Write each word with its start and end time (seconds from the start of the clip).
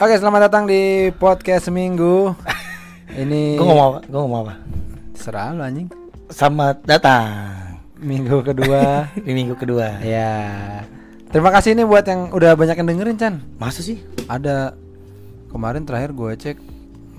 Oke, 0.00 0.16
selamat 0.16 0.48
datang 0.48 0.64
di 0.64 1.12
podcast 1.12 1.68
seminggu. 1.68 2.32
Ini 3.20 3.60
Gue 3.60 3.66
ngomong 3.68 3.86
apa? 3.92 3.98
Gue 4.08 4.20
ngomong 4.24 4.40
apa? 4.48 4.54
serah 5.12 5.52
lu 5.52 5.60
anjing. 5.60 5.92
Selamat 6.32 6.80
datang 6.88 7.28
Minggu 8.00 8.40
kedua. 8.40 9.04
di 9.28 9.36
minggu 9.36 9.52
kedua. 9.60 10.00
ya. 10.00 10.80
Terima 11.28 11.52
kasih 11.52 11.76
nih 11.76 11.84
buat 11.84 12.08
yang 12.08 12.32
udah 12.32 12.56
banyak 12.56 12.80
yang 12.80 12.88
dengerin, 12.88 13.20
Chan. 13.20 13.34
Masa 13.60 13.84
sih? 13.84 14.00
Ada 14.24 14.72
kemarin 15.52 15.84
terakhir 15.84 16.16
gue 16.16 16.32
cek 16.32 16.56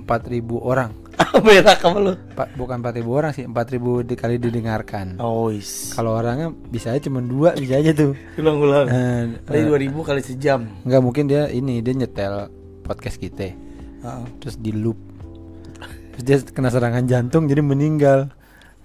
4000 0.10 0.42
orang. 0.58 0.90
Beda 1.46 1.78
kamu 1.78 1.98
lu. 2.02 2.14
Pak, 2.34 2.58
bukan 2.58 2.82
4000 2.82 3.06
orang 3.06 3.32
sih, 3.38 3.46
4000 3.46 4.10
dikali 4.10 4.42
didengarkan. 4.42 5.22
Oh, 5.22 5.54
is. 5.54 5.94
Kalau 5.94 6.18
orangnya 6.18 6.50
bisa 6.50 6.90
aja 6.98 7.06
cuma 7.06 7.22
dua 7.22 7.54
bisa 7.54 7.78
aja 7.78 7.94
tuh. 7.94 8.18
Ulang-ulang. 8.42 8.90
Eh, 8.90 9.22
Tadi 9.46 9.62
eh, 9.62 9.70
2000 9.70 9.94
kali 10.02 10.22
sejam. 10.26 10.66
Enggak 10.82 11.02
mungkin 11.06 11.30
dia 11.30 11.46
ini 11.54 11.78
dia 11.86 11.94
nyetel 11.94 12.50
podcast 12.82 13.16
kita. 13.16 13.54
Heeh. 14.02 14.24
terus 14.38 14.58
di 14.58 14.72
loop 14.72 14.98
terus 16.12 16.24
dia 16.24 16.38
kena 16.44 16.68
serangan 16.68 17.06
jantung 17.06 17.46
jadi 17.46 17.62
meninggal 17.62 18.34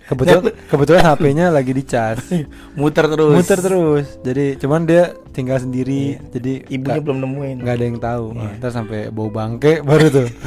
kebetulan 0.05 0.53
kebetulan 0.71 1.03
HP-nya 1.03 1.47
lagi 1.49 1.73
dicas 1.73 2.21
Muter 2.79 3.09
terus. 3.09 3.33
muter 3.33 3.59
terus 3.59 4.07
jadi 4.21 4.55
cuman 4.55 4.85
dia 4.85 5.17
tinggal 5.33 5.57
sendiri 5.57 6.21
jadi 6.31 6.69
Ibunya 6.69 7.01
belum 7.01 7.19
nemuin. 7.19 7.57
nggak 7.59 7.75
ada 7.75 7.85
yang 7.85 7.99
tahu 7.99 8.25
Iya. 8.31 8.51
terus 8.61 8.75
sampai 8.75 9.09
bau 9.09 9.27
bangke 9.27 9.81
baru 9.81 10.07
tuh 10.07 10.29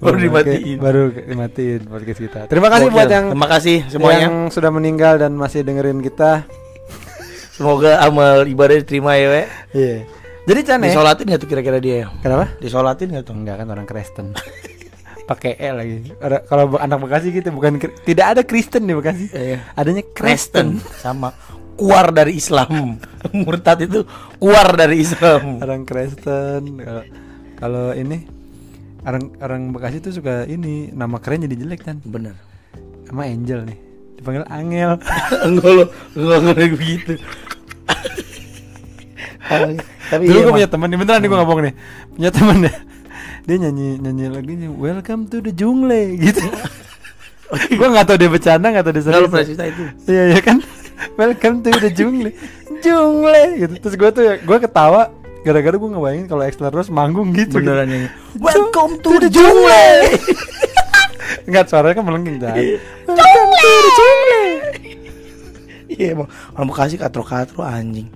Baru 0.00 0.16
dimatiin. 0.16 0.80
baru 0.80 1.02
dimatiin 1.12 1.80
podcast 1.84 2.18
kita 2.18 2.40
terima 2.46 2.66
kasih 2.66 2.88
buat 2.88 3.04
Gokil. 3.04 3.12
yang 3.12 3.26
Terima 3.30 3.48
kasih 3.50 3.76
semuanya. 3.86 4.20
yang 4.24 4.34
sudah 4.48 4.70
meninggal 4.70 5.14
dan 5.16 5.32
masih 5.34 5.60
dengerin 5.60 6.00
kita 6.00 6.48
Semoga 7.52 8.00
amal 8.00 8.48
ibadah 8.48 8.72
diterima 8.74 9.14
ya, 9.14 9.26
we. 9.28 9.42
iya 9.74 9.96
jadi 10.48 10.60
Chan 10.64 10.80
ya 10.80 10.92
Disolatin 10.92 11.26
gak 11.28 11.40
tuh 11.40 11.48
kira-kira 11.48 11.78
dia? 11.82 12.08
kenapa 12.24 12.52
Disolatin 12.62 13.12
gak 13.12 13.24
tuh? 13.28 13.34
Enggak 13.36 13.56
kan 13.60 13.66
orang 13.68 13.86
Kristen. 13.88 14.26
Pakai 15.30 15.54
E 15.62 15.68
lagi. 15.70 15.96
Kalau 16.50 16.74
anak 16.74 16.98
Bekasi 17.06 17.30
gitu 17.30 17.54
bukan 17.54 17.78
tidak 18.02 18.26
ada 18.34 18.42
Kristen 18.42 18.88
di 18.88 18.98
Bekasi. 18.98 19.30
Iya. 19.30 19.62
Adanya 19.78 20.02
Kristen. 20.10 20.82
Kristen 20.82 20.98
sama 20.98 21.30
keluar 21.78 22.10
dari 22.10 22.34
Islam. 22.34 22.98
Murtad 23.46 23.86
itu 23.86 24.02
keluar 24.42 24.74
dari 24.74 25.06
Islam. 25.06 25.62
Orang 25.62 25.86
Kristen. 25.86 26.82
Kalau 27.62 27.94
ini 27.94 28.26
orang 29.06 29.24
orang 29.38 29.62
Bekasi 29.70 30.02
tuh 30.02 30.12
suka 30.18 30.50
ini 30.50 30.90
nama 30.90 31.22
keren 31.22 31.46
jadi 31.46 31.56
jelek 31.62 31.86
kan. 31.86 32.02
Bener. 32.02 32.34
Sama 33.06 33.30
Angel 33.30 33.70
nih. 33.70 33.78
Dipanggil 34.18 34.44
Angel. 34.50 34.98
enggak 35.46 35.70
lo, 35.70 35.84
enggak 36.18 36.38
enggak 36.42 36.74
begitu. 36.74 37.14
Tapi 39.40 40.22
Dulu 40.28 40.36
iya, 40.36 40.44
gue 40.44 40.52
punya 40.52 40.68
teman 40.68 40.86
nih, 40.88 40.98
beneran 41.00 41.18
nih 41.18 41.28
gue 41.28 41.38
ngomong 41.40 41.60
nih. 41.64 41.74
Punya 42.12 42.30
teman 42.30 42.56
ya. 42.66 42.72
Dia 43.40 43.56
nyanyi 43.56 43.88
nyanyi 43.98 44.24
lagunya 44.28 44.68
Welcome 44.68 45.26
to 45.28 45.40
the 45.40 45.50
Jungle 45.50 45.96
gitu. 46.20 46.44
gue 47.78 47.88
nggak 47.88 48.06
tahu 48.06 48.16
dia 48.16 48.30
bercanda 48.30 48.70
nggak 48.70 48.84
tahu 48.86 48.94
dia 48.94 49.04
serius. 49.04 49.26
pernah 49.26 49.46
cerita 49.48 49.64
itu. 49.66 49.82
Iya 50.06 50.22
iya 50.30 50.40
kan 50.40 50.56
Welcome 51.16 51.64
to 51.64 51.72
the 51.72 51.88
jungle 51.90 52.28
Jungle 52.78 53.32
gitu 53.56 53.74
Terus 53.80 53.94
gue 53.96 54.10
tuh 54.12 54.22
gue 54.38 54.58
ketawa 54.60 55.08
Gara-gara 55.40 55.72
gue 55.74 55.90
ngebayangin 55.90 56.28
kalau 56.28 56.44
Extra 56.44 56.68
Rose 56.68 56.92
manggung 56.92 57.32
gitu 57.32 57.56
Beneran 57.58 57.88
nyanyi. 57.88 58.08
Welcome 58.36 59.00
to 59.00 59.08
To 59.08 59.16
the 59.18 59.30
jungle. 59.32 59.72
Enggak 61.48 61.66
suaranya 61.72 61.96
kan 61.96 62.04
melengking 62.04 62.36
Jan 62.38 62.54
Iya. 62.54 62.76
Welcome 63.08 63.50
to 63.56 63.70
the 63.72 63.90
jungle 63.98 64.48
Iya 65.90 66.06
emang 66.14 66.28
orang 66.54 66.68
Bekasi 66.70 66.94
katro-katro 66.94 67.66
anjing. 67.66 68.06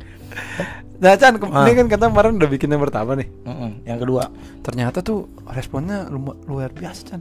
Nah 0.94 1.12
Chan 1.14 1.34
Ah. 1.42 1.64
ini 1.64 1.74
kan 1.74 1.86
kata 1.86 2.04
kemarin 2.06 2.32
udah 2.36 2.48
bikin 2.48 2.68
yang 2.68 2.80
pertama 2.80 3.12
nih 3.12 3.26
Mm-mm. 3.42 3.82
Yang 3.82 3.98
kedua, 4.00 4.22
Ternyata 4.60 4.98
tuh 5.00 5.26
responnya 5.46 6.06
lu- 6.06 6.38
luar 6.44 6.70
biasa 6.70 7.00
Chan 7.04 7.20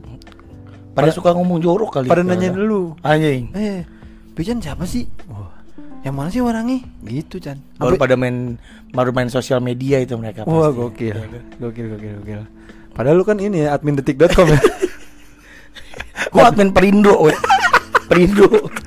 pada 0.90 1.10
suka 1.10 1.32
ngomong 1.32 1.58
jorok 1.58 1.90
kali. 1.92 2.06
Pada 2.06 2.20
ya. 2.20 2.28
nanyain 2.28 2.54
dulu 2.54 2.94
Anjing. 3.00 3.50
Eh 3.52 3.82
Bijan 4.30 4.58
siapa 4.58 4.82
sih? 4.84 5.06
Wah, 5.26 5.50
yang 6.00 6.14
mana 6.14 6.26
sih 6.28 6.38
orangnya? 6.38 6.86
Gitu 7.02 7.38
Chan 7.38 7.58
Baru 7.74 7.94
Sampai- 7.94 8.00
pada 8.00 8.14
main 8.14 8.56
baru 8.90 9.10
main 9.10 9.26
sosial 9.26 9.58
media 9.58 9.98
itu 9.98 10.14
mereka. 10.14 10.42
Wah 10.42 10.70
pasti. 10.70 10.78
gokil 11.10 11.16
Gokil 11.58 11.86
gokil 11.90 12.12
gokil 12.20 12.40
Padahal 12.90 13.14
lu 13.14 13.24
kan 13.24 13.36
ini 13.36 13.62
ya 13.62 13.74
admin 13.74 13.94
detik.com 13.94 14.46
ya 14.46 14.60
Gua 16.30 16.48
admin 16.48 16.70
Perindo, 16.70 17.14
we. 17.20 17.34
Perindo. 18.06 18.46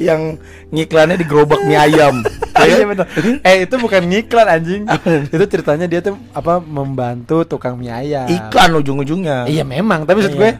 yang 0.00 0.40
ngiklannya 0.72 1.20
di 1.20 1.26
gerobak 1.28 1.60
mie 1.62 1.76
ayam. 1.78 2.20
Iya 2.60 2.84
bener. 2.84 3.08
Eh 3.40 3.64
itu 3.64 3.72
bukan 3.80 4.04
ngiklan 4.04 4.44
anjing. 4.44 4.82
itu 5.32 5.44
ceritanya 5.48 5.88
dia 5.88 6.04
tuh 6.04 6.20
apa 6.36 6.60
membantu 6.60 7.40
tukang 7.48 7.80
mie 7.80 7.88
ayam. 7.88 8.28
Iklan 8.28 8.76
ujung-ujungnya. 8.76 9.48
Iya 9.48 9.64
memang, 9.64 10.04
tapi 10.04 10.20
maksud 10.20 10.36
Iya. 10.36 10.40
gue 10.40 10.50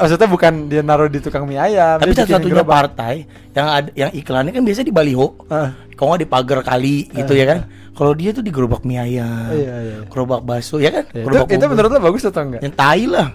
maksudnya 0.00 0.28
bukan 0.32 0.52
dia 0.72 0.80
naruh 0.80 1.12
di 1.12 1.20
tukang 1.20 1.44
mie 1.44 1.60
ayam. 1.60 2.00
Tapi 2.00 2.16
satu-satunya 2.16 2.64
gerobak. 2.64 2.96
partai 2.96 3.28
yang 3.52 3.68
ada 3.68 3.90
yang 3.92 4.08
iklannya 4.16 4.56
kan 4.56 4.62
biasa 4.64 4.80
di 4.80 4.94
baliho. 4.94 5.36
Ah, 5.52 5.76
Kalau 5.92 6.16
nggak 6.16 6.22
di 6.24 6.30
pagar 6.32 6.60
kali 6.64 6.96
gitu 7.12 7.32
ya 7.36 7.44
kan. 7.44 7.58
Kalau 7.90 8.12
dia 8.12 8.30
tuh 8.30 8.40
di 8.40 8.48
gerobak 8.48 8.80
mie 8.80 8.96
ayam. 8.96 9.50
Iya, 9.50 9.74
iya. 9.76 9.96
Gerobak 10.06 10.40
bakso 10.40 10.78
ya 10.78 10.88
kan? 10.90 11.04
iya. 11.06 11.20
itu, 11.20 11.26
Gerobak 11.26 11.48
itu 11.48 11.58
bubur. 11.58 11.70
menurut 11.70 11.90
lo 11.90 12.00
bagus 12.00 12.22
atau 12.22 12.40
enggak? 12.40 12.60
yang 12.62 12.72
tai 12.72 13.04
lah. 13.04 13.28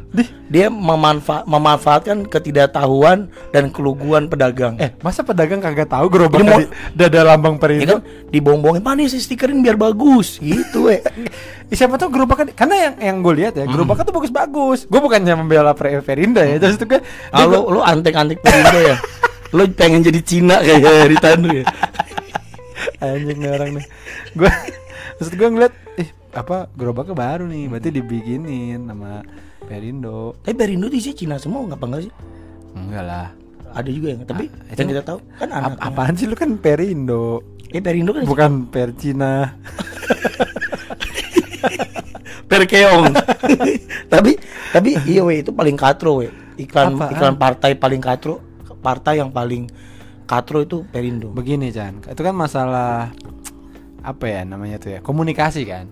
Dia 0.46 0.68
memanfa- 0.68 1.46
memanfaatkan 1.46 2.26
ketidaktahuan 2.26 3.18
dan 3.50 3.70
keluguan 3.70 4.26
pedagang. 4.26 4.78
Eh, 4.78 4.96
masa 5.00 5.22
pedagang 5.22 5.60
kagak 5.60 5.86
tahu 5.88 6.08
gerobak 6.08 6.42
mau- 6.42 6.58
tadi 6.58 6.66
dada 6.94 7.22
lambang 7.26 7.56
ya 7.56 7.62
perindo? 7.62 7.94
kan 7.94 8.02
dibong-bongin 8.28 8.82
mana 8.82 9.06
sih 9.06 9.18
stikerin 9.18 9.60
biar 9.60 9.76
bagus 9.76 10.40
gitu. 10.40 10.88
Eh, 10.88 11.02
siapa 11.72 11.96
tahu 11.96 12.10
gerobaknya 12.12 12.50
karena 12.52 12.76
yang 12.80 12.94
yang 12.98 13.16
gue 13.22 13.34
lihat 13.36 13.54
ya 13.56 13.66
gerobaknya 13.66 14.04
tuh 14.04 14.16
bagus-bagus. 14.16 14.80
Gue 14.86 15.00
bukannya 15.00 15.34
membela 15.36 15.74
Perinda 15.74 16.42
ya, 16.42 16.58
terus 16.58 16.76
itu 16.76 16.88
kan 16.88 17.02
Ah, 17.30 17.46
lu 17.46 17.70
lu 17.70 17.80
antek-antek 17.80 18.40
Perindo 18.40 18.80
ya. 18.80 18.98
Lu 19.56 19.64
pengen 19.72 20.04
jadi 20.04 20.20
Cina 20.20 20.60
kayak 20.60 21.08
Ritanu 21.08 21.48
ya. 21.54 21.64
Anjing 23.08 23.38
nih 23.38 23.52
orang 23.52 23.70
nih 23.74 23.86
gue 24.34 24.52
maksud 25.16 25.34
gue 25.34 25.48
ngeliat 25.48 25.74
ih 25.96 26.10
apa 26.32 26.58
gerobaknya 26.72 27.14
baru 27.14 27.46
nih 27.46 27.66
berarti 27.68 27.90
dibikinin 27.92 28.82
sama 28.84 29.22
Perindo 29.62 30.38
Tapi 30.40 30.54
Perindo 30.54 30.86
tuh 30.86 30.96
isinya 30.96 31.16
Cina 31.16 31.36
semua 31.36 31.64
nggak 31.64 31.76
apa 31.76 31.86
enggak 31.88 32.02
sih? 32.04 32.14
enggak 32.76 33.04
lah 33.04 33.28
Ada 33.72 33.90
juga 33.90 34.08
yang 34.10 34.20
tapi 34.24 34.46
Ah, 34.48 34.74
yang 34.74 34.90
kita 34.90 35.04
tahu 35.04 35.20
kan 35.36 35.50
Ap- 35.50 35.58
anak. 35.68 35.80
apaan 35.82 36.14
sih 36.14 36.26
lu 36.26 36.34
kan 36.34 36.56
Perindo 36.56 37.42
Eh 37.68 37.80
Perindo 37.80 38.12
kan 38.12 38.24
bukan 38.24 38.52
Per 38.66 38.90
Cina 38.94 39.34
Perkeong. 42.46 43.10
tapi 44.14 44.38
tapi 44.70 44.90
iya 45.04 45.22
we 45.22 45.42
itu 45.42 45.50
paling 45.50 45.74
katro 45.74 46.22
we. 46.22 46.30
Iklan 46.58 46.94
Apaan? 46.94 47.12
iklan 47.12 47.36
partai 47.36 47.72
paling 47.74 48.00
katro, 48.00 48.40
partai 48.80 49.18
yang 49.18 49.28
paling 49.30 49.68
katro 50.26 50.62
itu 50.62 50.84
Perindo. 50.90 51.30
begini 51.32 51.70
Chan 51.72 52.02
itu 52.06 52.22
kan 52.22 52.36
masalah 52.36 53.14
apa 54.06 54.26
ya 54.30 54.42
namanya 54.46 54.78
tuh 54.78 54.98
ya 54.98 55.00
komunikasi 55.02 55.66
kan 55.66 55.90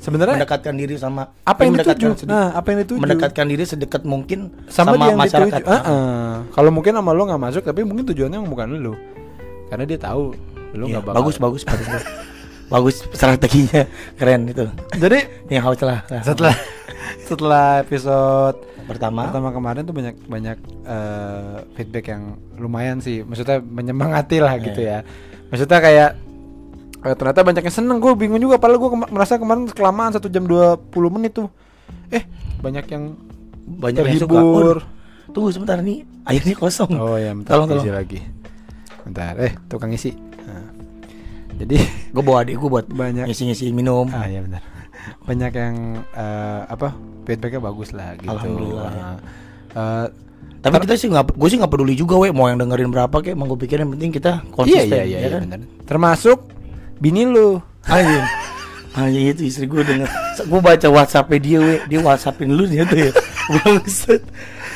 sebenarnya 0.00 0.40
Mendekatkan 0.40 0.74
diri 0.78 0.94
sama 0.96 1.34
apa 1.42 1.60
yang 1.66 1.74
mendekatkan 1.76 2.10
dituju 2.14 2.30
nah 2.30 2.54
apa 2.54 2.66
yang 2.72 2.78
dituju 2.86 3.00
mendekatkan 3.02 3.46
diri 3.46 3.64
sedekat 3.66 4.02
mungkin 4.06 4.54
sama, 4.70 4.96
sama, 4.96 5.04
yang 5.12 5.18
masyarakat. 5.18 5.62
Ah, 5.66 5.76
ah. 5.76 6.32
kalau 6.54 6.70
mungkin 6.72 6.94
sama 6.94 7.10
lo 7.12 7.26
nggak 7.26 7.42
masuk 7.42 7.62
tapi 7.66 7.82
mungkin 7.82 8.06
tujuannya 8.08 8.38
bukan 8.46 8.78
lu 8.78 8.94
karena 9.70 9.84
dia 9.86 9.98
tahu 9.98 10.34
Iya, 10.70 10.86
nggak 10.86 11.02
bakal 11.02 11.16
bagus 11.18 11.36
bagus 11.42 11.62
Perindo. 11.66 11.98
bagus 12.72 13.02
strateginya 13.10 13.82
keren 14.14 14.46
itu. 14.46 14.70
jadi 14.94 15.26
Yang 15.50 15.62
harus 15.66 15.80
lah. 15.82 16.00
lah. 16.06 16.22
setelah 16.22 16.54
setelah 17.26 17.66
episode 17.82 18.69
pertama, 18.90 19.20
pertama 19.26 19.48
kemarin 19.50 19.82
tuh 19.82 19.94
banyak 19.94 20.16
banyak 20.24 20.56
eh, 20.82 21.56
feedback 21.72 22.06
yang 22.08 22.22
lumayan 22.54 22.98
sih. 22.98 23.22
Maksudnya 23.22 23.58
menyemangati 23.58 24.38
lah 24.38 24.58
gitu 24.58 24.80
ya. 24.80 25.06
Maksudnya 25.48 25.78
kayak 25.78 26.10
eh, 27.00 27.14
ternyata 27.14 27.40
banyak 27.40 27.62
yang 27.62 27.76
seneng. 27.76 27.98
Gue 27.98 28.12
bingung 28.14 28.38
juga. 28.38 28.58
Padahal 28.58 28.78
gue 28.78 28.90
kema- 28.90 29.10
merasa 29.10 29.36
kemarin 29.36 29.64
kelamaan 29.66 30.10
satu 30.10 30.26
jam 30.26 30.44
20 30.44 30.80
menit 31.10 31.34
tuh. 31.34 31.48
Eh 32.08 32.26
banyak 32.58 32.84
yang 32.86 33.04
banyak 33.66 34.02
yang 34.02 34.18
suka. 34.18 34.34
terhibur. 34.34 34.76
Oh, 34.80 35.32
tunggu 35.32 35.48
sebentar 35.50 35.78
nih, 35.78 36.02
airnya 36.26 36.54
kosong. 36.54 36.90
oh 36.98 37.14
ya 37.14 37.30
bentar. 37.30 37.54
Tolong, 37.54 37.68
tolong. 37.70 37.82
isi 37.82 37.90
lagi. 37.90 38.18
Bentar. 39.02 39.38
Eh 39.38 39.54
tukang 39.66 39.90
isi. 39.90 40.10
Nah. 40.42 40.66
jadi 41.54 41.76
Gue 42.10 42.22
bawa 42.22 42.42
adik 42.42 42.58
gue 42.58 42.66
buat 42.68 42.86
banyak. 42.86 43.30
ngisi-ngisi 43.30 43.70
minum. 43.70 44.10
ah 44.10 44.26
ya 44.26 44.42
benar 44.42 44.58
banyak 45.24 45.52
yang 45.54 45.74
eh, 46.12 46.60
apa 46.66 46.94
feedbacknya 47.24 47.60
bagus 47.60 47.90
lah 47.94 48.14
gitu 48.18 48.30
Alhamdulillah, 48.30 48.90
eh, 49.74 50.06
Tapi 50.60 50.76
kita 50.84 50.92
sih 50.92 51.08
nggak, 51.08 51.40
gue 51.40 51.48
sih 51.48 51.56
nggak 51.56 51.72
peduli 51.72 51.96
juga, 51.96 52.20
we 52.20 52.28
mau 52.36 52.44
yang 52.44 52.60
dengerin 52.60 52.92
berapa 52.92 53.16
kayak, 53.16 53.32
emang 53.32 53.48
gue 53.48 53.60
pikir 53.64 53.80
yang 53.80 53.96
penting 53.96 54.12
kita 54.12 54.44
iya 54.44 54.52
konsisten, 54.52 54.92
iya 54.92 55.04
iya, 55.08 55.16
ya 55.16 55.20
iya 55.24 55.28
kan? 55.32 55.40
benar 55.48 55.60
termasuk 55.88 56.38
bini 57.00 57.24
lu 57.24 57.56
Anjing. 57.88 58.24
Anjing 58.90 59.26
itu 59.30 59.42
istri 59.46 59.64
gue 59.70 59.82
denger. 59.86 60.08
Gue 60.50 60.60
baca 60.60 60.88
WhatsApp 60.90 61.30
dia, 61.38 61.58
we, 61.62 61.78
dia 61.86 62.00
WhatsAppin 62.02 62.50
lu 62.52 62.66
dia 62.66 62.82
tuh 62.84 62.98
ya. 62.98 63.10
Bangset. 63.56 64.22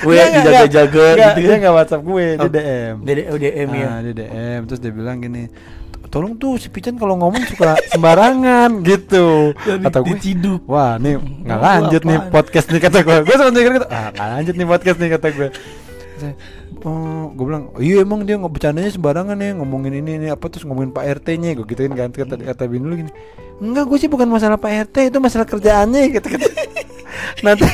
Nggak, 0.05 0.27
dijaga-jaga 0.41 1.05
gitu 1.17 1.41
dia 1.41 1.49
kan. 1.51 1.59
nggak 1.61 1.75
WhatsApp 1.75 2.03
gue, 2.05 2.25
dia 2.37 2.43
Oh, 2.43 2.51
DM. 2.51 2.95
Dia 3.05 3.15
DM 3.37 3.69
ya. 3.75 3.87
Ah, 3.91 3.99
dia 4.01 4.15
DM 4.15 4.61
terus 4.71 4.81
dia 4.81 4.93
bilang 4.95 5.17
gini, 5.19 5.51
tolong 6.15 6.39
tuh 6.39 6.55
si 6.63 6.71
Pican 6.71 6.95
kalau 6.95 7.19
ngomong 7.19 7.43
suka 7.51 7.75
sembarangan 7.91 8.71
gitu. 8.87 9.51
Kata 9.59 9.99
gue 9.99 10.15
diciduk. 10.15 10.63
Wah 10.71 10.95
nih 10.95 11.19
nggak 11.19 11.59
lanjut 11.59 12.03
nih 12.07 12.19
podcast 12.31 12.71
nih 12.71 12.79
kata 12.79 13.03
gue 13.03 13.17
gue 13.27 13.35
sama 13.35 13.51
mikir 13.51 13.83
gitu 13.83 13.89
ah 13.91 14.15
nggak 14.15 14.29
lanjut 14.39 14.55
nih 14.55 14.67
podcast 14.71 14.97
nih 15.03 15.11
kata 15.19 15.27
gue 15.35 15.49
oh 16.85 17.33
gue 17.35 17.45
bilang 17.45 17.65
iya 17.83 18.07
emang 18.07 18.23
dia 18.23 18.39
nggak 18.39 18.53
bercandanya 18.55 18.91
sembarangan 18.95 19.35
ya 19.41 19.51
ngomongin 19.59 19.93
ini 19.99 20.11
ini 20.23 20.29
apa 20.31 20.47
terus 20.47 20.63
ngomongin 20.63 20.95
Pak 20.95 21.05
RT 21.21 21.29
nya 21.43 21.59
gue 21.59 21.67
gituin 21.67 21.91
kan 21.99 22.15
kata 22.15 22.39
kata 22.39 22.63
Bin 22.71 22.87
dulu 22.87 22.95
gini. 23.03 23.13
Enggak 23.59 23.91
gue 23.91 23.99
sih 23.99 24.07
bukan 24.07 24.31
masalah 24.31 24.55
Pak 24.55 24.95
RT 24.95 25.11
itu 25.11 25.19
masalah 25.19 25.51
kerjaannya 25.51 26.15
gitu 26.15 26.27
kata. 26.31 26.47
Nanti 27.47 27.67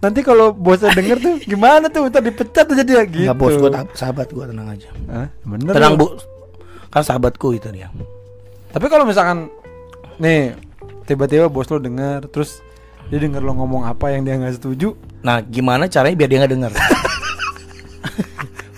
nanti 0.00 0.20
kalau 0.24 0.52
bosnya 0.56 0.92
denger 0.96 1.18
tuh 1.20 1.34
gimana 1.44 1.92
tuh 1.92 2.08
ntar 2.08 2.20
dipecat 2.20 2.68
aja 2.68 2.84
dia 2.84 3.00
gitu. 3.08 3.24
Nggak 3.24 3.38
bos 3.40 3.54
gue 3.56 3.70
sahabat 3.96 4.28
gue 4.28 4.44
tenang 4.44 4.68
aja. 4.68 4.88
Hah? 5.08 5.28
bener 5.48 5.72
tenang 5.72 5.96
bu 5.96 6.06
kan 6.90 7.02
sahabatku 7.06 7.54
itu 7.54 7.70
dia. 7.70 7.88
Tapi 8.70 8.86
kalau 8.90 9.06
misalkan 9.06 9.50
nih 10.18 10.54
tiba-tiba 11.06 11.50
bos 11.50 11.70
lo 11.70 11.78
denger 11.78 12.26
terus 12.30 12.62
dia 13.10 13.18
denger 13.18 13.42
lo 13.42 13.54
ngomong 13.58 13.86
apa 13.86 14.14
yang 14.14 14.22
dia 14.22 14.38
nggak 14.38 14.62
setuju, 14.62 14.94
nah 15.22 15.42
gimana 15.42 15.90
caranya 15.90 16.14
biar 16.14 16.28
dia 16.30 16.38
nggak 16.44 16.54
dengar 16.54 16.72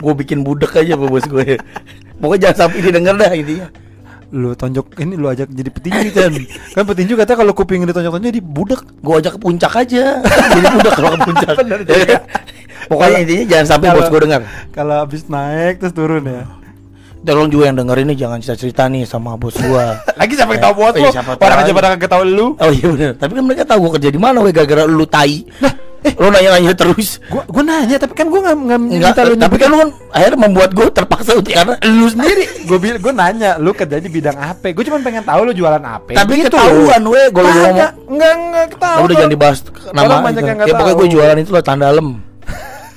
gue 0.03 0.13
bikin 0.19 0.43
budek 0.43 0.75
aja 0.75 0.99
sama 0.99 1.07
bos 1.07 1.25
gue. 1.31 1.57
Pokoknya 2.19 2.51
jangan 2.51 2.57
sampai 2.67 2.79
dia 2.83 2.93
denger 2.93 3.15
dah 3.15 3.31
intinya. 3.31 3.67
Lo 4.33 4.51
tonjok 4.59 4.99
ini 4.99 5.15
lo 5.15 5.31
ajak 5.31 5.49
jadi 5.55 5.71
petinju 5.71 6.09
kan. 6.11 6.33
kan 6.75 6.85
petinju 6.89 7.15
kata 7.15 7.33
kalau 7.39 7.53
kuping 7.55 7.87
ditonjok-tonjok 7.87 8.33
jadi 8.35 8.43
budak. 8.43 8.83
gue 8.83 9.15
ajak 9.23 9.33
ke 9.39 9.41
puncak 9.41 9.73
aja. 9.79 10.05
Jadi 10.27 10.67
budek 10.75 10.93
kalau 10.99 11.09
ke 11.15 11.21
puncak. 11.23 11.55
Bener 11.63 11.81
Ya 11.87 12.19
pokoknya 12.91 13.19
intinya 13.23 13.45
jangan 13.47 13.67
sampai 13.71 13.87
bos 13.95 14.11
gue 14.11 14.21
dengar. 14.27 14.41
Kalau 14.75 14.97
habis 15.07 15.23
naik 15.31 15.79
terus 15.79 15.95
turun 15.95 16.27
ya. 16.27 16.43
Tolong 17.23 17.49
juga 17.49 17.65
yang 17.67 17.77
denger 17.77 17.97
ini 18.03 18.13
jangan 18.13 18.39
cerita-cerita 18.39 18.87
nih 18.87 19.03
sama 19.03 19.35
bos 19.35 19.55
gue 19.55 19.87
Lagi 20.21 20.33
siapa 20.35 20.53
yang 20.53 20.63
tahu 20.63 20.75
bos 20.77 20.95
Iya, 20.95 21.03
lo? 21.03 21.13
siapa 21.13 21.31
Orang 21.37 21.59
aja 21.59 21.71
pada 21.73 21.89
kagak 21.95 22.11
tahu 22.11 22.23
lu. 22.25 22.47
Oh 22.57 22.71
iya 22.71 22.87
bener 22.89 23.11
Tapi 23.15 23.33
kan 23.35 23.43
mereka 23.43 23.63
tahu 23.65 23.79
gue 23.83 23.93
kerja 23.97 24.09
di 24.11 24.21
mana 24.21 24.39
weh 24.39 24.51
gara-gara 24.51 24.83
lu 24.85 25.07
tai. 25.07 25.47
Eh, 26.03 26.19
lu 26.19 26.35
nanya-nanya 26.35 26.75
terus. 26.75 27.23
Gua 27.31 27.47
gua 27.47 27.63
nanya 27.63 27.95
tapi 27.95 28.19
kan 28.19 28.27
gua 28.27 28.43
nggak 28.43 28.57
nggak 28.59 28.79
Enggak, 28.91 29.15
minta 29.15 29.23
lu 29.23 29.35
tapi 29.39 29.55
kan 29.55 29.69
lu 29.71 29.77
kan 29.79 29.89
akhirnya 30.11 30.39
membuat 30.43 30.71
gue 30.75 30.87
terpaksa 30.91 31.31
untuk 31.39 31.55
karena 31.55 31.79
lu 31.79 32.07
sendiri. 32.11 32.45
Gua 32.67 32.79
bil 32.83 32.99
gua 32.99 33.13
nanya 33.15 33.55
lu 33.55 33.71
kerja 33.71 34.03
di 34.03 34.11
bidang 34.11 34.35
apa? 34.35 34.75
Gua 34.75 34.83
cuma 34.83 34.99
pengen 34.99 35.23
tahu 35.23 35.47
lu 35.47 35.55
jualan 35.55 35.79
apa. 35.79 36.11
tapi 36.11 36.43
Gitu. 36.43 36.51
ketahuan 36.51 37.01
kalau 37.07 37.31
gue 37.31 37.43
ngomong. 37.47 37.79
Enggak 38.11 38.33
enggak 38.35 38.67
ketahuan. 38.75 39.05
udah 39.07 39.15
jangan 39.15 39.31
dibahas 39.31 39.59
nama. 39.95 40.03
Orang 40.03 40.19
banyak 40.27 40.43
itu. 40.43 40.49
yang 40.51 40.57
nggak 40.59 40.67
ya 40.67 40.75
pokoknya 40.75 40.97
gue 40.99 41.09
jualan 41.15 41.39
itu 41.39 41.51
lah 41.55 41.63
tanda 41.63 41.85
dalam. 41.87 42.09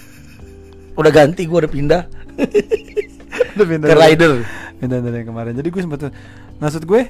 udah 1.00 1.12
ganti 1.13 1.42
pindah 1.45 1.62
Udah 1.62 1.69
pindah 1.69 2.01
ke 3.55 3.63
dari- 3.79 3.95
rider. 3.95 4.33
Pindah 4.75 4.99
dari 4.99 5.23
yang 5.23 5.29
kemarin. 5.31 5.53
Jadi 5.55 5.67
gue 5.71 5.81
sempet 5.81 6.11
maksud 6.59 6.83
gue 6.83 7.01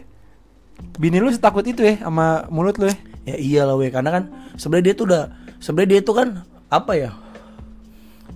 bini 1.00 1.18
lu 1.18 1.32
setakut 1.34 1.66
itu 1.66 1.82
ya 1.82 2.06
sama 2.06 2.46
mulut 2.54 2.78
lu 2.78 2.86
ya. 2.86 2.98
Ya 3.26 3.36
iyalah 3.42 3.76
weh 3.82 3.90
karena 3.90 4.14
kan 4.14 4.24
sebenarnya 4.54 4.94
dia 4.94 4.96
tuh 4.96 5.06
udah 5.10 5.24
sebenarnya 5.58 5.90
dia 5.98 6.02
tuh 6.06 6.16
kan 6.16 6.28
apa 6.70 6.94
ya? 6.94 7.12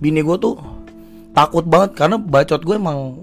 Bini 0.02 0.18
gue 0.20 0.36
tuh 0.40 0.58
takut 1.30 1.62
banget 1.62 1.94
karena 1.94 2.18
bacot 2.18 2.58
gue 2.58 2.74
emang 2.74 3.22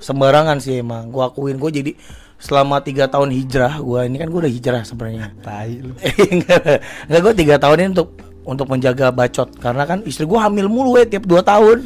sembarangan 0.00 0.56
sih 0.56 0.80
emang. 0.80 1.12
Gue 1.12 1.20
akuin 1.20 1.60
gue 1.60 1.70
jadi 1.70 1.92
selama 2.36 2.84
tiga 2.84 3.08
tahun 3.08 3.32
hijrah 3.32 3.80
gue 3.80 4.00
ini 4.08 4.16
kan 4.20 4.28
gue 4.32 4.40
udah 4.40 4.52
hijrah 4.52 4.82
sebenarnya. 4.88 5.36
Tai 5.44 5.72
lu. 5.76 5.92
enggak, 6.32 6.80
enggak 7.08 7.20
gue 7.20 7.34
tiga 7.44 7.54
tahun 7.60 7.76
ini 7.76 7.88
untuk 7.96 8.08
untuk 8.46 8.66
menjaga 8.70 9.10
bacot 9.10 9.52
karena 9.58 9.82
kan 9.84 9.98
istri 10.06 10.22
gue 10.24 10.38
hamil 10.38 10.70
mulu 10.70 10.96
weh 10.96 11.04
tiap 11.04 11.28
dua 11.28 11.42
tahun. 11.44 11.84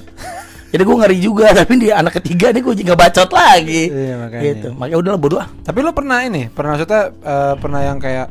Jadi 0.70 0.82
gue 0.86 0.96
ngeri 0.96 1.18
juga 1.18 1.46
tapi 1.60 1.72
di 1.78 1.88
anak 1.90 2.22
ketiga 2.22 2.54
nih 2.54 2.62
gue 2.62 2.74
juga 2.78 2.94
bacot 2.94 3.30
lagi. 3.30 3.90
Iya, 3.90 4.14
makanya. 4.18 4.42
Gitu. 4.46 4.68
Makanya 4.74 4.98
udah 5.02 5.12
bodo 5.18 5.36
ah. 5.42 5.48
Tapi 5.50 5.78
lu 5.82 5.90
pernah 5.90 6.22
ini, 6.22 6.46
pernah 6.50 6.78
maksudnya 6.78 7.02
eh, 7.10 7.54
pernah 7.58 7.80
yang 7.82 7.98
kayak 7.98 8.26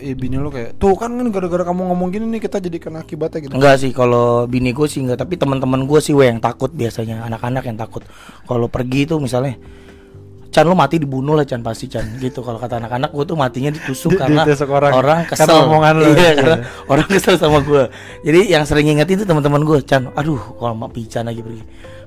eh, 0.00 0.14
bini 0.16 0.36
lu 0.36 0.48
kayak 0.52 0.76
tuh 0.76 0.96
kan 0.96 1.12
kan 1.12 1.28
gara-gara 1.32 1.64
kamu 1.64 1.92
ngomong 1.92 2.08
gini 2.12 2.26
nih 2.36 2.40
kita 2.44 2.60
jadi 2.60 2.78
kena 2.80 3.04
akibatnya 3.04 3.38
gitu. 3.44 3.52
Enggak 3.56 3.76
sih 3.80 3.90
kalau 3.92 4.44
bini 4.48 4.72
gue 4.72 4.86
sih 4.88 5.00
enggak 5.04 5.24
tapi 5.24 5.40
teman-teman 5.40 5.84
gue 5.84 6.00
sih 6.00 6.12
weh 6.12 6.28
yang 6.28 6.40
takut 6.40 6.72
biasanya 6.72 7.24
anak-anak 7.24 7.64
yang 7.64 7.78
takut 7.80 8.04
kalau 8.44 8.68
pergi 8.68 9.08
itu 9.08 9.16
misalnya 9.20 9.56
Chan 10.48 10.62
lu 10.62 10.72
mati 10.72 10.96
dibunuh 10.96 11.32
lah 11.32 11.42
Chan 11.42 11.60
pasti 11.60 11.86
Chan 11.86 12.16
gitu 12.16 12.40
kalau 12.40 12.56
kata 12.56 12.78
anak-anak 12.78 13.10
gue 13.10 13.24
tuh 13.24 13.34
matinya 13.34 13.68
ditusuk 13.68 14.12
Di- 14.12 14.18
karena 14.18 14.42
ditusuk 14.42 14.68
orang. 14.68 14.92
kesel 15.24 15.44
Karena 15.44 15.54
omongan 15.62 15.94
lu. 15.94 16.04
iya, 16.06 16.14
Iya. 16.16 16.32
karena 16.34 16.56
orang 16.86 17.06
kesel 17.06 17.34
sama 17.34 17.58
gue 17.60 17.82
jadi 18.22 18.40
yang 18.50 18.62
sering 18.62 18.88
ingetin 18.88 19.20
tuh 19.20 19.26
teman-teman 19.26 19.60
gue 19.62 19.78
Chan 19.82 20.08
aduh 20.10 20.40
kalau 20.54 20.74
mau 20.74 20.88
Pican 20.88 21.24
lagi 21.24 21.40
pergi 21.40 21.62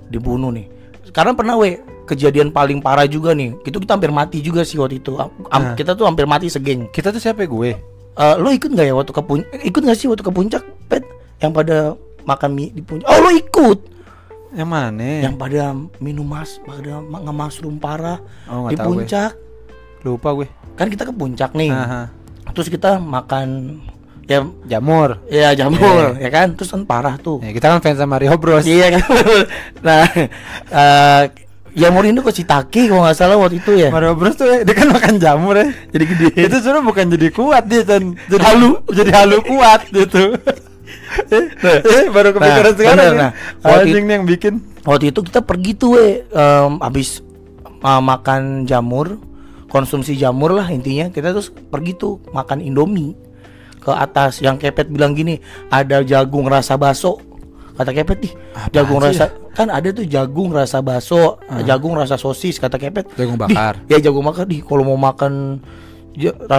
dibunuh 0.05 0.49
nih 0.49 0.65
karena 1.09 1.31
pernah 1.31 1.55
weh 1.55 1.77
kejadian 2.03 2.49
paling 2.49 2.79
parah 2.79 3.05
juga 3.05 3.31
nih 3.31 3.53
itu 3.61 3.77
kita 3.77 3.93
hampir 3.93 4.09
mati 4.09 4.39
juga 4.39 4.61
sih 4.61 4.75
waktu 4.75 4.97
itu 4.97 5.13
Am- 5.13 5.29
Nah. 5.45 5.73
kita 5.73 5.93
tuh 5.93 6.03
hampir 6.03 6.25
mati 6.25 6.47
segeng 6.47 6.89
Kita 6.89 7.09
tuh 7.09 7.17
siapa 7.17 7.41
ya 7.41 7.47
gue? 7.47 7.71
Eh, 8.11 8.35
lo 8.35 8.49
ikut 8.49 8.67
nggak 8.67 8.83
ya 8.83 8.93
waktu 8.93 9.09
ke 9.09 9.21
puncak? 9.21 9.47
Ikut 9.63 9.79
nggak 9.79 9.95
sih 9.95 10.05
waktu 10.05 10.19
ke 10.21 10.33
puncak, 10.33 10.59
Pet? 10.85 11.07
Yang 11.39 11.51
pada 11.53 11.77
makan 12.25 12.49
mie 12.51 12.67
di 12.69 12.81
puncak? 12.81 13.07
Oh, 13.07 13.15
lo 13.17 13.31
ikut? 13.31 13.77
Yang 14.49 14.69
mana? 14.69 15.09
Yang 15.21 15.35
pada 15.35 15.61
minum 15.99 16.25
mas, 16.25 16.57
pada 16.59 16.99
ma- 16.99 17.21
nge-mushroom 17.21 17.77
parah 17.77 18.17
Oh, 18.45 18.65
di 18.65 18.73
tahu 18.73 18.91
gue. 18.91 19.05
puncak. 19.05 19.31
Lupa 20.01 20.29
gue. 20.33 20.47
Kan 20.73 20.87
kita 20.87 21.03
ke 21.03 21.13
puncak 21.13 21.53
nih. 21.53 21.69
Aha. 21.69 22.09
Terus 22.49 22.67
kita 22.67 22.97
makan 22.97 23.77
ya 24.25 24.45
Jamur. 24.65 25.21
ya 25.25 25.53
jamur, 25.53 26.17
ya 26.17 26.29
kan? 26.29 26.53
Terus 26.53 26.69
kan 26.69 26.81
parah 26.81 27.17
tuh. 27.17 27.41
Ya, 27.41 27.49
kita 27.49 27.65
kan 27.67 27.77
fans 27.79 27.97
sama 27.97 28.15
Mario 28.15 28.37
Bros. 28.37 28.63
Iya 28.63 28.93
kan. 28.95 29.03
nah, 29.85 30.05
eh 30.69 31.23
jamur 31.69 32.01
ini 32.01 32.17
kok 32.17 32.33
Citaki 32.33 32.89
kalau 32.89 33.05
nggak 33.05 33.13
salah 33.15 33.37
waktu 33.37 33.57
itu 33.57 33.77
ya. 33.77 33.89
Mario 33.89 34.13
Bros 34.13 34.33
tuh 34.33 34.45
ya, 34.45 34.61
dia 34.61 34.73
kan 34.73 34.89
makan 34.89 35.17
jamur 35.17 35.53
ya. 35.53 35.69
Jadi 35.89 36.03
gede. 36.07 36.29
itu 36.41 36.55
sebenarnya 36.57 36.85
bukan 36.85 37.05
jadi 37.11 37.27
kuat 37.29 37.63
dia 37.65 37.81
dan 37.83 38.17
jadi 38.25 38.43
Halu. 38.43 38.81
jadi 38.89 39.11
halu 39.13 39.37
kuat 39.43 39.81
gitu. 39.89 40.23
eh, 41.27 41.45
eh, 41.79 42.05
baru 42.07 42.29
kepikiran 42.31 42.65
Nah, 42.65 42.75
sekarang 42.75 42.97
bener, 42.97 43.11
ya. 43.11 43.19
nah. 43.19 43.31
Waktu 43.61 43.85
Anjing 43.85 44.05
yang 44.07 44.23
bikin. 44.23 44.53
waktu 44.81 45.05
itu 45.07 45.19
kita 45.21 45.41
pergi 45.41 45.71
tuh 45.73 45.89
we 45.93 46.05
em, 46.23 46.71
abis 46.79 47.19
uh, 47.79 47.99
makan 47.99 48.63
jamur 48.63 49.19
konsumsi 49.67 50.13
jamur 50.13 50.51
lah 50.51 50.65
intinya 50.67 51.07
kita 51.07 51.29
terus 51.29 51.49
pergi 51.49 51.93
tuh 51.93 52.17
makan 52.29 52.59
indomie 52.59 53.13
ke 53.77 53.91
atas 53.91 54.39
yang 54.39 54.55
kepet 54.55 54.87
bilang 54.87 55.13
gini 55.13 55.37
ada 55.67 56.01
jagung 56.01 56.45
rasa 56.45 56.73
baso 56.73 57.21
kata 57.75 57.93
kepet 57.93 58.17
nih 58.19 58.33
Apaan 58.51 58.71
jagung 58.73 58.99
rasa 58.99 59.25
kan 59.51 59.67
ada 59.67 59.87
tuh 59.89 60.03
jagung 60.03 60.49
rasa 60.49 60.79
baso 60.79 61.37
Ah. 61.45 61.61
jagung 61.61 61.93
rasa 61.93 62.15
sosis 62.15 62.57
kata 62.57 62.75
kepet 62.75 63.07
Jagung 63.13 63.37
"Dih, 63.37 63.43
bakar." 63.45 63.73
ya 63.85 63.99
jagung 63.99 64.21
bakar 64.21 64.43
di 64.43 64.59
kalau 64.59 64.83
mau 64.83 64.97
makan 64.97 65.59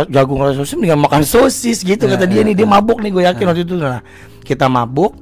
jagung 0.08 0.38
rasa 0.40 0.62
sosis 0.62 0.74
mendingan 0.78 1.02
makan 1.04 1.22
sosis 1.26 1.82
gitu 1.82 2.06
Ya, 2.06 2.16
kata 2.16 2.26
dia 2.30 2.40
ya, 2.40 2.46
nih. 2.46 2.54
dia 2.54 2.66
ya. 2.66 2.70
mabuk 2.70 2.98
nih 3.02 3.10
gue 3.10 3.22
yakin 3.26 3.44
waktu 3.50 3.62
itu. 3.66 3.74
Nah 3.76 4.00
kita 4.46 4.66
mabuk 4.70 5.12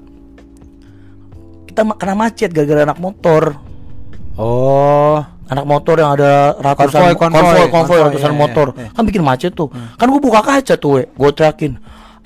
kita 1.66 1.80
kena 1.96 2.14
macet 2.14 2.50
gara-gara 2.50 2.84
anak 2.88 2.98
motor. 2.98 3.56
Oh. 4.38 5.18
anak 5.48 5.64
motor 5.64 5.96
yang 5.96 6.12
ada 6.12 6.52
ratusan 6.60 7.16
Konvoy, 7.16 7.16
konvoy, 7.16 7.40
konvoy, 7.40 7.56
konvoy, 7.56 7.68
konvoy, 7.72 7.98
ratusan 8.04 8.32
iya, 8.32 8.38
motor. 8.38 8.66
iya, 8.76 8.84
iya. 8.84 8.88
kan 8.92 9.02
bikin 9.08 9.22
macet 9.24 9.52
tuh. 9.56 9.68
Kan 9.72 10.06
gue 10.12 10.20
buka 10.20 10.40
kaca 10.44 10.74
tuh 10.76 11.08
gue 11.08 11.30
teriakin 11.32 11.72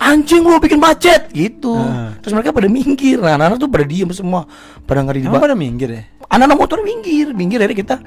anjing 0.02 0.42
lu 0.42 0.58
bikin 0.58 0.82
macet! 0.82 1.30
Gitu. 1.30 1.70
Ah. 1.70 2.10
terus 2.18 2.34
mereka 2.34 2.50
pada 2.50 2.66
minggir. 2.66 3.22
Nah 3.22 3.38
anak-anak 3.38 3.62
tuh 3.62 3.70
pada 3.70 3.86
diem 3.86 4.10
semua. 4.10 4.50
Pada 4.82 5.06
ngeri 5.06 5.22
di 5.22 5.30
Emang 5.30 5.38
pada 5.38 5.54
minggir 5.54 5.88
ya? 5.94 6.02
anak-anak 6.26 6.58
motor 6.58 6.78
minggir. 6.82 7.30
Minggir 7.30 7.62
dari 7.62 7.74
kita 7.78 8.02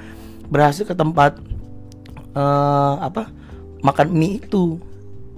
berhasil 0.51 0.83
ke 0.83 0.91
tempat 0.91 1.39
eh 2.35 2.93
apa 2.99 3.31
makan 3.85 4.07
mie 4.09 4.39
itu 4.39 4.81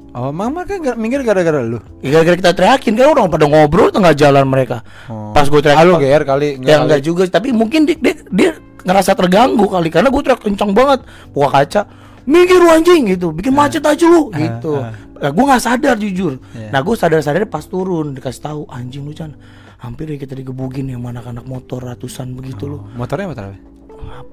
Oh, 0.10 0.32
emang 0.32 0.50
mereka 0.50 0.82
gar- 0.82 0.98
minggir 0.98 1.22
gara-gara 1.22 1.62
lu. 1.62 1.78
Ya, 2.02 2.18
gara-gara 2.18 2.34
kita 2.40 2.52
teriakin 2.52 2.98
kan 2.98 3.06
orang 3.08 3.30
pada 3.30 3.46
ngobrol 3.46 3.92
tengah 3.92 4.16
jalan 4.16 4.46
mereka 4.46 4.82
Oh. 5.06 5.30
pas 5.30 5.46
gue 5.46 5.60
teriak 5.60 5.78
Ah, 5.78 5.86
lu 5.86 5.94
"Pak, 5.94 6.02
GR 6.02 6.24
kali, 6.26 6.48
enggak 6.58 6.66
ya 6.66 6.78
enggak 6.80 7.02
juga 7.02 7.22
tapi 7.28 7.52
mungkin 7.52 7.86
dia, 7.86 7.94
dia, 7.96 8.16
dia 8.26 8.50
ngerasa 8.80 9.14
terganggu 9.14 9.68
kali 9.68 9.88
karena 9.88 10.10
gue 10.10 10.22
teriak 10.24 10.42
kencang 10.42 10.72
banget 10.72 11.06
buka 11.30 11.50
kaca 11.54 11.82
minggir 12.24 12.58
lu 12.58 12.68
anjing 12.68 13.04
gitu 13.06 13.30
bikin 13.30 13.52
macet 13.52 13.84
aja 13.84 14.06
lu 14.06 14.28
Ah, 14.28 14.40
gitu 14.40 14.74
ah. 14.76 14.90
nah, 15.18 15.30
gue 15.30 15.44
nggak 15.46 15.62
sadar 15.62 15.96
jujur 15.96 16.34
Iya. 16.50 16.70
nah 16.72 16.80
gue 16.82 16.96
sadar 16.96 17.20
sadar 17.22 17.46
pas 17.46 17.64
turun 17.64 18.12
dikasih 18.12 18.42
tahu 18.44 18.62
anjing 18.68 19.04
lu 19.04 19.14
Chan 19.14 19.38
hampir 19.78 20.10
kita 20.16 20.34
digebugin 20.34 20.88
ya 20.88 20.96
sama 20.96 21.14
anak-anak 21.14 21.46
motor 21.46 21.86
ratusan 21.86 22.34
begitu 22.34 22.66
lu 22.66 22.80
Motornya 22.92 23.28
motor 23.28 23.44
apa? 23.46 23.58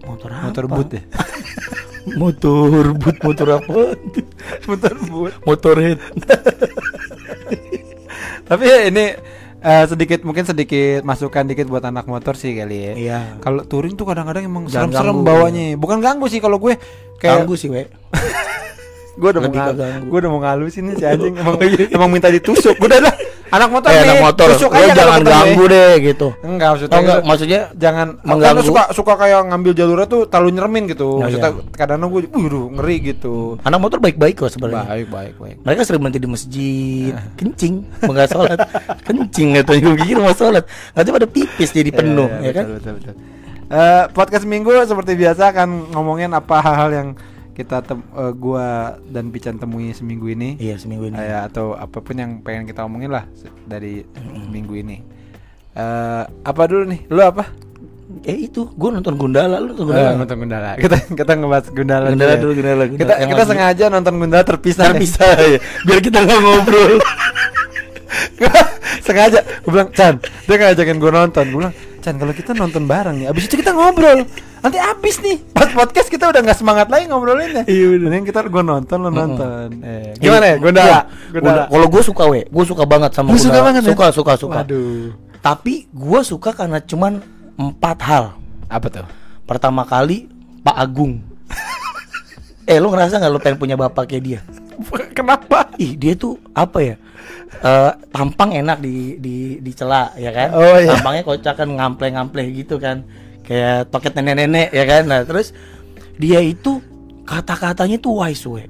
motor 0.03 0.29
apa 0.33 0.45
Motor 0.49 0.65
boot 0.67 0.89
ya? 0.89 1.03
motor 2.13 2.93
boot 2.93 3.17
motor 3.25 3.49
apa? 3.61 3.97
Motor 4.69 4.95
boot. 5.09 5.33
motorhead 5.49 5.99
Tapi 8.45 8.65
ya 8.69 8.79
ini 8.93 9.17
eh, 9.65 9.85
sedikit 9.89 10.21
mungkin 10.29 10.45
sedikit 10.45 11.01
masukan 11.01 11.49
dikit 11.49 11.65
buat 11.65 11.85
anak 11.85 12.05
motor 12.05 12.37
sih 12.37 12.53
kali 12.53 12.77
ya. 12.77 12.93
iya. 12.93 13.21
Kalau 13.41 13.65
touring 13.65 13.97
tuh 13.97 14.05
kadang-kadang 14.05 14.45
emang 14.45 14.69
serem-serem 14.69 15.25
bawanya. 15.25 15.81
Bukan 15.81 16.05
ganggu 16.05 16.29
sih 16.29 16.45
kalau 16.45 16.61
gue 16.61 16.77
kayak 17.17 17.45
ganggu 17.45 17.57
sih 17.57 17.73
we. 17.73 17.89
Gue 19.15 19.31
udah 19.31 19.47
mau 19.47 19.71
gue 20.11 20.19
udah 20.27 20.31
mau 20.35 20.43
ngalusin 20.43 20.91
nih 20.91 20.95
si 20.99 21.05
anjing. 21.07 21.35
Emang, 21.39 21.55
emang 21.63 22.11
minta 22.11 22.27
ditusuk. 22.35 22.75
Gue 22.83 22.91
udah 22.91 22.99
lah 22.99 23.15
Anak 23.55 23.69
motor 23.71 23.89
eh, 23.89 23.95
nih, 23.95 24.03
anak 24.03 24.17
motor 24.27 24.47
tusuk 24.51 24.71
lo 24.71 24.79
aja 24.83 24.93
jangan 24.99 25.21
ganggu 25.23 25.65
ya. 25.65 25.71
deh 25.71 25.93
gitu 26.03 26.29
Enggak 26.43 26.69
maksudnya 26.75 26.91
Tau 26.91 27.01
nggak, 27.01 27.15
gitu. 27.15 27.29
maksudnya 27.31 27.61
jangan 27.79 28.07
mengganggu. 28.27 28.63
suka 28.67 28.83
suka 28.91 29.13
kayak 29.15 29.41
ngambil 29.47 29.73
jalurnya 29.79 30.07
tuh 30.11 30.21
terlalu 30.27 30.51
nyeremin 30.59 30.85
gitu. 30.91 31.07
Oh, 31.07 31.23
maksudnya 31.23 31.51
iya. 31.55 31.63
kadang 31.79 32.11
gue 32.11 32.23
waduh 32.27 32.67
ngeri 32.75 32.97
gitu. 33.15 33.35
anak 33.63 33.79
motor 33.79 33.99
baik-baik 34.03 34.35
kok 34.35 34.51
sebenarnya 34.51 34.85
Baik 34.85 35.07
baik 35.09 35.35
baik. 35.39 35.57
mereka 35.63 35.81
sering 35.87 36.01
berhenti 36.03 36.19
di 36.19 36.29
masjid 36.29 37.13
kencing 37.39 37.75
nggak 38.03 38.29
sholat 38.29 38.59
kencing 39.07 39.49
gitu 39.55 39.73
gue 39.79 39.95
pikir 40.03 40.17
mau 40.19 40.35
sholat 40.35 40.67
nggak 40.93 41.15
pada 41.15 41.29
pipis 41.31 41.71
jadi 41.71 41.91
penuh 41.95 42.27
Iya, 42.43 42.51
ya 42.51 42.53
kan 42.53 42.65
betul, 42.67 42.77
betul, 42.81 42.93
betul. 42.99 43.15
Eh, 43.65 44.05
podcast 44.13 44.45
minggu 44.45 44.71
seperti 44.85 45.17
biasa 45.17 45.55
akan 45.55 45.95
ngomongin 45.95 46.31
apa 46.35 46.61
hal-hal 46.61 46.91
yang 46.93 47.09
kita 47.55 47.81
tem 47.81 48.03
eh, 48.03 48.33
gua 48.35 48.67
dan 49.05 49.31
Pican 49.31 49.57
temui 49.57 49.91
seminggu 49.91 50.27
ini. 50.27 50.59
iya 50.59 50.75
seminggu 50.75 51.07
ini 51.07 51.15
ya, 51.15 51.47
atau 51.47 51.73
apa 51.73 51.99
pun 51.99 52.13
yang 52.13 52.39
pengen 52.41 52.67
kita 52.67 52.83
omongin 52.83 53.09
lah 53.09 53.25
dari 53.65 54.03
minggu 54.47 54.75
ini. 54.77 54.97
Eh 55.73 56.23
apa 56.27 56.63
dulu 56.65 56.85
nih? 56.85 57.01
Lu 57.09 57.23
apa? 57.23 57.47
eh 58.21 58.37
itu 58.39 58.69
gue 58.69 58.91
nonton 58.91 59.17
Gundala 59.17 59.57
lu 59.59 59.73
nonton 59.73 59.89
Gundala 59.89 60.13
nonton 60.15 60.37
Gundala. 60.37 60.71
Kita 60.83 60.97
kita 61.09 61.33
ngebahas 61.35 61.67
Gundala, 61.69 62.07
Gundala 62.11 62.33
ya. 62.33 62.39
dulu, 62.39 62.53
Gundala, 62.55 62.85
Gundala. 62.85 63.01
Kita 63.01 63.15
Yang 63.17 63.29
kita 63.29 63.41
lagi- 63.41 63.51
sengaja 63.51 63.85
nonton 63.89 64.15
Gundala 64.15 64.45
terpisah. 64.45 64.85
bisa 64.95 65.25
ya 65.35 65.59
biar 65.89 65.99
kita 66.01 66.19
nggak 66.21 66.39
ngobrol 66.39 66.93
sengaja 69.01 69.41
gue 69.41 69.71
bilang 69.71 69.91
Chan 69.91 70.15
dia 70.45 70.57
ngajakin 70.57 70.97
gue 70.97 71.11
nonton 71.13 71.45
gue 71.47 71.59
bilang 71.59 71.75
Chan 72.01 72.15
kalau 72.15 72.33
kita 72.33 72.53
nonton 72.53 72.83
bareng 72.85 73.17
nih 73.19 73.27
abis 73.27 73.43
itu 73.47 73.57
kita 73.59 73.73
ngobrol 73.73 74.23
nanti 74.65 74.81
abis 74.81 75.21
nih. 75.21 75.37
Pas 75.53 75.69
podcast 75.69 76.09
kita 76.09 76.33
udah 76.33 76.41
nggak 76.41 76.57
semangat 76.57 76.89
lagi 76.89 77.05
ngobrolinnya. 77.13 77.69
Iya, 77.69 77.87
bener. 77.93 78.09
mending 78.09 78.25
kita 78.25 78.41
gue 78.49 78.65
nonton 78.65 78.97
lo 78.97 79.11
nonton. 79.13 79.69
Eh, 79.85 80.17
gimana 80.17 80.45
ya? 80.49 80.57
Iya, 80.57 81.01
Gunda- 81.29 81.69
kalau 81.69 81.87
gue 81.93 82.03
suka 82.03 82.25
we. 82.33 82.49
Gue 82.49 82.65
suka 82.65 82.89
banget 82.89 83.13
sama 83.13 83.29
Lu 83.29 83.37
suka 83.37 83.61
banget 83.61 83.85
ya? 83.85 83.93
suka 83.93 84.07
suka 84.09 84.33
suka. 84.41 84.59
Waduh. 84.65 85.13
Tapi 85.45 85.85
gue 85.93 86.21
suka 86.25 86.57
karena 86.57 86.81
cuman 86.81 87.21
empat 87.61 87.99
hal. 88.09 88.25
Apa 88.73 88.89
tuh? 88.89 89.07
Pertama 89.45 89.85
kali 89.85 90.33
Pak 90.65 90.77
Agung. 90.81 91.21
Eh 92.65 92.81
lu 92.81 92.89
ngerasa 92.89 93.21
nggak 93.21 93.29
lu 93.29 93.41
pengen 93.45 93.61
punya 93.61 93.77
bapak 93.77 94.09
kayak 94.09 94.25
dia? 94.25 94.41
Kenapa? 95.17 95.69
Ih 95.77 96.01
dia 96.01 96.17
tuh 96.17 96.41
apa 96.57 96.81
ya? 96.81 96.97
Eh 97.61 97.93
tampang 98.09 98.57
enak 98.57 98.81
di 98.81 99.21
di 99.21 99.61
dicela 99.61 100.09
ya 100.17 100.33
kan? 100.33 100.49
Oh, 100.57 100.81
iya. 100.81 100.97
tampangnya 100.97 101.29
kocak 101.29 101.61
kan 101.61 101.69
ngample 101.69 102.09
ngample 102.09 102.41
gitu 102.57 102.81
kan 102.81 103.05
kayak 103.45 103.89
toket 103.89 104.13
nenek 104.15 104.35
nenek 104.39 104.69
ya 104.71 104.85
kan 104.85 105.03
nah 105.05 105.21
terus 105.23 105.53
dia 106.17 106.41
itu 106.41 106.81
kata 107.23 107.55
katanya 107.55 107.97
tuh 107.97 108.17
wise 108.17 108.45
we 108.45 108.65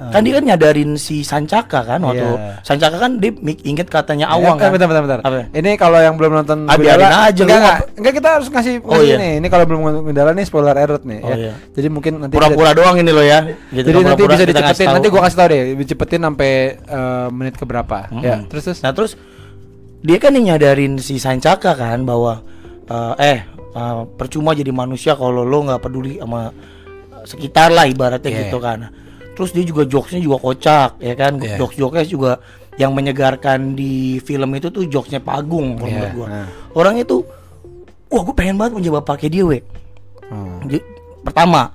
kan 0.00 0.24
dia 0.24 0.32
kan 0.32 0.48
nyadarin 0.48 0.96
si 0.96 1.20
Sancaka 1.20 1.84
kan 1.84 2.00
waktu 2.00 2.24
Iya. 2.24 2.64
Sancaka 2.64 2.96
kan 2.96 3.20
dia 3.20 3.36
inget 3.60 3.84
katanya 3.84 4.32
awang 4.32 4.56
Eh, 4.56 4.64
kan 4.64 4.72
bentar, 4.72 4.88
bentar, 4.88 5.04
bentar. 5.04 5.20
Apa? 5.20 5.52
Ini 5.52 5.76
kalau 5.76 6.00
yang 6.00 6.16
belum 6.16 6.40
nonton 6.40 6.64
Ah, 6.64 6.80
Gundala- 6.80 7.28
aja, 7.28 7.36
enggak, 7.36 7.58
enggak, 7.60 7.78
enggak, 8.00 8.12
kita 8.16 8.28
harus 8.32 8.48
ngasih, 8.48 8.74
Oh, 8.80 8.96
ngasih 8.96 9.04
iya. 9.04 9.16
nih. 9.20 9.32
Ini 9.36 9.46
kalau 9.52 9.64
belum 9.68 9.80
nonton 9.84 10.02
Gundala 10.02 10.32
nih 10.32 10.44
spoiler 10.48 10.72
alert 10.72 11.04
nih 11.04 11.20
Oh, 11.20 11.28
ya. 11.28 11.36
iya. 11.36 11.52
Jadi 11.76 11.88
mungkin 11.92 12.12
nanti 12.16 12.32
pura-pura 12.32 12.72
doang 12.72 12.96
ini 12.96 13.12
lo 13.12 13.20
ya 13.20 13.44
gitu 13.68 13.84
Jadi 13.84 13.98
nanti 14.00 14.22
bisa 14.24 14.44
dicepetin. 14.48 14.86
Nanti 14.88 15.08
gua 15.12 15.20
kasih 15.20 15.36
tau 15.36 15.48
deh, 15.52 15.62
dicepetin 15.76 16.20
sampai 16.24 16.52
eh, 16.80 17.26
menit 17.28 17.54
ke 17.54 17.64
berapa. 17.68 17.98
Mm-mm. 18.08 18.24
Ya, 18.24 18.36
terus 18.48 18.62
terus. 18.64 18.80
Nah 18.80 18.96
terus 18.96 19.20
dia 20.00 20.16
kan 20.16 20.32
yang 20.32 20.48
nyadarin 20.48 20.96
si 20.96 21.20
Sancaka 21.20 21.76
kan 21.76 22.08
bahwa 22.08 22.40
eh, 22.88 23.14
eh 23.20 23.38
eh, 23.72 24.02
percuma 24.16 24.52
jadi 24.52 24.70
manusia 24.70 25.14
kalau 25.14 25.42
lo 25.42 25.58
nggak 25.66 25.80
peduli 25.80 26.18
sama 26.18 26.50
sekitar 27.24 27.68
lah 27.70 27.84
ibaratnya 27.84 28.30
Yeah. 28.30 28.40
gitu 28.48 28.58
kan. 28.58 28.88
Terus 29.36 29.50
dia 29.52 29.64
juga 29.64 29.82
jokesnya 29.84 30.20
juga 30.20 30.38
kocak 30.40 30.90
ya 31.00 31.14
kan. 31.16 31.38
Yeah. 31.40 31.56
Jokes 31.60 31.76
jokesnya 31.76 32.08
juga 32.08 32.32
yang 32.78 32.96
menyegarkan 32.96 33.76
di 33.76 34.16
film 34.24 34.56
itu 34.56 34.72
tuh 34.72 34.88
jokesnya 34.88 35.20
Pagung 35.20 35.76
kalau 35.76 35.88
Yeah, 35.88 35.96
menurut 36.00 36.16
gua. 36.16 36.26
nah. 36.28 36.46
Orangnya 36.72 37.04
tuh 37.04 37.22
wah 38.10 38.22
gue 38.26 38.34
pengen 38.34 38.58
banget 38.58 38.72
punya 38.74 38.90
bapak 38.98 39.22
kayak 39.22 39.32
dia 39.32 39.44
we. 39.46 39.58
Hmm. 40.30 40.62
Jadi, 40.66 40.78
pertama, 41.26 41.74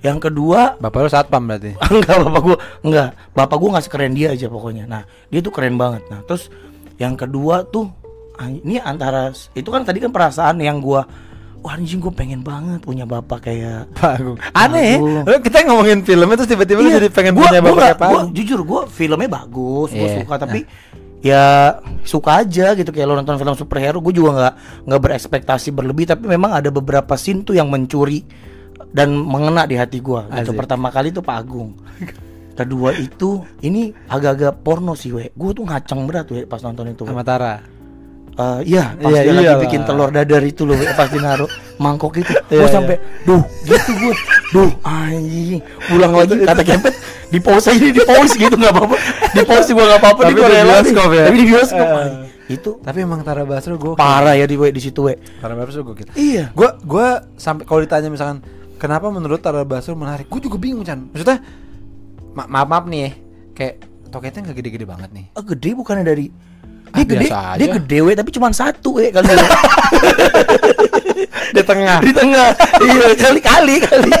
yang 0.00 0.20
kedua 0.20 0.76
Bapak 0.76 1.08
lu 1.08 1.10
satpam 1.10 1.48
berarti. 1.48 1.72
enggak 1.92 2.16
bapak 2.20 2.40
gua 2.44 2.56
enggak 2.84 3.08
bapak 3.32 3.56
gua 3.56 3.68
nggak 3.76 3.84
sekeren 3.88 4.12
dia 4.12 4.28
aja 4.36 4.46
pokoknya 4.52 4.84
nah 4.84 5.02
dia 5.32 5.40
tuh 5.40 5.48
keren 5.48 5.80
banget 5.80 6.04
nah 6.12 6.20
terus 6.28 6.52
yang 7.00 7.16
kedua 7.16 7.64
tuh 7.64 7.88
ah, 8.36 8.46
ini 8.46 8.76
antara 8.76 9.32
itu 9.56 9.64
kan 9.72 9.80
tadi 9.82 10.04
kan 10.04 10.12
perasaan 10.12 10.60
yang 10.60 10.84
gua 10.84 11.08
wah 11.64 11.74
anjing 11.74 11.96
gue 11.96 12.12
pengen 12.12 12.40
banget 12.40 12.78
punya 12.78 13.02
bapak 13.02 13.40
kayak 13.42 13.88
Pak 13.96 14.20
Agung. 14.20 14.36
Aneh. 14.52 14.94
Agung. 14.94 15.24
Lu 15.24 15.36
kita 15.40 15.64
ngomongin 15.64 16.04
filmnya 16.04 16.36
terus 16.36 16.50
tiba-tiba 16.50 16.78
Iya, 16.78 17.00
jadi 17.00 17.08
pengen 17.08 17.32
gua- 17.32 17.48
punya 17.48 17.58
gua 17.58 17.64
bapak 17.64 17.72
nggak- 17.72 17.86
kayak 17.86 17.96
Pak 17.96 18.06
gua 18.06 18.20
Agung. 18.20 18.32
jujur 18.32 18.60
gua 18.62 18.80
filmnya 18.86 19.28
bagus 19.32 19.88
gua 19.90 20.06
Iya. 20.06 20.16
suka 20.20 20.34
tapi 20.38 20.60
ya 21.18 21.44
suka 22.04 22.30
aja 22.38 22.66
gitu 22.74 22.90
kayak 22.90 23.06
lo 23.06 23.16
nonton 23.16 23.34
film 23.34 23.54
superhero 23.54 23.96
gue 23.98 24.12
juga 24.12 24.30
nggak 24.34 24.54
nggak 24.84 25.00
berekspektasi 25.00 25.72
berlebih 25.72 26.04
tapi 26.06 26.28
memang 26.28 26.52
ada 26.52 26.68
beberapa 26.68 27.16
scene 27.16 27.40
tuh 27.40 27.56
yang 27.56 27.66
mencuri 27.66 28.20
dan 28.90 29.08
mengena 29.10 29.64
di 29.64 29.72
hati 29.72 29.98
gua 29.98 30.28
gitu 30.30 30.52
Asik. 30.52 30.60
pertama 30.60 30.92
kali 30.92 31.10
tuh 31.10 31.20
Pak 31.20 31.32
Agung 31.34 31.80
kedua 32.52 32.92
itu 32.92 33.40
ini 33.58 33.88
agak-agak 34.06 34.60
porno 34.60 34.92
sih 34.92 35.10
we 35.10 35.26
gue 35.26 35.50
tuh 35.50 35.64
ngacang 35.64 36.04
berat 36.04 36.28
we 36.28 36.44
pas 36.44 36.60
nonton 36.60 36.86
itu 36.86 37.02
we. 37.02 37.10
Eh, 38.34 38.60
iya 38.66 38.84
pas 38.94 39.08
Iya, 39.08 39.20
dia 39.20 39.32
lagi 39.32 39.46
iyalah. 39.46 39.62
bikin 39.62 39.80
telur 39.82 40.10
dadar 40.10 40.42
itu 40.42 40.62
loh 40.62 40.74
we, 40.74 40.86
pas 40.98 41.06
dinaruh 41.06 41.46
mangkok 41.76 42.18
itu 42.18 42.34
Iya, 42.44 42.50
gue 42.50 42.60
iya. 42.60 42.74
sampai 42.74 42.96
duh 43.22 43.42
gitu 43.62 43.90
gue 43.94 44.14
duh 44.50 44.70
anjing 44.82 45.62
pulang 45.86 46.12
lagi 46.12 46.34
kata 46.40 46.62
kempet 46.62 46.94
di 47.24 47.38
pause 47.38 47.66
aja 47.68 47.86
di 47.86 48.02
pause 48.02 48.34
gitu 48.34 48.52
nggak 48.52 48.70
apa-apa 48.70 48.96
di 49.30 49.42
pause 49.44 49.66
juga 49.68 49.82
nggak 49.86 50.00
apa-apa 50.00 50.20
Tapi 50.20 50.34
di 50.34 50.42
bioskop 50.42 51.10
ya? 51.10 51.24
tapi 51.24 51.36
di 51.36 51.46
bioskop 51.46 51.86
Eh. 51.86 51.94
anjing. 51.96 52.22
itu 52.46 52.70
Tapi 52.76 52.98
emang 53.00 53.20
Tara 53.20 53.42
Basro 53.42 53.74
gue 53.74 53.94
parah 53.94 54.34
ya 54.34 54.44
di 54.44 54.54
we, 54.54 54.68
di 54.68 54.78
situ 54.78 55.00
we 55.00 55.14
Tara 55.38 55.54
Basro 55.54 55.80
gue 55.80 55.94
gitu. 55.96 56.10
iya 56.14 56.50
Gua 56.50 56.74
gua 56.76 57.06
sampai 57.34 57.62
kalau 57.62 57.80
ditanya 57.80 58.08
misalkan 58.08 58.42
kenapa 58.74 59.08
menurut 59.08 59.38
Tara 59.38 59.62
Basro 59.62 59.94
menarik, 59.94 60.26
gue 60.26 60.40
juga 60.42 60.58
bingung 60.58 60.82
Chan. 60.82 61.06
Maksudnya 61.06 61.38
ma- 62.32 62.44
maaf 62.46 62.66
maaf 62.68 62.84
nih 62.84 63.00
ya, 63.00 63.10
kayak 63.54 63.74
toketnya 64.10 64.40
nggak 64.42 64.56
gede-gede 64.58 64.84
banget 64.84 65.10
nih. 65.10 65.24
Ah, 65.32 65.40
gede 65.40 65.70
bukannya 65.72 66.04
dari 66.04 66.26
Ah, 66.94 67.02
dia 67.02 67.06
gede 67.08 67.26
dia 67.58 67.68
gede 67.74 67.98
we 68.00 68.12
tapi 68.14 68.30
cuma 68.30 68.48
satu 68.50 68.96
we 68.96 69.10
kali 69.10 69.26
Di 71.50 71.62
tengah. 71.62 71.98
di 72.00 72.12
tengah 72.12 72.48
iya 72.80 73.08
kali 73.24 73.40
kali 73.40 73.74
kali 73.80 74.12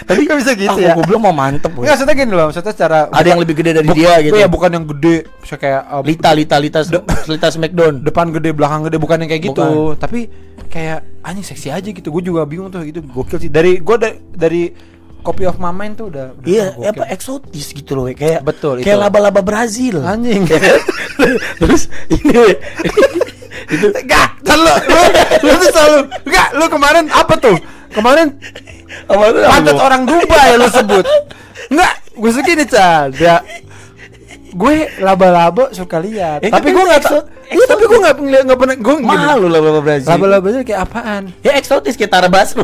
Tapi 0.00 0.20
kok 0.24 0.36
bisa 0.36 0.52
gitu 0.52 0.70
aku 0.70 0.80
ya? 0.80 0.92
gue 0.92 1.04
bilang 1.04 1.22
mau 1.22 1.30
mantep. 1.30 1.70
Enggak, 1.70 1.92
maksudnya 1.92 2.14
gini 2.14 2.32
loh, 2.32 2.44
maksudnya 2.44 2.72
secara 2.72 2.98
ada 3.06 3.22
yang 3.24 3.38
lebih 3.38 3.54
gede 3.54 3.70
dari 3.74 3.88
dia 3.92 4.18
gitu 4.18 4.34
Iya, 4.34 4.48
bukan 4.48 4.70
yang 4.72 4.84
gede, 4.88 5.28
misalnya 5.38 5.60
kayak 5.60 5.82
uh, 5.86 6.02
Lita 6.02 6.30
Lita 6.32 6.56
Lita 6.58 6.80
Lita 7.24 7.48
Smackdown 7.48 7.94
depan 8.08 8.26
gede, 8.30 8.50
belakang 8.50 8.80
gede, 8.84 8.96
bukan 8.96 9.16
yang 9.18 9.30
kayak 9.30 9.44
gitu. 9.44 9.60
Bukan. 9.62 9.96
Tapi 9.96 10.20
kayak 10.66 10.98
anjing 11.20 11.46
seksi 11.46 11.68
aja 11.70 11.88
gitu. 11.88 12.08
Gue 12.08 12.22
juga 12.22 12.42
bingung 12.42 12.68
tuh 12.68 12.82
itu 12.82 12.98
gokil 13.00 13.38
sih. 13.38 13.48
Dari 13.48 13.78
gue 13.78 13.96
da- 13.96 14.18
dari 14.30 14.72
copy 15.20 15.44
of 15.44 15.58
my 15.58 15.70
mind 15.70 15.94
tuh 15.94 16.08
udah, 16.08 16.32
udah 16.34 16.48
Iya, 16.48 16.66
apa 16.86 17.04
eksotis 17.06 17.70
gitu 17.70 17.92
loh, 17.92 18.08
kayak 18.08 18.40
Betul, 18.42 18.80
kayak 18.80 18.90
itu. 18.90 19.04
laba-laba 19.04 19.40
Brazil. 19.40 20.00
Anjing. 20.02 20.42
Terus 21.60 21.82
ini 22.08 22.56
itu 23.70 23.86
Enggak, 23.92 24.28
lu, 24.46 24.72
lu, 24.88 25.02
lu 25.46 25.52
tuh 25.60 25.68
selalu 25.70 25.98
Enggak, 26.26 26.48
lu 26.56 26.64
kemarin 26.70 27.04
apa 27.12 27.34
tuh? 27.38 27.56
Kemarin 27.90 28.26
apa 29.06 29.24
tuh? 29.30 29.42
pantat 29.46 29.76
orang 29.78 30.02
Dubai 30.06 30.58
lu 30.58 30.66
sebut 30.70 31.04
Enggak, 31.70 31.92
gue 32.14 32.30
segini 32.34 32.64
Chan 32.66 33.14
Ya 33.18 33.42
Gue 34.50 34.90
laba-laba 34.98 35.70
suka 35.70 36.02
lihat 36.02 36.42
Ya, 36.42 36.50
Tapi 36.50 36.74
gue 36.74 36.82
itu 36.82 36.90
gak 36.90 37.02
tau 37.06 37.22
Iya 37.50 37.64
tapi 37.66 37.82
gue 37.86 37.98
gak 38.02 38.16
ngeliat, 38.18 38.44
gak 38.50 38.58
pernah 38.58 38.76
Gue 38.78 38.94
Malu 38.98 39.46
laba-laba 39.46 39.80
Brazil. 39.82 40.10
Laba-laba 40.10 40.46
itu 40.50 40.58
kayak 40.66 40.80
apaan? 40.90 41.22
Ya 41.42 41.54
eksotis 41.58 41.94
kayak 41.94 42.10
Tara 42.10 42.28
Basro. 42.30 42.62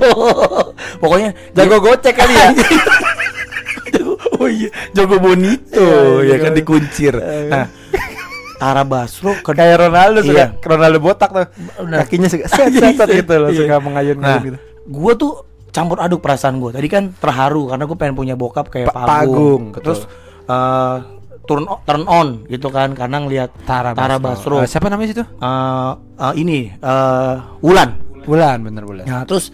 Pokoknya 1.02 1.34
Jago 1.54 1.78
gocek 1.82 2.14
kali 2.14 2.34
ya 2.34 2.48
oh 4.36 4.48
iya, 4.50 4.70
Jago 4.92 5.16
Bonito 5.18 6.22
Iya, 6.22 6.36
ya 6.36 6.42
kan 6.42 6.52
dikuncir. 6.54 7.14
Iya. 7.16 7.48
Nah, 7.50 7.64
Tara 8.56 8.82
Basro 8.82 9.32
ke 9.40 9.50
Kayak 9.52 9.88
Ronaldo 9.88 10.20
suka 10.20 10.34
Iya. 10.34 10.46
Ronaldo 10.58 10.98
botak 10.98 11.30
tuh 11.30 11.46
Benar. 11.84 11.98
Kakinya 12.04 12.28
suka 12.28 12.44
set 12.48 12.72
set, 12.72 12.94
set 12.96 13.08
gitu 13.12 13.34
loh 13.36 13.50
Iya. 13.52 13.60
Suka 13.64 13.76
mengayun-ngayun 13.78 14.40
Nah, 14.40 14.46
gitu 14.46 14.58
gue 14.86 15.12
tuh 15.18 15.32
campur 15.74 16.00
aduk 16.00 16.24
perasaan 16.24 16.56
gue. 16.56 16.72
Tadi 16.72 16.88
kan 16.88 17.12
terharu 17.12 17.68
karena 17.68 17.84
gue 17.84 17.96
pengen 18.00 18.16
punya 18.16 18.32
bokap 18.32 18.72
kayak 18.72 18.88
Pa-. 18.88 19.04
Pagung, 19.04 19.76
betul. 19.76 19.82
Terus 19.84 20.00
eh, 20.48 20.96
turn 21.44 21.68
on, 21.68 21.78
turn 21.84 22.04
on 22.08 22.28
gitu 22.48 22.72
kan 22.72 22.96
karena 22.96 23.20
ngelihat 23.20 23.50
Tara, 23.68 23.92
Basro. 23.92 24.64
Eh, 24.64 24.68
Siapa 24.70 24.88
namanya 24.88 25.12
situ? 25.12 25.24
Eh, 25.26 25.92
eh, 26.16 26.34
ini 26.40 26.72
eh 26.72 27.34
Wulan. 27.60 27.92
Bulan, 28.24 28.58
bener 28.64 28.82
Bulan 28.82 29.04
Nah, 29.06 29.22
terus 29.28 29.52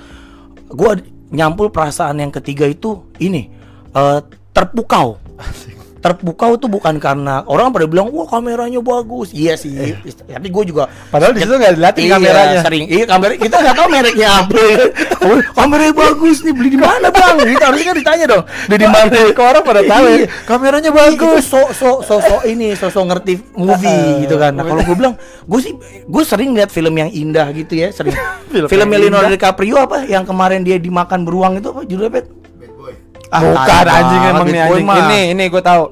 gue 0.71 0.93
nyampul 1.29 1.69
perasaan 1.69 2.23
yang 2.23 2.31
ketiga 2.31 2.71
itu 2.71 3.03
ini 3.19 3.51
eh, 3.91 4.21
terpukau. 4.55 5.19
Terpukau 6.03 6.59
tuh 6.59 6.67
bukan 6.67 6.99
karena 6.99 7.47
orang 7.47 7.71
pada 7.71 7.87
bilang 7.87 8.11
wah 8.11 8.27
kameranya 8.27 8.79
bagus 8.79 9.31
iya 9.31 9.55
sih 9.55 9.95
tapi 10.27 10.51
gue 10.51 10.65
juga 10.67 10.91
Padahal 11.09 11.31
di 11.31 11.41
situ 11.41 11.55
nggak 11.55 11.75
dilatih 11.75 12.03
Iya, 12.03 12.13
kameranya. 12.13 12.61
sering 12.61 12.85
iya 12.87 13.05
kamera 13.07 13.33
kita 13.35 13.57
nggak 13.57 13.77
tahu 13.77 13.87
mereknya 13.89 14.29
apa 14.35 14.63
oh, 15.25 15.39
kameranya 15.55 15.95
bagus 15.95 16.37
nih 16.41 16.51
beli 16.51 16.69
di 16.69 16.81
mana 16.81 17.07
bang 17.07 17.37
kita 17.53 17.65
harusnya 17.65 17.87
kan 17.87 17.97
ditanya 17.97 18.25
dong 18.29 18.45
beli 18.67 18.77
di 18.77 18.89
mana 18.89 19.19
Kok 19.33 19.45
orang 19.47 19.63
pada 19.63 19.81
tahu 19.81 20.05
ya? 20.05 20.17
Iya. 20.17 20.27
Kameranya 20.43 20.91
Itu 20.91 20.99
bagus. 20.99 21.45
so 21.47 21.61
so 21.71 21.91
so 22.03 22.15
so 22.19 22.37
ini 22.43 22.75
so 22.75 22.91
so 22.91 23.01
ngerti 23.01 23.39
movie 23.55 24.27
gitu 24.27 24.35
kan 24.37 24.53
nah 24.53 24.67
kalau 24.67 24.83
gue 24.83 24.97
bilang 24.99 25.15
gue 25.47 25.61
sih 25.61 25.73
gue 26.03 26.23
sering 26.23 26.51
lihat 26.51 26.69
film 26.69 26.93
yang 26.93 27.09
indah 27.09 27.47
gitu 27.53 27.79
ya 27.79 27.89
sering 27.89 28.13
Film 28.53 28.69
film 28.69 28.89
Leonardo. 28.91 29.31
DiCaprio 29.31 29.79
apa 29.79 30.05
yang 30.05 30.23
kemarin 30.23 30.61
dia 30.61 30.77
dimakan 30.77 31.23
beruang 31.23 31.57
itu 31.57 31.71
apa 31.71 31.81
judulnya 31.83 32.13
Pet? 32.13 32.27
Ah, 33.33 33.41
Bukan 33.41 33.85
anjing 33.89 34.23
emang 34.29 34.47
nih 34.47 34.61
anjing. 34.61 34.85
mah. 34.85 34.97
Ini 35.03 35.21
ini 35.33 35.45
gue 35.49 35.63
tahu. 35.63 35.85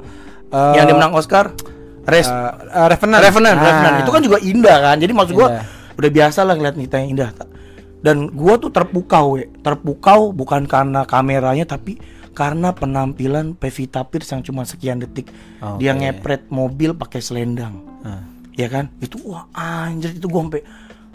Eh, 0.51 0.73
yang 0.77 0.85
dia 0.85 0.93
menang 0.93 1.15
Oscar 1.15 1.55
Res 2.03 2.27
eh, 2.27 2.35
eh, 2.69 2.87
Revenant. 2.87 3.21
Revenant, 3.23 3.57
Ah. 3.57 3.65
Revenant. 3.65 3.95
Itu 4.03 4.11
kan 4.11 4.21
juga 4.21 4.39
indah 4.39 4.77
kan. 4.83 4.97
Jadi 4.99 5.13
maksud 5.13 5.33
gua 5.33 5.49
Indah. 5.53 5.65
udah 5.95 6.11
biasa 6.11 6.41
lah 6.43 6.55
ngeliat 6.55 6.75
cerita 6.75 6.97
yang 6.99 7.11
indah. 7.15 7.31
Dan 8.01 8.17
gua 8.31 8.57
tuh 8.57 8.69
terpukau, 8.69 9.37
we. 9.37 9.49
terpukau 9.61 10.33
bukan 10.33 10.65
karena 10.65 11.05
kameranya 11.05 11.65
tapi 11.65 12.01
karena 12.31 12.73
penampilan 12.73 13.53
Pevita 13.53 14.03
Pierce 14.03 14.33
yang 14.33 14.43
cuma 14.43 14.65
sekian 14.65 14.99
detik. 14.99 15.29
Dia 15.79 15.93
Oke. 15.93 16.01
ngepret 16.03 16.43
mobil 16.49 16.93
pakai 16.93 17.21
selendang. 17.21 17.81
Ah. 18.01 18.25
Ya 18.53 18.67
kan? 18.67 18.91
Itu 18.99 19.21
wah 19.23 19.47
anjir 19.53 20.13
itu 20.13 20.27
gua 20.27 20.45
sampai 20.45 20.61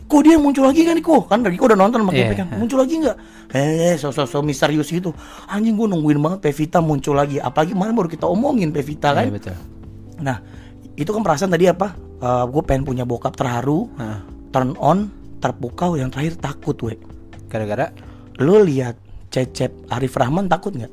Kok 0.05 0.21
dia 0.21 0.37
muncul 0.37 0.69
lagi 0.69 0.85
kan 0.85 0.97
Ko? 1.01 1.25
Kan 1.25 1.41
dari 1.41 1.57
udah 1.57 1.73
nonton 1.73 2.05
Iya. 2.13 2.29
Kevin 2.29 2.35
kan. 2.45 2.47
Muncul 2.61 2.77
lagi 2.77 2.93
nggak? 3.01 3.17
Eh, 3.55 3.95
sosok 3.97 4.41
misterius 4.45 4.89
gitu. 4.93 5.13
Anjing 5.49 5.73
gua 5.73 5.89
nungguin 5.89 6.21
banget 6.21 6.39
Pevita 6.45 6.77
muncul 6.83 7.17
lagi. 7.17 7.41
Apalagi 7.41 7.73
kemarin 7.73 7.93
baru 7.97 8.09
kita 8.09 8.25
omongin 8.29 8.69
Pevita 8.69 9.17
kan. 9.17 9.25
Iya 9.25 9.33
betul. 9.33 9.55
Nah, 10.21 10.37
itu 10.95 11.09
kan 11.09 11.21
perasaan 11.25 11.51
tadi 11.51 11.67
apa? 11.69 12.05
gue 12.25 12.63
pengen 12.65 12.81
punya 12.89 13.05
bokap 13.05 13.37
terharu, 13.37 13.85
Heeh. 14.01 14.19
turn 14.49 14.73
on, 14.81 15.13
terpukau, 15.37 15.93
yang 15.93 16.09
terakhir 16.09 16.41
takut, 16.41 16.73
we. 16.81 16.97
Gara-gara 17.45 17.93
Lu 18.41 18.59
lihat 18.65 18.99
Cecep 19.31 19.71
Arif 19.91 20.15
Rahman 20.15 20.47
takut 20.51 20.75
nggak? 20.75 20.91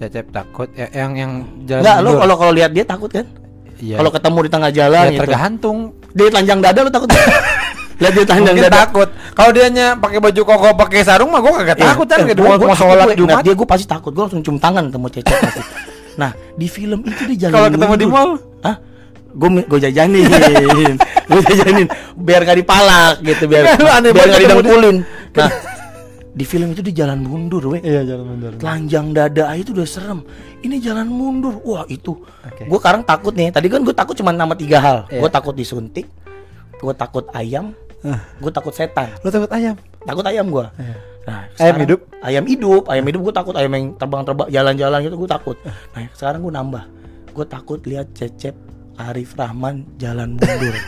Cecep 0.00 0.32
takut 0.32 0.66
ya, 0.72 0.88
yang 0.96 1.12
yang 1.14 1.32
jalan 1.68 1.82
Nggak, 1.84 1.98
lu 2.00 2.10
kalau 2.16 2.34
kalau 2.40 2.52
lihat 2.56 2.70
dia 2.72 2.84
takut 2.86 3.10
kan? 3.12 3.26
Iya. 3.80 4.00
Kalau 4.00 4.10
ketemu 4.12 4.38
di 4.44 4.50
tengah 4.50 4.70
jalan 4.72 5.04
ya, 5.04 5.10
gitu. 5.12 5.20
tergantung 5.24 5.78
Dia 6.10 6.26
telanjang 6.32 6.60
dada 6.64 6.80
lu 6.82 6.90
takut? 6.90 7.08
lihat 8.00 8.12
dia 8.12 8.24
Mungkin 8.26 8.64
dada. 8.64 8.80
takut. 8.82 9.08
Kalau 9.30 9.50
dianya 9.50 9.92
pakai 9.94 10.18
baju 10.18 10.40
koko 10.42 10.68
pakai 10.74 11.00
sarung 11.00 11.28
mah 11.28 11.38
gua 11.38 11.52
kagak 11.54 11.76
Iya. 11.76 11.86
takut 11.86 12.06
kan 12.06 12.18
Eh, 12.18 12.26
gitu 12.26 12.40
gua- 12.40 12.48
mau, 12.48 12.56
gua 12.56 12.66
mau 12.66 12.72
takut, 12.72 12.88
sholat 12.90 13.06
Jumat. 13.14 13.42
dia 13.42 13.52
gue 13.52 13.68
pasti 13.68 13.86
takut. 13.86 14.10
Gue 14.10 14.22
langsung 14.24 14.40
cium 14.40 14.56
tangan 14.56 14.88
ketemu 14.88 15.06
Cecep 15.10 15.36
pasti. 15.38 15.60
Nah, 16.16 16.30
di 16.52 16.66
film 16.66 17.00
itu 17.02 17.22
dia 17.26 17.36
jalan 17.38 17.52
Kalau 17.54 17.68
ketemu 17.70 17.94
di 17.94 18.06
mall? 18.06 18.30
Hah? 18.60 18.76
Gue 19.30 19.48
gue 19.62 19.78
jajanin, 19.80 20.26
gue 21.30 21.40
jajanin 21.46 21.86
biar 22.16 22.42
gak 22.42 22.58
dipalak 22.58 23.22
gitu, 23.22 23.46
biar 23.46 23.62
aneh 23.94 24.10
biar 24.10 24.26
gak 24.26 24.40
didengkulin. 24.42 24.96
Nah, 25.30 25.50
di 26.38 26.44
film 26.44 26.68
itu 26.70 26.82
dia 26.82 27.04
jalan 27.04 27.20
mundur, 27.20 27.62
we. 27.68 27.78
Iya, 27.78 28.02
jalan 28.04 28.24
mundur. 28.26 28.50
Telanjang 28.56 29.06
dada 29.12 29.44
aja 29.46 29.60
itu 29.60 29.70
udah 29.70 29.84
serem. 29.84 30.26
Ini 30.58 30.76
jalan 30.78 31.06
mundur. 31.06 31.62
Wah, 31.62 31.86
itu. 31.86 32.18
Oke. 32.18 32.64
Gue 32.64 32.78
sekarang 32.78 33.02
takut 33.02 33.30
nih. 33.32 33.48
Tadi 33.48 33.66
kan 33.66 33.80
gue 33.80 33.92
takut 33.92 34.14
cuma 34.14 34.30
nama 34.30 34.52
tiga 34.52 34.78
hal. 34.78 34.98
Iya. 35.06 35.20
Gue 35.20 35.30
takut 35.30 35.54
disuntik. 35.54 36.10
Gue 36.76 36.92
takut 36.92 37.28
ayam. 37.30 37.70
Gue 38.40 38.50
takut 38.50 38.72
setan. 38.72 39.12
Lu 39.20 39.28
takut 39.28 39.50
ayam? 39.50 39.76
Takut 40.02 40.24
ayam 40.24 40.46
gue. 40.48 40.66
Nah, 41.20 41.46
Ayam 41.60 41.76
hidup? 41.84 42.00
Ayam 42.24 42.44
hidup. 42.48 42.82
Ayam 42.88 43.04
hidup 43.04 43.20
gue 43.22 43.34
takut. 43.34 43.54
Ayam 43.54 43.70
yang 43.76 43.84
terbang-terbang 43.94 44.48
jalan-jalan 44.48 44.98
gitu 45.04 45.16
gue 45.16 45.30
takut. 45.30 45.56
Nah, 45.64 46.02
sekarang 46.16 46.40
gue 46.40 46.52
nambah. 46.52 46.84
Gue 47.30 47.46
takut 47.46 47.78
lihat 47.84 48.10
Cecep 48.16 48.56
Arif 48.98 49.36
Rahman 49.36 49.84
jalan 49.96 50.34
mundur. 50.34 50.74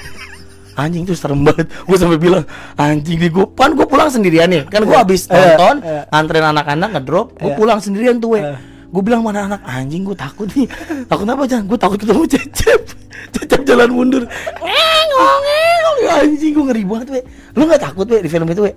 Anjing 0.72 1.04
tuh 1.04 1.12
serem 1.12 1.44
banget. 1.44 1.68
Gue 1.84 1.96
sampai 2.00 2.16
bilang 2.16 2.48
anjing 2.80 3.20
di 3.20 3.28
gue 3.28 3.44
kan 3.52 3.76
gue 3.76 3.84
pulang 3.84 4.08
sendirian 4.08 4.48
nih. 4.48 4.64
Kan 4.72 4.88
gue 4.88 4.96
habis 4.96 5.28
Iya, 5.28 5.36
nonton, 5.52 5.76
iya. 5.84 6.02
nganterin 6.08 6.46
anak-anak 6.48 6.88
ngedrop, 6.96 7.26
gue 7.36 7.52
Iya. 7.52 7.58
pulang 7.60 7.76
sendirian 7.76 8.16
tuh, 8.16 8.32
we. 8.32 8.40
Iya. 8.40 8.56
Gue 8.88 9.02
bilang 9.04 9.20
mana 9.20 9.52
anak 9.52 9.60
anjing 9.68 10.00
gue 10.00 10.16
takut 10.16 10.48
nih. 10.56 10.64
Takut 11.04 11.28
apa 11.28 11.44
jangan? 11.44 11.64
Gue 11.68 11.76
takut 11.76 12.00
ketemu 12.00 12.24
Cecep. 12.24 12.80
Cecep 13.36 13.60
jalan 13.68 13.88
mundur. 13.92 14.24
Ngengong, 14.24 15.40
ngengong. 15.44 15.81
Anjing 16.08 16.52
gue 16.52 16.64
ngeri 16.66 16.82
banget, 16.82 17.06
we. 17.10 17.20
Lu 17.54 17.66
nggak 17.66 17.82
takut, 17.82 18.06
we, 18.08 18.18
di 18.22 18.30
film 18.30 18.46
itu, 18.48 18.62
we? 18.64 18.72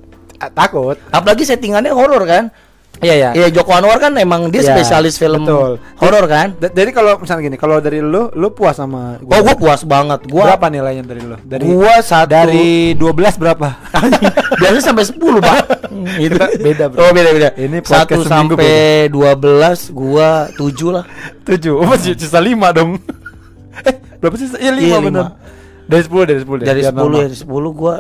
Takut. 0.52 1.00
Apalagi 1.10 1.48
settingannya 1.48 1.96
horor 1.96 2.24
kan? 2.28 2.52
Iya, 3.04 3.14
iya. 3.14 3.30
Iya 3.36 3.48
Joko 3.52 3.76
Anwar 3.76 4.00
kan 4.00 4.16
emang 4.16 4.48
dia 4.48 4.64
Iya, 4.64 4.72
spesialis 4.72 5.20
film 5.20 5.44
betul. 5.44 5.84
horor 6.00 6.26
kan? 6.32 6.56
Da- 6.56 6.72
Jadi 6.72 6.96
kalau 6.96 7.20
misalnya 7.20 7.44
gini, 7.44 7.58
kalau 7.60 7.84
dari 7.84 8.00
lu, 8.00 8.32
lu 8.32 8.56
puas 8.56 8.80
sama 8.80 9.20
Oh 9.20 9.40
gua 9.44 9.56
puas 9.60 9.84
banget. 9.84 10.24
Gua 10.32 10.56
berapa 10.56 10.72
nilainya 10.72 11.04
dari 11.04 11.20
lu? 11.20 11.36
Dari 11.44 11.64
gua 11.68 12.00
satu 12.00 12.32
dari 12.32 12.96
12 12.96 13.36
berapa? 13.36 13.68
biasanya 14.56 14.84
sampai 14.84 15.04
10 15.12 15.20
pak. 15.44 15.58
Itu 16.24 16.40
Beda, 16.64 16.84
bro. 16.88 16.98
Oh 17.04 17.12
beda 17.12 17.30
beda. 17.36 17.50
Ini 17.60 17.78
satu 17.84 18.24
sampai 18.24 19.12
12 19.12 19.92
gua 19.92 20.48
7 20.56 20.96
lah. 20.96 21.04
7. 21.44 21.76
Oh, 21.76 21.84
masih 21.84 22.16
sisa 22.16 22.40
5 22.40 22.72
dong. 22.72 22.96
eh, 23.92 23.96
berapa 24.24 24.36
sih? 24.40 24.48
Iya 24.56 24.72
5 24.72 24.80
Iya, 24.80 24.98
benar. 25.04 25.26
Dari 25.86 26.02
10 26.02 26.26
dari 26.26 26.40
10 26.42 26.58
deh, 26.58 26.66
Dari 26.66 26.82
biar 26.82 26.92
10 26.92 26.98
normal. 26.98 27.16
ya, 27.16 27.26
dari 27.26 27.38
10 27.38 27.46
gua 27.72 27.96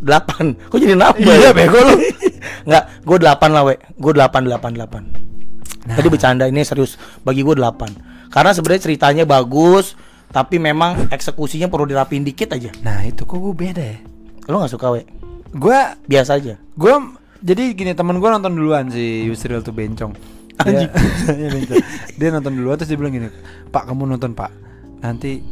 8. 0.00 0.56
Kok 0.70 0.78
jadi 0.78 0.94
nambah? 0.94 1.20
Iya, 1.20 1.34
ya? 1.38 1.50
bego 1.52 1.78
lu. 1.78 1.94
Enggak, 2.66 2.84
gua 3.02 3.18
8 3.18 3.48
lah, 3.48 3.62
we. 3.64 3.74
Gua 3.94 4.12
8 4.16 4.48
8 4.48 4.72
8. 5.86 5.92
Tadi 5.92 6.08
bercanda 6.08 6.44
ini 6.46 6.62
serius. 6.62 6.94
Bagi 7.20 7.42
gua 7.42 7.54
8. 7.54 8.30
Karena 8.32 8.50
sebenarnya 8.50 8.82
ceritanya 8.82 9.24
bagus, 9.24 9.92
tapi 10.28 10.56
memang 10.56 11.06
eksekusinya 11.08 11.68
perlu 11.68 11.84
dirapin 11.84 12.24
dikit 12.24 12.56
aja. 12.56 12.72
Nah, 12.80 13.04
itu 13.04 13.22
kok 13.22 13.36
gue 13.36 13.52
beda 13.52 13.84
ya. 13.84 13.98
Lo 14.48 14.56
nggak 14.56 14.72
suka, 14.72 14.88
we? 14.90 15.04
Gua 15.52 15.92
Biasa 16.02 16.40
aja. 16.40 16.56
gue 16.56 16.94
jadi 17.42 17.76
gini 17.76 17.92
temen 17.92 18.16
gue 18.16 18.24
nonton 18.24 18.54
duluan 18.54 18.88
si 18.88 19.26
Yusril 19.26 19.60
tuh 19.60 19.74
bencong 19.74 20.14
dia, 20.64 20.88
Iya, 21.28 21.48
bencong. 21.50 21.82
dia 22.14 22.28
nonton 22.30 22.52
duluan 22.54 22.78
terus 22.78 22.88
dia 22.88 22.96
bilang 22.96 23.12
gini 23.12 23.28
pak 23.68 23.84
kamu 23.84 24.08
nonton 24.08 24.30
pak 24.30 24.48
nanti 25.00 25.42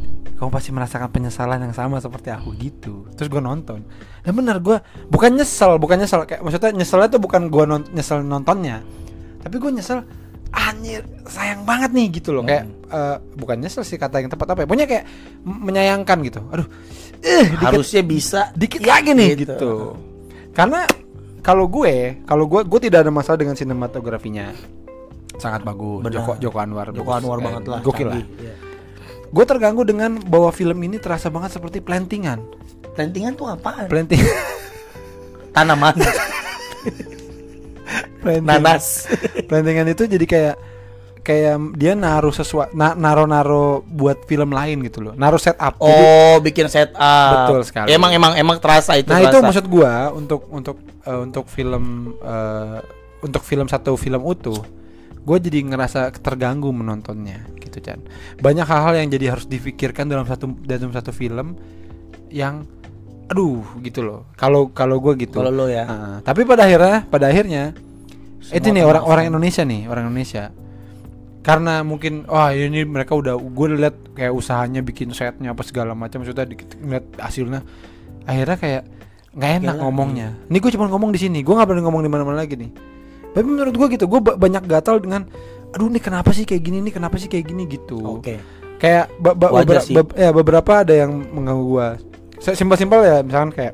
kamu 0.41 0.49
pasti 0.49 0.69
merasakan 0.71 1.07
penyesalan 1.07 1.61
yang 1.61 1.71
sama 1.71 2.01
seperti 2.01 2.33
aku 2.33 2.49
gitu 2.55 3.05
terus 3.13 3.29
gue 3.29 3.37
nonton 3.37 3.85
dan 4.19 4.31
bener 4.33 4.57
gue 4.57 4.81
bukan 5.05 5.29
nyesel 5.31 5.77
bukan 5.77 6.01
nyesel 6.01 6.25
kayak 6.25 6.41
maksudnya 6.41 6.73
nyeselnya 6.73 7.07
tuh 7.07 7.21
bukan 7.21 7.45
gue 7.45 7.63
non, 7.63 7.85
nyesel 7.87 8.19
nontonnya 8.19 8.81
tapi 9.39 9.55
gue 9.55 9.69
nyesel 9.71 10.01
anjir 10.51 11.05
sayang 11.23 11.61
banget 11.61 11.93
nih 11.93 12.07
gitu 12.11 12.33
loh 12.33 12.41
kayak 12.41 12.65
eh, 12.67 13.17
bukan 13.33 13.55
nyesel 13.55 13.81
sih 13.81 13.95
kata 13.95 14.17
yang 14.17 14.27
tepat 14.27 14.49
apa 14.49 14.59
ya 14.59 14.67
punya 14.67 14.83
kayak 14.83 15.05
menyayangkan 15.41 16.17
gitu 16.21 16.41
aduh 16.49 16.65
eh 17.21 17.45
dikit- 17.47 17.61
Harusnya 17.61 18.01
bisa 18.01 18.41
dikit 18.51 18.81
Ya, 18.81 18.97
lagi 18.97 19.13
nih 19.13 19.29
gitu. 19.37 19.53
gitu. 19.53 19.73
Karena 20.51 20.83
kalau 21.39 21.65
gue, 21.65 22.19
kalau 22.23 22.43
gue 22.43 22.61
gue 22.61 22.79
tidak 22.81 23.05
ada 23.05 23.09
masalah 23.09 23.37
dengan 23.37 23.53
sinematografinya. 23.53 24.49
Sangat 25.37 25.61
bagus. 25.61 26.01
Benar. 26.01 26.17
Joko 26.17 26.31
Joko 26.37 26.57
Anwar. 26.57 26.87
Joko 26.89 27.07
bagus. 27.07 27.21
Anwar 27.21 27.37
Eh, 27.37 27.43
banget 27.43 27.63
lah. 27.65 27.79
Gokil 27.79 28.05
lah. 28.05 28.17
canggih. 28.17 28.55
Gue 29.31 29.43
terganggu 29.43 29.81
dengan 29.81 30.19
bahwa 30.19 30.51
film 30.51 30.75
ini 30.81 30.95
terasa 30.95 31.27
banget 31.27 31.55
seperti 31.55 31.79
plantingan. 31.79 32.43
Plantingan 32.91 33.33
tuh 33.33 33.47
apaan? 33.47 33.87
Planting. 33.87 34.19
Tanaman. 35.55 35.95
planting- 38.21 38.45
Nanas. 38.45 39.07
plantingan 39.47 39.87
itu 39.89 40.03
jadi 40.05 40.25
kayak 40.25 40.55
kayak 41.21 41.55
dia 41.75 41.93
naruh 41.93 42.31
sesuatu 42.31 42.71
na 42.71 42.93
naro 42.93 43.25
naro 43.25 43.83
buat 43.83 44.25
film 44.25 44.49
lain 44.49 44.81
gitu 44.81 45.01
loh 45.01 45.13
naruh 45.13 45.37
setup 45.37 45.77
Jadi- 45.77 46.01
Oh, 46.01 46.35
bikin 46.39 46.65
setup. 46.65 46.97
Betul 47.45 47.61
sekali. 47.61 47.87
Emang 47.89 48.09
emang 48.11 48.33
emang 48.33 48.57
terasa 48.57 48.95
itu. 48.95 49.05
nah 49.07 49.19
itu 49.19 49.29
terasa. 49.31 49.45
maksud 49.45 49.65
gua 49.67 50.09
untuk 50.09 50.47
untuk 50.49 50.77
eh, 51.03 51.19
untuk 51.19 51.45
film 51.45 51.83
eh, 52.17 52.79
untuk 53.21 53.41
film 53.41 53.67
satu 53.67 53.93
film 53.95 54.21
utuh 54.21 54.61
gue 55.21 55.37
jadi 55.39 55.61
ngerasa 55.63 56.09
terganggu 56.17 56.73
menontonnya 56.73 57.45
gitu 57.71 57.79
Chan. 57.79 58.03
Banyak 58.43 58.67
hal-hal 58.67 58.93
yang 58.99 59.07
jadi 59.07 59.25
harus 59.31 59.47
difikirkan 59.47 60.11
dalam 60.11 60.27
satu 60.27 60.51
dalam 60.67 60.91
satu 60.91 61.15
film 61.15 61.55
yang 62.27 62.67
aduh 63.31 63.63
gitu 63.79 64.03
loh. 64.03 64.27
Kalau 64.35 64.75
kalau 64.75 64.99
gue 64.99 65.23
gitu. 65.23 65.39
Kalau 65.39 65.49
lo 65.55 65.71
ya. 65.71 65.87
Ah, 65.87 66.17
tapi 66.19 66.43
pada 66.43 66.67
akhirnya 66.67 67.07
pada 67.07 67.31
akhirnya 67.31 67.71
Semua 68.43 68.57
itu 68.59 68.67
nih 68.75 68.83
orang-orang 68.83 69.31
Indonesia. 69.31 69.63
Nih 69.63 69.87
orang 69.87 70.11
Indonesia. 70.11 70.51
Karena 71.41 71.81
mungkin 71.81 72.27
wah 72.27 72.53
ini 72.53 72.85
mereka 72.85 73.15
udah 73.17 73.33
gue 73.39 73.67
lihat 73.79 73.95
kayak 74.13 74.35
usahanya 74.35 74.83
bikin 74.85 75.09
setnya 75.15 75.55
apa 75.55 75.63
segala 75.63 75.95
macam 75.95 76.21
maksudnya 76.21 76.45
ngeliat 76.83 77.05
hasilnya. 77.17 77.63
Akhirnya 78.27 78.57
kayak 78.59 78.83
nggak 79.31 79.51
enak 79.63 79.75
Gila, 79.79 79.83
ngomongnya. 79.87 80.29
Ini 80.51 80.57
gue 80.59 80.71
cuma 80.75 80.85
ngomong 80.91 81.09
di 81.15 81.19
sini. 81.23 81.39
Gue 81.41 81.55
nggak 81.55 81.65
berani 81.71 81.83
ngomong 81.87 82.03
di 82.03 82.11
mana-mana 82.11 82.43
lagi 82.43 82.59
nih. 82.59 82.71
Tapi 83.31 83.47
menurut 83.47 83.73
gue 83.73 83.87
gitu 83.95 84.05
gue 84.11 84.19
ba- 84.19 84.35
banyak 84.35 84.67
gatal 84.67 84.99
dengan 84.99 85.23
aduh 85.71 85.87
nih 85.87 85.99
kenapa 85.99 86.29
sih 86.29 86.43
kayak 86.43 86.61
gini? 86.61 86.77
Nih 86.79 86.91
kenapa 86.91 87.15
sih 87.15 87.27
kayak 87.27 87.45
gini? 87.45 87.63
Gitu. 87.65 87.99
Oke. 87.99 88.37
kayak 88.77 89.13
ba- 89.15 89.33
ba- 89.33 89.53
Wajar 89.53 89.77
bebera- 89.77 89.83
sih. 89.83 89.93
be- 89.93 90.15
ya 90.15 90.29
beberapa 90.31 90.71
ada 90.79 90.89
yang 90.91 91.13
mengganggu 91.13 91.65
gua. 91.65 91.87
Simpel-simpel 92.37 92.99
ya 93.01 93.17
misalkan 93.21 93.51
kayak 93.51 93.73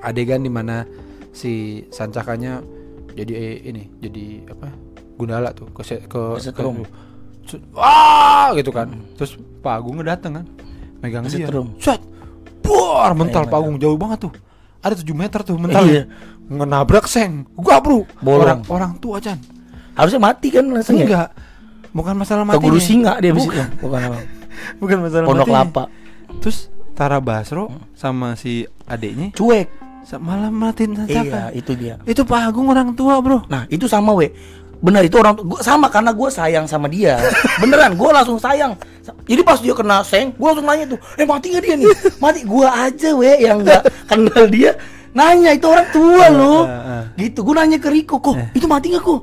adegan 0.00 0.38
di 0.38 0.48
mana 0.48 0.86
si 1.30 1.52
sancakanya 1.88 2.62
jadi 3.10 3.32
eh, 3.32 3.56
ini 3.64 3.82
jadi 3.98 4.24
apa 4.48 4.70
gundala 5.14 5.50
tuh 5.50 5.66
ke 5.68 5.82
se- 5.82 6.04
ke 6.04 6.38
Kesetrum. 6.38 6.86
ke- 7.42 7.58
wah! 7.74 8.54
Gitu 8.54 8.70
kan. 8.70 8.86
Terus 9.14 9.34
Pak 9.58 9.74
Agungnya 9.74 10.14
dateng 10.14 10.38
kan 10.38 10.46
megang 11.00 11.26
dia. 11.26 11.50
Set! 11.76 11.98
Buar 12.60 13.12
mental 13.12 13.44
Pak 13.44 13.58
Agung 13.58 13.76
jauh 13.76 13.98
banget 13.98 14.24
tuh. 14.24 14.32
Ada 14.78 14.94
7 14.96 15.10
meter 15.10 15.42
tuh 15.42 15.58
mental 15.58 15.84
Iya. 15.84 16.06
ngenabrak 16.46 17.04
seng 17.04 17.50
gua 17.52 17.80
bro. 17.80 18.06
Bolong. 18.20 18.38
orang 18.38 18.60
orang 18.68 18.92
tua 18.96 19.18
Chan 19.18 19.40
Harusnya 19.94 20.20
mati 20.20 20.48
kan 20.50 20.64
langsung 20.66 20.98
ya? 20.98 21.06
enggak 21.06 21.28
bukan 21.94 22.14
masalah 22.18 22.42
mati 22.42 22.58
guru 22.58 22.82
singa 22.82 23.22
dia 23.22 23.30
bukan, 23.30 23.54
itu. 23.70 23.78
Bukan 23.78 24.00
apa. 24.02 24.18
bukan 24.82 24.96
masalah 25.06 25.24
Pondok 25.24 25.46
matinya. 25.46 25.62
Lapa. 25.64 25.84
terus 26.42 26.58
Tara 26.94 27.18
Basro 27.18 27.70
sama 27.94 28.34
si 28.34 28.62
adeknya 28.86 29.30
Cuek. 29.34 29.66
malah 30.20 30.52
matiin 30.52 30.94
Iya, 31.08 31.48
itu 31.56 31.72
dia. 31.74 31.96
itu 32.04 32.22
Pak 32.22 32.52
Agung 32.52 32.68
orang 32.68 32.92
tua 32.92 33.18
bro 33.18 33.42
Nah, 33.48 33.64
itu 33.66 33.88
sama 33.88 34.12
we. 34.12 34.30
Benar 34.84 35.00
itu 35.00 35.16
orang 35.16 35.32
gua 35.40 35.64
sama 35.64 35.88
karena 35.88 36.12
gue 36.12 36.28
sayang 36.28 36.68
sama 36.68 36.92
dia. 36.92 37.16
Beneran, 37.64 37.96
gue 37.96 38.10
langsung 38.12 38.36
sayang. 38.36 38.76
Jadi 39.24 39.40
pas 39.40 39.56
dia 39.56 39.72
kena 39.72 40.04
seng, 40.04 40.36
gue 40.36 40.44
langsung 40.44 40.68
nanya 40.68 40.84
tuh, 40.92 41.00
eh 41.16 41.24
mati 41.24 41.56
gak 41.56 41.64
dia 41.64 41.74
nih? 41.80 41.88
Mati 42.22 42.44
gue 42.44 42.66
aja 42.68 43.08
we 43.16 43.32
yang 43.40 43.64
nggak 43.64 43.80
kenal 44.04 44.44
dia. 44.44 44.76
Nanya 45.16 45.56
itu 45.56 45.66
orang 45.72 45.88
tua 45.88 46.26
loh. 46.28 46.68
eh, 46.68 46.76
eh. 46.76 47.02
Gitu, 47.16 47.40
gue 47.40 47.54
nanya 47.56 47.78
ke 47.80 47.88
Riko 47.88 48.20
kok, 48.20 48.36
itu 48.52 48.66
mati 48.68 48.92
gak 48.92 49.00
kok? 49.00 49.20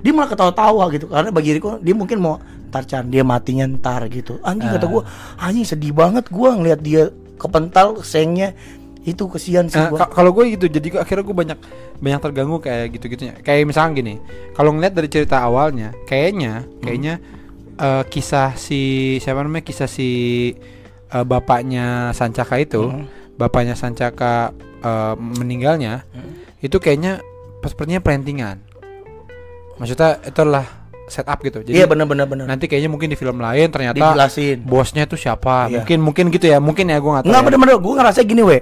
Dia 0.00 0.10
malah 0.10 0.28
ketawa-tawa 0.28 0.84
gitu 0.90 1.06
karena 1.06 1.28
bagi 1.28 1.50
Riko 1.52 1.76
dia 1.76 1.92
mungkin 1.92 2.18
mau 2.18 2.38
ntar 2.66 2.84
Chan, 2.84 3.04
dia 3.04 3.20
matinya 3.20 3.66
ntar 3.68 4.06
gitu. 4.08 4.38
Anjing 4.40 4.70
kata 4.72 4.86
gue, 4.88 5.02
anjing 5.38 5.64
sedih 5.64 5.90
banget 5.90 6.26
gue 6.26 6.48
ngeliat 6.48 6.78
dia 6.78 7.02
kepental 7.34 8.00
sengnya. 8.00 8.54
Itu 9.00 9.26
kesian 9.26 9.66
sih 9.66 9.80
ka- 9.98 10.12
kalau 10.12 10.30
gue 10.30 10.44
gitu 10.50 10.68
jadi 10.68 10.88
gua- 10.90 11.00
akhirnya 11.00 11.24
gue 11.24 11.32
banyak 11.34 11.58
banyak 11.96 12.20
terganggu 12.20 12.56
kayak 12.58 12.92
gitu 12.92 13.04
gitunya 13.08 13.32
kayak 13.34 13.64
misalnya 13.64 13.92
gini 13.94 14.14
kalau 14.52 14.70
ngeliat 14.70 14.92
dari 14.92 15.08
cerita 15.08 15.40
awalnya 15.40 15.96
kayaknya 16.04 16.52
kayaknya 16.78 17.16
eh, 17.74 18.04
kisah 18.06 18.52
si 18.54 18.80
siapa 19.16 19.40
namanya 19.40 19.64
kisah 19.64 19.88
si 19.88 20.08
eh, 21.06 21.24
bapaknya 21.24 22.12
Sancaka 22.12 22.60
itu 22.60 22.92
bapaknya 23.34 23.72
Sancaka 23.72 24.52
eh, 24.78 25.14
meninggalnya 25.16 26.04
itu 26.58 26.76
kayaknya 26.76 27.24
sepertinya 27.62 28.00
plantingan 28.00 28.60
maksudnya 29.80 30.20
itulah 30.22 30.64
setup 31.10 31.42
gitu 31.42 31.58
jadi 31.64 31.82
Iya 31.82 31.86
benar-benar 31.90 32.28
benar. 32.28 32.46
nanti 32.46 32.70
kayaknya 32.70 32.86
mungkin 32.86 33.10
di 33.10 33.18
film 33.18 33.42
lain 33.42 33.66
ternyata 33.66 33.98
Dijelasin. 33.98 34.62
bosnya 34.62 35.04
itu 35.04 35.18
siapa 35.18 35.66
Iya. 35.66 35.82
mungkin 35.82 35.98
mungkin 36.04 36.24
gitu 36.30 36.46
ya 36.46 36.58
mungkin 36.62 36.86
ya 36.86 37.02
gue 37.02 37.10
nggak 37.10 37.22
tahu 37.26 37.30
Enggak 37.32 37.42
ya. 37.42 37.46
bener-bener 37.50 37.76
gue 37.82 37.94
ngerasa 37.98 38.20
gini 38.22 38.42
we 38.44 38.58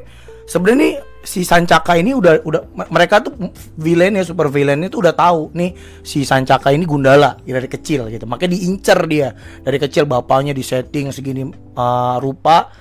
Sebenarnya 0.49 0.81
nih 0.81 0.93
si 1.21 1.45
Sancaka 1.45 2.01
ini 2.01 2.17
udah 2.17 2.41
udah 2.41 2.63
mereka 2.89 3.21
tuh 3.21 3.37
villain 3.77 4.17
ya 4.17 4.25
super 4.25 4.49
villain 4.49 4.81
itu 4.81 4.97
udah 4.97 5.13
tahu 5.13 5.53
nih 5.53 5.77
si 6.01 6.25
Sancaka 6.25 6.73
ini 6.73 6.89
Gundala 6.89 7.37
ya, 7.45 7.61
dari 7.61 7.69
kecil 7.69 8.09
gitu 8.09 8.25
makanya 8.25 8.57
diincer 8.57 8.97
dia 9.05 9.37
dari 9.61 9.77
kecil 9.77 10.09
bapaknya 10.09 10.57
di 10.57 10.65
setting 10.65 11.13
segini 11.13 11.45
uh, 11.77 12.17
rupa 12.17 12.73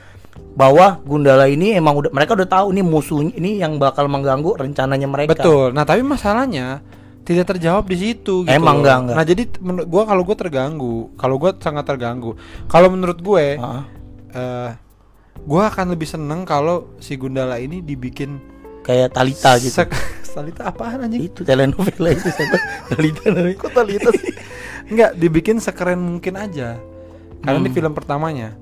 bahwa 0.56 1.04
Gundala 1.04 1.52
ini 1.52 1.76
emang 1.76 2.00
udah 2.00 2.12
mereka 2.16 2.40
udah 2.40 2.48
tahu 2.48 2.72
nih 2.72 2.86
musuhnya 2.88 3.36
ini 3.36 3.60
yang 3.60 3.76
bakal 3.76 4.08
mengganggu 4.08 4.56
rencananya 4.56 5.08
mereka 5.12 5.36
Betul. 5.36 5.76
Nah, 5.76 5.84
tapi 5.84 6.08
masalahnya 6.08 6.80
tidak 7.28 7.46
terjawab 7.52 7.84
di 7.92 7.98
situ 8.00 8.48
gitu. 8.48 8.56
Emang 8.56 8.80
enggak, 8.80 8.98
enggak. 9.04 9.16
Nah, 9.20 9.26
jadi 9.28 9.44
menurut 9.60 9.88
gua 9.92 10.04
kalau 10.08 10.24
gua 10.24 10.36
terganggu, 10.40 10.96
kalau 11.20 11.36
gua 11.36 11.52
sangat 11.60 11.84
terganggu. 11.84 12.40
Kalau 12.72 12.88
menurut 12.88 13.20
gue 13.20 13.60
eh 14.32 14.70
gua 15.44 15.62
akan 15.68 15.92
lebih 15.92 16.08
seneng 16.08 16.48
kalau 16.48 16.96
si 17.04 17.20
Gundala 17.20 17.60
ini 17.60 17.84
dibikin 17.84 18.40
kayak 18.88 19.12
Talita 19.12 19.60
gitu 19.60 19.84
Talita 20.38 20.70
apaan 20.70 21.02
anjing? 21.02 21.34
itu 21.34 21.42
telenovela 21.42 22.14
itu 22.14 22.30
siapa 22.30 22.58
Talita 22.94 23.34
namanya 23.34 23.58
Kok 23.58 23.72
Talita 23.74 24.10
sih? 24.14 24.32
Enggak, 24.88 25.12
dibikin 25.18 25.58
sekeren 25.60 26.00
mungkin 26.00 26.38
aja. 26.40 26.80
Karena 27.44 27.58
Hmm. 27.58 27.66
ini 27.66 27.70
film 27.74 27.92
pertamanya. 27.92 28.56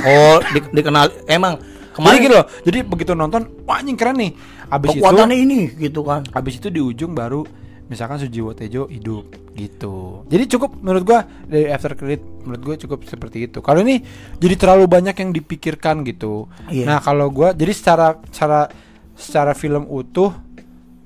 oh 0.00 0.38
di, 0.52 0.60
dikenal 0.74 1.30
emang 1.30 1.56
Jadi 1.58 1.94
kemarin 1.94 2.18
gitu 2.22 2.34
loh. 2.36 2.46
Jadi 2.66 2.78
begitu 2.86 3.12
nonton, 3.14 3.42
wah 3.64 3.78
anjing 3.80 3.96
keren 3.96 4.18
nih. 4.18 4.32
Abis 4.70 4.98
itu 4.98 5.02
ini 5.34 5.60
gitu 5.74 6.06
kan 6.06 6.22
Habis 6.30 6.62
itu 6.62 6.70
di 6.70 6.78
ujung 6.78 7.10
baru 7.10 7.42
misalkan 7.90 8.22
Sujiwo 8.22 8.54
Tejo 8.54 8.86
hidup 8.86 9.34
gitu. 9.58 10.22
Jadi 10.30 10.44
cukup 10.46 10.78
menurut 10.78 11.02
gua 11.02 11.26
dari 11.26 11.66
after 11.66 11.98
credit 11.98 12.22
menurut 12.46 12.62
gua 12.62 12.76
cukup 12.78 13.02
seperti 13.02 13.50
itu. 13.50 13.58
Kalau 13.58 13.82
ini 13.82 13.98
jadi 14.38 14.54
terlalu 14.54 14.86
banyak 14.86 15.18
yang 15.18 15.34
dipikirkan 15.34 16.06
gitu. 16.06 16.46
Iya. 16.70 16.86
Nah, 16.86 16.98
kalau 17.02 17.26
gua 17.34 17.50
jadi 17.50 17.74
secara 17.74 18.22
secara 18.30 18.70
secara 19.18 19.52
film 19.58 19.90
utuh 19.90 20.30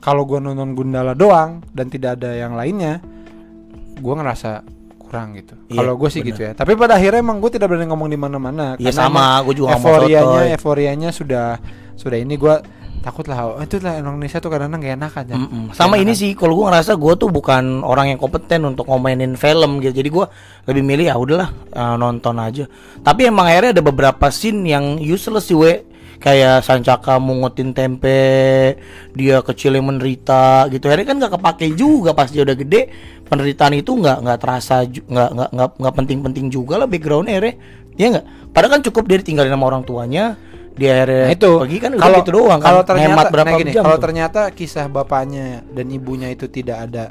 kalau 0.04 0.28
gua 0.28 0.44
nonton 0.44 0.76
Gundala 0.76 1.16
doang 1.16 1.64
dan 1.72 1.88
tidak 1.88 2.20
ada 2.20 2.36
yang 2.36 2.52
lainnya, 2.52 3.00
gua 4.04 4.20
ngerasa 4.20 4.60
kurang 5.00 5.32
gitu. 5.40 5.56
Iya, 5.72 5.78
kalau 5.80 5.94
gue 5.94 6.10
sih 6.10 6.20
bener. 6.20 6.30
gitu 6.34 6.40
ya. 6.42 6.52
Tapi 6.58 6.74
pada 6.74 6.98
akhirnya 6.98 7.22
emang 7.22 7.38
gue 7.38 7.46
tidak 7.54 7.70
berani 7.70 7.86
ngomong 7.86 8.10
di 8.10 8.18
mana-mana. 8.18 8.74
Iya, 8.74 8.90
karena 8.90 9.08
sama, 9.08 9.24
gua 9.46 9.54
juga 9.54 9.68
euforianya, 9.78 10.42
euforianya 10.58 11.10
sudah 11.14 11.48
sudah 11.94 12.18
ini 12.18 12.34
gua 12.34 12.58
takut 13.04 13.28
lah. 13.28 13.44
Oh, 13.44 13.60
itu 13.60 13.76
lah 13.84 14.00
Indonesia 14.00 14.40
tuh 14.40 14.48
kadang-kadang 14.48 14.80
gak 14.80 14.94
enak 14.96 15.12
aja. 15.20 15.34
Mm-mm. 15.36 15.64
Sama 15.76 16.00
ini 16.00 16.16
sih 16.16 16.32
kalau 16.32 16.56
gue 16.56 16.72
ngerasa 16.72 16.96
gue 16.96 17.12
tuh 17.20 17.28
bukan 17.28 17.84
orang 17.84 18.16
yang 18.16 18.18
kompeten 18.18 18.64
untuk 18.64 18.88
ngomainin 18.88 19.36
film 19.36 19.84
gitu. 19.84 20.00
Jadi 20.00 20.08
gue 20.08 20.24
lebih 20.72 20.82
milih 20.82 21.12
ya 21.12 21.20
udahlah 21.20 21.52
uh, 21.76 22.00
nonton 22.00 22.40
aja. 22.40 22.64
Tapi 23.04 23.28
emang 23.28 23.52
akhirnya 23.52 23.76
ada 23.76 23.84
beberapa 23.84 24.32
scene 24.32 24.64
yang 24.64 24.96
useless 24.96 25.52
sih 25.52 25.58
we. 25.60 25.84
Kayak 26.14 26.64
Sancaka 26.64 27.20
mungutin 27.20 27.76
tempe, 27.76 28.80
dia 29.12 29.44
kecil 29.44 29.76
yang 29.76 29.92
menderita 29.92 30.72
gitu. 30.72 30.88
Akhirnya 30.88 31.04
kan 31.12 31.16
gak 31.20 31.32
kepake 31.36 31.76
juga 31.76 32.16
pas 32.16 32.32
dia 32.32 32.48
udah 32.48 32.56
gede. 32.56 32.88
Penderitaan 33.28 33.76
itu 33.76 33.92
nggak 33.92 34.24
nggak 34.24 34.38
terasa 34.40 34.88
nggak 34.88 35.30
nggak 35.52 35.68
nggak 35.76 35.94
penting-penting 36.00 36.48
juga 36.48 36.80
lah 36.80 36.88
backgroundnya 36.88 37.36
akhirnya. 37.36 37.54
Iya 38.00 38.06
nggak? 38.16 38.26
Padahal 38.56 38.72
kan 38.78 38.82
cukup 38.88 39.04
dia 39.04 39.18
ditinggalin 39.20 39.52
sama 39.52 39.64
orang 39.68 39.82
tuanya. 39.84 40.24
Dia 40.74 40.90
akhirnya 40.96 41.22
Nah, 41.22 41.32
itu 41.32 41.50
pergi 41.56 41.78
kan 41.78 41.90
kalau 41.94 42.18
gitu 42.18 42.30
doang 42.34 42.58
kan. 42.58 42.66
kalau 42.66 42.82
ternyata 42.82 43.10
Hemat 43.12 43.26
berapa 43.30 43.46
nah 43.46 43.58
gini, 43.58 43.70
jam 43.70 43.82
kalau 43.82 43.94
tuh. 43.94 44.04
ternyata 44.04 44.40
kisah 44.50 44.86
bapaknya 44.86 45.46
dan 45.68 45.86
ibunya 45.88 46.28
itu 46.28 46.46
tidak 46.46 46.78
ada 46.84 47.04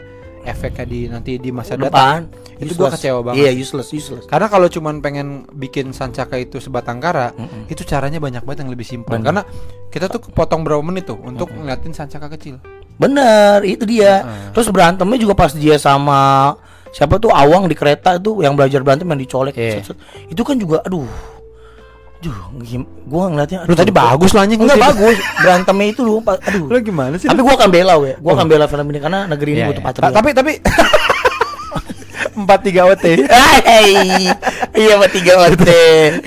efeknya 0.44 0.84
di 0.84 1.00
nanti 1.08 1.32
di 1.38 1.50
masa 1.50 1.74
depan 1.74 2.28
datang 2.28 2.60
itu 2.60 2.74
gua 2.74 2.92
useless. 2.92 3.00
kecewa 3.00 3.20
banget 3.24 3.40
Iya, 3.40 3.52
useless, 3.56 3.90
useless. 3.90 4.26
karena 4.26 4.48
kalau 4.48 4.68
cuman 4.68 5.00
pengen 5.00 5.28
bikin 5.50 5.90
Sancaka 5.90 6.36
itu 6.36 6.60
sebatang 6.60 7.00
kara 7.00 7.32
itu 7.66 7.82
caranya 7.84 8.20
banyak 8.20 8.42
banget 8.42 8.60
yang 8.62 8.72
lebih 8.72 8.84
simpel 8.84 9.16
karena 9.18 9.48
kita 9.88 10.06
tuh 10.08 10.20
potong 10.28 10.62
berapa 10.62 10.84
menit 10.84 11.08
tuh 11.08 11.16
untuk 11.18 11.48
ngeliatin 11.50 11.92
Sancaka 11.92 12.28
kecil 12.30 12.60
Bener, 12.94 13.66
itu 13.66 13.90
dia. 13.90 14.22
Heeh. 14.22 14.54
Terus 14.54 14.70
berantemnya 14.70 15.18
juga 15.18 15.34
pas 15.34 15.50
dia 15.50 15.76
sama 15.76 16.54
siapa 16.92 17.18
tuh 17.18 17.34
Awang 17.34 17.66
di 17.66 17.74
kereta 17.74 18.22
tuh 18.22 18.38
yang 18.40 18.54
belajar 18.54 18.86
berantem 18.86 19.08
yang 19.08 19.18
dicolek. 19.18 19.56
Iya. 19.56 19.82
Set, 19.82 19.90
set. 19.90 19.98
Itu 20.28 20.46
kan 20.46 20.56
juga 20.56 20.78
aduh. 20.80 21.10
Aduh, 22.24 22.40
gua 23.04 23.28
ngeliatnya 23.28 23.60
lu 23.62 23.68
aduh, 23.68 23.78
tadi 23.78 23.92
bagus 23.92 24.32
lah 24.32 24.48
anjing 24.48 24.56
Enggak 24.58 24.80
bagus. 24.80 25.20
Berantemnya 25.36 25.88
itu 25.90 26.02
lu 26.02 26.24
aduh. 26.24 26.66
lu 26.66 26.78
gimana 26.80 27.20
sih 27.20 27.28
Tapi 27.28 27.44
gua 27.44 27.54
akan 27.54 27.68
bela 27.68 28.00
we. 28.00 28.16
Gua 28.16 28.32
akan 28.34 28.48
bela 28.48 28.66
film 28.66 28.88
ini 28.88 29.00
karena 29.00 29.28
negeri 29.28 29.50
ini 29.52 29.60
Iya, 29.60 29.68
butuh 29.68 29.78
iya. 29.78 29.88
patriot. 29.92 30.04
Ta- 30.06 30.16
tapi 30.16 30.30
tapi 30.32 30.52
empat 32.34 32.60
tiga 32.64 32.88
OT 32.88 33.06
iya 34.74 34.94
Pak 34.96 35.10
tiga 35.12 35.34
OT. 35.44 35.68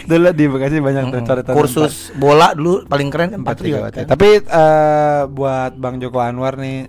dulu 0.05 0.29
di 0.31 0.45
Bekasi 0.47 0.79
banyak 0.79 1.03
tuh 1.09 1.21
coretan 1.25 1.53
Kursus 1.53 2.15
bola 2.15 2.53
dulu 2.53 2.85
paling 2.85 3.09
keren 3.09 3.31
empat 3.35 3.57
tiga. 3.59 3.89
OT. 3.89 4.05
kan. 4.05 4.07
Tapi 4.07 4.29
eh, 4.39 5.23
buat 5.27 5.75
Bang 5.75 5.97
Joko 5.97 6.21
Anwar 6.21 6.55
nih 6.55 6.87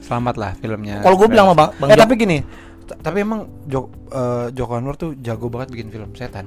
selamat 0.00 0.34
lah 0.36 0.52
filmnya. 0.54 1.00
Kalau 1.00 1.16
gua 1.16 1.26
bilang 1.26 1.48
sama 1.48 1.56
Bang- 1.56 1.74
Bang 1.78 1.88
eh, 1.88 1.98
tapi 1.98 2.14
gini, 2.14 2.38
tapi 2.94 3.24
emang 3.24 3.48
eh, 3.66 4.46
Joko 4.52 4.72
Anwar 4.72 4.94
tuh 4.94 5.16
jago 5.16 5.48
banget 5.48 5.72
bikin 5.72 5.88
film 5.88 6.12
setan. 6.12 6.44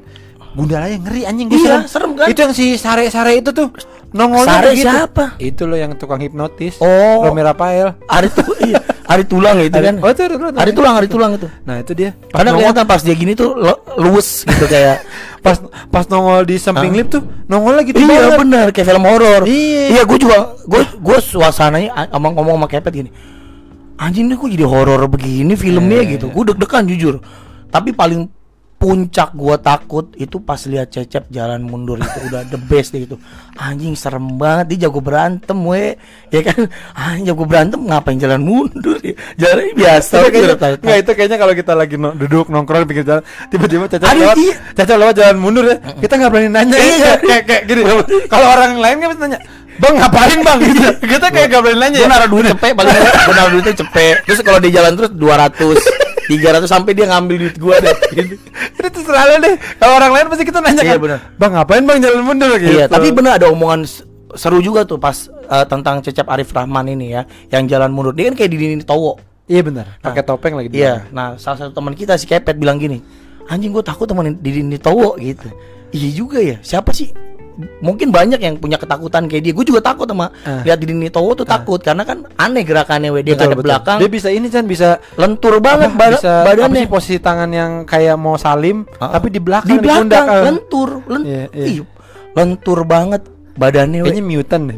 Gundalanya 0.53 0.97
ngeri 0.99 1.21
anjing 1.23 1.47
gua 1.47 1.57
Iya, 1.57 1.75
serem 1.83 2.13
kan? 2.13 2.27
Itu 2.27 2.39
yang 2.39 2.53
si 2.53 2.65
sare-sare 2.75 3.33
itu 3.35 3.49
tuh 3.49 3.73
nongolnya 4.11 4.45
Sare 4.53 4.69
begitu. 4.69 4.85
siapa? 4.85 5.25
Itu 5.35 5.65
loh 5.65 5.73
yang 5.73 5.97
tukang 5.97 6.19
hipnotis. 6.19 6.77
Oh. 6.77 7.25
Romi 7.25 7.41
Rafael. 7.41 7.97
Ari 8.05 8.29
tuh 8.29 8.45
iya, 8.63 8.77
Ari 9.03 9.25
tulang 9.25 9.57
itu 9.59 9.73
kan. 9.73 9.97
Oh, 9.97 10.07
itu 10.07 10.21
Ari 10.21 10.35
Tulang. 10.35 10.53
Ari 10.55 10.71
tulang, 10.71 10.93
Ari 10.95 11.07
tulang 11.07 11.31
itu. 11.33 11.47
Nah, 11.63 11.75
itu 11.77 11.91
dia. 11.91 12.13
Pas 12.13 12.37
Karena 12.37 12.49
nongol, 12.49 12.61
kelihatan 12.63 12.85
pas 12.85 13.01
dia 13.01 13.15
gini 13.15 13.33
tuh 13.33 13.49
lo- 13.51 13.81
luwes 13.95 14.45
gitu 14.45 14.65
kayak 14.65 15.01
pas 15.45 15.57
pas 15.89 16.05
nongol 16.07 16.45
di 16.45 16.55
samping 16.55 16.93
Hah? 16.93 16.97
lip 16.97 17.07
tuh 17.09 17.21
nongolnya 17.45 17.81
gitu 17.83 17.97
Iya 17.99 18.07
banget. 18.07 18.37
benar 18.39 18.67
kayak 18.69 18.87
film 18.87 19.03
horor. 19.03 19.41
Iya. 19.43 19.83
Iya, 19.89 20.01
gue 20.05 20.17
juga 20.19 20.37
gue 20.61 20.81
gue 20.93 21.17
suasananya 21.19 21.89
a- 21.91 22.09
ngomong 22.13 22.31
ngomong 22.37 22.55
sama 22.55 22.67
Kepet 22.69 22.93
gini. 22.93 23.09
Anjing 23.95 24.25
ini 24.25 24.35
kok 24.35 24.49
jadi 24.49 24.65
horor 24.65 25.01
begini 25.05 25.53
filmnya 25.53 25.99
Iya, 25.99 26.13
gitu. 26.13 26.25
iya. 26.29 26.33
Gue 26.33 26.43
deg-degan 26.47 26.83
jujur. 26.85 27.15
Tapi 27.69 27.89
paling 27.91 28.29
puncak 28.83 29.31
gua 29.31 29.55
takut 29.55 30.11
itu 30.19 30.43
pas 30.43 30.59
lihat 30.67 30.91
Cecep 30.91 31.31
jalan 31.31 31.63
mundur 31.63 31.95
itu 31.95 32.19
udah 32.27 32.43
the 32.51 32.59
best 32.59 32.91
deh 32.91 33.07
itu. 33.07 33.15
Anjing 33.55 33.95
serem 33.95 34.35
banget. 34.35 34.75
Dia 34.75 34.91
jago 34.91 34.99
berantem 34.99 35.55
we. 35.63 35.95
Ya 36.35 36.43
kan? 36.43 36.67
Anjing 36.91 37.31
jago 37.31 37.47
berantem 37.47 37.79
ngapain 37.79 38.19
jalan 38.19 38.43
mundur 38.43 38.99
ya? 38.99 39.15
Jalan 39.39 39.71
biasa 39.71 40.19
Tapi 40.19 40.35
kayaknya, 40.35 40.55
nggak, 40.83 40.97
itu 40.99 41.11
kayaknya 41.15 41.37
kalau 41.39 41.53
kita 41.55 41.73
lagi 41.79 41.95
no- 41.95 42.11
duduk 42.11 42.51
nongkrong 42.51 42.83
pinggir 42.83 43.07
jalan 43.07 43.23
tiba-tiba 43.47 43.87
caca 43.87 44.03
Aduh, 44.03 44.19
lewat 44.19 44.35
iya. 44.43 44.55
caca 44.75 44.93
lewat 44.99 45.15
jalan 45.15 45.35
mundur 45.39 45.63
ya. 45.63 45.77
Kita 46.03 46.13
nggak 46.19 46.31
berani 46.35 46.49
nanya 46.51 46.75
Iya. 46.75 46.91
kayak 46.91 47.19
kayak, 47.23 47.43
kayak 47.47 47.63
gini 47.63 47.81
kalau 48.27 48.47
orang 48.51 48.83
lain 48.83 48.95
kan 48.99 49.09
nanya 49.15 49.39
bang 49.73 49.93
ngapain 49.95 50.39
bang? 50.43 50.59
Gitu 50.59 50.89
kita 51.07 51.27
kayak 51.31 51.47
nggak 51.55 51.61
berani 51.63 51.79
nanya. 51.87 51.97
Gue 52.03 52.03
ya. 52.03 52.11
naruh 52.11 52.29
duit 52.35 52.45
cepet 52.51 52.71
paling 52.75 52.91
gue 52.99 53.31
naruh 53.31 53.51
duitnya 53.55 53.73
cepet. 53.79 54.15
Terus 54.27 54.39
kalau 54.43 54.59
di 54.59 54.69
jalan 54.75 54.91
terus 54.99 55.11
200 55.15 56.02
300 56.29 56.65
sampai 56.67 56.91
dia 56.95 57.05
ngambil 57.09 57.35
duit 57.47 57.57
gua 57.59 57.75
deh. 57.79 57.95
Gitu. 58.15 58.35
Itu 58.79 58.87
terserah 58.89 59.23
lu 59.29 59.35
deh. 59.43 59.55
Kalau 59.79 59.93
orang 59.99 60.11
lain 60.15 60.25
pasti 60.31 60.43
kita 60.47 60.59
nanya 60.63 60.81
Iya, 60.83 60.95
kan, 60.95 61.01
benar. 61.01 61.19
Bang 61.35 61.51
ngapain 61.55 61.83
bang 61.83 61.99
jalan 61.99 62.21
mundur 62.23 62.53
gitu. 62.59 62.73
Iya, 62.79 62.85
tapi 62.87 63.11
bener 63.11 63.37
ada 63.41 63.47
omongan 63.51 63.83
seru 64.33 64.59
juga 64.63 64.83
tuh 64.87 64.97
pas 64.97 65.29
eh, 65.29 65.65
tentang 65.69 66.01
Cecep 66.01 66.25
Arif 66.25 66.49
Rahman 66.55 66.89
ini 66.89 67.13
ya, 67.13 67.21
yang 67.51 67.67
jalan 67.69 67.91
mundur. 67.91 68.13
Dia 68.15 68.31
kan 68.31 68.35
kayak 68.39 68.51
di 68.51 68.57
Dini 68.57 68.85
Towo. 68.85 69.19
Iya 69.43 69.61
benar. 69.61 69.99
Pakai 69.99 70.23
topeng 70.23 70.55
lagi. 70.55 70.71
Iya, 70.71 71.11
nah 71.11 71.35
salah 71.35 71.59
satu 71.59 71.75
teman 71.75 71.93
kita 71.93 72.15
si 72.15 72.23
Kepet 72.23 72.55
bilang 72.55 72.79
gini, 72.79 73.03
anjing 73.51 73.75
gue 73.75 73.83
takut 73.83 74.07
teman 74.07 74.39
di 74.39 74.49
Dini 74.49 74.79
Towo 74.79 75.19
gitu. 75.19 75.51
Iya 75.93 76.09
juga 76.15 76.39
ya, 76.39 76.57
siapa 76.63 76.95
sih? 76.95 77.11
Mungkin 77.79 78.09
banyak 78.09 78.37
yang 78.37 78.55
punya 78.55 78.75
ketakutan 78.75 79.25
kayak 79.25 79.41
dia. 79.41 79.51
Gue 79.51 79.61
juga 79.63 79.79
takut 79.79 80.05
sama 80.05 80.33
Ah. 80.41 80.61
lihat 80.61 80.75
di 80.75 80.85
Dini 80.85 81.07
Towo 81.07 81.33
tuh 81.33 81.43
takut 81.43 81.77
karena 81.77 82.01
kan 82.01 82.25
aneh 82.33 82.61
gerakannya 82.61 83.09
we 83.09 83.21
dia 83.21 83.33
Betul, 83.33 83.53
betul. 83.53 83.65
belakang. 83.67 83.97
Dia 83.97 84.09
bisa 84.09 84.27
ini 84.27 84.47
kan 84.47 84.63
bisa 84.63 84.87
lentur 85.13 85.57
banget 85.59 85.89
apa, 85.89 86.05
bisa 86.11 86.31
apa 86.39 86.49
badannya. 86.51 86.79
sih 86.79 86.87
posisi 86.87 87.17
tangan 87.17 87.49
yang 87.49 87.71
kayak 87.83 88.15
mau 88.15 88.35
salim 88.35 88.85
Ah, 88.97 89.11
tapi 89.11 89.29
di 89.29 89.37
belakang 89.37 89.69
di 89.69 89.77
belakang 89.77 90.07
pundak, 90.07 90.25
lentur, 90.43 90.89
len- 91.07 91.25
Iya, 91.25 91.43
iya. 91.51 91.65
Ih, 91.67 91.77
lentur 92.33 92.79
banget 92.83 93.21
badannya. 93.53 93.99
we. 93.99 94.09
Kayaknya 94.09 94.23
mutant 94.25 94.63
deh. 94.65 94.77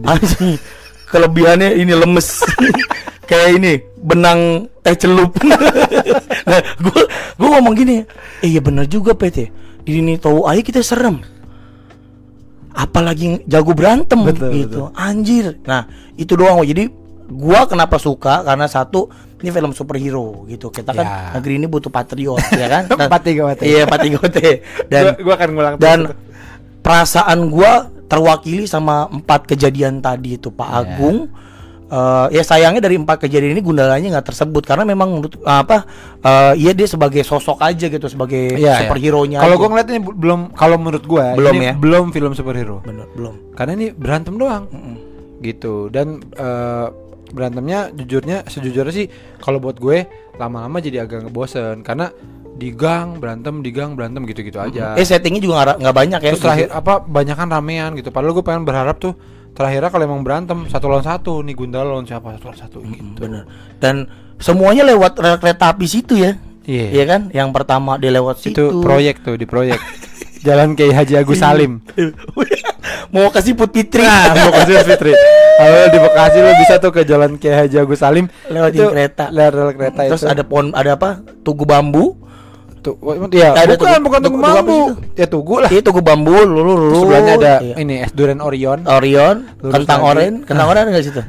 Kelebihannya 1.05 1.69
ini 1.75 1.93
lemes. 1.93 2.43
Kayak 3.25 3.49
ini 3.55 3.71
benang 3.97 4.39
teh 4.79 4.93
celup. 4.93 5.33
nah, 6.45 6.59
gua 6.77 7.01
gua 7.35 7.47
ngomong 7.57 7.73
gini, 7.73 8.05
eh 8.37 8.47
iya 8.47 8.59
bener 8.59 8.85
juga 8.85 9.13
PT. 9.13 9.49
Di 9.81 9.91
ini 9.95 10.13
tahu 10.15 10.45
aja 10.45 10.61
kita 10.61 10.81
serem. 10.81 11.21
Apalagi 12.75 13.39
jago 13.45 13.71
berantem 13.71 14.19
Betul, 14.21 14.51
gitu. 14.53 14.79
Anjir. 14.91 15.55
Nah, 15.63 15.87
itu 16.13 16.35
doang. 16.35 16.59
Jadi 16.59 16.91
gua 17.25 17.63
kenapa 17.63 17.95
suka 17.95 18.43
karena 18.43 18.67
satu 18.67 19.07
ini 19.37 19.49
film 19.49 19.71
superhero 19.71 20.43
gitu. 20.45 20.67
Kita 20.67 20.91
kan 20.91 21.01
Ya. 21.01 21.17
negeri 21.33 21.55
ini 21.55 21.65
butuh 21.65 21.87
patriot 21.87 22.43
ya 22.53 22.67
kan. 22.67 22.83
Dan- 22.85 23.07
434T. 23.09 23.61
Iya, 23.63 23.83
434T. 23.85 24.37
Dan 24.91 25.01
gua, 25.01 25.13
gua 25.21 25.33
akan 25.35 25.49
ngulang 25.49 25.75
dan 25.77 25.99
itu. 26.01 26.13
perasaan 26.81 27.39
gua 27.47 27.71
terwakili 28.05 28.65
sama 28.65 29.07
empat 29.07 29.47
kejadian 29.47 29.97
tadi 29.97 30.35
itu 30.35 30.49
Pak 30.49 30.67
Ya. 30.67 30.75
Agung 30.77 31.17
Eh, 31.87 32.27
ya 32.31 32.41
sayangnya 32.41 32.81
dari 32.81 32.97
empat 32.97 33.21
kejadian 33.21 33.53
ini 33.53 33.61
gundalanya 33.61 34.09
nggak 34.11 34.27
tersebut 34.27 34.65
karena 34.65 34.81
memang 34.83 35.05
menurut 35.11 35.37
apa 35.39 35.85
eh, 36.17 36.53
iya 36.57 36.73
dia 36.73 36.85
sebagai 36.85 37.21
sosok 37.21 37.61
aja 37.61 37.85
gitu 37.85 38.01
sebagai 38.05 38.51
Iya, 38.51 38.57
iya. 38.57 38.75
superhero 38.81 39.21
nya 39.23 39.37
Kalau 39.37 39.53
gua 39.55 39.69
ngeliat 39.69 39.87
ini 39.87 39.99
bu- 39.99 40.13
belum 40.13 40.39
kalau 40.51 40.75
menurut 40.75 41.03
gua 41.03 41.33
Belum 41.33 41.53
ini 41.53 41.65
ya? 41.67 41.73
belum 41.75 42.09
film 42.09 42.33
superhero. 42.33 42.81
bener 42.81 43.05
belum 43.11 43.53
Karena 43.53 43.71
ini 43.75 43.87
berantem 43.91 44.33
doang. 44.33 44.65
Mm-mm. 44.67 44.95
Gitu. 45.39 45.87
Dan 45.87 46.25
eh, 46.31 46.87
berantemnya 47.27 47.91
jujurnya 47.91 48.45
sejujurnya 48.45 48.89
sih 48.91 49.05
kalau 49.37 49.59
buat 49.59 49.77
gue 49.77 50.09
lama-lama 50.35 50.79
jadi 50.79 51.03
agak 51.03 51.21
ngebosen 51.23 51.81
karena 51.81 52.09
di 52.51 52.71
gang 52.71 53.19
berantem 53.19 53.59
di 53.59 53.69
gang 53.69 53.93
berantem 53.93 54.23
gitu-gitu 54.23 54.57
aja. 54.57 54.95
eh 54.95 55.03
settingnya 55.03 55.37
juga 55.39 55.75
nggak 55.75 55.91
banyak 55.93 56.19
ya 56.19 56.31
Terus 56.31 56.41
terakhir 56.41 56.67
apa 56.71 56.97
banyak 56.99 57.35
kan 57.35 57.45
ramean 57.47 57.93
gitu. 57.93 58.09
Padahal 58.09 58.31
gue 58.31 58.41
pengen 58.41 58.63
berharap 58.63 58.97
tuh 58.97 59.13
terakhirnya 59.55 59.89
kalau 59.89 60.03
emang 60.03 60.21
berantem 60.21 60.67
satu 60.67 60.91
lawan 60.91 61.05
satu 61.07 61.39
nih 61.41 61.55
Gundala 61.55 61.95
lawan 61.95 62.03
siapa 62.03 62.35
satu 62.35 62.45
lawan 62.51 62.59
satu 62.59 62.77
gitu. 62.83 63.19
bener 63.23 63.43
dan 63.79 64.05
semuanya 64.37 64.83
lewat 64.83 65.15
rel 65.17 65.39
kereta 65.39 65.71
api 65.71 65.87
situ 65.87 66.19
ya 66.19 66.35
Iya. 66.65 66.85
Iya 66.97 67.03
kan 67.05 67.21
yang 67.29 67.53
pertama 67.53 67.93
dia 68.01 68.09
lewat 68.09 68.41
situ 68.41 68.57
Itu 68.57 68.81
proyek 68.81 69.21
tuh 69.21 69.37
di 69.37 69.45
proyek. 69.45 69.77
Jalan 70.45 70.73
Kiai 70.73 70.93
Haji 70.93 71.13
Agus 71.21 71.37
Salim. 71.37 71.81
mau 73.13 73.29
kasih 73.29 73.53
Put 73.53 73.69
Fitri 73.73 74.01
Nah, 74.01 74.33
mau 74.33 74.49
kasih 74.49 74.81
Fitri. 74.81 75.13
Kalau 75.55 75.81
di 75.93 75.99
Bekasi 76.01 76.37
lo 76.41 76.51
bisa 76.57 76.75
tuh 76.81 76.89
ke 76.89 77.01
Jalan 77.05 77.37
Kiai 77.37 77.65
Haji 77.65 77.85
Agus 77.85 78.01
Salim 78.01 78.25
Lewatin 78.49 78.81
Itu 78.81 78.85
kereta. 78.89 79.29
Lewat 79.29 79.53
rel 79.53 79.71
kereta 79.77 79.99
terus 80.09 80.25
itu. 80.25 80.33
ada 80.33 80.41
pohon 80.41 80.73
ada 80.73 80.97
apa 80.97 81.21
tugu 81.45 81.69
bambu 81.69 82.17
tuh, 82.85 82.95
ya, 83.31 83.49
Ada 83.51 83.73
bukan 83.73 83.81
tugu- 83.89 84.03
bukan 84.05 84.19
tugu- 84.21 84.37
tugu 84.37 84.45
tugu 84.45 84.55
bambu. 84.55 84.77
sih 84.77 84.93
Ya 85.15 85.25
tugu 85.25 85.55
lah. 85.57 85.69
itu 85.69 85.81
tugu 85.81 86.01
bambu 86.01 86.35
lulu 86.37 86.73
lulu 86.77 86.97
sebelahnya 87.01 87.33
ada 87.35 87.53
Iya. 87.59 87.75
ini 87.75 87.95
es 87.99 88.11
durian 88.11 88.39
Orion. 88.39 88.79
Orion 88.85 89.35
Lurus 89.59 89.73
kentang 89.73 89.99
lagi. 89.99 90.11
oren 90.11 90.33
kentang 90.43 90.67
oren 90.67 90.83
nggak 90.87 91.03
situ 91.03 91.21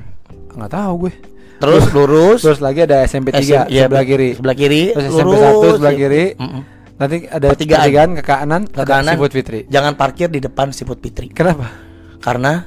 Enggak 0.53 0.71
tahu 0.71 0.93
gue. 1.03 1.13
terus 1.57 1.85
lurus 1.91 2.41
Terus 2.43 2.61
lagi 2.61 2.81
ada 2.83 2.97
SMP 3.03 3.29
3 3.31 3.41
SM 3.41 3.65
iya, 3.67 3.85
sebelah 3.87 4.05
kiri. 4.05 4.31
sebelah 4.35 4.53
kiri 4.55 4.83
Terus 4.93 5.05
SMP 5.11 5.25
lurus, 5.27 5.41
1 5.41 5.69
sebelah 5.75 5.91
iya. 5.91 6.01
kiri. 6.03 6.25
Mm-mm. 6.37 6.63
Nanti 6.97 7.17
ada 7.27 7.47
Pertigaan. 7.47 7.81
pertigaan 7.83 8.11
ke 8.11 8.23
kanan, 8.23 8.63
ke 8.65 8.83
kanan 8.83 9.13
Seafood 9.13 9.33
Fitri. 9.33 9.61
jangan 9.67 9.93
parkir 9.95 10.29
di 10.29 10.39
depan 10.39 10.69
Siput 10.71 10.97
Fitri 10.97 11.29
Kenapa? 11.29 11.69
karena 12.19 12.65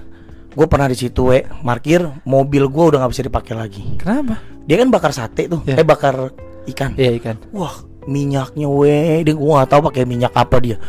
gue 0.49 0.65
pernah 0.65 0.85
di 0.85 0.93
situ 0.93 1.29
we 1.29 1.41
parkir 1.59 2.01
mobil 2.23 2.65
gue 2.65 2.83
udah 2.87 2.99
nggak 2.99 3.11
bisa 3.11 3.23
dipakai 3.23 3.53
lagi 3.53 3.81
Kenapa? 3.95 4.37
dia 4.63 4.75
kan 4.75 4.87
bakar 4.87 5.11
sate 5.11 5.45
tuh 5.45 5.61
Iya. 5.63 5.75
eh 5.75 5.83
bakar 5.83 6.29
ikan 6.67 6.93
Iya 6.93 7.11
ikan. 7.15 7.35
wah 7.51 7.73
minyaknya 8.09 8.65
we 8.65 9.21
dia 9.21 9.33
gue 9.37 9.49
nggak 9.53 9.69
tahu 9.69 9.81
pakai 9.93 10.09
minyak 10.09 10.33
apa 10.33 10.57
dia 10.57 10.81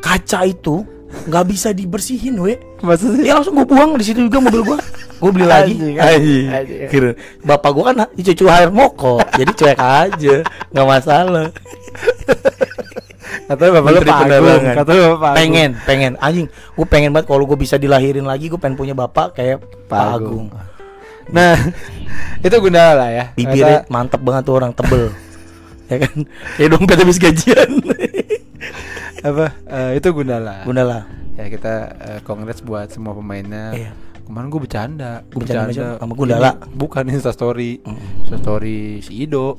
kaca 0.00 0.48
itu 0.48 0.88
nggak 1.28 1.44
bisa 1.44 1.76
dibersihin 1.76 2.40
we 2.40 2.56
Maksudnya? 2.82 3.22
Ya 3.22 3.32
langsung 3.38 3.54
gue 3.54 3.66
buang 3.66 3.94
di 3.94 4.04
situ 4.04 4.26
juga 4.26 4.42
mobil 4.42 4.62
gua. 4.66 4.78
Gue 5.22 5.30
beli 5.30 5.46
lagi. 5.54 5.78
Kira 6.90 7.14
bapak 7.46 7.70
gua 7.70 7.84
kan 7.94 8.10
cucu 8.10 8.44
air 8.50 8.74
moko, 8.74 9.22
jadi 9.38 9.50
cuek 9.54 9.78
aja, 9.78 10.34
nggak 10.74 10.86
masalah. 10.90 11.54
Katanya 13.46 13.70
bapak 13.78 13.88
lu 13.88 13.98
Menteri. 14.02 14.12
Penerangan. 14.18 14.74
Katanya 14.82 15.02
bapak. 15.14 15.32
Pengen, 15.38 15.70
pengen. 15.86 16.12
Anjing, 16.18 16.46
gue 16.50 16.86
pengen 16.90 17.10
banget 17.14 17.26
kalau 17.30 17.44
gue 17.48 17.58
bisa 17.58 17.78
dilahirin 17.78 18.26
lagi, 18.26 18.50
gue 18.50 18.60
pengen 18.60 18.76
punya 18.76 18.92
bapak 18.92 19.38
kayak 19.38 19.62
Pak, 19.88 20.20
Agung. 20.20 20.52
Nah, 21.32 21.56
itu 22.44 22.56
Gundala 22.60 23.06
lah 23.06 23.10
ya. 23.14 23.24
Bibirnya 23.32 23.88
mantep 23.88 24.20
banget 24.20 24.42
tuh 24.48 24.54
orang 24.58 24.72
tebel. 24.74 25.14
Ya 25.90 25.96
kan? 26.02 26.16
Kayak 26.58 26.68
dompet 26.76 26.98
habis 27.00 27.18
gajian. 27.18 27.70
apa? 29.28 29.46
eh, 29.70 29.90
itu 29.98 30.08
Gundala. 30.10 30.66
Bunda 30.66 30.82
lah. 30.84 31.02
Ya 31.38 31.48
kita 31.48 31.74
eh, 31.98 32.20
congrats 32.26 32.60
buat 32.60 32.90
semua 32.90 33.16
pemainnya. 33.16 33.72
Iya. 33.72 33.92
Kemarin 34.22 34.48
gue 34.54 34.60
bercanda, 34.62 35.12
gue 35.28 35.42
Bercanda 35.42 35.70
bercanda, 35.74 35.98
sama 35.98 36.12
Gundala. 36.14 36.50
Ini 36.54 36.78
Bukan 36.78 37.04
Insta 37.10 37.34
story, 37.34 37.82
Insta 38.22 38.38
story 38.38 39.02
si 39.02 39.26
Ido. 39.26 39.58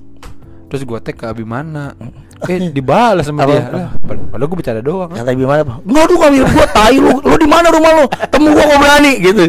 Terus 0.72 0.90
gue 0.90 0.98
tag 1.04 1.14
ke 1.14 1.26
Abimana. 1.30 1.94
Eh 2.50 2.74
dibalas 2.74 3.30
sama 3.30 3.46
Apa? 3.46 3.52
dia. 3.54 3.62
Lah, 3.70 3.90
padahal 4.04 4.48
gue 4.50 4.58
bercanda 4.58 4.82
doang. 4.82 5.12
Kata 5.14 5.32
gimana 5.32 5.62
apa? 5.64 5.76
Enggak 5.86 6.04
tuh 6.10 6.18
ngambil 6.18 6.44
gua 6.50 6.68
tai 6.74 6.98
lu. 6.98 7.14
Lu 7.22 7.36
di 7.38 7.48
mana 7.48 7.68
rumah 7.70 7.92
lu? 8.02 8.06
Temu 8.10 8.48
gua 8.52 8.64
kok 8.68 8.80
berani 8.82 9.12
gitu. 9.22 9.44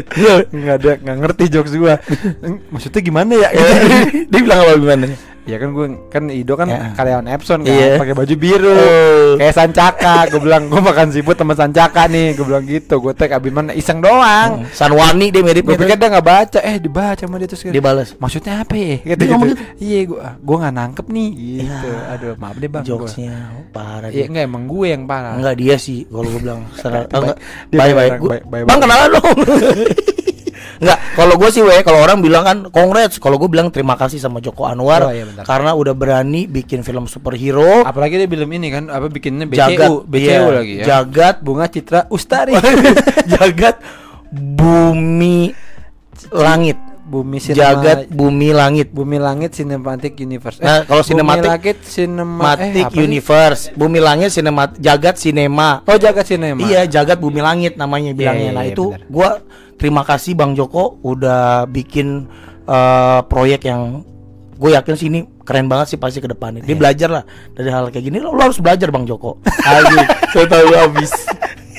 Nggak 0.53 0.77
ada, 0.79 0.93
nggak 1.01 1.17
ngerti 1.25 1.45
jokes 1.49 1.73
gue. 1.75 1.95
Maksudnya 2.75 3.01
gimana 3.01 3.33
ya? 3.35 3.49
Dia 4.31 4.41
bilang 4.45 4.59
apa 4.63 4.73
gimana? 4.77 5.05
Ya 5.45 5.57
kan 5.57 5.69
gue 5.71 5.87
kan 6.09 6.23
Ido 6.27 6.55
kan 6.55 6.67
Ya. 6.67 6.93
karyawan 6.93 7.27
Epson 7.27 7.61
kan, 7.61 7.69
Iya. 7.69 8.01
pakai 8.01 8.15
baju 8.15 8.35
biru. 8.35 8.73
Oh. 8.73 9.37
Kayak 9.37 9.55
Sancaka, 9.55 10.17
gue 10.27 10.41
bilang 10.41 10.67
gue 10.67 10.79
makan 10.79 11.09
siput 11.09 11.35
teman 11.35 11.53
Sancaka 11.53 12.07
nih, 12.07 12.33
gue 12.33 12.43
bilang 12.43 12.65
gitu, 12.65 12.97
gue 12.99 13.13
tag 13.13 13.31
Abimana 13.31 13.71
iseng 13.71 13.99
doang. 13.99 14.65
Sanwani 14.71 15.29
dia 15.29 15.41
mirip 15.41 15.63
Gue 15.63 15.77
pikir 15.77 15.95
dia 15.95 16.09
nggak 16.09 16.25
baca, 16.25 16.59
eh 16.59 16.77
dibaca 16.77 17.21
sama 17.21 17.37
dia 17.37 17.47
terus 17.47 17.61
kan. 17.61 17.73
Dibalas. 17.73 18.09
Maksudnya 18.17 18.61
apa 18.61 18.75
ya? 18.75 18.97
Gitu, 19.05 19.23
Dia 19.23 19.37
gitu. 19.37 19.63
Iya, 19.77 20.01
gue 20.07 20.19
gue 20.19 20.57
nggak 20.57 20.75
nangkep 20.75 21.07
nih. 21.09 21.31
Gitu. 21.35 21.89
Ya. 21.89 22.01
Aduh, 22.15 22.35
maaf 22.37 22.57
deh 22.57 22.71
bang. 22.71 22.85
jokesnya 22.85 23.33
oh, 23.53 23.65
parah 23.71 24.09
Iya 24.09 24.17
dia. 24.17 24.27
enggak 24.31 24.45
emang 24.45 24.65
gue 24.65 24.87
yang 24.87 25.03
parah. 25.05 25.35
Enggak 25.37 25.55
dia 25.57 25.77
sih 25.77 26.05
kalau 26.07 26.27
gue 26.27 26.41
bilang 26.41 26.61
baik- 28.33 28.47
baik 28.49 28.65
Bang 28.65 28.79
kenalan 28.81 29.09
dong. 29.13 29.37
Enggak, 30.85 30.99
kalau 31.17 31.35
gue 31.41 31.49
sih 31.49 31.63
we 31.65 31.81
kalau 31.81 32.05
orang 32.05 32.21
bilang 32.21 32.45
kan 32.45 32.59
congrats, 32.69 33.17
kalau 33.17 33.41
gue 33.41 33.49
bilang 33.49 33.73
terima 33.73 33.97
kasih 33.97 34.21
sama 34.21 34.39
Joko 34.39 34.69
Anwar 34.69 35.09
Oh, 35.09 35.13
iya, 35.13 35.25
bentar. 35.25 35.49
karena 35.49 35.73
udah 35.73 35.97
berani 35.97 36.45
bikin 36.45 36.85
film 36.85 37.09
superhero. 37.09 37.81
Apalagi 37.83 38.21
dia 38.21 38.29
film 38.29 38.53
ini 38.53 38.69
kan 38.69 38.93
apa 38.93 39.09
bikinnya 39.09 39.49
BCU, 39.49 39.59
Jagat 39.59 39.91
BCU 40.05 40.29
iya, 40.29 40.41
lagi 40.45 40.75
ya. 40.77 40.85
Jagat 40.85 41.37
Bunga 41.41 41.67
Citra 41.67 42.05
Ustari. 42.13 42.53
jagat 43.33 43.81
bumi 44.31 45.55
langit. 46.31 46.79
Bumi 47.05 47.37
Cinema, 47.37 47.61
Jagat 47.61 47.99
bumi 48.09 48.49
langit. 48.57 48.89
Bumi 48.89 49.21
Langit 49.21 49.53
Cinematic 49.53 50.17
Universe. 50.17 50.57
Nah, 50.57 50.89
kalau 50.89 51.05
Bumi 51.05 51.11
Cinematic- 51.13 51.51
Langit 51.53 51.79
Cinema 51.85 52.41
Matic 52.41 52.65
eh, 52.65 52.81
apa 52.81 52.95
sih? 52.97 53.05
Universe, 53.05 53.63
bumi 53.77 53.99
langit 54.01 54.31
sinemat 54.33 54.71
jagat 54.81 55.15
sinema. 55.21 55.85
Oh, 55.85 56.01
Jagat 56.01 56.25
Cinema. 56.25 56.65
Iya, 56.65 56.89
jagat 56.89 57.21
bumi 57.21 57.45
langit 57.45 57.77
namanya 57.77 58.17
bilangnya. 58.17 58.51
iya, 58.51 58.57
nah, 58.57 58.65
iya, 58.65 58.73
itu 58.73 58.85
benar. 58.89 59.05
gua 59.13 59.31
terima 59.77 60.03
kasih 60.07 60.37
Bang 60.39 60.55
Joko 60.55 60.99
udah 61.03 61.69
bikin 61.69 62.29
eh, 62.67 63.21
proyek 63.27 63.67
yang 63.69 64.05
gue 64.55 64.71
yakin 64.71 64.95
sih 64.95 65.07
ini 65.11 65.27
keren 65.45 65.67
banget 65.69 65.95
sih 65.95 65.99
pasti 66.01 66.23
ke 66.23 66.31
depannya. 66.31 66.65
Dia 66.65 66.77
belajar 66.79 67.09
lah 67.11 67.25
dari 67.53 67.69
hal 67.69 67.91
kayak 67.91 68.05
gini. 68.07 68.19
Lo, 68.23 68.33
lo 68.33 68.43
harus 68.49 68.59
belajar 68.63 68.89
Bang 68.89 69.05
Joko. 69.05 69.39
Aduh, 69.69 70.07
saya 70.33 70.47
tahu 70.49 70.69
habis. 70.73 71.13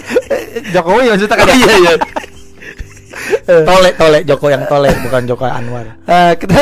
Jokowi 0.75 1.11
maksudnya 1.11 1.35
kan. 1.35 1.47
iya 1.51 1.73
iya. 1.81 1.93
tole 3.65 3.89
tole 3.95 4.19
Joko 4.27 4.47
yang 4.51 4.63
tole 4.69 4.91
bukan 5.01 5.21
Joko 5.25 5.43
Anwar. 5.47 5.97
Eh, 6.05 6.33
kita 6.37 6.61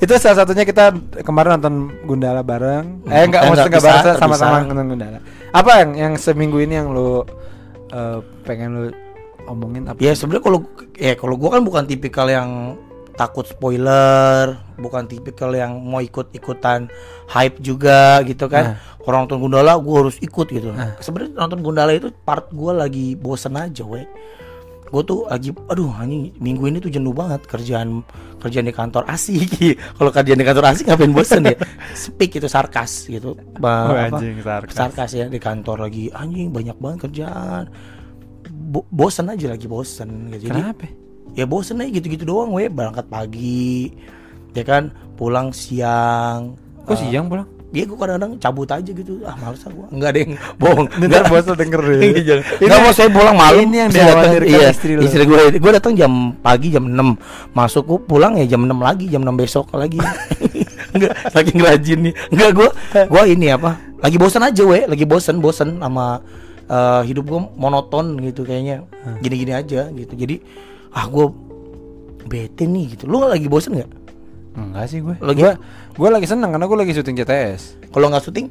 itu 0.00 0.12
salah 0.16 0.42
satunya 0.42 0.64
kita 0.64 0.96
kemarin 1.26 1.60
nonton 1.60 1.74
Gundala 2.08 2.40
bareng. 2.40 3.04
Eh 3.10 3.28
enggak 3.28 3.42
Eh, 3.44 3.48
maksudnya 3.52 3.68
enggak, 3.68 3.84
bareng 3.84 4.16
sama-sama 4.18 4.56
nonton 4.64 4.86
Gundala. 4.96 5.18
Apa 5.52 5.84
yang 5.84 5.90
yang 5.98 6.12
seminggu 6.16 6.62
ini 6.62 6.80
yang 6.80 6.94
lu 6.94 7.26
eh, 7.92 8.18
pengen 8.46 8.70
lu 8.74 8.84
omongin 9.50 9.84
apa? 9.84 9.98
Ya 9.98 10.12
sebenarnya 10.12 10.42
kalau 10.42 10.58
ya 10.94 11.12
kalau 11.14 11.34
gua 11.34 11.54
kan 11.54 11.62
bukan 11.62 11.84
tipikal 11.84 12.26
yang 12.26 12.78
takut 13.12 13.44
spoiler, 13.44 14.56
bukan 14.76 15.04
tipikal 15.04 15.52
yang 15.52 15.76
mau 15.76 16.00
ikut-ikutan 16.00 16.88
hype 17.28 17.60
juga 17.60 18.24
gitu 18.24 18.46
kan. 18.46 18.74
Orang 19.00 19.24
nonton 19.24 19.40
Gundala 19.40 19.76
gue 19.76 19.96
harus 19.98 20.16
ikut 20.18 20.48
gitu. 20.48 20.72
Sebenarnya 20.98 21.36
nonton 21.36 21.60
Gundala 21.60 21.92
itu 21.92 22.08
part 22.18 22.48
gue 22.48 22.72
lagi 22.72 23.12
bosen 23.14 23.56
aja, 23.56 23.82
we. 23.82 24.08
Gue 24.88 25.02
tuh 25.04 25.22
lagi, 25.24 25.54
aduh 25.68 25.92
anjing 25.94 26.34
minggu 26.36 26.66
ini 26.66 26.80
tuh 26.80 26.88
jenuh 26.88 27.12
banget 27.12 27.44
kerjaan 27.44 28.02
kerjaan 28.40 28.66
di 28.66 28.74
kantor 28.74 29.04
asik. 29.06 29.52
Kalau 29.96 30.10
kerjaan 30.10 30.34
di 30.34 30.42
kantor 30.42 30.64
asik 30.66 30.88
ngapain 30.88 31.12
bosen 31.12 31.44
ya? 31.44 31.54
Speak 31.92 32.34
itu 32.34 32.48
sarkas 32.48 33.04
gitu. 33.04 33.36
Ba- 33.54 33.84
Oh, 33.84 33.94
apa? 33.94 34.16
anjing, 34.16 34.40
sarkas. 34.40 34.74
sarkas 34.74 35.10
ya 35.12 35.28
di 35.28 35.38
kantor 35.38 35.86
lagi 35.86 36.08
anjing 36.10 36.48
banyak 36.48 36.74
banget 36.74 36.98
kerjaan. 37.06 37.68
Bo- 38.60 38.84
bosen 38.86 39.24
aja 39.26 39.48
lagi 39.48 39.64
bosen 39.64 40.28
gitu. 40.28 40.46
Jadi 40.46 40.60
Kenapa? 40.60 40.86
ya 41.32 41.44
bosen 41.44 41.80
aja 41.80 41.90
gitu-gitu 41.90 42.22
doang 42.22 42.52
we. 42.52 42.68
Berangkat 42.68 43.06
pagi 43.06 43.88
ya 44.52 44.62
kan? 44.62 44.88
Pulang 45.14 45.48
siang. 45.50 46.54
Kok 46.82 46.94
siang 46.94 47.26
pulang? 47.26 47.48
Iya 47.70 47.86
gue 47.86 47.94
kadang-kadang 47.94 48.34
cabut 48.36 48.66
aja 48.66 48.82
gitu. 48.84 49.22
Ah 49.22 49.38
males 49.38 49.62
ah 49.62 49.70
gue 49.70 49.86
Enggak 49.90 50.10
ada 50.10 50.18
yang 50.20 50.32
bohong. 50.60 50.86
Ntar 51.00 51.22
bosnya 51.24 51.54
denger 51.54 51.80
deh. 51.80 52.00
Iya, 52.04 52.20
jangan. 52.20 52.44
Ini- 52.52 52.66
Nggak 52.66 52.80
mau 52.80 52.92
saya 52.92 53.08
pulang 53.08 53.36
malam. 53.38 53.58
ini 53.60 53.76
yang 53.78 53.90
Saya 53.90 54.04
datang- 54.10 54.32
iya, 54.44 54.68
istri 54.68 54.92
lo. 54.92 55.00
Istri 55.00 55.22
gue 55.24 55.40
Gue 55.56 55.72
datang 55.72 55.92
jam 55.94 56.12
pagi 56.36 56.68
jam 56.68 56.84
6 56.84 56.98
Masuk 57.52 57.84
gue 57.86 57.98
pulang 58.02 58.34
ya 58.34 58.46
jam 58.46 58.60
6 58.60 58.74
lagi 58.76 59.06
Jam 59.06 59.22
6 59.22 59.32
besok 59.32 59.70
lagi. 59.72 60.02
Enggak 60.94 61.14
Saking 61.30 61.60
rajin 61.62 61.98
nih. 62.02 62.14
Enggak 62.28 62.50
gue 62.52 62.68
Gue 63.06 63.22
ini 63.28 63.46
apa? 63.48 63.78
Lagi 64.02 64.16
bosan 64.18 64.42
aja 64.42 64.62
we. 64.66 64.82
Lagi 64.84 65.04
bosan 65.04 65.38
Bosan 65.38 65.78
sama 65.78 66.18
eh, 66.70 67.02
Hidup 67.04 67.26
gue 67.26 67.40
monoton 67.54 68.14
gitu 68.20 68.42
kayaknya 68.42 68.86
Gini-gini 69.18 69.50
aja 69.50 69.88
gitu 69.88 70.12
Jadi 70.12 70.38
Ah 70.90 71.04
gue 71.04 71.26
Bete 72.22 72.64
nih 72.64 72.94
gitu 72.94 73.04
Lu 73.04 73.20
lagi 73.20 73.44
bosan 73.44 73.74
gak? 73.76 73.90
Enggak 74.50 74.86
sih 74.86 74.98
gue. 74.98 75.14
Lagi- 75.16 75.40
Gue 75.40 75.54
gue 75.92 76.08
lagi 76.10 76.26
seneng 76.26 76.50
karena 76.50 76.64
gue 76.64 76.74
lagi 76.76 76.90
syuting 76.90 77.16
CTS. 77.16 77.62
Kalau 77.88 78.06
nggak 78.06 78.22
syuting 78.22 78.46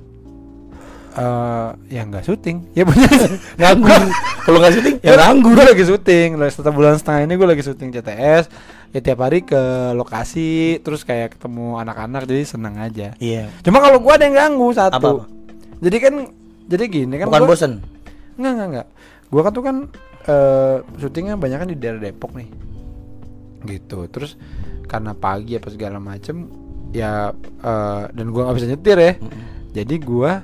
Eh, 1.09 1.69
ya 1.89 2.05
nggak 2.05 2.23
syuting. 2.23 2.69
Ya 2.71 2.85
bener. 2.85 3.09
Nganggur 3.59 4.01
Kalau 4.39 4.57
nggak 4.57 4.73
syuting 4.73 4.95
Ya 5.01 5.09
Gue 5.09 5.17
nganggur 5.17 5.53
gue 5.53 5.65
lagi 5.67 5.83
syuting. 5.83 6.29
Lah, 6.37 6.47
Setelah 6.47 6.71
bulan 6.71 6.95
setengah 6.95 7.21
ini 7.25 7.33
gue 7.35 7.47
lagi 7.49 7.59
syuting 7.61 7.89
CTS. 7.91 8.45
Ya 8.89 8.99
tiap 9.03 9.19
hari 9.19 9.41
ke 9.41 9.59
lokasi, 9.91 10.79
terus 10.79 11.03
kayak 11.03 11.35
ketemu 11.35 11.77
anak-anak, 11.77 12.25
jadi 12.25 12.41
seneng 12.41 12.73
aja. 12.75 13.13
Iya 13.17 13.45
Cuma 13.61 13.77
kalau 13.77 13.99
gua 13.99 14.15
ada 14.15 14.25
yang 14.25 14.33
ganggu 14.35 14.65
satu. 14.71 14.97
Apa-apa? 14.97 15.23
Jadi 15.77 15.97
kan, 15.99 16.13
jadi 16.65 16.83
gini 16.87 17.15
kan. 17.15 17.27
Bukan 17.27 17.37
gua- 17.39 17.49
bosan 17.51 17.73
Enggak, 18.39 18.51
enggak, 18.55 18.67
enggak. 18.71 18.87
Gua 19.27 19.41
kan 19.43 19.51
tuh 19.51 19.63
kan 19.67 19.75
eh 20.25 20.77
syutingnya 20.97 21.35
banyak 21.35 21.59
kan 21.59 21.69
di 21.69 21.77
daerah 21.77 21.99
Depok 21.99 22.31
nih. 22.39 22.49
Gitu. 23.67 23.99
Terus 24.07 24.39
karena 24.87 25.11
pagi 25.11 25.59
apa 25.59 25.69
segala 25.69 25.99
macem 25.99 26.47
ya 26.95 27.35
eh 27.35 28.03
dan 28.15 28.25
gua 28.31 28.47
nggak 28.47 28.57
bisa 28.57 28.71
nyetir 28.71 28.97
ya. 28.97 29.13
Jadi 29.83 29.95
gua 29.99 30.41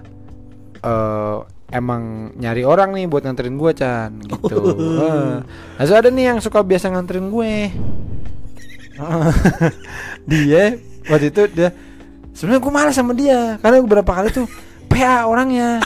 eh 0.84 1.38
emang 1.74 2.30
nyari 2.38 2.62
orang 2.62 2.94
nih 2.94 3.08
buat 3.10 3.24
nganterin 3.26 3.56
gua 3.56 3.72
Chan 3.72 4.12
gitu. 4.28 4.76
Heeh. 4.76 5.42
Nah, 5.80 5.84
so 5.88 5.96
ada 5.96 6.12
nih 6.12 6.36
yang 6.36 6.40
suka 6.44 6.62
biasa 6.62 6.92
nganterin 6.92 7.32
gue. 7.32 7.74
dia 10.32 10.80
waktu 11.12 11.28
itu 11.28 11.42
dia 11.52 11.76
sebenarnya 12.32 12.62
gue 12.64 12.74
malas 12.74 12.96
sama 12.96 13.12
dia 13.12 13.60
karena 13.60 13.84
beberapa 13.84 14.08
kali 14.08 14.32
tuh 14.32 14.48
PA 14.88 15.28
orangnya 15.28 15.84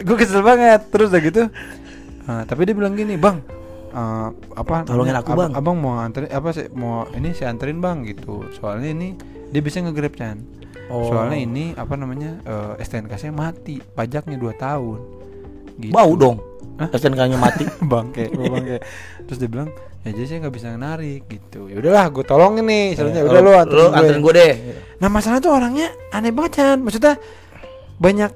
gue 0.00 0.16
kesel 0.16 0.40
banget 0.40 0.80
terus 0.88 1.12
udah 1.12 1.22
gitu 1.22 1.42
ah, 2.26 2.42
tapi 2.44 2.64
dia 2.64 2.74
bilang 2.74 2.96
gini 2.96 3.14
bang 3.16 3.40
eh, 3.90 4.28
apa 4.56 4.84
Tolongin 4.88 5.16
aku, 5.16 5.32
Bang." 5.36 5.52
abang 5.52 5.76
mau 5.76 6.00
anterin 6.00 6.30
apa 6.32 6.48
sih 6.50 6.66
mau 6.72 7.04
ini 7.12 7.32
saya 7.32 7.52
anterin 7.52 7.78
bang 7.78 8.02
gitu 8.04 8.48
soalnya 8.56 8.90
ini 8.90 9.14
dia 9.50 9.60
bisa 9.60 9.80
nge-grab 9.80 10.14
Chan 10.16 10.38
Oh. 10.90 11.06
soalnya 11.06 11.38
ini 11.38 11.70
apa 11.78 11.94
namanya 11.94 12.42
eh, 12.42 12.82
STNK 12.82 13.14
saya 13.14 13.30
mati 13.30 13.78
pajaknya 13.78 14.34
2 14.34 14.50
tahun 14.58 14.98
gitu. 15.78 15.94
Bau 15.94 16.18
dong 16.18 16.42
Hah? 16.82 16.90
STNK-nya 16.90 17.38
mati 17.38 17.62
bangke 17.94 18.26
bangke 18.26 18.82
terus 19.22 19.38
dia 19.38 19.46
bilang 19.46 19.70
ya 20.02 20.10
jadi 20.10 20.26
saya 20.26 20.38
nggak 20.42 20.54
bisa 20.58 20.74
narik 20.74 21.30
gitu 21.30 21.70
ya 21.70 21.78
udahlah 21.78 22.10
gue 22.10 22.24
tolongin 22.26 22.66
nih 22.66 22.98
sebenarnya 22.98 23.22
udah 23.22 23.38
lu 23.38 23.50
anterin 23.94 24.18
gue. 24.18 24.32
deh 24.34 24.52
nah 24.98 25.06
masalah 25.06 25.38
tuh 25.38 25.54
orangnya 25.54 25.94
aneh 26.10 26.34
banget 26.34 26.58
Chan 26.58 26.78
maksudnya 26.82 27.14
banyak 28.02 28.32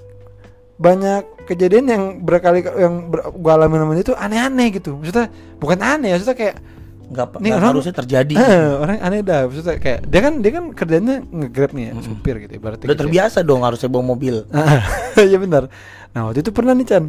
banyak 0.74 1.22
kejadian 1.44 1.84
yang 1.87 2.02
berkali 2.20 2.60
yang 2.64 3.06
ber, 3.06 3.30
gue 3.30 3.52
alami 3.52 3.76
sama 3.76 3.92
dia 3.92 4.04
tuh 4.04 4.16
aneh-aneh 4.16 4.68
gitu 4.72 4.96
maksudnya 4.96 5.30
bukan 5.56 5.78
aneh 5.78 6.10
maksudnya 6.12 6.34
kayak 6.34 6.56
Nggak, 7.04 7.37
Nih 7.37 7.52
nggak 7.52 7.58
orang- 7.60 7.72
harusnya 7.76 7.94
terjadi 7.94 8.34
eh, 8.34 8.70
orang 8.74 8.96
aneh 8.98 9.20
dah 9.20 9.44
maksudnya 9.44 9.76
kayak 9.76 10.00
dia 10.02 10.20
kan 10.20 10.32
dia 10.40 10.50
kan 10.50 10.64
kerjanya 10.72 11.14
nge-grab 11.22 11.70
nih 11.70 11.84
ya 11.84 11.92
supir 12.00 12.34
gitu 12.40 12.52
ibaratnya 12.54 12.80
Udah 12.80 12.88
gitu 12.88 12.96
ya. 12.96 13.02
terbiasa 13.04 13.38
dong 13.40 13.60
harusnya 13.60 13.88
bawa 13.88 14.04
mobil 14.08 14.34
Iya 15.20 15.37
benar. 15.37 15.68
Nah 16.10 16.20
waktu 16.24 16.40
itu 16.40 16.50
pernah 16.50 16.72
nih 16.72 16.87
Chan. 16.87 17.04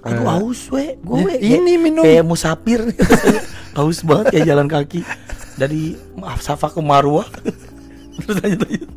Aduh 0.00 0.20
Eh, 0.20 0.28
haus 0.30 0.60
we 0.68 1.00
Gue 1.00 1.32
ya, 1.32 1.56
ini 1.56 1.72
minum. 1.76 2.00
Kayak 2.00 2.24
musafir 2.24 2.80
Haus 3.78 4.00
banget 4.00 4.26
kayak 4.30 4.46
jalan 4.46 4.66
kaki 4.66 5.00
Dari 5.54 5.82
maaf 6.14 6.40
Safa 6.40 6.68
ke 6.68 6.80
Marwah 6.80 7.24
Terus 8.20 8.36
lanjut 8.38 8.60
lanjut 8.62 8.88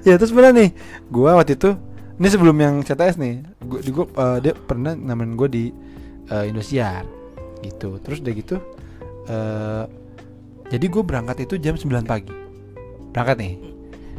ya 0.00 0.16
terus 0.16 0.30
pernah 0.30 0.52
nih. 0.52 0.72
Gua 1.06 1.36
waktu 1.36 1.52
itu 1.54 1.76
ini 2.18 2.28
sebelum 2.28 2.56
yang 2.58 2.74
CTS 2.82 3.16
nih. 3.16 3.34
Gua, 3.62 3.80
di, 3.80 3.90
gua, 3.94 4.06
eh, 4.10 4.38
dia 4.42 4.52
pernah 4.54 4.92
namain 4.94 5.38
gue 5.38 5.48
di 5.48 5.64
eh, 6.28 6.50
Indosiar 6.50 7.06
gitu. 7.62 7.98
Terus 8.02 8.18
udah 8.22 8.34
gitu 8.34 8.56
eh 9.28 9.84
jadi 10.68 10.84
gue 10.84 11.00
berangkat 11.00 11.48
itu 11.48 11.56
jam 11.56 11.80
9 11.80 12.04
pagi. 12.04 12.32
Berangkat 13.16 13.36
nih. 13.40 13.54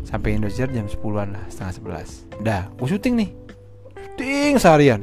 Sampai 0.02 0.34
Indosiar 0.34 0.74
jam 0.74 0.90
10-an 0.90 1.38
lah, 1.38 1.46
setengah 1.46 2.02
11. 2.02 2.42
Udah, 2.42 2.62
gue 2.74 2.88
syuting 2.90 3.14
nih. 3.22 3.30
Syuting 3.94 4.54
seharian. 4.58 5.02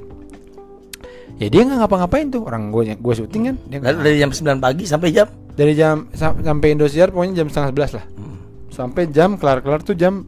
Ya 1.39 1.47
dia 1.53 1.63
nggak 1.63 1.87
ngapa-ngapain 1.87 2.33
tuh 2.33 2.43
orang 2.49 2.73
gue 2.73 2.97
gue 2.97 3.15
syuting 3.15 3.43
kan 3.53 3.57
dia 3.69 3.77
nggak 3.77 3.95
Dari 4.01 4.17
jam 4.17 4.31
9 4.33 4.57
pagi 4.57 4.85
sampai 4.89 5.09
jam 5.13 5.29
dari 5.53 5.73
jam 5.77 6.09
sam- 6.17 6.41
sampai 6.41 6.73
Indosiar 6.73 7.13
pokoknya 7.13 7.45
jam 7.45 7.49
setengah 7.53 7.69
sebelas 7.73 7.91
lah 7.93 8.05
sampai 8.73 9.03
jam 9.13 9.37
kelar 9.37 9.61
kelar 9.61 9.81
tuh 9.85 9.93
jam 9.97 10.25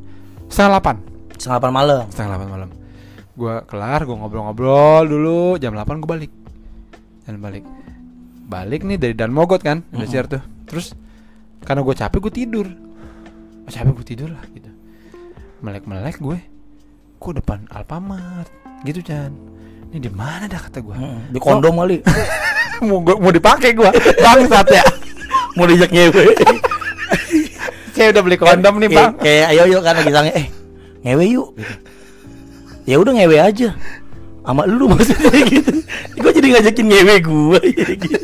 setengah 0.52 0.76
delapan 0.76 0.96
Setengah 1.38 1.70
8 1.70 1.70
malam. 1.70 2.04
Setengah 2.10 2.28
delapan 2.34 2.50
malam. 2.50 2.70
Gua 3.38 3.62
kelar 3.62 4.02
gua 4.02 4.16
ngobrol-ngobrol 4.18 5.02
dulu. 5.06 5.42
Jam 5.56 5.72
8 5.72 6.02
gua 6.02 6.10
balik. 6.18 6.32
Dan 7.24 7.38
balik. 7.38 7.64
Balik 8.48 8.80
nih 8.82 8.96
dari 8.96 9.14
Dan 9.14 9.30
Mogot 9.30 9.60
kan 9.60 9.84
Indosiar 9.92 10.24
tuh. 10.26 10.40
Terus 10.64 10.96
karena 11.60 11.84
gue 11.84 11.92
capek 11.92 12.18
gue 12.24 12.32
tidur. 12.32 12.66
Oh, 13.64 13.68
capek 13.68 13.92
gue 13.92 14.06
tidur 14.08 14.32
lah 14.32 14.40
gitu. 14.56 14.72
Melek-melek 15.60 16.16
gue 16.16 16.38
kok 17.20 17.34
depan 17.36 17.68
Alfamart? 17.68 18.48
Gitu 18.88 19.04
Chan. 19.04 19.28
Ini 19.92 20.00
di 20.00 20.08
mana 20.08 20.48
dah? 20.48 20.64
kata 20.64 20.80
gue 20.80 20.96
Mm, 20.96 21.20
Di 21.28 21.38
kondom 21.40 21.76
kali. 21.76 22.00
Mau 22.88 23.02
gua, 23.02 23.18
mau 23.18 23.28
dipakai 23.28 23.74
gue 23.76 23.90
bangsat 24.16 24.66
ya. 24.72 24.84
Mau 25.60 25.68
dijak 25.68 25.92
ngewe 25.92 26.32
saya 27.92 28.08
udah 28.14 28.22
beli 28.22 28.38
kondom 28.40 28.78
nih 28.80 28.88
bang. 28.88 29.12
Kayak 29.18 29.46
ayo 29.52 29.62
yuk 29.68 29.82
kan 29.84 29.94
lagi 29.98 30.12
sange. 30.14 30.30
Eh 30.32 30.46
ngewe 31.08 31.24
yuk. 31.32 31.56
Ya 32.84 33.00
udah 33.00 33.16
ngewe 33.16 33.36
aja 33.40 33.72
sama 34.48 34.64
lu 34.64 34.88
maksudnya 34.88 35.28
gitu 35.52 35.72
Gue 36.16 36.30
jadi 36.32 36.46
ngajakin 36.56 36.86
ngewe 36.88 37.14
gue 37.20 37.60
gitu. 38.00 38.16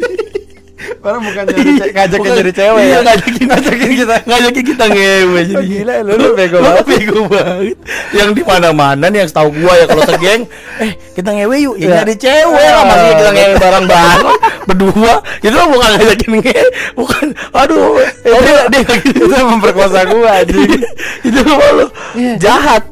Orang 1.05 1.21
bukan 1.21 1.43
jadi 1.53 1.61
ce- 1.77 1.93
ngajakin 1.93 2.17
Bukan- 2.19 2.38
jadi 2.40 2.53
cewek 2.55 2.81
iya, 2.81 2.88
ya. 2.88 2.99
ngajakin 3.05 3.45
ngajakin 3.45 3.90
kita 3.95 4.14
ngajakin 4.25 4.64
kita 4.64 4.85
ngewe 4.88 5.40
jadi 5.45 5.55
Oh, 5.55 5.64
gila, 5.64 5.95
lu- 6.01 6.17
lu 6.17 6.29
bego 6.33 6.57
banget. 6.59 6.85
bego 6.88 7.21
banget 7.29 7.77
yang 8.11 8.31
di 8.33 8.43
mana 8.43 8.69
mana 8.71 9.05
nih 9.07 9.19
yang 9.21 9.29
setahu 9.29 9.53
gua 9.53 9.73
ya 9.75 9.85
kalau 9.85 10.03
segeng 10.03 10.43
eh 10.83 10.93
kita 11.12 11.31
ngewe 11.31 11.57
yuk 11.61 11.75
ya 11.77 11.85
Iya. 11.85 11.95
nyari 12.01 12.14
cewek 12.17 12.67
lah 12.67 12.85
masih 12.85 13.09
kita 13.12 13.31
ngewe 13.31 13.55
bareng 13.59 13.85
bareng 13.85 14.27
berdua 14.64 15.14
itu 15.38 15.55
mah 15.55 15.69
bukan 15.69 15.88
ngajakin 15.95 16.31
ngewe 16.35 16.62
bukan 16.95 17.27
aduh 17.53 17.81
oh, 18.01 18.40
dia 18.40 18.61
dia. 18.67 18.83
Itu 19.05 19.37
memperkosa 19.45 20.01
gua 20.07 20.40
anjing. 20.40 20.81
itu 21.29 21.40
mah 21.43 21.71
lu 21.75 21.87
Iya. 22.14 22.35
jahat 22.38 22.83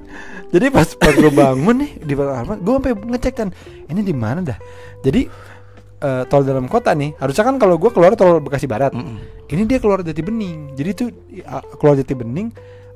Jadi 0.52 0.68
pas 0.68 0.84
pas 0.84 1.08
gue 1.10 1.32
bangun 1.32 1.80
nih 1.80 1.90
di 1.98 2.12
Alfamart, 2.12 2.60
gue 2.60 2.72
sampai 2.76 2.92
ngecek 2.92 3.34
kan 3.34 3.48
ini 3.88 4.04
di 4.04 4.12
mana 4.12 4.44
dah. 4.44 4.60
Jadi 5.00 5.24
eh, 6.02 6.22
tol 6.26 6.42
dalam 6.42 6.66
kota 6.66 6.90
nih, 6.92 7.14
harusnya 7.16 7.46
kan 7.46 7.56
kalau 7.56 7.78
gue 7.78 7.88
keluar 7.88 8.12
tol 8.12 8.42
Bekasi 8.42 8.66
Barat. 8.66 8.90
Ini 9.46 9.62
dia 9.64 9.78
keluar 9.78 10.00
Jati 10.00 10.20
Bening. 10.20 10.72
Jadi 10.74 10.90
tuh 10.92 11.08
uh, 11.44 11.60
keluar 11.76 11.94
Jati 11.94 12.16
Bening 12.16 12.50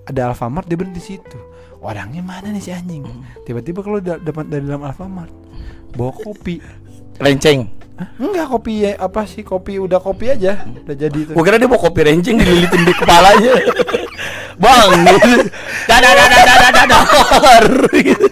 ada 0.04 0.32
Alfamart 0.32 0.64
dia 0.64 0.74
berhenti 0.74 0.98
situ. 0.98 1.36
Orangnya 1.78 2.24
mana 2.24 2.48
nih 2.48 2.58
si 2.58 2.72
anjing? 2.72 3.04
Tiba-tiba 3.44 3.84
kalau 3.84 4.00
da- 4.00 4.16
dapat 4.16 4.48
dari 4.48 4.64
dalam 4.64 4.80
Alfamart 4.82 5.28
bawa 5.92 6.10
kopi. 6.10 6.58
renceng 7.16 7.72
Hah? 7.96 8.12
Enggak 8.20 8.52
kopi 8.52 8.84
ya, 8.84 8.92
apa 9.00 9.24
sih 9.24 9.40
kopi 9.40 9.80
udah 9.80 9.96
kopi 9.96 10.28
aja 10.28 10.68
udah 10.68 10.92
jadi 10.92 11.16
itu. 11.16 11.32
gua 11.32 11.40
kira 11.40 11.56
dia 11.56 11.64
mau 11.64 11.80
kopi 11.80 12.04
renceng 12.04 12.36
dililitin 12.36 12.84
di 12.84 12.92
kepalanya 12.92 13.56
bang 14.62 14.90
dadah 15.88 16.12
dadah 16.12 16.42
dadah 16.44 16.70
dadah 16.76 17.02
gitu. 17.96 18.25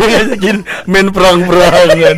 Dia 0.00 0.08
ngajakin 0.08 0.56
main 0.86 1.06
perang-perangan 1.12 2.16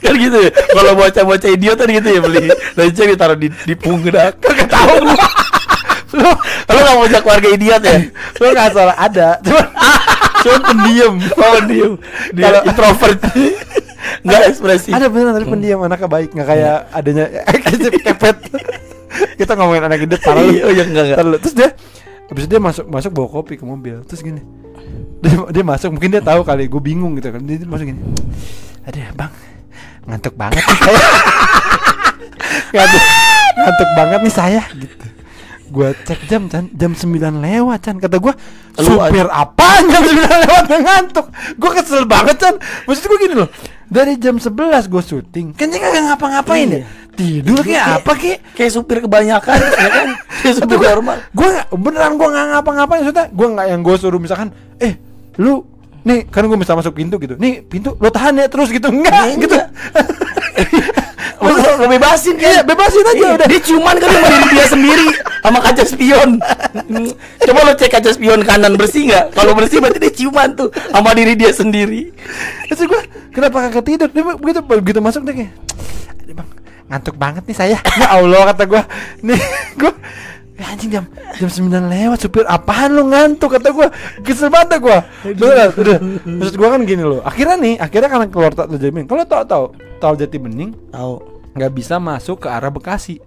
kan 0.00 0.14
gitu 0.16 0.38
ya 0.40 0.50
kalau 0.72 0.92
bocah-bocah 0.96 1.50
idiot 1.52 1.76
kan 1.76 1.88
gitu 1.88 2.08
ya 2.08 2.20
beli 2.20 2.48
leceng 2.74 3.08
ditaruh 3.12 3.36
di 3.36 3.48
di 3.52 3.74
pundak 3.76 4.40
kagak 4.40 4.68
tahu 4.68 4.94
lu 5.02 5.14
lu 6.14 6.30
lu 6.64 6.78
nggak 6.80 6.94
mau 6.94 7.06
keluarga 7.20 7.48
idiot 7.50 7.82
ya 7.84 7.98
Lu 8.34 8.46
nggak 8.50 8.70
salah 8.72 8.96
ada, 8.96 9.38
cuma 9.40 9.62
cuma 10.40 10.56
pendiam. 10.62 11.14
oh 11.18 11.58
diem 11.64 11.92
dia 12.32 12.44
Kalau- 12.48 12.64
introvert 12.64 13.18
nggak 14.24 14.40
ekspresi 14.48 14.90
Ada 14.90 15.06
beneran 15.08 15.32
tapi 15.34 15.46
pendiam 15.48 15.78
anaknya 15.80 16.08
baik 16.08 16.30
nggak 16.32 16.48
kayak 16.48 16.76
adanya 16.90 17.24
kepet. 18.06 18.36
Kita 19.38 19.52
ngomongin 19.54 19.84
anak 19.86 19.98
hidup 20.02 20.20
parah 20.20 20.42
lu. 20.42 20.50
Oh, 20.58 20.70
iya, 20.74 20.82
enggak, 20.84 21.04
enggak. 21.06 21.38
Terus 21.40 21.54
dia 21.54 21.68
habis 22.26 22.42
itu 22.44 22.50
dia 22.50 22.58
masuk 22.58 22.84
masuk 22.88 23.10
bawa 23.14 23.28
kopi 23.30 23.54
ke 23.54 23.64
mobil. 23.64 24.02
Terus 24.04 24.20
gini. 24.20 24.42
Dia, 25.24 25.36
dia 25.50 25.64
masuk 25.64 25.88
mungkin 25.90 26.12
dia 26.12 26.20
tahu 26.20 26.44
kali 26.44 26.68
gue 26.68 26.82
bingung 26.82 27.16
gitu 27.16 27.32
kan. 27.32 27.40
Dia, 27.40 27.56
dia 27.56 27.64
masuk 27.64 27.88
gini. 27.88 28.00
Aduh, 28.84 29.08
Bang. 29.16 29.32
Ngantuk 30.04 30.34
banget 30.36 30.60
nih 30.60 30.76
saya. 30.76 31.00
ngantuk, 32.74 33.02
ngantuk 33.56 33.90
banget 33.96 34.20
nih 34.20 34.34
saya 34.34 34.62
gitu. 34.76 35.06
Gua 35.72 35.90
cek 35.96 36.28
jam 36.28 36.46
Chan, 36.46 36.70
jam 36.70 36.92
9 36.92 37.08
lewat 37.40 37.78
Chan. 37.80 37.96
Kata 37.96 38.20
Lu 38.20 38.36
supir 38.78 39.26
apa 39.26 39.80
jam 39.82 40.02
9 40.04 40.44
lewat 40.44 40.64
ngantuk. 40.70 41.26
Gua 41.56 41.70
kesel 41.72 42.04
banget 42.04 42.36
Chan. 42.36 42.54
Maksud 42.84 43.04
gua 43.08 43.18
gini 43.18 43.34
loh. 43.34 43.48
Dari 43.88 44.14
jam 44.14 44.36
11 44.36 44.54
gua 44.86 45.02
syuting. 45.02 45.56
Kan 45.56 45.72
dia 45.72 45.80
kagak 45.80 46.04
ngapa-ngapain 46.04 46.68
Iya. 46.68 46.78
ya. 46.78 46.86
Tidur 47.14 47.62
kayak 47.62 48.02
apa 48.02 48.12
kek? 48.12 48.38
kayak 48.58 48.70
supir 48.74 48.98
kebanyakan 48.98 49.54
ya 49.54 49.86
kan 49.88 50.08
kayak 50.42 50.54
supir 50.58 50.82
normal 50.82 51.22
nggak- 51.46 51.70
beneran 51.70 52.18
gua 52.18 52.28
nggak 52.28 52.46
ngapa-ngapain 52.52 53.00
maksudnya. 53.00 53.26
Gua 53.30 53.48
nggak 53.54 53.66
yang 53.70 53.80
gua 53.80 53.94
suruh 53.94 54.18
misalkan, 54.18 54.50
eh 54.76 54.98
lu 55.38 55.64
nih 56.04 56.28
kan 56.28 56.44
gua 56.44 56.58
bisa 56.60 56.76
masuk 56.76 56.92
pintu 56.92 57.16
gitu. 57.16 57.34
Nih 57.40 57.64
pintu 57.64 57.96
lo 57.96 58.08
tahan 58.08 58.36
ya 58.36 58.46
terus 58.46 58.68
gitu. 58.68 58.92
Enggak 58.92 59.24
Iya, 59.24 59.34
gitu. 59.40 59.56
enggak. 59.56 59.68
Lu 61.44 61.52
lu 61.52 61.86
bebasin 61.90 62.40
kan? 62.40 62.46
Iya, 62.46 62.60
bebasin 62.64 63.04
aja 63.04 63.16
Iya, 63.20 63.28
udah. 63.36 63.46
Dia 63.52 63.60
cuman 63.60 63.94
kan 64.00 64.08
sama 64.08 64.28
diri 64.32 64.48
dia 64.48 64.66
sendiri 64.70 65.06
sama 65.44 65.58
kaca 65.60 65.84
spion. 65.84 66.30
Coba 67.44 67.58
lo 67.68 67.72
cek 67.76 67.90
kaca 67.90 68.10
spion 68.16 68.40
kanan 68.40 68.72
bersih 68.80 69.12
nggak? 69.12 69.24
Kalau 69.36 69.52
bersih 69.52 69.76
berarti 69.82 69.98
dia 70.00 70.12
ciuman 70.14 70.48
tuh 70.56 70.68
sama 70.88 71.12
diri 71.12 71.36
dia 71.36 71.52
sendiri. 71.52 72.08
Terus 72.70 72.88
gue 72.88 73.00
kenapa 73.28 73.68
kagak 73.68 73.84
tidur? 73.84 74.08
Dia 74.08 74.24
begitu 74.24 74.60
begitu 74.64 74.98
masuk 75.04 75.20
dia 75.28 75.34
kayak, 75.36 75.52
"Aduh, 76.24 76.34
bang 76.38 76.48
ngantuk 76.88 77.16
banget 77.16 77.42
nih 77.44 77.56
saya. 77.56 77.76
Ya 78.00 78.08
Allah 78.12 78.42
kata 78.54 78.64
gue, 78.64 78.82
nih 79.24 79.40
gue 79.76 79.92
Ya 80.54 80.70
anjing 80.70 80.86
jam 80.86 81.04
jam 81.34 81.50
9 81.50 81.66
lewat 81.90 82.18
supir. 82.22 82.46
Apaan 82.46 82.94
lu 82.94 83.10
ngantuk? 83.10 83.58
Kata 83.58 83.74
gue 83.74 83.88
kesel 84.22 84.54
banget 84.54 84.78
gue 84.78 84.98
udah 85.34 85.74
udah. 85.74 85.98
Maksud 86.22 86.54
gue 86.54 86.68
kan 86.70 86.80
gini 86.86 87.02
loh. 87.02 87.26
Akhirnya 87.26 87.58
nih 87.58 87.74
akhirnya 87.82 88.06
karena 88.06 88.26
keluar 88.30 88.54
tol 88.54 88.70
jati 88.70 88.86
bening 88.86 89.10
kalau 89.10 89.26
tau 89.26 89.42
tau 89.42 89.64
tol 89.98 90.14
jati 90.14 90.38
bening 90.38 90.70
Tahu. 90.94 91.14
nggak 91.58 91.72
bisa 91.74 91.98
masuk 91.98 92.46
ke 92.46 92.48
arah 92.50 92.70
bekasi. 92.70 93.18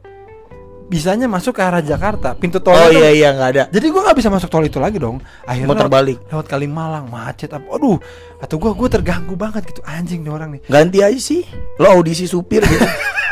Bisanya 0.88 1.28
masuk 1.28 1.60
ke 1.60 1.62
arah 1.68 1.84
jakarta. 1.84 2.32
Pintu 2.40 2.64
tol 2.64 2.72
Oh 2.72 2.88
iya 2.88 3.12
iya 3.12 3.36
nggak 3.36 3.50
ada. 3.52 3.64
jadi 3.68 3.92
gue 3.92 4.02
nggak 4.08 4.18
bisa 4.24 4.32
masuk 4.32 4.48
tol 4.48 4.64
itu 4.64 4.80
lagi 4.80 4.96
dong. 4.96 5.20
Akhirnya 5.44 5.68
Muter 5.68 5.92
balik. 5.92 6.24
lewat 6.32 6.48
Kalimalang 6.48 7.12
macet 7.12 7.52
apa 7.52 7.68
aduh. 7.76 8.00
Atau 8.40 8.56
gue 8.56 8.72
gue 8.72 8.88
terganggu 8.88 9.36
banget 9.36 9.68
gitu. 9.68 9.84
Anjing 9.84 10.24
nih 10.24 10.32
orang 10.32 10.56
nih. 10.56 10.62
Ganti 10.64 11.04
aja 11.04 11.20
sih. 11.20 11.44
Lo 11.76 11.92
audisi 11.92 12.24
supir 12.24 12.64
gitu. 12.64 12.88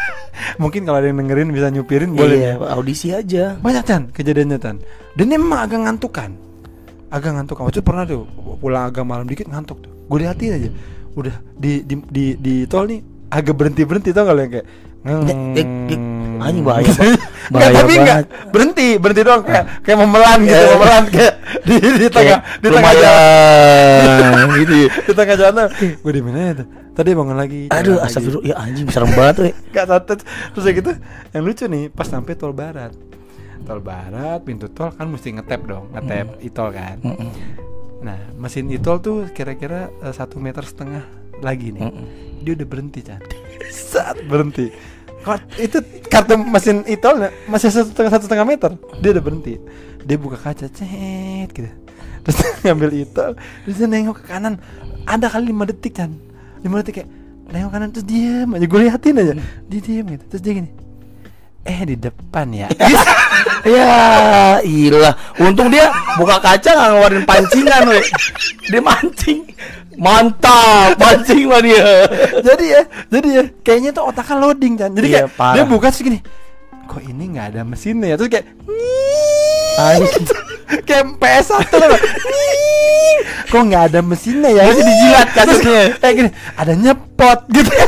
mungkin 0.62 0.84
kalau 0.84 0.98
ada 1.02 1.08
yang 1.10 1.20
dengerin 1.22 1.50
bisa 1.52 1.68
nyupirin 1.72 2.12
boleh. 2.14 2.38
Iya, 2.38 2.54
audisi 2.74 3.12
aja. 3.12 3.56
banyak 3.60 3.86
kan 3.86 4.02
kejadiannya 4.12 4.58
tan. 4.60 4.80
Dan 5.16 5.32
dia 5.32 5.40
memang 5.40 5.66
agak 5.66 5.80
ngantukan. 5.88 6.32
Agak 7.10 7.32
ngantukan. 7.40 7.62
Waktu 7.68 7.80
itu 7.80 7.86
pernah 7.86 8.04
tuh 8.04 8.28
pulang 8.60 8.92
agak 8.92 9.06
malam 9.08 9.26
dikit 9.26 9.48
ngantuk 9.48 9.80
tuh. 9.84 9.92
Gue 10.12 10.26
liatin 10.26 10.52
aja. 10.56 10.70
Udah 11.16 11.36
di 11.56 11.84
di 11.88 11.96
di, 12.12 12.26
di 12.36 12.56
tol 12.68 12.92
nih 12.92 13.00
agak 13.32 13.56
berhenti 13.56 13.82
berhenti 13.88 14.10
tau 14.12 14.28
gak 14.28 14.36
yang 14.38 14.52
kayak 14.52 14.68
dek. 15.06 15.68
Anjing 16.36 16.64
bahaya 16.68 16.92
Bahaya 17.48 17.74
tapi 17.76 17.94
nggak 17.96 18.20
banget. 18.20 18.50
berhenti 18.50 18.88
berhenti 18.96 19.22
doang 19.22 19.42
kayak 19.42 19.66
kayak 19.82 19.98
memelan 19.98 20.40
gitu 20.42 20.58
Eh. 20.58 20.70
memelan 20.72 21.04
kayak 21.08 21.34
di 21.62 21.76
di 21.78 22.08
tengah 22.08 22.40
Kayak 22.40 22.60
di 22.60 22.68
tengah 22.70 22.94
jalan 22.96 24.48
gitu 24.56 24.74
ya. 24.76 24.88
di 25.08 25.14
tengah 25.14 25.36
jalan 25.36 25.66
gue 25.76 26.12
di 26.12 26.22
mana 26.22 26.40
tuh 26.56 26.68
tadi 26.92 27.10
bangun 27.12 27.36
lagi 27.36 27.62
Aduh, 27.70 27.96
lagi. 27.96 28.06
astagfirullah. 28.08 28.46
Ya 28.46 28.56
anjing 28.58 28.88
serem 28.88 29.12
banget, 29.12 29.36
we. 29.38 29.50
Gak 29.76 29.86
santet 29.86 30.20
Terus 30.24 30.64
ya 30.64 30.74
gitu 30.74 30.92
Yang 31.30 31.44
lucu 31.44 31.64
nih 31.68 31.84
Pas 31.90 32.06
sampai 32.06 32.34
tol 32.34 32.52
barat 32.52 32.96
Tol 33.62 33.80
barat 33.80 34.40
Pintu 34.42 34.70
tol 34.70 34.90
kan 34.90 35.06
mesti 35.06 35.34
ngetap 35.34 35.62
dong 35.62 35.92
Ngetap 35.92 36.40
e-tol 36.40 36.72
kan 36.72 36.96
Mm-mm. 36.98 37.30
Nah 38.00 38.16
mesin 38.36 38.70
e-tol 38.70 38.98
tuh 38.98 39.28
Kira-kira 39.30 39.92
eh, 40.00 40.10
Satu 40.10 40.38
meter 40.38 40.62
setengah 40.62 41.04
Lagi 41.38 41.70
nih 41.70 41.84
Mm-mm. 41.84 42.06
Dia 42.40 42.56
udah 42.56 42.64
berhenti 42.66 43.00
Chan 43.02 43.20
Saat 43.68 44.24
berhenti 44.24 44.72
itu 45.58 45.78
kartu 46.06 46.38
mesin 46.38 46.86
e-tol 46.86 47.18
masih 47.50 47.74
satu 47.74 47.90
setengah, 47.92 48.12
satu 48.14 48.24
setengah 48.30 48.46
meter. 48.46 48.72
Dia 49.02 49.10
udah 49.18 49.24
berhenti. 49.24 49.58
Dia 50.06 50.18
buka 50.22 50.38
kaca 50.38 50.70
Cet 50.70 51.50
gitu. 51.54 51.70
Terus 52.26 52.38
ngambil 52.66 52.90
e-tol 53.06 53.34
Terus 53.66 53.76
dia 53.78 53.88
nengok 53.90 54.22
ke 54.22 54.24
kanan. 54.30 54.62
Ada 55.06 55.30
kali 55.30 55.54
5 55.54 55.70
detik 55.70 55.94
Chan. 55.98 56.12
5 56.66 56.82
detik 56.82 57.02
kayak 57.02 57.10
Nengok 57.46 57.72
kanan 57.78 57.90
terus 57.94 58.06
diem 58.10 58.50
aja. 58.58 58.66
Gue 58.66 58.80
liatin 58.90 59.22
aja. 59.22 59.34
Dia 59.70 59.80
diem 59.82 60.06
gitu. 60.18 60.24
Terus 60.34 60.42
dia 60.42 60.54
gini 60.58 60.70
Eh 61.66 61.80
di 61.86 61.96
depan 61.98 62.48
ya? 62.54 62.70
Ya, 63.66 64.62
ilah. 64.62 65.18
Untung 65.42 65.74
dia 65.74 65.90
buka 66.22 66.38
kaca 66.38 66.70
nggak 66.70 66.90
ngeluarin 66.94 67.24
pancingan, 67.26 67.90
we. 67.90 67.98
Dia 68.70 68.78
mancing. 68.78 69.42
Mantap, 69.98 70.96
mancing 71.02 71.48
mah 71.48 71.62
dia. 71.64 72.08
Jadi 72.44 72.66
ya 72.68 72.82
Jadi 73.08 73.28
ya 73.32 73.44
Kayaknya 73.64 73.90
tuh 73.96 74.04
otaknya 74.12 74.36
loading 74.44 74.74
Chan 74.76 74.92
Jadi 74.92 75.08
Iya, 75.08 75.18
kayak 75.26 75.30
parah. 75.40 75.56
Dia 75.56 75.64
buka 75.64 75.88
terus 75.92 76.04
gini 76.04 76.20
Kok 76.86 77.02
ini 77.02 77.24
nggak 77.32 77.46
ada 77.56 77.62
mesinnya 77.64 78.08
ya 78.14 78.16
Terus 78.20 78.30
kayak 78.30 78.46
kayak 80.86 81.06
PS1 81.20 81.72
loh. 81.76 82.00
Nying. 82.00 83.20
Kok 83.52 83.62
nggak 83.70 83.84
ada 83.92 84.00
mesinnya 84.02 84.50
ya? 84.52 84.64
Masih 84.68 84.86
dijilat 84.86 85.28
kasusnya. 85.36 85.82
Kayak 86.00 86.14
gini, 86.16 86.30
ada 86.56 86.74
nyepot 86.74 87.40
gitu. 87.52 87.72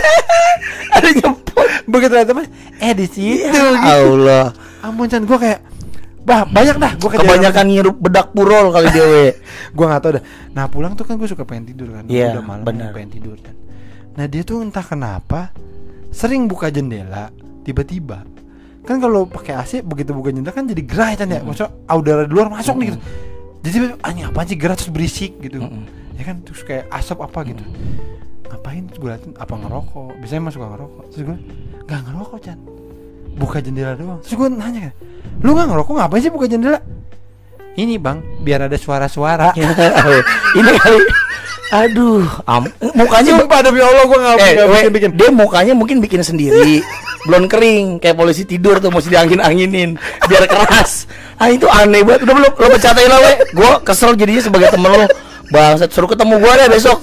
Ada 0.97 1.13
nyempot. 1.13 1.67
Begitu 1.85 2.13
ada 2.17 2.31
mas, 2.33 2.49
eh 2.81 2.89
di 2.97 3.05
situ. 3.05 3.53
Ya 3.53 3.69
gitu. 3.69 4.17
Allah. 4.17 4.49
Ampun 4.81 5.05
Chan, 5.05 5.21
gua 5.29 5.37
kayak 5.37 5.61
Bah, 6.27 6.43
banyak 6.43 6.75
dah 6.75 6.91
gua 6.99 7.09
Kebanyakan 7.15 7.65
ngirup 7.71 7.95
bedak 8.03 8.35
purol 8.35 8.75
kali 8.75 8.91
dia, 8.91 9.05
we. 9.07 9.25
Gua 9.77 9.95
nggak 9.95 10.01
tahu 10.03 10.11
dah. 10.19 10.23
Nah, 10.51 10.67
pulang 10.67 10.91
tuh 10.99 11.07
kan 11.07 11.15
gue 11.15 11.23
suka 11.23 11.47
pengen 11.47 11.71
tidur 11.71 11.95
kan. 11.95 12.03
Iya, 12.11 12.35
Udah 12.35 12.43
malam 12.43 12.63
benar. 12.67 12.91
pengen 12.91 13.15
tidur 13.15 13.39
kan. 13.39 13.55
Nah, 14.19 14.27
dia 14.27 14.43
tuh 14.43 14.59
entah 14.59 14.83
kenapa 14.83 15.55
sering 16.11 16.51
buka 16.51 16.67
jendela 16.67 17.31
tiba-tiba. 17.63 18.27
Kan 18.83 18.99
kalau 18.99 19.23
pakai 19.23 19.55
AC 19.55 19.71
begitu 19.87 20.11
buka 20.11 20.35
jendela 20.35 20.51
kan 20.51 20.67
jadi 20.67 20.83
gerah 20.83 21.15
kan 21.15 21.31
ya. 21.31 21.39
Maksudnya 21.39 21.71
udara 21.95 22.27
di 22.27 22.33
luar 22.35 22.51
masuk 22.51 22.75
nih 22.75 22.87
gitu. 22.91 22.99
Jadi 23.63 23.77
anjing 24.03 24.25
apa 24.27 24.39
sih 24.43 24.57
gerah 24.59 24.75
terus 24.75 24.91
berisik 24.91 25.39
gitu. 25.39 25.63
Mm-mm. 25.63 25.87
Ya 26.19 26.23
kan 26.27 26.43
terus 26.43 26.59
kayak 26.67 26.91
asap 26.91 27.23
apa 27.23 27.39
gitu. 27.47 27.63
Ngapain 28.51 28.83
terus 28.91 28.99
gue 28.99 29.09
liatin 29.15 29.31
apa 29.39 29.53
ngerokok. 29.55 30.11
Biasanya 30.19 30.39
emang 30.43 30.53
suka 30.55 30.67
ngerokok. 30.75 31.03
Terus 31.15 31.23
gue 31.23 31.37
nggak 31.87 32.01
ngerokok 32.03 32.39
Chan. 32.43 32.59
Buka 33.37 33.61
jendela 33.61 33.93
doang. 33.93 34.19
Terus 34.25 34.33
gue 34.33 34.47
nanya 34.49 34.89
kan, 34.89 34.93
lu 35.45 35.53
nggak 35.53 35.67
ngerokok 35.69 35.93
ngapain 35.93 36.21
sih 36.25 36.33
buka 36.33 36.49
jendela? 36.49 36.81
Ini 37.77 38.01
bang, 38.01 38.41
biar 38.41 38.65
ada 38.65 38.77
suara-suara. 38.77 39.53
Ini 40.57 40.71
kali. 40.81 40.99
Aduh, 41.67 42.25
am, 42.47 42.63
mukanya 42.95 43.37
Sumpah 43.37 43.59
demi 43.59 43.83
Allah 43.83 44.07
gue 44.07 44.17
nggak 44.17 44.35
eh, 44.39 44.55
bikin 44.71 44.91
bikin. 44.95 45.11
dia 45.19 45.29
mukanya 45.35 45.73
mungkin 45.75 45.99
bikin 45.99 46.23
sendiri 46.23 46.79
belum 47.27 47.43
kering 47.51 47.99
kayak 47.99 48.15
polisi 48.15 48.47
tidur 48.47 48.79
tuh 48.79 48.87
mesti 48.87 49.11
diangin 49.11 49.43
anginin 49.43 49.99
biar 50.31 50.47
keras 50.47 51.11
ah 51.35 51.51
itu 51.51 51.67
aneh 51.67 52.01
banget 52.07 52.23
udah 52.23 52.35
belum 52.39 52.51
lo 52.55 52.67
bercatain 52.71 53.11
lah 53.11 53.19
we 53.19 53.33
gue 53.51 53.71
kesel 53.83 54.15
jadinya 54.15 54.41
sebagai 54.47 54.71
temen 54.71 54.89
lo 54.95 55.05
bangsat 55.51 55.91
suruh 55.91 56.07
ketemu 56.07 56.39
gue 56.39 56.53
deh 56.55 56.67
besok 56.71 56.97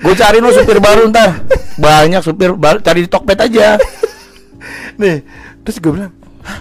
gue 0.00 0.14
cari 0.16 0.40
lo 0.40 0.48
supir 0.56 0.80
baru 0.80 1.12
ntar 1.12 1.44
banyak 1.76 2.24
supir 2.24 2.56
baru 2.56 2.80
cari 2.80 3.04
di 3.04 3.10
Tokped 3.12 3.36
aja 3.36 3.76
Nih, 5.00 5.26
terus 5.62 5.76
gue 5.82 5.92
bilang, 5.92 6.12
Hah, 6.46 6.60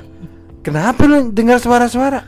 kenapa 0.65 1.05
lu 1.05 1.29
dengar 1.31 1.61
suara-suara? 1.61 2.25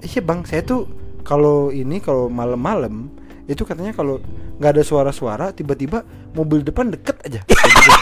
Iya 0.00 0.20
bang, 0.24 0.44
saya 0.48 0.64
tuh 0.64 0.88
kalau 1.22 1.68
ini 1.68 2.00
kalau 2.00 2.32
malam-malam 2.32 3.12
itu 3.44 3.66
katanya 3.66 3.92
kalau 3.92 4.22
nggak 4.56 4.70
ada 4.78 4.82
suara-suara 4.86 5.46
tiba-tiba 5.52 6.06
mobil 6.32 6.64
depan 6.64 6.88
deket 6.88 7.16
aja. 7.26 7.40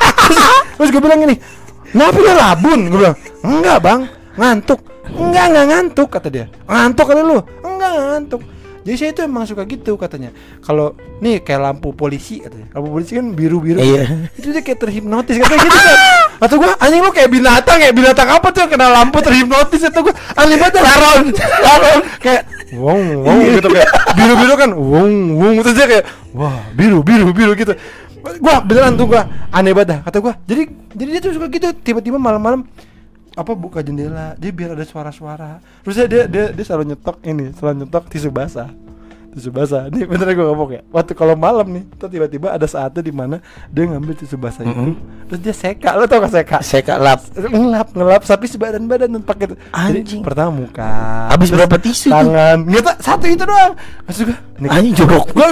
terus 0.79 0.91
gue 0.95 1.03
bilang 1.03 1.25
gini, 1.25 1.37
kenapa 1.91 2.17
lu 2.21 2.31
rabun? 2.31 2.81
Gue 2.93 2.99
bilang, 3.03 3.17
enggak 3.43 3.79
bang, 3.83 4.01
ngantuk. 4.39 4.81
Enggak, 5.09 5.45
enggak 5.51 5.67
ngantuk 5.73 6.09
kata 6.13 6.29
dia. 6.29 6.47
Ngantuk 6.69 7.07
kali 7.09 7.23
lu? 7.25 7.39
Enggak 7.65 7.91
ngantuk. 7.97 8.43
Jadi 8.83 8.97
saya 8.97 9.11
itu 9.15 9.21
emang 9.27 9.45
suka 9.45 9.63
gitu 9.67 9.99
katanya. 9.99 10.31
Kalau 10.63 10.95
nih 11.23 11.43
kayak 11.43 11.61
lampu 11.61 11.95
polisi 11.95 12.43
katanya. 12.43 12.71
Lampu 12.75 12.89
polisi 12.95 13.13
kan 13.19 13.27
biru-biru. 13.35 13.79
Iya. 13.79 14.31
Itu 14.39 14.55
dia 14.55 14.63
kayak 14.63 14.79
terhipnotis 14.83 15.37
katanya 15.39 15.61
gitu 15.67 15.79
kan. 15.79 15.99
Atau 16.39 16.57
gua 16.63 16.71
anjing 16.79 17.03
lu 17.03 17.11
kayak 17.11 17.31
binatang 17.35 17.79
kayak 17.83 17.95
binatang 17.95 18.29
apa 18.31 18.49
tuh 18.55 18.71
kena 18.71 18.87
lampu 18.95 19.19
terhipnotis 19.19 19.83
atau 19.91 20.07
gua 20.07 20.15
aneh 20.39 20.55
banget 20.55 20.79
laron 20.79 21.35
laron 21.35 22.01
kayak 22.25 22.43
wong 22.79 23.01
wong 23.27 23.39
gitu 23.59 23.69
kayak 23.73 23.91
biru-biru 24.15 24.55
kan 24.55 24.71
wong 24.71 25.13
wong 25.35 25.55
terus 25.67 25.75
dia 25.75 25.87
kayak 25.91 26.05
wah 26.31 26.63
biru 26.79 27.03
biru 27.03 27.35
biru 27.35 27.53
gitu 27.59 27.75
gua 28.39 28.63
beneran 28.63 28.95
tuh 28.95 29.11
gua 29.11 29.27
aneh 29.51 29.75
banget 29.75 29.99
dah 29.99 29.99
kata 30.07 30.19
gua 30.23 30.35
jadi 30.47 30.71
jadi 30.95 31.11
dia 31.19 31.21
tuh 31.27 31.33
suka 31.35 31.47
gitu 31.51 31.69
tiba-tiba 31.83 32.23
malam-malam 32.23 32.63
apa 33.39 33.55
buka 33.55 33.79
jendela 33.87 34.35
dia 34.35 34.51
biar 34.51 34.75
ada 34.75 34.83
suara-suara. 34.83 35.63
Terus 35.87 35.95
dia 36.11 36.27
dia 36.27 36.45
dia, 36.51 36.65
selalu 36.67 36.95
nyetok 36.95 37.17
ini 37.23 37.55
selalu 37.55 37.87
nyetok 37.87 38.05
tisu 38.11 38.35
basah 38.35 38.69
tisu 39.31 39.51
basah 39.51 39.87
ini 39.91 40.05
beneran 40.05 40.33
gue 40.33 40.47
ngomong 40.47 40.71
ya 40.71 40.81
waktu 40.89 41.13
kalau 41.13 41.35
malam 41.35 41.69
nih 41.69 41.85
tuh 41.95 42.07
tiba-tiba 42.07 42.51
ada 42.51 42.65
saatnya 42.65 43.01
di 43.01 43.11
mana 43.11 43.39
dia 43.69 43.85
ngambil 43.85 44.15
tisu 44.15 44.37
basah 44.37 44.63
itu 44.63 44.73
Mm-mm. 44.73 44.95
terus 45.27 45.41
dia 45.41 45.53
seka 45.53 45.95
lo 45.95 46.05
tau 46.05 46.21
gak 46.21 46.33
seka 46.33 46.59
kak 46.63 46.99
lap. 46.99 47.21
ngelap 47.37 47.89
ngelap 47.93 48.23
tapi 48.23 48.45
sebadan 48.45 48.85
badan 48.85 49.13
dan 49.13 49.23
pakai 49.23 49.53
jadi 49.53 50.01
Anjing. 50.01 50.23
pertama 50.23 50.51
muka 50.59 50.89
Habis 51.29 51.49
berapa 51.49 51.77
tisu 51.77 52.09
tangan 52.09 52.65
nggak 52.65 52.83
tak 52.83 52.97
satu 52.99 53.25
itu 53.27 53.43
doang 53.43 53.73
maksud 54.05 54.23
gue 54.27 54.39
ini 54.59 54.67
Anjing 54.69 54.95
jorok. 54.97 55.25
gue 55.31 55.47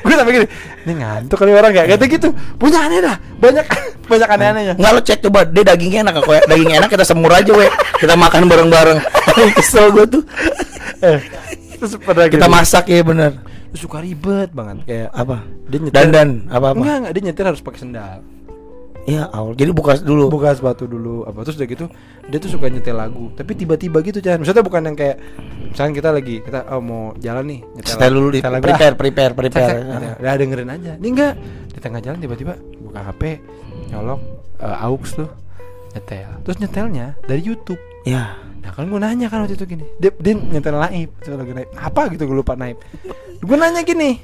gue 0.00 0.14
sampai 0.14 0.32
gini 0.32 0.46
ini 0.86 0.92
ngantuk 0.96 1.36
kali 1.36 1.50
orang 1.50 1.70
gak 1.70 1.86
kata 1.90 2.04
gitu 2.06 2.28
punya 2.56 2.86
aneh 2.86 3.02
dah 3.02 3.16
banyak 3.36 3.66
banyak 4.10 4.28
aneh-anehnya 4.30 4.74
Nggak 4.78 4.92
lo 4.92 5.00
cek 5.02 5.18
coba, 5.18 5.42
dia 5.42 5.66
dagingnya 5.66 6.06
enak 6.06 6.22
kok 6.22 6.30
ya. 6.30 6.42
Daging 6.46 6.78
enak 6.78 6.86
kita 6.86 7.02
semur 7.02 7.34
aja 7.34 7.50
we. 7.50 7.66
Kita 7.98 8.14
makan 8.14 8.46
bareng-bareng. 8.46 9.02
Kesel 9.58 9.90
gue 9.90 10.06
tuh. 10.06 10.22
eh 11.02 11.18
terus 11.86 12.02
pada 12.02 12.26
Kita 12.26 12.42
gini, 12.42 12.52
masak 12.52 12.84
ya 12.86 13.00
bener. 13.00 13.32
terus 13.70 13.80
suka 13.80 13.98
ribet 13.98 14.50
banget 14.50 14.76
kayak 14.84 15.08
Apa? 15.10 15.36
dia 15.64 15.78
nyetir 15.78 15.94
Dandan 15.96 16.30
apa 16.46 16.66
apa? 16.70 16.78
enggak 16.78 16.96
enggak 16.98 17.12
dia 17.12 17.22
nyetir 17.24 17.44
harus 17.46 17.62
pakai 17.62 17.80
sendal 17.80 18.18
Ya 19.06 19.30
Allah. 19.30 19.54
Jadi 19.54 19.70
buka 19.70 19.94
dulu. 20.02 20.26
buka 20.26 20.50
sepatu 20.50 20.90
dulu 20.90 21.22
apa 21.22 21.46
terus 21.46 21.54
udah 21.54 21.68
gitu 21.70 21.86
dia 22.26 22.42
tuh 22.42 22.50
suka 22.50 22.66
nyetel 22.66 22.98
lagu 22.98 23.30
tapi 23.38 23.54
tiba-tiba 23.54 24.02
gitu 24.02 24.18
kan 24.18 24.42
maksudnya 24.42 24.66
bukan 24.66 24.82
yang 24.82 24.96
kayak 24.98 25.22
misalnya 25.70 25.94
kita 25.94 26.08
lagi 26.10 26.36
kita 26.42 26.66
oh, 26.74 26.82
mau 26.82 27.14
jalan 27.22 27.46
nih 27.46 27.60
nyetel 27.70 27.92
Setel 27.94 28.10
dulu 28.10 28.28
di 28.34 28.40
lagu, 28.42 28.62
prepare, 28.66 28.94
ah, 28.94 28.98
prepare, 28.98 29.32
prepare. 29.38 29.78
nyetel. 29.78 30.10
udah 30.18 30.34
dengerin 30.34 30.70
aja 30.74 30.92
ini 30.98 31.08
enggak 31.14 31.32
di 31.70 31.78
tengah 31.78 32.00
jalan 32.02 32.18
tiba-tiba 32.18 32.52
buka 32.82 33.00
HP 33.06 33.22
nyolok 33.94 34.20
eh, 34.58 34.84
aux 34.90 35.06
tuh 35.06 35.30
nyetel 35.94 36.30
terus 36.42 36.56
nyetelnya 36.58 37.06
dari 37.22 37.42
YouTube 37.46 37.78
Ya. 38.02 38.38
Nah 38.66 38.74
kan 38.74 38.82
gue 38.82 38.98
nanya 38.98 39.30
kan 39.30 39.46
waktu 39.46 39.54
itu 39.54 39.62
gini. 39.62 39.86
Dia, 39.96 40.10
dia 40.10 40.34
nyetel 40.34 40.74
naib. 40.74 41.14
Coba 41.22 41.36
lagi 41.38 41.54
naib. 41.54 41.70
Apa 41.78 42.10
gitu 42.10 42.26
gue 42.26 42.34
lupa 42.34 42.58
naib. 42.58 42.82
Gue 43.38 43.54
nanya 43.54 43.86
gini. 43.86 44.18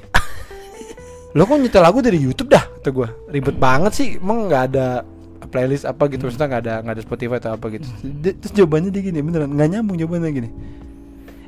Lo 1.39 1.47
kok 1.47 1.55
nyetel 1.55 1.79
lagu 1.79 2.03
dari 2.03 2.19
Youtube 2.19 2.51
dah? 2.51 2.59
Kata 2.59 2.91
gue 2.91 3.07
Ribet 3.31 3.55
banget 3.55 3.95
sih. 3.95 4.19
Emang 4.19 4.51
gak 4.51 4.75
ada 4.75 5.07
playlist 5.47 5.87
apa 5.87 6.11
gitu. 6.11 6.27
Maksudnya 6.27 6.51
gak 6.51 6.61
ada, 6.67 6.73
nggak 6.83 6.95
ada 6.99 7.03
Spotify 7.07 7.39
atau 7.39 7.55
apa 7.55 7.71
gitu. 7.71 7.87
Dia- 8.03 8.35
Terus 8.35 8.51
jawabannya 8.51 8.91
dia 8.91 8.99
gini 9.01 9.23
Beneran. 9.23 9.55
Gak 9.55 9.69
nyambung 9.71 9.95
jawabannya 9.95 10.31
gini. 10.35 10.49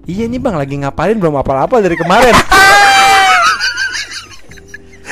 Iya 0.07 0.31
nih 0.31 0.39
bang. 0.39 0.55
Lagi 0.55 0.75
ngapain? 0.79 1.19
Belum 1.19 1.35
apa-apa 1.35 1.83
dari 1.83 1.99
kemarin. 1.99 2.31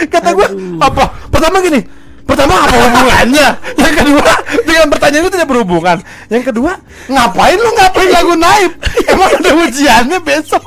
Kata 0.07 0.29
gue 0.31 0.47
Apa? 0.79 1.03
Pertama 1.27 1.59
gini 1.59 1.83
Pertama 2.33 2.65
apa 2.65 2.75
hubungannya? 2.81 3.47
Yang 3.83 3.93
kedua 4.01 4.31
Dengan 4.65 4.87
pertanyaan 4.89 5.23
itu 5.23 5.31
tidak 5.37 5.49
berhubungan 5.53 5.97
Yang 6.33 6.43
kedua 6.49 6.71
Ngapain 7.05 7.57
lu 7.61 7.69
ngapain 7.77 8.09
lagu 8.09 8.33
naib? 8.33 8.71
Emang 9.13 9.29
ada 9.37 9.51
ujiannya 9.53 10.19
besok? 10.25 10.63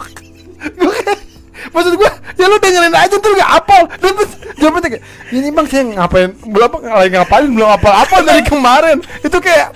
Maksud 1.75 1.93
gue 1.99 2.11
Ya 2.39 2.47
lu 2.47 2.57
dengerin 2.63 2.95
aja 2.95 3.17
tuh 3.19 3.31
gak 3.35 3.51
apal 3.51 3.83
Terus 3.99 4.31
jawabannya 4.63 4.89
kayak 4.95 5.05
Ini 5.35 5.49
bang 5.51 5.67
saya 5.67 5.83
ngapain 5.99 6.31
Belum 6.47 6.67
apa 6.71 6.77
lagi 6.87 7.11
ngapain 7.19 7.47
Belum 7.51 7.69
apal-apal 7.75 8.21
dari 8.23 8.43
kemarin 8.55 9.03
Itu 9.27 9.43
kayak 9.43 9.75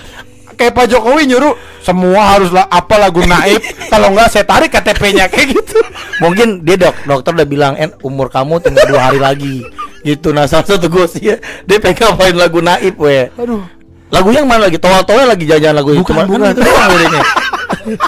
Kayak 0.55 0.77
Pak 0.79 0.87
Jokowi 0.95 1.27
nyuruh 1.27 1.59
Semua 1.83 2.39
haruslah 2.39 2.71
apa 2.71 2.95
lagu 3.03 3.25
naib 3.27 3.59
Kalau 3.91 4.15
enggak 4.15 4.31
saya 4.31 4.47
tarik 4.47 4.71
KTP-nya 4.71 5.27
Kayak 5.27 5.59
gitu 5.59 5.81
Mungkin 6.21 6.69
dia 6.69 6.77
dok, 6.77 6.95
dokter 7.09 7.33
udah 7.33 7.49
bilang, 7.49 7.75
en 7.81 7.97
umur 8.05 8.29
kamu 8.29 8.61
tinggal 8.61 8.85
dua 8.93 9.09
hari 9.09 9.17
lagi. 9.17 9.65
Gitu. 10.01 10.29
Nah 10.31 10.45
salah 10.45 10.65
satu 10.65 10.87
gue 10.87 11.05
sih 11.07 11.29
ya, 11.29 11.37
dia 11.63 11.77
pengen 11.77 12.17
main 12.17 12.35
lagu 12.35 12.59
naib 12.59 12.97
we. 12.97 13.29
Aduh 13.31 13.63
Lagu 14.11 14.27
yang 14.31 14.43
mana 14.43 14.67
lagi? 14.67 14.75
Toa-toa 14.75 15.23
lagi 15.23 15.47
jajan 15.47 15.71
lagu 15.71 15.95
itu. 15.95 16.03
Bukan, 16.03 16.19
Cuma 16.19 16.27
bukan. 16.27 16.41
kan 16.43 16.51
gitu 16.51 16.63
doang 16.67 16.91
liriknya. 16.91 17.25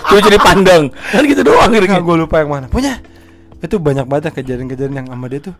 Cuma 0.02 0.18
jadi 0.20 0.38
pandang. 0.40 0.82
Kan 0.90 1.22
gitu 1.24 1.42
doang. 1.42 1.68
Nggak, 1.70 2.02
gue 2.02 2.16
lupa 2.18 2.36
yang 2.42 2.50
mana 2.50 2.66
Punya 2.66 2.98
Itu 3.58 3.78
banyak 3.78 4.10
banget 4.10 4.34
kejadian-kejadian 4.34 4.98
yang 4.98 5.06
sama 5.06 5.30
dia 5.30 5.38
tuh 5.40 5.54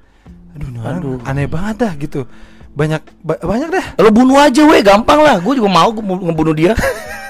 Aduh, 0.52 0.66
ini 0.66 0.78
orang 0.82 0.98
Aduh. 0.98 1.16
aneh 1.22 1.46
banget 1.46 1.76
dah 1.78 1.92
gitu 1.94 2.20
Banyak 2.74 3.00
ba- 3.22 3.38
banyak 3.38 3.70
dah 3.70 3.86
Lo 4.02 4.10
bunuh 4.10 4.34
aja 4.36 4.66
we, 4.66 4.82
gampang 4.82 5.22
lah. 5.22 5.38
Gue 5.38 5.54
juga 5.54 5.70
mau 5.70 5.88
gua 5.88 6.02
mau 6.02 6.18
ngebunuh 6.18 6.52
dia. 6.52 6.74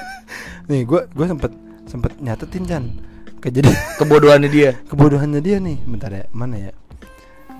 Nih 0.72 0.82
gue 0.82 1.04
gue 1.04 1.26
sempet 1.28 1.52
sempet 1.84 2.16
nyatetin 2.16 2.64
kan 2.64 2.82
Kejadian 3.38 3.76
Kebodohannya 3.98 4.48
dia. 4.48 4.70
kebodohannya 4.88 5.42
dia 5.42 5.58
nih 5.58 5.76
Bentar 5.84 6.08
ya 6.08 6.24
mana 6.30 6.56
ya 6.56 6.72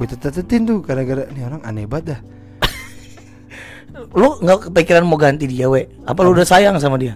Gue 0.03 0.11
catetin 0.11 0.67
tuh 0.67 0.83
gara-gara 0.83 1.31
Nih 1.31 1.47
orang 1.47 1.63
aneh 1.63 1.87
banget 1.87 2.19
dah 2.19 2.21
Lo 4.19 4.43
nggak 4.43 4.67
kepikiran 4.67 5.07
mau 5.07 5.15
ganti 5.15 5.47
dia 5.47 5.71
we? 5.71 5.87
Apa 6.03 6.27
lo 6.27 6.35
udah 6.35 6.43
sayang 6.43 6.75
sama 6.83 6.99
dia? 6.99 7.15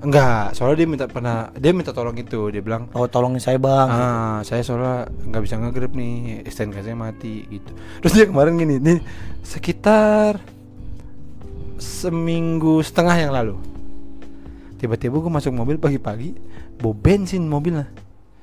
Enggak 0.00 0.56
Soalnya 0.56 0.80
dia 0.80 0.88
minta 0.88 1.04
pernah 1.04 1.52
Dia 1.52 1.76
minta 1.76 1.92
tolong 1.92 2.16
itu 2.16 2.48
Dia 2.48 2.64
bilang 2.64 2.88
Oh 2.96 3.04
tolongin 3.04 3.36
saya 3.36 3.60
bang. 3.60 3.88
Ah, 3.92 4.38
saya 4.48 4.64
soalnya 4.64 5.12
nggak 5.28 5.42
bisa 5.44 5.60
nge-grab 5.60 5.92
nih, 5.92 6.40
STNK 6.48 6.80
saya 6.80 6.96
mati 6.96 7.44
gitu. 7.52 7.70
Terus 8.00 8.12
dia 8.16 8.26
kemarin 8.26 8.56
gini, 8.56 8.80
nih 8.80 8.98
sekitar 9.44 10.40
seminggu 11.82 12.78
setengah 12.82 13.16
yang 13.18 13.32
lalu. 13.34 13.58
Tiba-tiba 14.78 15.18
gue 15.18 15.30
masuk 15.30 15.54
mobil 15.54 15.78
pagi-pagi, 15.78 16.34
bawa 16.78 16.94
bensin 16.94 17.46
mobilnya. 17.46 17.86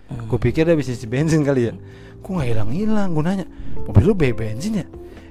Gue 0.09 0.39
pikir 0.39 0.65
dia 0.65 0.73
bisa 0.73 0.89
isi 0.89 1.05
bensin 1.05 1.41
kali 1.41 1.69
ya. 1.69 1.73
Gue 2.19 2.31
nggak 2.31 2.47
hilang-hilang, 2.47 3.09
gue 3.09 3.23
nanya, 3.23 3.45
mobil 3.85 4.03
lu 4.03 4.13
bawa 4.13 4.33
bensin 4.35 4.81
ya? 4.81 4.85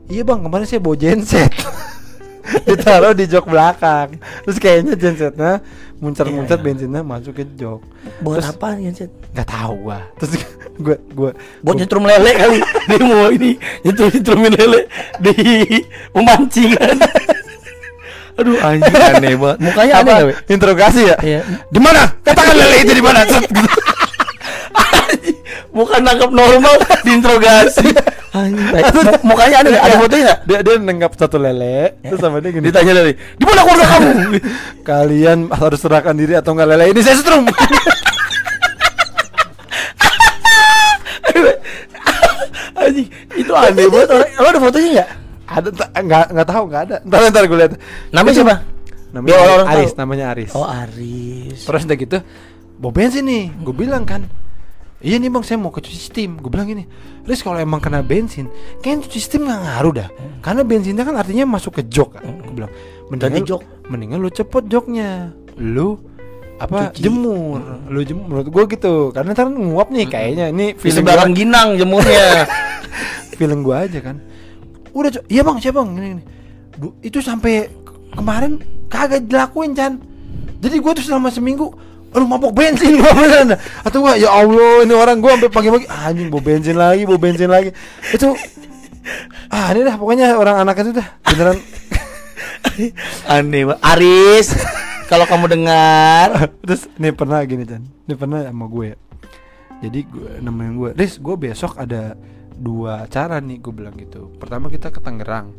Iya 0.08 0.22
bang, 0.24 0.40
kemarin 0.40 0.64
saya 0.64 0.80
bawa 0.80 0.96
genset. 0.96 1.52
Ditaruh 2.66 3.12
di 3.12 3.28
jok 3.28 3.44
belakang. 3.44 4.16
Terus 4.42 4.56
kayaknya 4.56 4.96
gensetnya 4.96 5.60
muncar-muncar 6.00 6.56
Iya. 6.56 6.64
bensinnya 6.64 7.02
masuk 7.04 7.36
ke 7.36 7.44
jok. 7.54 7.84
Buat 8.24 8.40
Terus- 8.40 8.50
apa 8.50 8.66
Cet? 8.94 9.10
nggak 9.34 9.44
tahu 9.46 9.74
gua 9.84 10.00
terus 10.16 10.32
gua 10.84 10.96
gua 11.12 11.30
Buat 11.60 11.74
nyetrum 11.76 12.04
lele 12.08 12.30
kali. 12.32 12.58
Dia 12.88 12.98
mau 13.04 13.28
ini 13.28 13.50
nyetrum 13.84 14.08
nyetrumin 14.08 14.52
lele 14.56 14.80
di 15.20 15.34
memancing 16.14 16.70
kan. 16.72 16.96
Aduh 18.38 18.54
anjing 18.62 18.94
aneh 18.96 19.34
banget. 19.34 19.58
Mukanya 19.60 19.92
aneh 19.98 20.06
apa 20.08 20.12
gak, 20.14 20.24
we? 20.24 20.32
interogasi 20.48 21.00
ya 21.04 21.16
Iya. 21.20 21.40
di 21.68 21.80
mana 21.82 22.06
katakan 22.24 22.54
lele 22.56 22.76
itu 22.80 22.92
di 22.96 23.04
mana 23.04 23.20
gitu. 23.28 23.44
Bukan 25.78 26.00
nangkep 26.02 26.30
normal 26.32 26.74
diinterogasi. 27.06 27.88
Mukanya 29.24 29.56
ada 29.56 29.68
nggak? 29.68 29.82
Ada 29.82 29.96
fotonya 29.96 30.22
nggak? 30.24 30.38
dia 30.44 30.58
dia 30.60 30.74
nenggap 30.76 31.12
satu 31.12 31.38
lele 31.38 31.96
terus 32.00 32.20
sama 32.20 32.38
dia 32.38 32.50
gini 32.50 32.64
Ditanya 32.64 32.92
dari 32.94 33.12
di 33.14 33.42
mana 33.42 33.60
keluarga 33.60 33.86
kamu? 33.88 34.10
kalian 34.86 35.38
harus 35.50 35.78
serahkan 35.78 36.14
diri 36.14 36.34
atau 36.34 36.52
enggak 36.52 36.68
lele 36.68 36.84
ini 36.88 37.00
saya 37.00 37.16
setrum 37.16 37.48
Anjing, 42.78 43.08
itu 43.34 43.52
aneh 43.52 43.86
banget. 43.86 44.08
orang- 44.08 44.32
Lo 44.36 44.46
ada 44.46 44.60
fotonya 44.60 44.88
nggak? 44.92 45.08
ada 45.48 45.68
nggak 45.98 46.24
nggak 46.30 46.46
tahu 46.46 46.62
nggak 46.68 46.82
ada 46.84 46.96
ntar 47.02 47.20
ntar 47.26 47.42
gue 47.42 47.56
lihat 47.56 47.72
Namanya 48.12 48.34
siapa? 48.36 48.56
namanya 49.08 49.32
Biar 49.32 49.48
orang 49.48 49.68
Aris 49.70 49.88
tahu. 49.88 49.98
namanya 49.98 50.24
Aris 50.28 50.50
Oh 50.52 50.66
Aris. 50.68 51.58
terus 51.64 51.82
udah 51.82 51.96
gitu 51.96 52.18
bawa 52.76 52.92
bensin 52.92 53.24
nih 53.24 53.44
gue 53.56 53.72
bilang 53.74 54.04
kan 54.04 54.28
Iya 54.98 55.22
nih 55.22 55.30
bang, 55.30 55.44
saya 55.46 55.62
mau 55.62 55.70
ke 55.70 55.78
cuci 55.78 55.94
steam. 55.94 56.42
Gue 56.42 56.50
bilang 56.50 56.66
gini, 56.66 56.82
Riz 57.22 57.38
kalau 57.38 57.54
emang 57.56 57.78
kena 57.78 58.02
bensin, 58.02 58.50
kayaknya 58.82 59.06
cuci 59.06 59.20
steam 59.22 59.46
nggak 59.46 59.60
ngaruh 59.62 59.92
dah. 59.94 60.08
Karena 60.42 60.66
bensinnya 60.66 61.06
kan 61.06 61.14
artinya 61.14 61.46
masuk 61.46 61.78
ke 61.78 61.82
jok 61.86 62.18
kan. 62.18 62.26
Gue 62.42 62.54
bilang, 62.58 62.72
mendingan, 63.06 63.46
jok. 63.46 63.62
mendingan 63.86 64.18
lu 64.18 64.26
cepet 64.26 64.66
joknya. 64.66 65.30
Lu 65.54 66.02
apa 66.58 66.90
Cuci. 66.90 67.06
jemur, 67.06 67.62
lu 67.86 68.02
jemur. 68.02 68.26
Menurut 68.26 68.48
gue 68.50 68.64
gitu, 68.74 69.14
karena 69.14 69.30
ntar 69.30 69.46
nguap 69.46 69.94
nih 69.94 70.10
kayaknya. 70.10 70.50
Ini 70.50 70.74
sebelah 70.74 71.22
gua, 71.22 71.30
Ginang 71.30 71.68
jemurnya. 71.78 72.26
feeling 73.38 73.62
gue 73.62 73.76
aja 73.78 73.98
kan. 74.02 74.18
Udah, 74.90 75.14
iya 75.30 75.46
bang, 75.46 75.62
siapa 75.62 75.78
bang? 75.78 75.94
Ini, 75.94 76.08
ini. 76.18 76.22
Du- 76.74 76.98
itu 77.06 77.22
sampai 77.22 77.70
ke- 77.70 78.18
kemarin 78.18 78.58
kagak 78.90 79.30
dilakuin 79.30 79.78
Chan. 79.78 80.02
Jadi 80.58 80.74
gue 80.82 80.92
tuh 80.98 81.06
selama 81.06 81.30
seminggu 81.30 81.70
Aduh 82.14 82.26
mabok 82.28 82.52
bensin 82.56 82.98
gua 83.00 83.12
beneran. 83.12 83.58
Atau 83.84 84.04
gua 84.04 84.16
ya 84.16 84.32
Allah 84.32 84.84
ini 84.84 84.94
orang 84.96 85.20
gua 85.20 85.36
sampai 85.36 85.50
pagi-pagi 85.52 85.86
anjing 85.86 86.28
bawa 86.32 86.42
bensin 86.44 86.76
lagi, 86.76 87.02
bawa 87.04 87.20
bensin 87.20 87.50
lagi. 87.50 87.70
Itu 88.12 88.32
ah 89.48 89.72
ini 89.72 89.80
dah 89.84 89.96
pokoknya 89.96 90.36
orang 90.36 90.60
anak 90.60 90.84
itu 90.84 90.92
dah 90.96 91.08
beneran 91.24 91.58
Aneh 93.32 93.62
banget. 93.66 93.80
Aris, 93.82 94.48
kalau 95.10 95.24
kamu 95.26 95.58
dengar, 95.58 96.28
terus 96.66 96.86
ini 96.98 97.10
pernah 97.14 97.42
gini 97.42 97.64
Chan. 97.66 97.82
Ini 97.82 98.14
pernah 98.14 98.44
sama 98.46 98.66
gue 98.70 98.86
ya. 98.94 98.98
Jadi 99.78 99.98
gue 100.10 100.30
nemenin 100.42 100.74
gue, 100.74 100.90
Riz, 100.98 101.22
gue 101.22 101.34
besok 101.38 101.78
ada 101.78 102.18
dua 102.58 103.06
cara 103.06 103.38
nih 103.38 103.62
gue 103.62 103.72
bilang 103.74 103.94
gitu. 103.94 104.30
Pertama 104.38 104.66
kita 104.66 104.90
ke 104.90 104.98
Tangerang. 104.98 105.54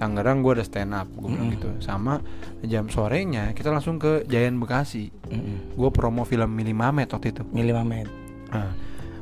Tangerang 0.00 0.40
gue 0.40 0.56
ada 0.56 0.64
stand 0.64 0.96
up, 0.96 1.12
gue 1.12 1.28
bilang 1.28 1.52
gitu. 1.52 1.68
Sama 1.84 2.24
jam 2.64 2.88
sorenya 2.88 3.52
kita 3.52 3.68
langsung 3.68 4.00
ke 4.00 4.24
Giant 4.24 4.56
Bekasi. 4.56 5.12
Gue 5.76 5.90
promo 5.92 6.24
film 6.24 6.48
Milimamet 6.56 7.12
waktu 7.12 7.36
itu. 7.36 7.44
milih 7.52 7.76
Mamet. 7.76 8.08
Nah, 8.48 8.72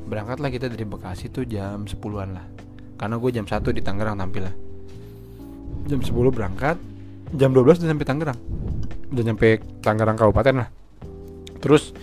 berangkatlah 0.06 0.54
kita 0.54 0.70
dari 0.70 0.86
Bekasi 0.86 1.34
tuh 1.34 1.42
jam 1.42 1.82
10-an 1.82 2.30
lah. 2.30 2.46
Karena 2.94 3.18
gue 3.18 3.30
jam 3.34 3.42
1 3.42 3.74
di 3.74 3.82
Tangerang 3.82 4.14
tampil 4.14 4.46
lah. 4.46 4.54
jam 5.88 6.00
10 6.04 6.12
berangkat 6.28 6.76
jam 7.32 7.50
12 7.56 7.80
udah 7.80 7.88
sampai 7.88 8.06
Tangerang 8.06 8.38
udah 9.08 9.24
nyampe 9.24 9.64
Tangerang 9.80 10.16
kabupaten 10.20 10.54
lah 10.64 10.68
terus 11.64 11.96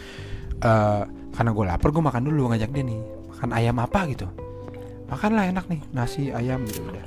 eh 0.60 1.04
karena 1.36 1.52
gue 1.54 1.66
lapar 1.68 1.90
gue 1.94 2.04
makan 2.04 2.24
dulu 2.26 2.50
ngajak 2.50 2.72
dia 2.74 2.84
nih 2.88 3.00
makan 3.30 3.50
ayam 3.54 3.78
apa 3.78 4.00
gitu 4.10 4.28
makan 5.06 5.32
lah 5.38 5.46
enak 5.46 5.66
nih 5.70 5.82
nasi 5.94 6.34
ayam 6.34 6.66
gitu 6.66 6.82
udah 6.82 7.06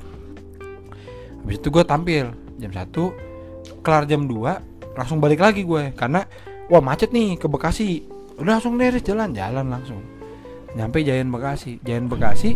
habis 1.43 1.57
itu 1.57 1.67
gue 1.71 1.83
tampil 1.83 2.25
jam 2.59 2.71
1 2.71 3.83
kelar 3.83 4.03
jam 4.05 4.27
2 4.27 4.97
langsung 4.99 5.23
balik 5.23 5.39
lagi 5.39 5.63
gue 5.63 5.95
karena 5.95 6.27
wah 6.67 6.83
macet 6.83 7.09
nih 7.15 7.39
ke 7.39 7.47
Bekasi. 7.47 8.03
Udah 8.39 8.59
langsung 8.59 8.79
deh 8.79 8.91
jalan 9.03 9.35
jalan 9.35 9.67
langsung. 9.67 9.99
Nyampe 10.75 11.01
Jayan 11.01 11.31
Bekasi. 11.33 11.81
Jayan 11.81 12.07
Bekasi 12.07 12.55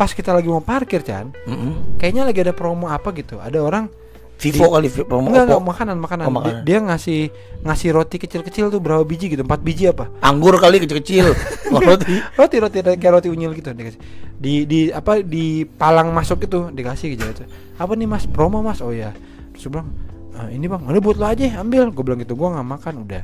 pas 0.00 0.08
kita 0.16 0.32
lagi 0.32 0.48
mau 0.48 0.64
parkir 0.64 1.04
Chan 1.04 1.28
Mm-mm. 1.44 2.00
kayaknya 2.00 2.24
lagi 2.24 2.40
ada 2.40 2.56
promo 2.56 2.88
apa 2.88 3.12
gitu. 3.12 3.36
Ada 3.36 3.60
orang 3.60 3.92
Vivo 4.40 4.72
kali 4.72 4.88
Vi- 4.88 5.04
promo 5.04 5.28
enggak, 5.28 5.44
enggak 5.46 5.62
makanan 5.62 5.96
makanan. 6.00 6.24
Oh, 6.24 6.32
Dia- 6.32 6.38
makanan. 6.40 6.62
Dia, 6.64 6.78
ngasih 6.80 7.20
ngasih 7.60 7.88
roti 7.92 8.16
kecil-kecil 8.16 8.72
tuh 8.72 8.80
berapa 8.80 9.04
biji 9.04 9.28
gitu 9.28 9.44
empat 9.44 9.60
biji 9.60 9.92
apa 9.92 10.08
Anggur 10.18 10.56
kali 10.56 10.80
kecil-kecil. 10.80 11.26
Oh, 11.70 11.78
roti. 11.78 12.18
roti 12.34 12.56
roti 12.58 12.78
kayak 12.82 13.12
roti 13.14 13.28
unyil 13.30 13.54
gitu 13.54 13.70
dikasih 13.70 14.00
di 14.34 14.66
di 14.66 14.80
apa 14.90 15.22
di 15.22 15.62
palang 15.62 16.10
masuk 16.10 16.42
itu 16.42 16.66
dikasih 16.66 17.14
gitu, 17.14 17.22
gitu. 17.22 17.44
apa 17.76 17.92
nih 17.94 18.10
mas 18.10 18.26
promo 18.26 18.58
mas 18.58 18.82
oh 18.82 18.90
ya 18.90 19.14
terus 19.54 19.68
gue 19.68 19.78
bilang 19.78 19.94
"Ah, 20.34 20.50
ini 20.50 20.66
bang 20.66 20.82
ada 20.82 20.98
buat 20.98 21.14
lo 21.14 21.30
aja 21.30 21.62
ambil 21.62 21.94
gue 21.94 22.02
bilang 22.02 22.18
gitu 22.18 22.34
gue 22.34 22.48
nggak 22.48 22.66
makan 22.66 22.94
udah 23.06 23.22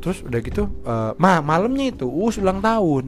terus 0.00 0.24
udah 0.24 0.40
gitu 0.40 0.72
eh, 0.84 1.12
ma 1.18 1.44
malamnya 1.44 1.92
itu 1.92 2.08
us 2.08 2.40
ulang 2.40 2.64
tahun 2.64 3.04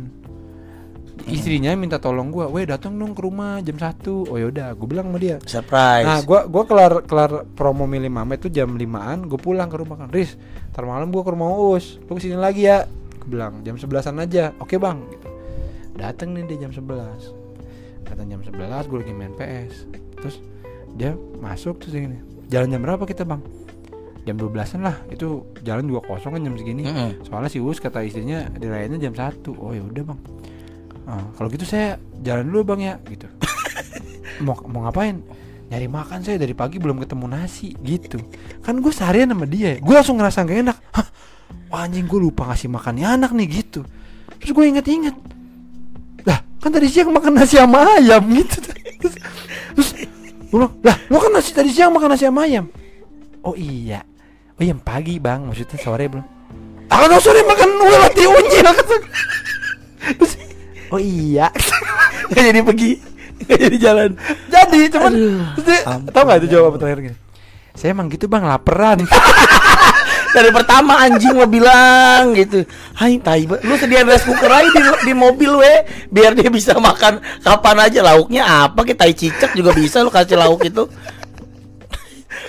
istrinya 1.24 1.72
minta 1.72 1.96
tolong 1.96 2.28
gue 2.28 2.44
weh 2.52 2.68
datang 2.68 2.92
dong 3.00 3.16
ke 3.16 3.24
rumah 3.24 3.58
jam 3.64 3.80
satu 3.80 4.28
oh 4.28 4.36
yaudah 4.36 4.76
gue 4.76 4.86
bilang 4.86 5.08
sama 5.08 5.18
dia 5.18 5.36
Surprise. 5.46 6.06
Nah, 6.06 6.20
gua 6.26 6.44
gua 6.44 6.64
kelar 6.66 6.92
kelar 7.06 7.46
promo 7.56 7.86
milih 7.86 8.10
mama 8.10 8.34
itu 8.34 8.50
jam 8.52 8.74
5-an, 8.74 9.30
gue 9.30 9.38
pulang 9.38 9.70
ke 9.70 9.76
rumah 9.78 9.96
kan. 10.04 10.08
Riz, 10.10 10.34
ntar 10.74 10.84
malam 10.84 11.08
gua 11.14 11.22
ke 11.22 11.30
rumah 11.32 11.48
Uus. 11.54 12.02
Lu 12.04 12.18
ke 12.18 12.20
sini 12.20 12.36
lagi 12.36 12.66
ya. 12.66 12.84
Gue 13.22 13.28
bilang 13.38 13.62
jam 13.62 13.78
11-an 13.78 14.22
aja. 14.22 14.52
Oke, 14.58 14.76
Bang. 14.76 15.06
Gitu. 15.08 15.28
Dateng 15.96 16.34
nih 16.36 16.44
dia 16.50 16.68
jam 16.68 16.72
11. 16.74 18.04
Datang 18.06 18.26
jam 18.28 18.40
11 18.42 18.90
gue 18.90 18.98
lagi 19.00 19.12
main 19.14 19.32
PS. 19.38 19.88
Terus 20.20 20.36
dia 20.98 21.14
masuk 21.40 21.80
terus 21.80 21.94
gini. 21.94 22.18
Jalan 22.52 22.70
jam 22.70 22.80
berapa 22.84 23.02
kita, 23.06 23.26
Bang? 23.26 23.42
Jam 24.26 24.36
12-an 24.38 24.80
lah. 24.82 24.96
Itu 25.10 25.46
jalan 25.62 25.86
juga 25.86 26.06
kosong 26.10 26.38
kan 26.38 26.42
jam 26.42 26.54
segini. 26.58 26.86
Mm-mm. 26.86 27.22
Soalnya 27.26 27.50
si 27.50 27.58
Uus 27.62 27.78
kata 27.78 28.02
istrinya 28.02 28.46
dirayainnya 28.50 28.98
jam 28.98 29.14
1. 29.14 29.42
Oh 29.58 29.72
ya 29.74 29.82
udah, 29.82 30.04
Bang. 30.06 30.20
Ah, 31.06 31.22
kalau 31.38 31.48
gitu 31.54 31.62
saya 31.62 32.02
jalan 32.26 32.50
dulu, 32.50 32.74
Bang 32.74 32.82
ya, 32.82 32.98
gitu. 33.06 33.30
mau 34.46 34.58
mau 34.66 34.84
ngapain? 34.90 35.22
Nyari 35.66 35.86
makan 35.90 36.22
saya 36.22 36.38
dari 36.38 36.54
pagi 36.54 36.78
belum 36.78 37.02
ketemu 37.02 37.26
nasi 37.26 37.74
gitu. 37.82 38.22
Kan 38.62 38.78
gue 38.78 38.94
seharian 38.94 39.34
sama 39.34 39.50
dia. 39.50 39.78
Gue 39.82 39.94
langsung 39.98 40.18
ngerasa 40.18 40.46
gak 40.46 40.58
enak. 40.62 40.78
Hah? 40.94 41.06
Wah, 41.70 41.86
anjing 41.86 42.06
gue 42.06 42.20
lupa 42.22 42.46
ngasih 42.46 42.70
makan 42.70 43.02
nih 43.02 43.06
anak 43.06 43.30
nih 43.34 43.46
gitu. 43.62 43.82
Terus 44.38 44.50
gue 44.54 44.64
inget-inget. 44.66 45.16
Lah, 46.22 46.38
kan 46.62 46.70
tadi 46.70 46.86
siang 46.86 47.10
makan 47.10 47.34
nasi 47.34 47.58
sama 47.58 47.98
ayam 47.98 48.22
gitu. 48.38 48.62
Terus, 49.02 49.14
terus 49.74 49.90
gue 50.46 50.54
bilang, 50.54 50.74
lah, 50.86 50.96
lo 51.10 51.18
kan 51.18 51.30
nasi 51.34 51.50
tadi 51.50 51.70
siang 51.74 51.90
makan 51.90 52.14
nasi 52.14 52.30
sama 52.30 52.46
ayam. 52.46 52.70
Oh 53.42 53.58
iya. 53.58 54.06
Oh 54.56 54.62
iya 54.62 54.72
pagi 54.78 55.18
bang, 55.18 55.50
maksudnya 55.50 55.78
sore 55.82 56.06
belum. 56.06 56.26
Ah, 56.94 57.10
kan 57.10 57.18
sore 57.18 57.42
makan 57.42 57.68
roti 57.82 58.22
unyil 58.22 58.68
kata 58.70 58.94
gue. 59.02 59.12
Terus, 60.14 60.32
oh 60.88 60.98
iya. 60.98 61.48
Nggak 62.30 62.44
jadi 62.44 62.60
pergi. 62.62 62.90
Nggak 63.38 63.58
jadi 63.60 63.76
jalan. 63.78 64.10
Jadi 64.46 64.80
cuman 64.88 65.10
Aduh, 65.10 65.40
terus 65.54 65.64
dia, 65.66 65.80
ampun. 65.84 66.10
tau 66.10 66.22
gak 66.24 66.38
itu 66.38 66.48
jawaban 66.50 66.78
terakhirnya? 66.78 67.14
Saya 67.72 67.92
emang 67.92 68.08
gitu 68.08 68.24
bang 68.26 68.42
laperan. 68.42 69.04
Dari 70.36 70.50
pertama 70.50 70.96
anjing 70.98 71.32
lo 71.32 71.44
bilang 71.44 72.32
gitu. 72.32 72.64
Hai 72.92 73.16
tai 73.18 73.44
lu 73.44 73.74
sediain 73.74 74.04
rice 74.04 74.20
cooker 74.22 74.48
aja 74.50 74.68
di, 74.68 74.80
di 75.02 75.14
mobil 75.14 75.48
we 75.54 75.74
biar 76.06 76.32
dia 76.32 76.48
bisa 76.48 76.76
makan 76.76 77.20
kapan 77.40 77.76
aja 77.82 78.00
lauknya 78.02 78.42
apa 78.44 78.84
kayak 78.84 78.98
tai 78.98 79.12
cicak 79.12 79.52
juga 79.52 79.72
bisa 79.72 80.00
lu 80.00 80.08
kasih 80.08 80.36
lauk 80.36 80.60
itu. 80.60 80.84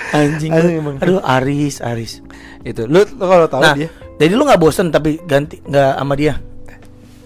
Anjing. 0.10 0.52
Aduh, 0.52 0.72
emang. 0.74 0.96
Aduh, 1.00 1.20
Aris, 1.22 1.80
Aris. 1.80 2.24
itu 2.62 2.84
lu, 2.84 3.00
lu 3.00 3.24
kalau 3.24 3.48
tahu 3.48 3.64
Nah, 3.64 3.76
dia. 3.76 3.88
jadi 4.18 4.34
lu 4.34 4.44
nggak 4.44 4.60
bosen 4.60 4.88
tapi 4.88 5.20
ganti 5.24 5.60
nggak 5.62 5.94
sama 5.96 6.14
dia? 6.16 6.36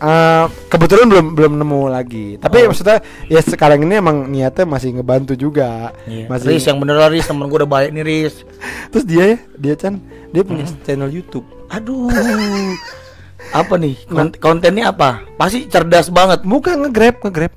Eh, 0.01 0.45
kebetulan 0.65 1.05
belum 1.05 1.25
belum 1.37 1.53
nemu 1.61 1.81
lagi. 1.85 2.41
Tapi 2.41 2.65
Oh. 2.65 2.73
maksudnya 2.73 3.05
ya 3.29 3.37
sekarang 3.37 3.85
ini 3.85 4.01
emang 4.01 4.25
niatnya 4.25 4.65
masih 4.65 4.97
ngebantu 4.97 5.37
juga. 5.37 5.93
Iya. 6.09 6.25
Masih. 6.25 6.57
Riz 6.57 6.65
yang 6.65 6.81
bener 6.81 6.97
lah, 6.97 7.05
Riz 7.05 7.29
temen 7.29 7.45
gue 7.45 7.57
udah 7.61 7.69
baik 7.69 7.93
nih 7.93 8.01
Riz. 8.01 8.41
Terus 8.89 9.05
dia 9.05 9.23
ya, 9.23 9.37
dia 9.55 9.73
Chan, 9.77 10.01
dia 10.33 10.41
punya 10.41 10.65
channel 10.81 11.05
YouTube. 11.05 11.45
Aduh. 11.69 12.09
apa 13.61 13.73
nih? 13.77 13.93
Kont- 14.09 14.41
kontennya 14.41 14.89
apa? 14.89 15.21
Pasti 15.37 15.69
cerdas 15.69 16.09
banget. 16.09 16.41
Bukan 16.41 16.81
nge-grab, 16.81 17.21
nge-grab. 17.21 17.53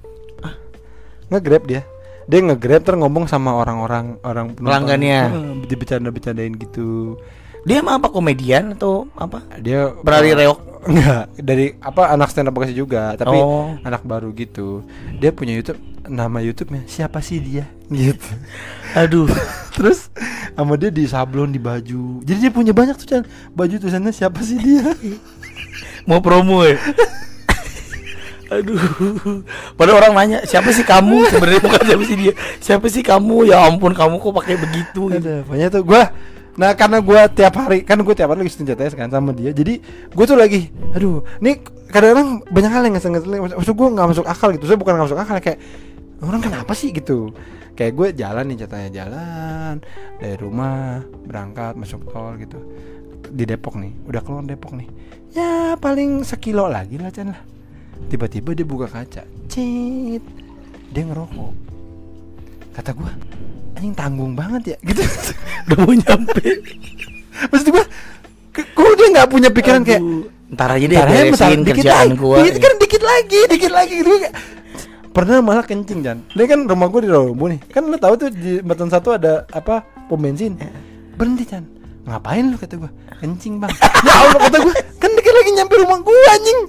Nge-grab 1.33 1.65
dia. 1.65 1.83
Dia 2.25 2.41
nge-grab 2.41 2.85
terus 2.85 3.01
ngomong 3.01 3.25
sama 3.25 3.57
orang-orang 3.57 4.21
orang 4.21 4.53
penonton. 4.53 4.69
Pelanggannya. 4.69 5.21
Heeh, 5.33 5.53
Dibicanda-bicandain 5.65 6.55
gitu. 6.61 7.17
Dia 7.65 7.81
emang 7.81 7.97
apa 7.97 8.13
komedian 8.13 8.77
atau 8.77 9.09
apa? 9.17 9.41
Dia 9.57 9.89
Berlari 10.05 10.37
reok. 10.37 10.61
Enggak, 10.85 11.33
dari 11.41 11.73
apa 11.81 12.13
anak 12.13 12.29
stand 12.29 12.53
up 12.53 12.53
Bekasi 12.53 12.77
juga, 12.77 13.17
tapi 13.17 13.41
Oh. 13.41 13.73
anak 13.81 14.05
baru 14.05 14.29
gitu. 14.37 14.85
Dia 15.17 15.33
punya 15.33 15.57
YouTube, 15.57 15.81
nama 16.05 16.45
YouTube-nya 16.45 16.85
siapa 16.85 17.25
sih 17.25 17.41
dia? 17.41 17.65
Gitu. 17.89 18.29
Aduh. 18.93 19.25
Terus 19.77 20.13
sama 20.53 20.77
dia 20.77 20.93
di 20.93 21.09
sablon 21.09 21.49
di 21.49 21.59
baju. 21.59 22.21
Jadi 22.21 22.39
dia 22.39 22.53
punya 22.53 22.77
banyak 22.77 23.01
tuh 23.01 23.09
Chan. 23.09 23.25
Baju 23.57 23.75
tulisannya 23.81 24.13
siapa 24.13 24.45
sih 24.45 24.61
dia? 24.61 24.85
Mau 26.09 26.21
promo 26.21 26.61
ya? 26.63 26.77
Aduh. 28.53 28.77
Padahal 29.75 30.05
orang 30.05 30.13
nanya, 30.15 30.39
siapa 30.45 30.69
sih 30.69 30.85
kamu? 30.85 31.33
Sebenarnya 31.33 31.65
bukan 31.65 31.81
siapa 31.81 32.05
sih 32.05 32.17
dia. 32.21 32.33
Siapa 32.61 32.87
sih 32.93 33.01
kamu? 33.01 33.49
Ya 33.49 33.65
ampun, 33.65 33.97
kamu 33.97 34.21
kok 34.21 34.35
pakai 34.37 34.61
begitu 34.61 35.09
gitu. 35.11 35.49
Pokoknya 35.49 35.73
tuh 35.73 35.81
gua 35.83 36.13
Nah 36.55 36.71
karena 36.79 37.03
gua 37.03 37.27
tiap 37.27 37.55
hari 37.59 37.83
kan 37.83 37.99
gue 37.99 38.15
tiap 38.15 38.31
hari 38.31 38.47
lagi 38.47 38.53
student 38.55 38.79
CTS 38.79 38.95
kan 38.95 39.11
sama 39.11 39.35
dia. 39.35 39.51
Jadi 39.51 39.83
gue 40.11 40.25
tuh 40.25 40.39
lagi 40.39 40.71
Aduh 40.95 41.27
Nih 41.43 41.59
kadang-kadang 41.91 42.47
banyak 42.47 42.71
hal 42.71 42.83
yang 42.87 42.95
ngeselin 42.95 43.43
Maksud, 43.43 43.75
gue 43.75 43.89
gak 43.91 44.09
masuk 44.15 44.27
akal 44.27 44.49
gitu. 44.55 44.65
Saya 44.71 44.79
bukan 44.79 44.95
gak 44.95 45.07
masuk 45.11 45.19
akal 45.19 45.37
kayak 45.43 45.59
Orang 46.23 46.41
kenapa 46.41 46.73
sih? 46.73 46.95
gitu. 46.95 47.35
Kayak 47.75 47.93
gue 47.99 48.09
jalan 48.23 48.45
nih 48.47 48.57
ceritanya 48.63 48.91
jalan 49.03 49.75
Dari 50.23 50.37
rumah 50.39 51.03
Berangkat 51.27 51.75
masuk 51.75 52.07
tol 52.15 52.39
gitu. 52.39 52.59
Di 53.35 53.45
Depok 53.47 53.75
nih 53.75 53.93
Udah 54.07 54.23
keluar 54.23 54.47
Depok 54.47 54.79
nih. 54.79 54.87
Ya 55.35 55.75
paling 55.75 56.23
sekilo 56.23 56.71
lagi 56.71 57.03
lah 57.03 57.11
Chan 57.11 57.35
lah. 57.35 57.43
Tiba-tiba 58.07 58.55
dia 58.55 58.67
buka 58.67 58.87
kaca 58.87 59.27
Cit 59.51 60.23
Dia 60.95 61.03
ngerokok 61.03 61.74
Kata 62.75 62.91
gue 62.93 63.11
Anjing 63.75 63.95
tanggung 63.95 64.35
banget 64.35 64.75
ya 64.75 64.77
Gitu. 64.83 65.03
Udah 65.71 65.77
mau 65.81 65.95
nyampe. 65.95 66.43
Maksud 67.49 67.69
gue 67.71 67.85
Kok 68.55 68.91
dia 68.95 69.09
gak 69.15 69.29
punya 69.31 69.49
pikiran 69.51 69.83
kayak 69.83 70.03
Aduh. 70.03 70.27
Ntar 70.55 70.71
aja 70.71 70.87
deh 70.87 70.95
"Ntar 70.95 71.09
beresin 71.11 71.61
dikit 71.63 71.83
kerjaan 71.83 72.07
lagi, 72.07 72.21
gua. 72.21 72.37
Dikit 72.39 72.57
kan 72.61 72.73
dikit 72.79 73.03
lagi 73.03 73.41
Dikit 73.51 73.73
lagi 73.73 73.95
gitu. 73.99 74.11
Kayak 74.21 74.35
Pernah 75.15 75.39
malah 75.39 75.63
kencing 75.63 76.03
Jan. 76.03 76.19
Ini 76.35 76.43
kan 76.45 76.61
rumah 76.67 76.91
gue 76.91 77.07
di 77.07 77.11
Rawabu 77.11 77.47
nih. 77.47 77.63
Kan 77.71 77.87
lo 77.87 77.95
tahu 77.95 78.15
tuh 78.19 78.29
di 78.31 78.59
Batan 78.61 78.91
Satu 78.91 79.15
ada 79.15 79.47
apa 79.51 79.83
Pom 80.07 80.19
bensin? 80.19 80.59
Berhenti 81.15 81.47
Jan. 81.47 81.63
Ngapain 82.05 82.45
lu 82.45 82.59
kata 82.59 82.75
gue 82.77 82.91
Kencing 83.19 83.59
bang. 83.59 83.71
Ya 84.07 84.13
Allah 84.13 84.41
kata 84.43 84.59
gue 84.61 84.75
Kan 84.99 85.11
dikit 85.11 85.33
lagi 85.33 85.51
nyampe 85.55 85.75
rumah 85.79 85.99
gue 85.99 86.19
anjing. 86.31 86.61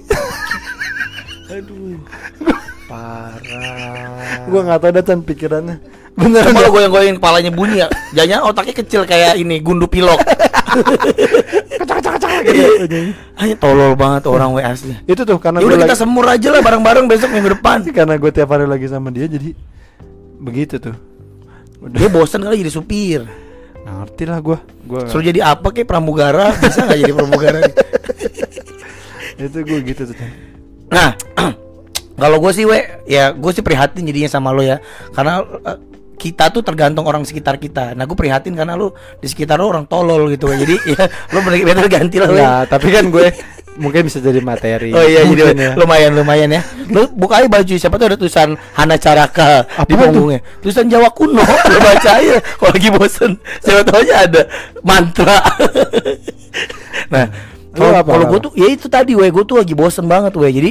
Aduh. 1.48 1.98
Parah. 2.86 4.46
Gue 4.46 4.60
gak 4.62 4.78
tau 4.78 4.90
dah 4.94 5.02
Chan 5.02 5.20
pikirannya 5.26 5.76
Beneran 6.16 6.54
Coba 6.56 6.60
ya 6.62 6.64
lu 6.64 6.72
goyang-goyangin 6.72 7.16
kepalanya 7.20 7.50
bunyi 7.52 7.84
ya. 7.84 7.88
Jangan 8.16 8.48
otaknya 8.48 8.74
kecil 8.80 9.04
kayak 9.04 9.36
ini 9.36 9.60
gundu 9.60 9.84
pilok. 9.84 10.16
Kacak-kacak 11.84 12.30
gitu 12.48 13.12
Hanya 13.36 13.54
tolol 13.60 13.92
banget 13.92 14.24
orang 14.24 14.56
WA 14.56 14.64
asli. 14.72 14.96
Itu 15.04 15.28
tuh 15.28 15.36
karena 15.36 15.60
Ya 15.60 15.68
udah 15.68 15.76
kita 15.76 15.92
lagi 15.92 16.00
semur 16.00 16.24
aja 16.24 16.48
lah 16.56 16.64
bareng-bareng 16.64 17.04
besok 17.04 17.36
minggu 17.36 17.60
depan. 17.60 17.84
Karena 17.96 18.16
gue 18.16 18.30
tiap 18.32 18.48
hari 18.48 18.64
lagi 18.64 18.88
sama 18.88 19.12
dia 19.12 19.28
Jadi 19.28 19.52
Begitu 20.40 20.80
tuh 20.80 20.96
Udah 21.84 22.00
Dia 22.00 22.08
bosen 22.08 22.40
kali 22.40 22.64
jadi 22.64 22.72
supir. 22.72 23.20
Nggak 23.84 23.94
ngerti 24.00 24.24
lah 24.24 24.38
gue 24.40 24.58
Gue 24.88 25.00
Suruh 25.12 25.24
jadi 25.24 25.40
apa 25.44 25.68
kayak 25.68 25.84
pramugara 25.84 26.48
bisa 26.56 26.80
nggak 26.88 26.98
jadi 27.04 27.12
pramugara? 27.12 27.60
Itu 29.36 29.58
gue 29.68 29.78
gitu 29.84 30.02
tuh. 30.08 30.16
Nah, 30.88 31.12
kalau 32.16 32.40
gue 32.40 32.52
sih 32.52 32.64
we, 32.64 32.80
ya 33.04 33.32
gue 33.32 33.52
sih 33.52 33.60
prihatin 33.60 34.08
jadinya 34.08 34.30
sama 34.32 34.52
lo 34.52 34.64
ya, 34.64 34.80
karena 35.12 35.44
eh, 35.44 35.78
kita 36.16 36.48
tuh 36.48 36.64
tergantung 36.64 37.04
orang 37.04 37.22
sekitar 37.28 37.60
kita. 37.60 37.92
Nah, 37.92 38.08
gue 38.08 38.16
prihatin 38.16 38.56
karena 38.56 38.72
lu 38.72 38.90
di 39.20 39.28
sekitar 39.28 39.60
lo 39.60 39.68
orang 39.68 39.84
tolol 39.84 40.32
gitu. 40.32 40.48
we. 40.48 40.56
Jadi 40.56 40.76
ya 40.96 41.04
lo 41.36 41.44
bener 41.44 41.86
ganti 41.92 42.16
lah. 42.16 42.28
we. 42.32 42.40
Enggak, 42.40 42.62
tapi 42.72 42.88
kan 42.88 43.04
gue 43.12 43.26
mungkin 43.76 44.08
bisa 44.08 44.18
jadi 44.18 44.40
materi. 44.40 44.90
Oh 44.96 45.04
iya 45.04 45.22
jadi 45.28 45.52
ya. 45.52 45.72
lumayan 45.76 46.16
lumayan 46.16 46.48
ya. 46.48 46.62
Lu 46.88 47.06
buka 47.12 47.44
aja 47.44 47.48
baju 47.48 47.74
siapa 47.76 48.00
tuh 48.00 48.06
ada 48.12 48.16
tulisan 48.16 48.56
Hana 48.72 48.96
Caraka 48.96 49.68
di 49.84 49.94
Apaan 49.94 50.16
punggungnya. 50.16 50.40
Tulisan 50.64 50.88
Jawa 50.88 51.12
kuno. 51.12 51.44
Lu 51.72 51.78
baca 51.78 52.10
aja 52.16 52.36
kalau 52.40 52.72
lagi 52.72 52.90
bosen. 52.90 53.30
Siapa 53.60 53.84
tahu 53.84 54.00
aja 54.08 54.14
ada 54.24 54.42
mantra. 54.80 55.38
nah, 57.12 57.26
kalau 57.76 57.92
apa, 57.92 58.10
apa? 58.16 58.24
gue 58.32 58.38
tuh 58.40 58.52
ya 58.56 58.66
itu 58.72 58.88
tadi 58.88 59.12
weh 59.12 59.28
gue 59.28 59.44
tuh 59.44 59.60
lagi 59.60 59.76
bosen 59.76 60.08
banget 60.08 60.32
weh. 60.34 60.50
Jadi 60.50 60.70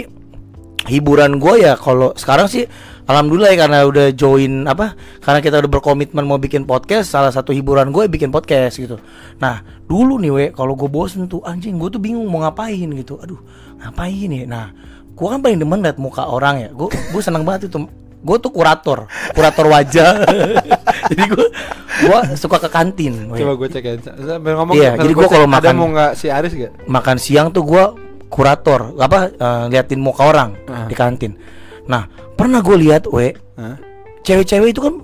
hiburan 0.85 1.41
gue 1.41 1.65
ya 1.65 1.73
kalau 1.75 2.13
sekarang 2.13 2.45
sih 2.45 2.65
alhamdulillah 3.05 3.53
ya 3.53 3.57
karena 3.65 3.77
udah 3.85 4.07
join 4.13 4.65
apa 4.65 4.93
karena 5.21 5.39
kita 5.41 5.61
udah 5.61 5.71
berkomitmen 5.71 6.25
mau 6.25 6.37
bikin 6.37 6.65
podcast 6.65 7.09
salah 7.09 7.29
satu 7.29 7.53
hiburan 7.53 7.89
gue 7.89 8.05
bikin 8.05 8.29
podcast 8.29 8.77
gitu 8.77 8.97
nah 9.37 9.61
dulu 9.85 10.21
nih 10.21 10.31
we 10.33 10.45
kalau 10.53 10.73
gue 10.73 10.89
bosen 10.89 11.25
tuh 11.25 11.41
anjing 11.45 11.77
gue 11.77 11.89
tuh 11.89 12.01
bingung 12.01 12.25
mau 12.29 12.45
ngapain 12.45 12.85
gitu 12.93 13.17
aduh 13.17 13.37
ngapain 13.81 14.29
ya 14.29 14.45
nah 14.45 14.65
gue 15.15 15.27
kan 15.29 15.39
paling 15.41 15.57
demen 15.57 15.81
liat 15.81 15.97
muka 15.97 16.25
orang 16.25 16.65
ya 16.65 16.69
gue 16.73 16.89
gue 16.89 17.21
seneng 17.21 17.45
banget 17.45 17.69
itu 17.69 17.85
gue 18.25 18.37
tuh 18.41 18.49
kurator 18.49 19.05
kurator 19.37 19.65
wajah 19.69 20.21
jadi 21.13 21.23
gue 21.29 21.45
gue 21.95 22.19
suka 22.35 22.59
ke 22.59 22.67
kantin 22.67 23.31
we. 23.31 23.39
Coba 23.39 23.55
gue 23.55 23.67
cek 23.71 23.83
ya. 23.87 23.95
Ngomong. 24.35 24.75
Iya, 24.75 24.99
sambil 24.99 25.03
jadi 25.07 25.13
gua 25.15 25.27
kalau 25.31 25.47
makan- 25.47 25.77
mau 25.79 25.87
nggak 25.95 26.11
si 26.19 26.27
Aris 26.27 26.51
gak? 26.51 26.73
makan 26.91 27.15
siang 27.15 27.47
tuh 27.55 27.63
gua 27.63 27.95
kurator 28.35 28.91
apa 28.99 29.31
eh, 29.31 29.63
liatin 29.71 30.03
muka 30.03 30.27
orang 30.27 30.59
Ah. 30.67 30.83
di 30.83 30.95
kantin. 30.97 31.39
Nah 31.87 32.03
pernah 32.35 32.59
gue 32.59 32.75
lihat, 32.75 33.07
we 33.07 33.31
Hah? 33.55 33.79
cewek-cewek 34.27 34.75
itu 34.75 34.83
kan 34.83 34.99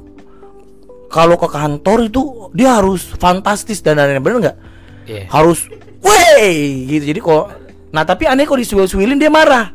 kalau 1.08 1.40
ke 1.40 1.48
kantor 1.48 2.12
itu 2.12 2.22
dia 2.52 2.76
harus 2.76 3.08
fantastis 3.16 3.80
dan 3.80 3.96
lain-lain 3.96 4.20
bener 4.20 4.38
nggak? 4.44 4.58
Iya. 5.08 5.24
Harus, 5.32 5.72
wey 6.04 6.88
gitu. 6.88 7.16
Jadi 7.16 7.20
kok, 7.20 7.46
nah 7.92 8.04
tapi 8.04 8.28
aneh 8.28 8.44
kok 8.44 8.60
disuil-suilin 8.60 9.16
dia 9.16 9.32
marah. 9.32 9.72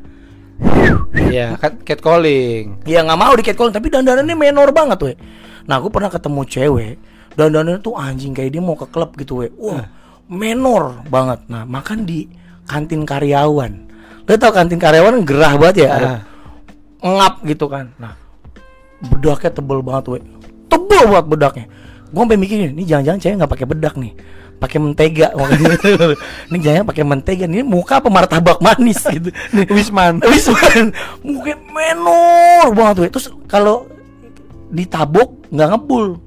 Iya, 1.16 1.56
cat 1.56 1.80
catcalling. 1.84 2.84
Ya 2.88 3.00
nggak 3.04 3.20
mau 3.20 3.32
di 3.36 3.44
catcalling 3.44 3.72
tapi 3.72 3.88
dandanannya 3.88 4.36
menor 4.36 4.72
banget, 4.72 4.98
we. 5.00 5.12
Nah 5.64 5.80
aku 5.80 5.88
pernah 5.88 6.08
ketemu 6.12 6.40
cewek 6.44 6.94
dandanannya 7.36 7.80
tuh 7.80 7.96
anjing 7.96 8.32
kayak 8.32 8.52
dia 8.56 8.62
mau 8.64 8.76
ke 8.76 8.88
klub 8.88 9.12
gitu, 9.16 9.44
we. 9.44 9.48
Wah 9.56 9.88
menor 10.26 11.04
banget. 11.08 11.44
Nah 11.52 11.68
makan 11.68 12.08
di 12.08 12.24
kantin 12.66 13.06
karyawan. 13.06 13.72
Lo 14.26 14.34
tau 14.34 14.50
kantin 14.50 14.82
karyawan 14.82 15.22
gerah 15.22 15.54
banget 15.54 15.86
ya, 15.86 15.90
Ah. 15.94 16.20
ngap 17.00 17.46
gitu 17.46 17.70
kan. 17.70 17.94
Nah 17.96 18.18
bedaknya 18.98 19.50
tebel 19.54 19.78
banget, 19.80 20.04
we. 20.10 20.18
Tebel 20.66 21.04
banget 21.06 21.26
bedaknya. 21.30 21.66
Gua 22.10 22.22
sampai 22.26 22.38
mikirin, 22.38 22.70
ini 22.74 22.86
jangan-jangan 22.86 23.20
cewek 23.22 23.36
nggak 23.38 23.52
pakai 23.52 23.66
bedak 23.66 23.94
nih, 23.98 24.12
pakai 24.58 24.78
mentega. 24.78 25.28
ini 26.50 26.58
jangan 26.62 26.84
pakai 26.86 27.04
mentega. 27.06 27.44
Ini 27.46 27.66
muka 27.66 28.02
apa 28.02 28.08
martabak 28.10 28.58
manis 28.62 29.02
gitu. 29.06 29.30
Nih, 29.54 29.66
Wisman. 29.70 30.22
Wisman 30.30 30.94
mungkin 31.22 31.56
menor 31.70 32.72
banget 32.74 32.96
we. 32.98 33.08
Terus 33.14 33.26
kalau 33.46 33.86
ditabuk 34.70 35.46
nggak 35.54 35.68
ngebul. 35.76 36.18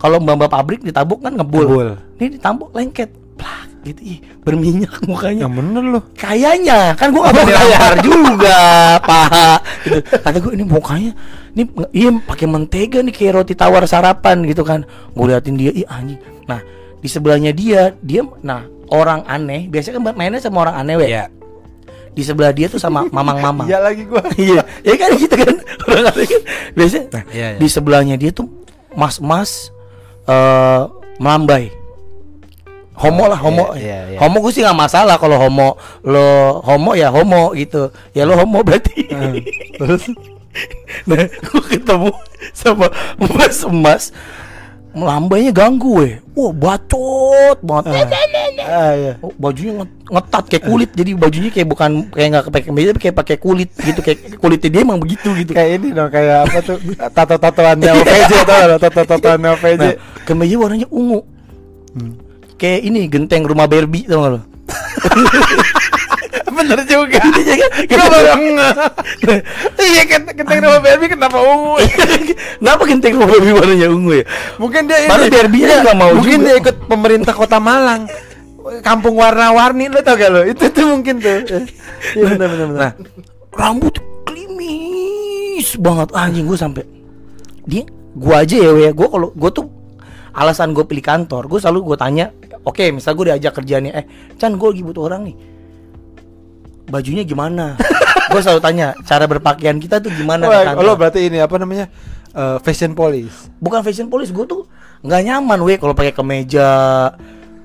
Kalau 0.00 0.16
mbak-mbak 0.16 0.50
pabrik 0.50 0.80
ditabuk 0.80 1.20
kan 1.20 1.34
ngebul. 1.36 1.66
Ngebul. 1.66 1.90
Ini 2.20 2.26
ditabuk 2.36 2.70
lengket. 2.72 3.10
Plak 3.40 3.69
gitu 3.86 4.00
ih, 4.16 4.18
berminyak 4.44 4.92
mukanya. 5.08 5.48
Yang 5.48 5.54
bener 5.56 5.84
loh. 5.84 6.02
Kayaknya 6.16 6.94
kan 6.94 7.08
gua 7.12 7.32
mau 7.32 7.44
bayar 7.44 7.92
juga, 8.04 8.60
paha. 9.00 9.60
Gitu. 9.84 10.00
Kata 10.04 10.38
gua 10.40 10.52
ini 10.52 10.64
mukanya 10.64 11.12
ini 11.54 11.66
iya 11.90 12.10
pakai 12.14 12.46
mentega 12.46 13.02
nih 13.02 13.14
kayak 13.14 13.42
roti 13.42 13.54
tawar 13.58 13.82
sarapan 13.86 14.46
gitu 14.46 14.62
kan. 14.62 14.86
Gue 15.14 15.26
liatin 15.30 15.58
dia, 15.58 15.74
ih 15.74 15.86
anjing. 15.86 16.18
Nah, 16.46 16.62
di 17.02 17.08
sebelahnya 17.10 17.50
dia, 17.50 17.94
dia 18.02 18.22
nah 18.42 18.62
orang 18.90 19.26
aneh, 19.26 19.66
biasanya 19.66 19.98
kan 19.98 20.14
mainnya 20.14 20.38
sama 20.42 20.66
orang 20.68 20.76
aneh, 20.78 20.94
we. 20.98 21.06
Iya. 21.10 21.26
Di 22.10 22.22
sebelah 22.26 22.50
dia 22.50 22.66
tuh 22.66 22.78
sama 22.82 23.06
mamang-mamang. 23.06 23.66
Iya 23.66 23.78
lagi 23.82 24.02
gua. 24.06 24.22
Iya, 24.38 24.62
ya 24.82 24.94
kan 24.98 25.10
gitu 25.18 25.34
kan. 25.34 25.54
Orang 25.90 26.04
aneh 26.10 26.26
kan. 26.26 26.42
Biasanya 26.74 27.04
iya, 27.34 27.46
iya. 27.54 27.58
di 27.58 27.66
sebelahnya 27.66 28.14
dia 28.18 28.30
tuh 28.30 28.46
mas-mas 28.94 29.74
eh 30.30 30.82
melambai. 31.18 31.79
Homo 33.00 33.24
lah, 33.24 33.36
homo. 33.36 33.72
Iya, 33.72 33.80
iya, 33.80 33.98
iya. 34.12 34.18
Homo 34.20 34.38
gue 34.38 34.52
sih 34.52 34.60
nggak 34.60 34.76
masalah 34.76 35.16
kalau 35.16 35.36
homo 35.36 35.74
lo 36.04 36.28
homo 36.60 36.92
ya 36.92 37.08
homo 37.08 37.56
gitu. 37.56 37.88
Ya 38.12 38.24
lo 38.24 38.36
homo 38.36 38.60
berarti. 38.60 39.08
Hmm. 39.10 39.36
Terus 39.76 40.02
nah, 41.04 41.16
gue 41.24 41.62
ketemu 41.66 42.10
sama 42.52 42.90
mas-mas 43.16 44.10
melambainya 44.90 45.48
ganggu 45.50 46.02
weh. 46.02 46.14
Wah, 46.34 46.50
bacot 46.50 47.58
banget. 47.62 48.10
ah 48.60 48.92
iya. 48.92 49.12
Oh, 49.18 49.30
bajunya 49.32 49.80
nge- 49.80 49.98
ngetat 50.10 50.44
kayak 50.46 50.64
kulit 50.64 50.90
jadi 50.90 51.10
bajunya 51.14 51.50
kayak 51.50 51.68
bukan 51.68 51.90
kayak 52.10 52.28
nggak 52.28 52.44
pakai 52.50 52.66
kemeja 52.66 52.86
tapi 52.90 53.00
kayak 53.00 53.16
pakai 53.16 53.36
kulit 53.38 53.70
gitu 53.72 54.00
kayak 54.00 54.18
kulitnya 54.36 54.68
dia 54.68 54.80
emang 54.82 54.98
begitu 54.98 55.28
gitu 55.32 55.54
Kayak 55.54 55.70
ini 55.78 55.88
dong 55.90 56.10
kayak 56.10 56.36
apa 56.44 56.58
tuh 56.60 56.76
tato-tatoannya 56.92 57.90
OVJ 57.96 58.32
tau 58.40 58.50
gak 58.52 58.66
lo 58.66 58.76
tato-tatoannya 58.78 59.50
OVJ. 59.54 59.78
nah 59.78 59.92
kemeja 60.22 60.54
warnanya 60.58 60.88
ungu 60.90 61.20
kayak 62.60 62.80
ini 62.84 63.08
genteng 63.08 63.48
rumah 63.48 63.64
Barbie 63.64 64.04
tau 64.04 64.20
gak 64.20 64.32
lo 64.36 64.40
Bener 66.50 66.82
juga. 66.84 67.22
Iya 67.40 67.56
kan? 67.56 67.70
Gue 67.88 68.06
baru. 68.10 68.32
Iya 69.80 70.02
kan 70.04 70.20
kenteng 70.28 70.60
nama 70.60 70.78
Barbie 70.78 71.08
kenapa 71.08 71.38
ungu? 71.40 71.80
kenapa 72.60 72.82
genteng 72.84 73.12
rumah 73.16 73.28
Barbie 73.32 73.54
warnanya 73.54 73.88
ungu 73.88 74.12
ya 74.20 74.24
Mungkin 74.60 74.84
dia 74.84 75.08
Padahal 75.08 75.24
ini 75.24 75.30
Barbie-nya 75.32 75.76
nggak 75.80 75.96
mau 75.96 76.10
Mungkin 76.12 76.38
juga. 76.38 76.46
dia 76.46 76.54
ikut 76.60 76.76
pemerintah 76.84 77.32
kota 77.32 77.58
Malang. 77.58 78.02
Kampung 78.84 79.16
warna-warni 79.16 79.88
lo 79.88 80.04
tau 80.04 80.20
gak 80.20 80.30
lo? 80.30 80.44
Itu 80.44 80.68
tuh 80.68 80.84
mungkin 80.84 81.16
tuh. 81.18 81.64
Iya 82.12 82.24
benar 82.36 82.48
benar 82.52 82.66
benar. 82.68 82.78
nah 82.78 82.92
rambut 83.50 83.94
klimis 84.24 85.74
banget 85.76 86.08
anjing 86.12 86.44
gue 86.44 86.56
sampai 86.56 86.84
dia 87.64 87.84
gua 88.14 88.40
aja 88.40 88.56
ya 88.56 88.90
gue 88.90 89.08
kalau 89.10 89.34
gue 89.34 89.50
tuh 89.50 89.66
alasan 90.32 90.72
gue 90.72 90.84
pilih 90.86 91.02
kantor 91.02 91.44
gue 91.44 91.58
selalu 91.58 91.92
gue 91.92 91.96
tanya 91.98 92.26
oke 92.70 92.84
misal 92.90 93.12
gue 93.12 93.26
diajak 93.28 93.52
kerjanya 93.52 93.90
eh 93.92 94.04
Chan 94.34 94.54
gue 94.54 94.68
lagi 94.68 94.82
butuh 94.82 95.02
orang 95.04 95.26
nih 95.26 95.36
bajunya 96.86 97.22
gimana 97.22 97.74
gue 98.30 98.40
selalu 98.40 98.60
tanya 98.60 98.94
cara 99.02 99.26
berpakaian 99.26 99.76
kita 99.76 99.98
tuh 99.98 100.10
gimana 100.10 100.46
kantor. 100.46 100.80
lo 100.80 100.92
berarti 100.94 101.26
ini 101.26 101.38
apa 101.38 101.54
namanya? 101.56 101.90
Eh, 102.30 102.58
fashion 102.62 102.94
police. 102.94 103.50
bukan 103.58 103.82
fashion 103.82 104.06
police 104.06 104.30
gue 104.30 104.46
tuh 104.46 104.62
nggak 105.02 105.20
nyaman 105.24 105.58
we 105.60 105.74
kalau 105.74 105.92
pakai 105.92 106.10
kemeja 106.10 107.10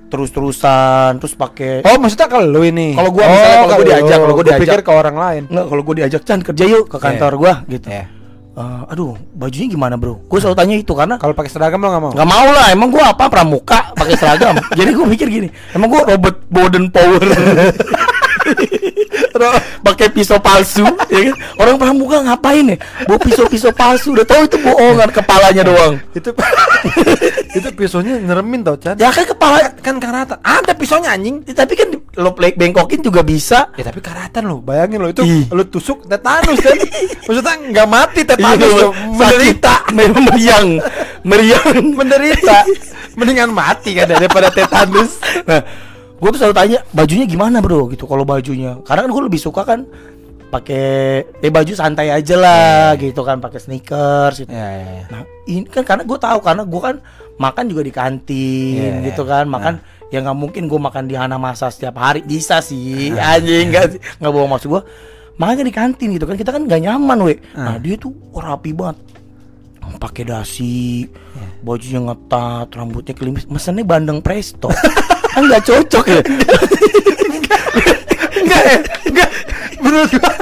terus-terusan 0.08 1.18
terus 1.18 1.34
pakai 1.34 1.82
Oh, 1.84 1.98
maksudnya 1.98 2.26
kalau 2.26 2.46
lo 2.48 2.62
ini. 2.62 2.94
Kalau 2.94 3.10
gua 3.10 3.26
misalnya, 3.26 3.58
kalau 3.58 3.66
gua 3.68 3.78
lo. 3.78 3.84
diajak, 3.84 4.16
kalau 4.16 4.26
gua 4.28 4.36
Gua 4.36 4.46
diajak. 4.48 4.64
pikir 4.64 4.80
ke 4.82 4.92
orang 4.92 5.18
lain. 5.18 5.44
Nggak, 5.48 5.66
kalau 5.66 5.82
gue 5.84 5.96
diajak 5.96 6.22
Chan 6.24 6.40
kerja 6.42 6.64
yuk 6.68 6.86
ke 6.88 6.98
kantor 6.98 7.32
Iya. 7.32 7.38
gua 7.38 7.54
gitu. 7.68 7.88
Iya. 7.90 8.06
Eh, 8.56 8.82
aduh, 8.88 9.20
bajunya 9.36 9.68
gimana 9.68 10.00
bro? 10.00 10.16
Gue 10.32 10.40
selalu 10.40 10.56
tanya 10.56 10.76
itu 10.80 10.94
karena 10.96 11.20
Kalau 11.20 11.36
pakai 11.36 11.52
seragam 11.52 11.84
lo 11.84 11.92
nggak 11.92 12.04
mau? 12.08 12.12
nggak 12.16 12.30
mau 12.30 12.48
lah. 12.56 12.72
Emang 12.72 12.88
gua 12.88 13.12
apa 13.12 13.28
pramuka 13.28 13.92
pakai 13.92 14.16
seragam? 14.16 14.56
Jadi 14.80 14.96
gue 14.96 15.04
mikir 15.06 15.28
gini, 15.28 15.48
emang 15.76 15.92
gua 15.92 16.08
Robert 16.08 16.40
Bowden 16.48 16.88
Power. 16.88 17.20
Pakai 19.84 20.08
pisau 20.10 20.40
palsu 20.40 20.88
ya 21.12 21.32
kan? 21.32 21.36
Orang 21.60 21.76
pramuka 21.76 22.24
ngapain 22.24 22.74
ya? 22.74 22.78
Bawa 23.04 23.20
pisau-pisau 23.20 23.76
palsu 23.76 24.16
udah 24.16 24.24
tahu 24.24 24.48
itu 24.48 24.58
bohongan 24.64 25.10
kepalanya 25.12 25.64
doang. 25.68 26.00
Itu 26.16 26.32
itu 27.58 27.68
pisaunya 27.76 28.20
nyeremin 28.20 28.64
tau 28.64 28.80
Chan. 28.80 28.96
Ya 28.96 29.12
kan 29.12 29.28
kepala 29.28 29.58
kan 29.84 30.00
karatan. 30.00 30.40
Ada 30.40 30.72
pisaunya 30.74 31.12
anjing. 31.12 31.44
Ya, 31.44 31.54
tapi 31.54 31.76
kan 31.76 31.92
lo 32.16 32.32
play 32.32 32.56
bengkokin 32.56 33.04
juga 33.04 33.22
bisa. 33.22 33.70
Ya 33.76 33.84
tapi 33.84 34.00
karatan 34.00 34.48
lo 34.48 34.64
bayangin 34.64 35.04
lo 35.04 35.12
itu 35.12 35.22
Ih. 35.24 35.52
lo 35.52 35.68
tusuk 35.68 36.08
tetanus 36.08 36.60
kan 36.64 36.76
maksudnya 37.28 37.54
nggak 37.76 37.88
mati 37.92 38.22
Iya, 38.24 38.30
tetanus 38.36 38.72
lo 38.72 38.90
menderita. 38.96 39.76
Sakit. 39.92 40.16
meriang. 40.24 40.68
Meriang 41.30 41.82
menderita. 41.98 42.58
Mendingan 43.18 43.50
mati 43.50 43.98
kan 43.98 44.06
daripada 44.06 44.54
tetanus. 44.54 45.18
Nah, 45.50 45.62
gue 46.16 46.30
tuh 46.32 46.40
selalu 46.40 46.56
tanya 46.56 46.80
bajunya 46.92 47.26
gimana 47.28 47.60
bro? 47.60 47.92
Gitu 47.92 48.08
kalau 48.08 48.24
bajunya. 48.24 48.80
Karena 48.88 49.06
kan 49.06 49.12
gue 49.12 49.24
lebih 49.28 49.42
suka 49.42 49.62
kan 49.68 49.84
pakai 50.46 50.86
eh 51.44 51.52
baju 51.52 51.74
santai 51.76 52.14
aja 52.14 52.36
lah 52.40 52.96
gitu 52.96 53.26
kan 53.28 53.44
pakai 53.44 53.60
sneakers 53.60 54.46
gitu. 54.46 54.54
ya 54.54 54.70
ya, 54.72 54.88
ya. 54.88 55.06
Nah 55.12 55.22
ini 55.50 55.68
kan 55.68 55.84
karena 55.84 56.04
gue 56.08 56.16
tahu 56.16 56.40
karena 56.40 56.64
gue 56.64 56.82
kan 56.82 56.96
makan 57.36 57.64
juga 57.68 57.82
di 57.84 57.92
kantin 57.92 59.04
Iya, 59.04 59.12
gitu 59.12 59.28
kan. 59.28 59.50
Makan 59.52 59.74
ya 60.14 60.24
nggak 60.24 60.38
mungkin 60.38 60.72
gue 60.72 60.80
makan 60.80 61.04
di 61.12 61.16
Hana 61.20 61.36
Masa 61.36 61.68
setiap 61.68 62.00
hari. 62.00 62.24
Bisa 62.24 62.64
sih 62.64 63.12
anjing 63.12 63.74
nggak 63.74 63.86
sih 63.96 64.00
nggak 64.24 64.32
bawa 64.32 64.56
maksud 64.56 64.72
gue 64.72 64.82
makanya 65.36 65.68
di 65.68 65.74
kantin 65.76 66.16
gitu 66.16 66.24
kan 66.24 66.40
kita 66.40 66.56
kan 66.56 66.64
nggak 66.64 66.80
nyaman 66.80 67.20
we. 67.28 67.36
Nah. 67.58 67.76
Dia 67.76 68.00
tuh 68.00 68.16
rapi 68.32 68.72
banget. 68.72 69.04
Pakai 69.96 70.28
dasi 70.28 71.08
bajunya 71.64 72.04
ngetat 72.04 72.68
rambutnya 72.76 73.16
klimis 73.16 73.48
mesennya 73.48 73.82
bandeng 73.88 74.20
presto 74.20 74.68
kan 75.36 75.44
nggak 75.44 75.64
cocok 75.68 76.06
ya 76.08 76.22
enggak 78.40 78.64
ya 78.64 78.78
enggak 79.12 79.30
menurut 79.84 80.12
gua 80.16 80.34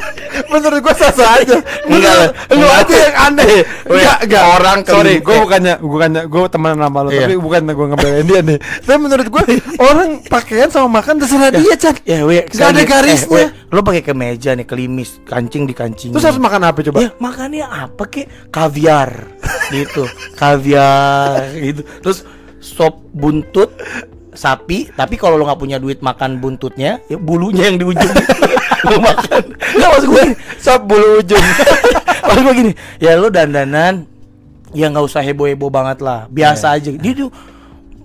menurut 0.50 0.80
gue 0.82 0.96
sasa 0.98 1.41
aja. 1.41 1.58
Enggak, 1.86 2.34
lu 2.54 2.66
aja 2.66 2.96
yang 2.96 3.16
aneh. 3.30 3.66
Enggak, 3.86 4.18
enggak. 4.26 4.44
Orang 4.58 4.78
sorry, 4.86 5.22
gue 5.22 5.34
eh. 5.34 5.41
bukannya 5.41 5.74
bukannya 5.82 6.22
gue 6.30 6.41
teman 6.50 6.78
sama 6.78 7.00
lu, 7.06 7.10
Iya. 7.14 7.22
tapi 7.26 7.36
bukan 7.38 7.62
gue 7.70 7.88
ngebelain 7.94 8.26
dia 8.26 8.41
nih. 8.41 8.58
Tapi 8.86 8.98
menurut 8.98 9.28
gue 9.30 9.44
orang 9.82 10.10
pakaian 10.26 10.70
sama 10.70 11.02
makan 11.02 11.22
terserah 11.22 11.52
dia, 11.54 11.74
Chan. 11.78 11.96
Ya, 12.06 12.26
we, 12.26 12.46
Nggak 12.50 12.70
ada 12.70 12.84
garisnya. 12.86 13.30
Eh, 13.30 13.50
we, 13.50 13.74
lo 13.74 13.82
pakai 13.82 14.04
kemeja 14.06 14.54
nih, 14.58 14.66
kelimis, 14.66 15.22
kancing 15.26 15.64
di 15.66 15.74
kancing. 15.74 16.12
Terus 16.14 16.26
harus 16.26 16.41
makan 16.41 16.62
apa 16.66 16.80
coba? 16.82 16.98
Ya 17.02 17.10
makannya 17.18 17.66
apa 17.66 18.04
kek? 18.10 18.26
Kaviar 18.50 19.34
gitu. 19.70 20.06
Kaviar 20.38 21.54
gitu. 21.58 21.82
Terus 22.02 22.26
sop 22.64 23.04
buntut 23.12 23.76
sapi, 24.36 24.92
tapi 24.94 25.16
kalau 25.16 25.38
lo 25.40 25.48
nggak 25.48 25.62
punya 25.62 25.78
duit 25.78 26.04
makan 26.04 26.38
buntutnya, 26.38 27.00
ya 27.08 27.18
bulunya 27.18 27.70
yang 27.70 27.78
di 27.82 27.86
ujung 27.88 28.14
lo 28.90 28.98
makan. 29.00 29.44
Nggak 29.54 29.90
maksud 29.90 30.08
gue 30.10 30.24
Sop 30.60 30.82
bulu 30.86 31.24
ujung. 31.24 31.44
maksud 32.28 32.42
gue 32.44 32.54
gini, 32.54 32.72
ya 33.00 33.16
lo 33.18 33.32
dandanan 33.32 34.06
ya 34.74 34.90
nggak 34.90 35.06
usah 35.06 35.22
heboh-heboh 35.22 35.70
banget 35.70 36.02
lah, 36.02 36.26
biasa 36.28 36.76
aja. 36.76 36.90
Dia 36.94 37.14
tuh 37.14 37.30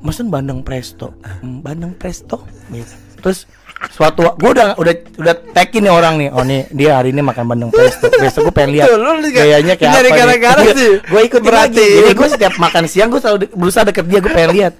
mesen 0.04 0.30
bandeng 0.30 0.62
presto, 0.62 1.16
Hmm, 1.42 1.64
bandeng 1.64 1.96
presto, 1.96 2.44
gitu. 2.70 2.94
Terus 3.18 3.50
suatu 3.86 4.34
gue 4.34 4.50
udah 4.50 4.74
udah 4.74 4.94
udah 5.22 5.34
tagin 5.54 5.86
nih 5.86 5.92
orang 5.94 6.14
nih. 6.18 6.28
Oh 6.34 6.42
nih 6.42 6.66
dia 6.74 6.98
hari 6.98 7.14
ini 7.14 7.22
makan 7.22 7.44
bandeng 7.46 7.70
presto 7.70 8.10
besok 8.22 8.50
gue 8.50 8.54
pengen 8.54 8.70
lihat 8.78 8.88
gayanya 9.30 9.74
kayak 9.78 9.92
apa 9.94 10.16
gara-gara 10.18 10.62
sih. 10.74 10.92
gue 10.98 11.20
ikut 11.22 11.42
berarti. 11.42 11.86
Jadi 12.02 12.12
gue 12.14 12.28
setiap 12.28 12.54
makan 12.58 12.84
siang 12.90 13.08
gue 13.08 13.20
selalu 13.22 13.38
de- 13.46 13.52
berusaha 13.54 13.86
deket 13.86 14.04
dia 14.10 14.18
gue 14.18 14.32
pengen 14.34 14.52
lihat. 14.54 14.72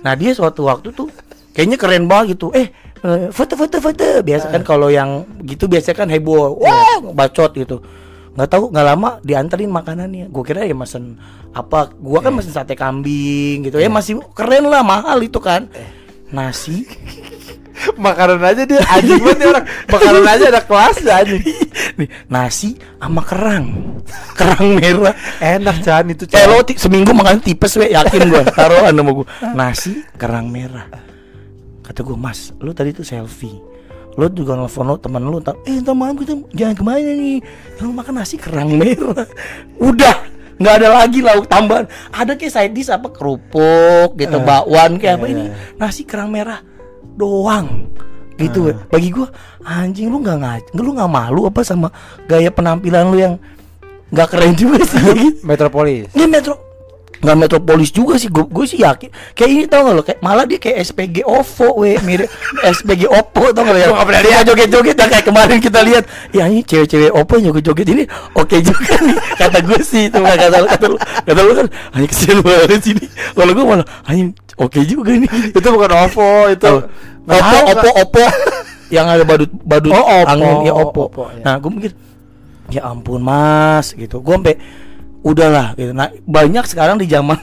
Nah 0.00 0.12
dia 0.16 0.32
suatu 0.32 0.64
waktu 0.64 0.88
tuh 0.96 1.12
kayaknya 1.52 1.76
keren 1.76 2.08
banget 2.08 2.36
gitu. 2.36 2.48
Eh 2.56 2.72
eh, 3.04 3.28
foto 3.28 3.60
foto 3.60 3.76
foto. 3.76 4.24
Biasa 4.24 4.48
kan 4.48 4.62
kalau 4.64 4.88
yang 4.88 5.28
gitu 5.44 5.68
biasanya 5.68 5.96
kan 5.96 6.08
heboh. 6.08 6.56
Wah 6.56 7.04
bacot 7.12 7.52
gitu. 7.52 7.84
Nggak 8.36 8.48
tahu 8.52 8.64
nggak 8.72 8.86
lama 8.88 9.20
dianterin 9.20 9.68
makanannya. 9.68 10.32
Gue 10.32 10.44
kira 10.44 10.64
ya 10.64 10.72
mesen 10.72 11.20
apa. 11.52 11.92
Gua 11.92 12.24
kan 12.24 12.32
mesen 12.32 12.56
sate 12.56 12.72
kambing 12.72 13.68
gitu. 13.68 13.76
Ya 13.76 13.92
masih 13.92 14.20
keren 14.32 14.64
lah 14.68 14.80
mahal 14.80 15.20
itu 15.20 15.40
kan. 15.44 15.68
Nasi 16.26 16.88
Makanan 18.06 18.40
aja 18.40 18.62
dia 18.64 18.80
anjing 18.88 19.20
banget 19.20 19.38
nih 19.40 19.48
orang. 19.52 19.64
Makanan 19.88 20.24
aja 20.24 20.44
ada 20.48 20.60
kelasnya 20.64 21.12
anjing. 21.22 21.44
nih 22.00 22.08
nasi 22.28 22.76
sama 23.00 23.22
kerang. 23.22 23.66
Kerang 24.36 24.66
merah. 24.80 25.14
Enak 25.40 25.76
Chan 25.84 26.06
itu 26.12 26.24
Eh 26.32 26.46
lo 26.48 26.62
seminggu 26.64 27.12
makan 27.12 27.40
tipes 27.42 27.76
we 27.76 27.92
yakin 27.92 28.32
gua. 28.32 28.42
Taruhan 28.48 28.92
sama 28.92 29.10
gua. 29.12 29.26
Nasi 29.52 30.00
kerang 30.16 30.48
merah. 30.48 30.88
Kata 31.84 32.00
gua 32.02 32.16
mas 32.18 32.52
lu 32.60 32.72
tadi 32.72 32.96
tuh 32.96 33.04
selfie. 33.04 33.60
Lo 34.16 34.32
juga 34.32 34.56
nelfon 34.56 34.88
lo 34.88 34.96
teman 34.96 35.20
lu 35.20 35.44
tak 35.44 35.60
eh 35.68 35.76
malam 35.92 36.16
kita 36.16 36.32
jangan 36.56 36.74
ke 36.74 36.84
mana 36.84 37.12
nih. 37.12 37.38
Lu 37.84 37.92
makan 37.92 38.24
nasi 38.24 38.40
kerang 38.40 38.72
merah. 38.76 39.28
Udah. 39.80 40.36
Nggak 40.56 40.74
ada 40.80 40.88
lagi 40.88 41.20
lauk 41.20 41.52
tambahan. 41.52 41.84
Ada 42.16 42.32
kayak 42.32 42.48
side 42.48 42.72
dish 42.72 42.88
apa? 42.88 43.12
Kerupuk 43.12 44.16
gitu 44.16 44.40
Eh, 44.40 44.40
bakwan 44.40 44.96
kayak 44.96 45.20
apa 45.20 45.26
iya, 45.28 45.32
ini. 45.36 45.44
Nasi 45.76 46.08
kerang 46.08 46.32
merah 46.32 46.64
doang 47.14 47.86
gitu 48.36 48.68
we. 48.68 48.72
bagi 48.92 49.08
gua 49.14 49.32
anjing 49.64 50.12
lu 50.12 50.20
nggak 50.20 50.38
ngaj 50.42 50.62
lu 50.76 50.92
nggak 50.92 51.08
malu 51.08 51.48
apa 51.48 51.64
sama 51.64 51.88
gaya 52.28 52.52
penampilan 52.52 53.08
lu 53.08 53.16
yang 53.16 53.34
nggak 54.10 54.28
keren 54.30 54.54
juga 54.54 54.86
sih. 54.86 55.34
Metropolis. 55.48 56.14
Ini 56.14 56.30
metro 56.30 56.65
nggak 57.16 57.36
metropolis 57.36 57.90
juga 57.90 58.20
sih 58.20 58.28
gue 58.28 58.66
sih 58.68 58.84
yakin 58.84 59.08
kayak 59.32 59.50
ini 59.50 59.64
tau 59.64 59.88
gak 59.88 59.94
lo 59.96 60.02
kayak 60.04 60.20
malah 60.20 60.44
dia 60.44 60.60
kayak 60.60 60.84
SPG 60.84 61.24
OVO 61.24 61.80
we 61.80 61.96
mirip 62.04 62.28
SPG 62.60 63.08
Oppo 63.08 63.50
tau 63.56 63.64
gak 63.64 63.72
lo 63.72 63.78
ya 63.80 63.88
nggak 63.88 64.06
pernah 64.06 64.22
lihat. 64.22 64.42
joget 64.44 64.68
joget 64.68 64.96
yang 65.00 65.10
kayak 65.10 65.24
kemarin 65.24 65.58
kita 65.58 65.80
lihat 65.80 66.04
ya 66.30 66.44
ini 66.44 66.60
cewek-cewek 66.60 67.10
Oppo 67.16 67.40
joget 67.40 67.64
joget 67.64 67.86
ini 67.88 68.04
oke 68.36 68.56
juga 68.60 68.94
nih 69.00 69.16
kata 69.40 69.58
gue 69.64 69.80
sih 69.80 70.02
itu 70.12 70.18
nggak 70.20 70.36
kata 70.36 70.56
lo 70.60 70.66
kata 70.68 70.86
lo 70.92 70.96
kata 71.00 71.40
lo 71.40 71.52
kan 71.56 71.66
hanya 71.96 72.06
kesian 72.12 72.38
banget 72.44 72.80
sini 72.84 73.04
kalau 73.32 73.52
gue 73.56 73.64
malah 73.64 73.86
hanya 74.06 74.24
oke 74.60 74.80
juga 74.84 75.12
nih 75.16 75.30
Itu 75.56 75.68
bukan 75.72 75.90
OVO, 76.08 76.30
itu. 76.52 76.72
Nggak 77.26 77.40
Oppo 77.42 77.58
Oppo. 77.72 77.88
Oppo 77.96 78.24
yang 78.86 79.06
ada 79.10 79.24
badut 79.26 79.50
badut 79.66 79.90
Oh, 79.90 79.98
Oppo. 80.22 80.30
angin 80.30 80.56
ya 80.62 80.72
Oppo. 80.72 81.02
Oppo, 81.10 81.22
ya. 81.34 81.42
Nah, 81.42 81.54
gue 81.58 81.70
mikir 81.74 81.92
ya 82.70 82.86
ampun 82.86 83.18
Mas 83.22 83.90
gitu. 83.96 84.22
Gue 84.22 84.34
sampai 84.36 84.54
udahlah 85.26 85.74
gitu. 85.74 85.90
Nah, 85.90 86.14
banyak 86.22 86.62
sekarang 86.70 87.02
di 87.02 87.10
zaman 87.10 87.42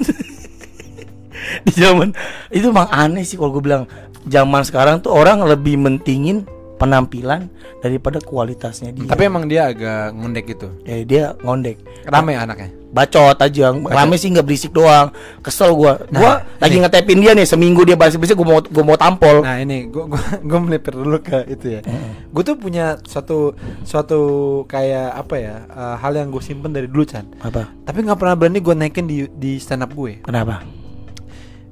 di 1.68 1.74
zaman 1.76 2.16
itu 2.48 2.72
emang 2.72 2.88
aneh 2.88 3.28
sih 3.28 3.36
kalau 3.36 3.52
gue 3.52 3.64
bilang 3.64 3.84
zaman 4.24 4.64
sekarang 4.64 5.04
tuh 5.04 5.12
orang 5.12 5.44
lebih 5.44 5.76
mentingin 5.76 6.48
penampilan 6.84 7.48
daripada 7.80 8.20
kualitasnya 8.20 8.92
dia. 8.92 9.08
Tapi 9.08 9.24
emang 9.24 9.48
dia 9.48 9.72
agak 9.72 10.12
ngondek 10.12 10.46
gitu. 10.52 10.68
ya, 10.84 10.96
dia 11.08 11.24
ngondek. 11.40 11.80
Rame 12.04 12.36
anaknya. 12.36 12.76
Bacot 12.94 13.40
aja, 13.42 13.74
rame 13.74 14.20
sih 14.20 14.30
nggak 14.30 14.46
berisik 14.46 14.76
doang. 14.76 15.10
Kesel 15.40 15.74
gua. 15.74 15.98
Nah, 16.12 16.20
gua 16.20 16.32
lagi 16.60 16.78
ini. 16.78 16.84
ngetepin 16.84 17.20
dia 17.24 17.32
nih 17.34 17.48
seminggu 17.48 17.82
dia 17.88 17.96
berisik-berisik 17.96 18.36
gua 18.38 18.48
mau 18.52 18.60
gua 18.60 18.84
mau 18.84 18.98
tampol. 19.00 19.42
Nah 19.42 19.58
ini 19.64 19.88
gue 19.90 20.04
gua 20.06 20.22
gue 20.44 20.60
melipir 20.60 20.94
dulu 20.94 21.18
ke 21.24 21.48
itu 21.48 21.80
ya. 21.80 21.82
Gue 22.30 22.44
tuh 22.46 22.60
punya 22.60 23.00
suatu 23.08 23.58
suatu 23.82 24.22
kayak 24.70 25.26
apa 25.26 25.36
ya 25.40 25.56
eh, 25.66 25.96
hal 26.04 26.14
yang 26.14 26.30
gue 26.30 26.44
simpen 26.44 26.76
dari 26.76 26.86
dulu 26.86 27.08
Chan. 27.08 27.26
Apa? 27.42 27.66
Tapi 27.88 27.98
nggak 28.06 28.20
pernah 28.20 28.36
berani 28.38 28.60
gue 28.62 28.76
naikin 28.78 29.08
di 29.10 29.26
di 29.32 29.58
stand 29.58 29.88
up 29.88 29.96
gue. 29.96 30.22
Kenapa? 30.22 30.62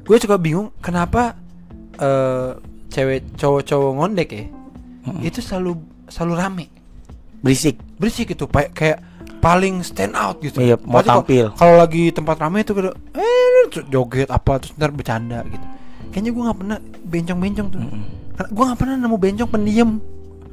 Gue 0.01 0.17
suka 0.17 0.41
bingung 0.41 0.73
kenapa 0.81 1.37
eh 2.01 2.57
cewek 2.91 3.37
cowok-cowok 3.37 3.91
ngondek 4.01 4.29
ya 4.33 4.45
itu 5.19 5.39
selalu 5.39 5.77
selalu 6.05 6.33
rame 6.35 6.65
Berisik. 7.39 7.81
berisik 7.95 8.29
gitu 8.29 8.45
pa- 8.45 8.69
kayak 8.69 9.01
paling 9.39 9.81
stand 9.81 10.13
out 10.13 10.37
gitu. 10.37 10.61
Iya, 10.61 10.77
mau 10.79 11.01
kalau- 11.01 11.25
tampil. 11.25 11.49
Kalau 11.51 11.75
lagi 11.75 12.09
tempat 12.09 12.37
ramai 12.37 12.61
itu 12.61 12.71
kayak 12.71 12.93
eh 13.11 13.59
joget 13.87 14.29
apa 14.29 14.61
terus 14.61 14.73
ntar 14.75 14.89
bercanda 14.89 15.41
gitu. 15.43 15.65
Kayaknya 16.09 16.31
gue 16.31 16.43
nggak 16.43 16.59
pernah 16.59 16.77
bencong-bencong 17.01 17.67
tuh. 17.67 17.81
Karena 18.31 18.49
gue 18.51 18.63
nggak 18.63 18.79
pernah 18.79 18.95
nemu 18.99 19.17
bencong 19.17 19.49
pendiam. 19.49 19.89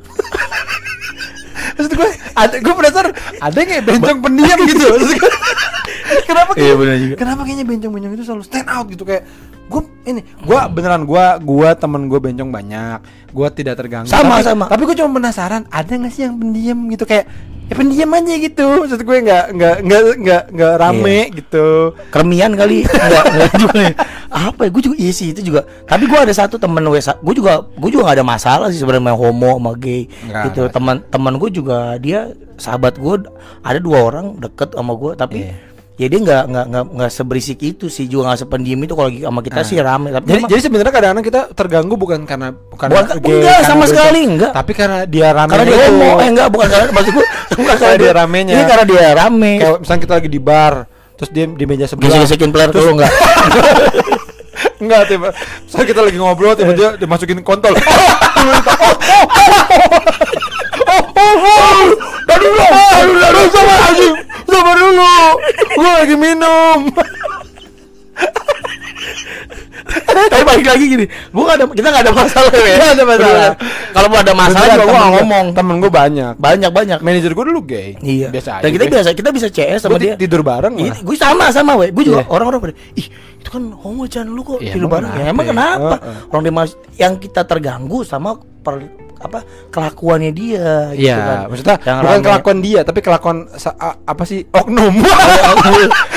Maksud 1.77 1.93
gue 1.93 2.09
ada 2.33 2.55
gue 2.57 2.75
penasaran 2.75 3.13
ada 3.39 3.59
nggak 3.59 3.83
bencong 3.85 4.19
pendiam 4.21 4.59
gitu. 4.65 4.85
Maksud 4.89 5.11
gue, 5.15 5.33
kenapa 6.29 6.51
Iya, 6.57 6.73
benar 6.75 6.97
juga. 6.97 7.15
Kenapa 7.17 7.41
kayaknya 7.43 7.67
bencong-bencong 7.67 8.13
itu 8.15 8.25
selalu 8.25 8.43
stand 8.43 8.69
out 8.69 8.87
gitu 8.89 9.05
kayak 9.05 9.23
gue 9.69 9.83
ini 10.05 10.21
gue 10.25 10.61
beneran 10.73 11.05
gue 11.05 11.25
gue 11.45 11.69
temen 11.77 12.09
gue 12.09 12.19
bencong 12.19 12.51
banyak 12.51 12.99
gue 13.29 13.49
tidak 13.53 13.75
terganggu 13.77 14.09
Sama, 14.09 14.41
tapi, 14.41 14.49
sama. 14.49 14.65
tapi 14.67 14.83
gue 14.89 14.97
cuma 14.97 15.21
penasaran 15.21 15.63
ada 15.69 15.93
nggak 15.93 16.13
sih 16.13 16.25
yang 16.25 16.41
pendiam 16.41 16.79
gitu 16.89 17.05
kayak 17.05 17.29
ya 17.69 17.77
pendiam 17.77 18.09
aja 18.17 18.35
gitu 18.41 18.67
maksud 18.81 19.01
gue 19.05 19.17
nggak 19.29 19.45
nggak 19.53 19.77
nggak 19.85 20.03
nggak 20.25 20.43
nggak 20.57 20.73
rame 20.81 21.19
gitu 21.37 21.93
Kermian 22.09 22.57
kali 22.57 22.81
enggak, 22.89 23.25
enggak 23.29 23.53
juga. 23.61 23.87
Apa 24.29 24.61
ya? 24.65 24.71
Gue 24.73 24.83
juga 24.85 24.97
iya 24.97 25.13
sih 25.13 25.37
itu 25.37 25.41
juga. 25.41 25.65
Tapi 25.85 26.05
gue 26.09 26.17
ada 26.17 26.33
satu 26.33 26.57
temen 26.57 26.81
WSA, 26.85 27.21
gue 27.21 27.35
juga 27.37 27.65
gue 27.65 27.89
juga 27.93 28.13
gak 28.13 28.17
ada 28.21 28.27
masalah 28.29 28.67
sih 28.73 28.81
sebenarnya 28.81 29.17
homo 29.17 29.57
sama 29.61 29.73
gay. 29.77 30.05
Nggak, 30.09 30.45
gitu. 30.53 30.61
nggak. 30.65 30.73
Teman 30.77 30.97
teman 31.13 31.35
gue 31.37 31.49
juga 31.53 31.97
dia 32.01 32.33
sahabat 32.57 32.97
gue 32.97 33.15
ada 33.61 33.79
dua 33.81 33.99
orang 34.01 34.37
deket 34.41 34.73
sama 34.73 34.93
gue 34.97 35.13
tapi 35.17 35.39
Iya. 35.49 35.68
Ya 35.99 36.07
dia 36.07 36.21
nggak 36.21 36.43
nggak 36.47 36.65
nggak 36.69 36.85
nggak 36.95 37.11
seberisik 37.11 37.59
itu 37.61 37.87
sih 37.87 38.07
juga 38.07 38.31
nggak 38.31 38.41
sependiam 38.41 38.79
itu 38.79 38.95
kalau 38.95 39.11
lagi 39.11 39.21
sama 39.21 39.41
kita 39.43 39.61
sih 39.61 39.77
rame 39.77 40.09
tapi 40.09 40.25
jadi 40.25 40.43
jadi 40.47 40.61
sebenarnya 40.63 40.93
kadang-kadang 40.93 41.27
kita 41.27 41.41
terganggu 41.53 41.95
bukan 41.95 42.23
karena 42.23 42.49
bukan 42.55 42.87
Bukan- 42.89 43.19
enggak, 43.19 43.59
sama 43.67 43.85
sekali, 43.85 44.21
enggak. 44.25 44.55
tapi 44.55 44.73
karena 44.73 45.03
dia 45.05 45.29
rame 45.29 45.51
karena 45.51 45.65
dia 45.67 45.79
homo 45.85 46.11
eh 46.17 46.29
enggak 46.29 46.49
bukan 46.49 46.67
karena 46.69 46.87
maksud 46.89 47.13
gue 47.13 47.27
bukan 47.53 47.75
Karena 47.77 47.97
dia 47.99 48.13
ramenya. 48.15 48.53
ini 48.55 48.63
karena 48.65 48.85
dia 48.87 49.07
rame 49.13 49.53
kayak 49.59 49.79
misalnya 49.83 50.01
kita 50.01 50.15
lagi 50.15 50.29
di 50.29 50.41
bar 50.41 50.75
terus 51.13 51.31
dia 51.31 51.45
di 51.45 51.65
meja 51.67 51.85
sebelah 51.85 52.07
gesek-gesekin 52.09 52.51
player 52.51 52.71
Terus- 52.71 52.79
dulu 52.81 52.93
enggak 52.97 53.13
Enggak, 54.79 55.01
tiba 55.07 55.35
Saya 55.67 55.83
kita 55.83 55.99
lagi 56.01 56.15
ngobrol 56.17 56.55
tiba 56.55 56.71
dia 56.71 56.95
dimasukin 56.95 57.43
kontol. 57.43 57.75
Tadi 62.21 62.45
dulu, 62.45 62.63
tadi 62.63 63.11
dulu, 63.11 63.41
sabar 63.49 63.79
anjing, 63.85 64.15
sabar 64.51 64.77
dulu. 64.77 65.15
Gua 65.75 65.93
lagi 65.99 66.17
minum. 66.17 66.79
tapi 70.29 70.43
balik 70.45 70.67
lagi 70.67 70.85
gini 70.87 71.05
gua 71.31 71.43
gak 71.47 71.57
ada 71.57 71.65
kita 71.71 71.89
gak 71.89 72.05
ada 72.05 72.13
masalah 72.13 72.51
ya 72.61 72.77
Nggak 72.77 72.93
ada 72.93 73.05
masalah. 73.07 73.51
Kalau 73.89 74.07
mau 74.07 74.19
ada 74.19 74.35
masalah 74.35 74.67
juga 74.75 74.85
gak 74.91 75.11
ngomong 75.15 75.47
Temen 75.55 75.75
gua 75.79 75.93
banyak. 75.95 76.33
banyak 76.37 76.71
banyak 76.71 76.99
Manajer 77.01 77.33
gua 77.33 77.45
dulu 77.47 77.61
gay. 77.65 77.95
iya 77.99 78.29
Biasa 78.29 78.59
aja. 78.59 78.63
dan 78.63 78.71
kita 78.71 78.85
gue. 78.85 78.93
biasa 78.93 79.09
kita 79.15 79.31
bisa 79.31 79.47
CS 79.49 79.81
sama 79.81 79.97
Gua 79.97 80.03
dia 80.03 80.15
tidur 80.15 80.43
bareng 80.43 80.75
Iya, 80.77 80.93
lah. 80.93 80.99
gue 81.01 81.17
sama 81.17 81.45
sama 81.49 81.73
we 81.77 81.89
gue 81.89 82.05
juga 82.05 82.21
Iya. 82.21 82.29
orang-orang 82.29 82.59
pada 82.61 82.75
ih 82.95 83.07
itu 83.39 83.49
kan 83.49 83.63
homo 83.73 84.03
jangan 84.05 84.29
lu 84.29 84.43
kok 84.43 84.59
Iya, 84.59 84.73
tidur 84.75 84.89
bareng 84.91 85.11
ya 85.11 85.25
emang 85.27 85.47
kenapa 85.47 85.95
orang 86.29 86.43
dia 86.43 86.53
yang 86.99 87.13
kita 87.17 87.41
terganggu 87.45 87.99
sama 88.03 88.35
per- 88.37 89.08
apa 89.19 89.43
kelakuannya 89.69 90.31
dia 90.31 90.95
gitu 90.95 91.11
Iya, 91.11 91.17
kan. 91.19 91.39
maksudnya 91.51 91.77
Yang 91.81 91.97
bukan 91.99 92.15
rame. 92.15 92.25
kelakuan 92.25 92.59
dia, 92.61 92.81
tapi 92.83 93.01
kelakuan 93.01 93.37
apa 94.05 94.23
sih 94.23 94.47
oknum. 94.49 94.95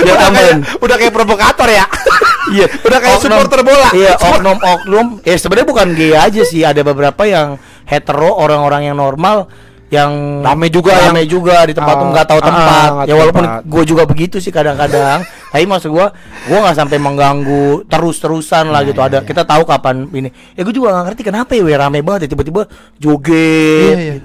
Dia 0.01 0.13
udah, 0.13 0.29
kayak, 0.31 0.53
udah 0.79 0.95
kayak 0.97 1.13
provokator 1.13 1.69
ya. 1.69 1.85
Iya, 2.41 2.65
udah 2.65 2.97
kayak 2.97 3.21
Oknum- 3.21 3.37
supporter 3.37 3.61
bola. 3.61 3.89
Iya, 3.93 4.17
oknum 4.17 4.57
oknum. 4.57 5.07
Ya 5.21 5.37
sebenarnya 5.37 5.67
bukan 5.67 5.87
gay 5.93 6.17
aja 6.17 6.41
sih, 6.41 6.65
ada 6.65 6.81
beberapa 6.81 7.21
yang 7.23 7.61
hetero, 7.85 8.33
orang-orang 8.33 8.89
yang 8.89 8.97
normal 8.97 9.45
yang 9.91 10.39
Rame 10.39 10.71
juga 10.71 10.95
rame 10.95 11.27
yang- 11.27 11.29
juga 11.29 11.67
di 11.67 11.75
tempat 11.75 11.93
Ah, 11.93 11.99
tuh 11.99 12.07
nggak 12.09 12.25
tahu 12.25 12.39
ah, 12.39 12.47
tempat. 12.47 12.89
nggak 12.95 13.05
ya 13.05 13.13
walaupun 13.13 13.43
gue 13.67 13.83
juga 13.83 14.03
begitu 14.07 14.39
sih 14.39 14.47
kadang-kadang. 14.49 15.19
Tapi 15.51 15.67
maksud 15.67 15.91
gue 15.91 16.07
gue 16.47 16.57
nggak 16.57 16.77
sampai 16.79 16.95
mengganggu 16.95 17.83
terus-terusan 17.85 18.71
lah 18.71 18.81
Nah, 18.81 18.87
gitu. 18.87 18.97
iya, 18.97 19.09
ada 19.11 19.19
iya. 19.19 19.27
kita 19.27 19.43
tahu 19.43 19.67
kapan 19.67 20.07
ini. 20.09 20.31
Ya 20.55 20.63
gue 20.63 20.71
juga 20.71 20.95
nggak 20.95 21.05
ngerti 21.11 21.21
kenapa 21.21 21.51
ya 21.53 21.75
rame 21.77 21.99
banget 21.99 22.25
ya 22.25 22.29
tiba-tiba 22.31 22.71
joget. 22.95 23.91
Iya, 23.91 23.99
iya. 23.99 24.15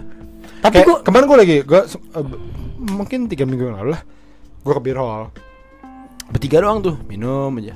tapi 0.62 0.82
gue 0.82 0.96
kemarin 1.02 1.24
gue 1.26 1.38
lagi 1.38 1.56
gue 1.62 1.80
mungkin 2.78 3.26
tiga 3.26 3.42
minggu 3.42 3.66
yang 3.66 3.76
lalu 3.76 3.90
lah 3.92 4.02
gue 4.62 4.72
ke 4.72 4.80
beer 4.80 4.98
hall. 4.98 5.34
Bertiga 6.26 6.58
doang 6.58 6.78
tuh 6.80 6.94
minum 7.06 7.50
aja. 7.58 7.74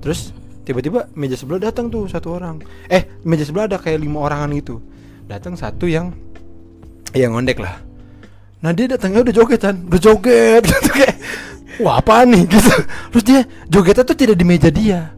Terus 0.00 0.32
tiba-tiba 0.62 1.08
meja 1.12 1.36
sebelah 1.36 1.60
datang 1.62 1.88
tuh 1.88 2.04
satu 2.04 2.36
orang. 2.36 2.60
Eh 2.86 3.20
meja 3.22 3.44
sebelah 3.44 3.64
ada 3.64 3.76
kayak 3.76 3.96
lima 3.98 4.20
orangan 4.20 4.48
gitu. 4.52 4.80
Datang 5.24 5.56
satu 5.56 5.84
yang 5.84 6.12
yang 7.14 7.36
ngondek 7.36 7.60
lah 7.60 7.80
nah 8.58 8.74
dia 8.74 8.90
datangnya 8.90 9.22
udah 9.22 9.34
joget 9.34 9.60
kan 9.62 9.76
udah 9.86 10.00
joget 10.02 10.62
gitu 10.66 10.90
kayak 10.90 11.14
wah 11.78 12.02
apa 12.02 12.26
nih 12.26 12.42
gitu 12.50 12.72
terus 13.14 13.24
dia 13.24 13.40
jogetnya 13.70 14.04
tuh 14.04 14.18
tidak 14.18 14.36
di 14.36 14.44
meja 14.44 14.68
dia 14.68 15.14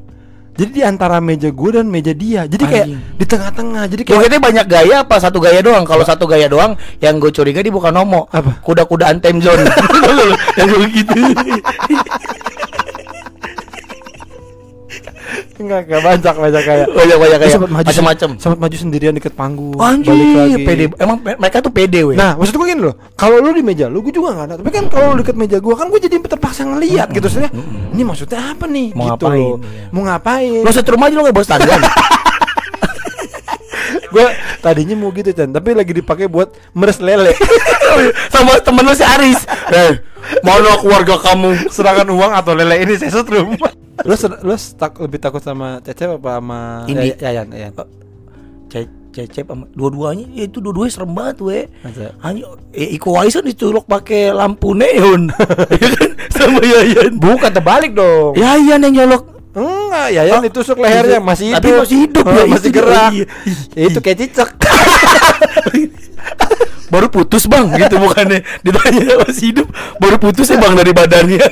jadi 0.61 0.71
di 0.77 0.83
antara 0.85 1.25
meja 1.25 1.49
gue 1.49 1.71
dan 1.73 1.89
meja 1.89 2.13
dia 2.13 2.45
jadi 2.45 2.65
kayak 2.69 2.87
Anjing. 2.93 3.17
di 3.17 3.25
tengah-tengah 3.25 3.83
jadi 3.89 4.03
kayak 4.05 4.17
Jogetnya 4.19 4.41
banyak 4.45 4.67
gaya 4.69 4.97
apa 5.07 5.17
satu 5.17 5.39
gaya 5.41 5.61
doang? 5.65 5.89
Kalau 5.89 6.05
satu 6.05 6.29
gaya 6.29 6.51
doang, 6.51 6.77
yang 7.01 7.17
gue 7.17 7.33
curiga 7.33 7.65
dia 7.65 7.73
bukan 7.73 7.95
homo. 7.97 8.29
Apa? 8.29 8.61
Kuda-kudaan 8.61 9.23
time 9.23 9.41
zone. 9.41 9.63
yang 10.59 10.67
gue 10.69 10.89
gitu. 10.91 11.17
Enggak, 15.61 15.81
enggak 15.85 16.01
banyak 16.01 16.35
banyak 16.41 16.63
kayak. 16.65 16.87
Banyak 16.89 17.17
banyak 17.21 17.37
Dia 17.37 17.45
gaya. 17.45 17.53
sempat 17.53 17.71
maju 17.71 17.85
Macam-macam. 17.85 18.31
sempat 18.41 18.59
maju 18.59 18.77
sendirian 18.77 19.13
deket 19.13 19.33
panggung. 19.37 19.77
Anjir, 19.77 20.09
balik 20.09 20.29
lagi. 20.33 20.57
pede. 20.65 20.85
Emang 20.97 21.17
mereka 21.21 21.57
tuh 21.61 21.69
pede 21.69 22.01
weh. 22.03 22.17
Nah, 22.17 22.33
maksud 22.35 22.57
gue 22.57 22.67
gini 22.67 22.81
loh, 22.81 22.95
kalau 23.13 23.37
lu 23.39 23.53
di 23.53 23.61
meja 23.61 23.85
lu, 23.87 24.01
gue 24.01 24.11
juga 24.11 24.33
nggak 24.33 24.47
ada. 24.49 24.55
Tapi 24.57 24.71
kan 24.71 24.85
kalau 24.89 25.13
lu 25.13 25.21
deket 25.21 25.37
meja 25.37 25.61
gue, 25.61 25.75
kan 25.77 25.87
gue 25.87 26.01
jadi 26.01 26.17
terpaksa 26.19 26.65
ngeliat 26.65 27.13
gitu. 27.13 27.29
Soalnya, 27.29 27.53
ini 27.93 28.03
maksudnya 28.03 28.41
apa 28.51 28.65
nih? 28.65 28.97
Mau 28.97 29.13
gitu 29.13 29.29
ngapain, 29.29 29.41
loh. 29.45 29.57
Mau 29.93 30.03
ngapain? 30.03 30.61
Lu 30.65 30.71
setrum 30.73 31.01
aja 31.01 31.13
lu 31.13 31.23
gak 31.23 31.37
bawa 31.37 31.45
standar. 31.45 31.81
gue 34.11 34.27
tadinya 34.59 34.95
mau 34.95 35.11
gitu 35.11 35.31
Chan, 35.31 35.49
tapi 35.49 35.73
lagi 35.73 35.93
dipakai 35.93 36.27
buat 36.27 36.51
meres 36.73 36.99
lele. 36.99 37.31
Sama 38.35 38.59
temen 38.59 38.83
lu 38.83 38.93
si 38.93 39.03
Aris. 39.03 39.43
Eh, 39.71 39.93
mana 40.41 40.77
keluarga 40.77 41.17
kamu? 41.17 41.67
Serahkan 41.69 42.07
uang 42.07 42.33
atau 42.33 42.53
lele 42.53 42.77
ini 42.81 42.95
saya 42.95 43.11
setrum. 43.13 43.55
lu 44.01 44.15
ser- 44.15 44.41
lu 44.41 44.53
tak 44.75 44.97
lebih 44.97 45.19
takut 45.19 45.39
sama 45.39 45.77
Cecep 45.81 46.17
apa 46.17 46.39
sama 46.39 46.59
Indi. 46.87 47.13
Ya- 47.15 47.31
Yayan? 47.31 47.47
Yayan. 47.51 47.73
Ce- 48.67 48.89
Cecep 49.11 49.45
sama 49.45 49.67
dua-duanya 49.71 50.25
ya 50.31 50.47
itu 50.47 50.57
dua-duanya 50.57 50.89
serem 50.89 51.11
banget 51.11 51.37
weh. 51.41 51.65
Masa? 51.83 52.15
Anjing, 52.21 52.47
eh, 52.71 52.95
Iko 52.95 53.13
Wais 53.13 53.35
kan 53.35 53.43
dicolok 53.43 53.85
pakai 53.85 54.31
lampu 54.31 54.73
neon. 54.73 55.29
Ya 55.83 55.89
kan? 55.93 56.11
Sama 56.31 56.61
Yayan. 56.63 57.19
Bukan 57.19 57.51
terbalik 57.51 57.93
dong. 57.93 58.33
Yayan 58.35 58.81
yang 58.81 58.95
nyolok. 58.95 59.40
Enggak, 59.51 60.09
Yayan 60.13 60.39
Oh, 60.39 60.43
ditusuk 60.43 60.79
lehernya 60.79 61.19
masih 61.19 61.51
hidup. 61.51 61.59
tapi 61.59 61.71
masih 61.75 61.97
hidup 62.01 62.23
Oh, 62.23 62.33
ya, 62.33 62.45
masih 62.47 62.71
itu 62.71 62.77
gerak. 62.77 63.11
iya. 63.11 63.27
Ya, 63.73 63.85
itu 63.87 63.99
kayak 63.99 64.19
cicak. 64.21 64.51
baru 66.91 67.07
putus 67.07 67.47
bang 67.47 67.71
gitu 67.73 67.97
bukannya 67.97 68.43
ditanya 68.61 69.23
masih 69.23 69.55
hidup 69.55 69.71
baru 69.97 70.19
putus 70.19 70.51
ya 70.51 70.59
bang 70.59 70.75
dari 70.75 70.91
badannya 70.91 71.39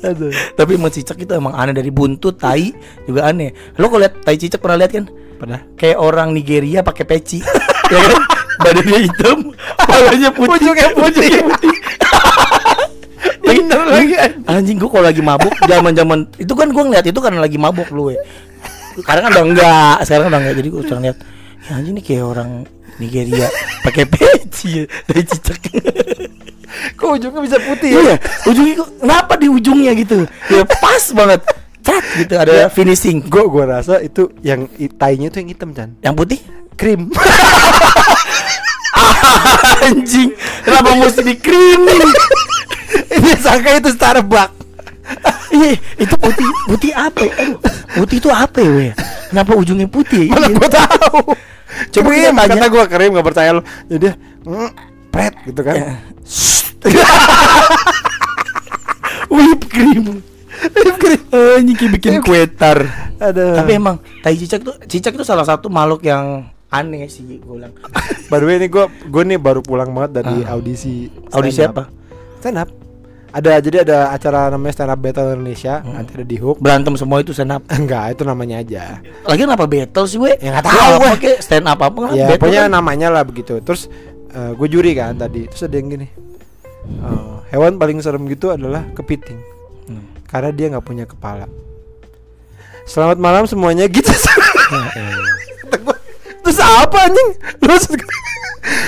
Aduh. 0.00 0.30
tapi 0.54 0.74
emang 0.74 0.90
cicak 0.90 1.18
itu 1.18 1.32
emang 1.32 1.50
aneh 1.52 1.70
dari 1.72 1.86
buntut 1.88 2.34
tai 2.34 2.74
juga 3.02 3.26
aneh 3.26 3.54
lo 3.74 3.86
kalau 3.86 4.02
lihat 4.02 4.22
tai 4.22 4.34
cicak 4.34 4.58
pernah 4.58 4.74
lihat 4.76 4.90
kan 4.92 5.04
Pernah? 5.38 5.62
kayak 5.74 5.98
orang 5.98 6.34
Nigeria 6.34 6.82
pakai 6.82 7.04
peci 7.04 7.38
ya 7.94 7.98
kan 8.00 8.18
badannya 8.60 8.98
hitam 9.00 9.38
kepalanya 9.54 10.30
putih 10.30 10.54
Ujungnya 10.58 10.88
putih. 10.90 11.30
putih 11.38 11.74
Bener 13.38 13.80
lagi. 13.84 14.14
anjing 14.44 14.76
gua 14.76 14.90
kalau 14.90 15.06
lagi 15.08 15.22
mabuk 15.22 15.54
zaman 15.64 15.92
zaman 15.92 16.18
itu 16.36 16.52
kan 16.52 16.68
gua 16.70 16.84
ngeliat 16.86 17.06
itu 17.06 17.20
karena 17.20 17.40
lagi 17.40 17.56
mabuk 17.56 17.88
lu 17.90 18.12
ya 18.12 18.20
sekarang 18.98 19.28
kan 19.28 19.30
udah 19.32 19.44
enggak 19.46 19.96
sekarang 20.04 20.26
udah 20.28 20.40
enggak 20.40 20.56
jadi 20.58 20.68
gua 20.68 20.82
sering 20.84 21.02
lihat 21.04 21.18
ya 21.64 21.70
anjing 21.76 21.94
nih 21.94 22.04
kayak 22.04 22.24
orang 22.24 22.50
Nigeria 22.98 23.48
pakai 23.80 24.04
peci 24.04 24.68
ya 24.82 24.84
tai 25.06 25.22
cicak 25.22 25.60
Kok 26.94 27.16
ujungnya 27.16 27.40
bisa 27.42 27.58
putih 27.58 27.90
Iya, 27.90 28.14
ya? 28.14 28.16
ujungnya 28.44 28.74
kok 28.76 28.90
kenapa 29.00 29.32
di 29.34 29.48
ujungnya 29.50 29.92
gitu? 29.96 30.28
Ya 30.46 30.62
pas 30.62 31.00
banget. 31.10 31.40
Cat 31.80 32.04
gitu 32.14 32.34
ada 32.36 32.68
finishing. 32.70 33.24
Gue 33.24 33.48
gua 33.48 33.80
rasa 33.80 33.98
itu 33.98 34.30
yang 34.44 34.68
tainya 34.94 35.26
itu 35.26 35.42
yang 35.42 35.48
hitam 35.48 35.70
Chan. 35.72 35.90
Yang 36.04 36.14
putih? 36.14 36.38
Krim. 36.76 37.08
Anjing. 39.82 40.30
Kenapa 40.62 40.90
mesti 40.98 41.22
di 41.24 41.34
creaming? 41.34 42.12
Ini 42.88 43.32
sangka 43.38 43.70
itu 43.76 43.90
Starbucks. 43.92 44.54
Iya, 45.48 45.80
itu 45.96 46.14
putih. 46.20 46.48
Putih 46.68 46.92
apa? 46.92 47.20
ya? 47.24 47.32
Aduh, 47.40 47.58
putih 47.96 48.16
itu 48.20 48.28
apa 48.28 48.58
ya? 48.60 48.92
Kenapa 49.32 49.52
ujungnya 49.56 49.88
putih? 49.88 50.28
Mana 50.28 50.48
Iya. 50.48 50.56
gua 50.56 50.68
tahu. 50.68 51.18
Coba 51.92 52.08
tanya. 52.12 52.44
kata 52.48 52.66
gua 52.68 52.84
krim 52.84 53.12
gak 53.16 53.26
percaya 53.26 53.50
lu. 53.56 53.62
Jadi 53.88 53.98
dia 54.04 54.12
mm, 54.44 54.70
pret 55.08 55.34
gitu 55.48 55.60
kan. 55.64 55.74
Ya. 55.76 55.88
Whip 59.32 59.62
cream. 59.68 60.20
Whip 60.76 60.96
cream. 61.00 61.22
Anjing 61.32 61.88
bikin 61.92 62.20
kue 62.20 62.44
tar. 62.48 62.84
Tapi 63.18 63.70
emang 63.74 63.98
tai 64.20 64.36
cicak 64.36 64.60
tuh 64.62 64.76
cicak 64.84 65.16
itu 65.16 65.24
salah 65.26 65.44
satu 65.44 65.68
makhluk 65.68 66.04
yang 66.04 66.46
aneh 66.68 67.08
sih 67.08 67.24
gue 67.24 67.40
bilang. 67.40 67.72
Way 68.28 68.60
ini 68.60 68.66
gua 68.68 68.92
gua 69.08 69.22
nih 69.24 69.40
baru 69.40 69.60
pulang 69.64 69.90
banget 69.96 70.20
dari 70.22 70.44
Ah. 70.44 70.52
audisi. 70.56 71.08
Audisi 71.32 71.64
apa? 71.64 71.88
Stand 72.40 72.58
up. 72.60 72.68
Ada 73.28 73.60
jadi 73.60 73.76
ada 73.82 73.98
acara 74.08 74.48
namanya 74.48 74.72
Stand 74.74 74.88
Up 74.88 74.98
Battle 74.98 75.32
Indonesia, 75.32 75.74
Hmm. 75.78 75.94
nanti 75.94 76.10
ada 76.12 76.24
di 76.24 76.36
Hook. 76.36 76.56
Berantem 76.58 76.96
semua 76.96 77.20
itu 77.20 77.30
stand 77.30 77.50
up. 77.50 77.62
Enggak, 77.76 78.16
itu 78.16 78.22
namanya 78.22 78.56
aja. 78.58 79.04
Lagi 79.22 79.42
kenapa 79.42 79.64
battle 79.64 80.06
sih, 80.06 80.16
we? 80.16 80.32
Ya, 80.34 80.48
nggak 80.50 80.64
tahu, 80.64 80.92
apa 80.96 81.06
we. 81.06 81.16
ke 81.18 81.32
stand 81.38 81.66
up 81.66 81.78
apa 81.78 81.98
ya 82.10 82.24
battle 82.26 82.40
pokoknya 82.40 82.62
kan? 82.62 82.72
namanya 82.72 83.08
lah 83.10 83.22
begitu 83.22 83.60
terus 83.60 83.86
gue 84.28 84.68
juri 84.68 84.92
kan 84.92 85.12
tadi 85.12 85.44
terus 85.44 85.60
ada 85.60 85.74
yang 85.74 85.90
gini 85.90 86.06
eh, 86.86 87.34
hewan 87.50 87.74
paling 87.74 87.98
serem 87.98 88.22
gitu 88.26 88.48
adalah 88.48 88.86
kepiting 88.92 89.34
Hmm. 89.84 90.04
karena 90.24 90.50
dia 90.50 90.66
nggak 90.68 90.84
punya 90.84 91.04
kepala 91.04 91.48
selamat 92.84 93.18
malam 93.18 93.44
semuanya 93.44 93.88
gitu 93.88 94.06
Kata 94.08 95.76
gua, 95.80 95.96
terus 96.38 96.58
apa 96.60 96.96
anjing 97.02 97.28
terus 97.58 97.82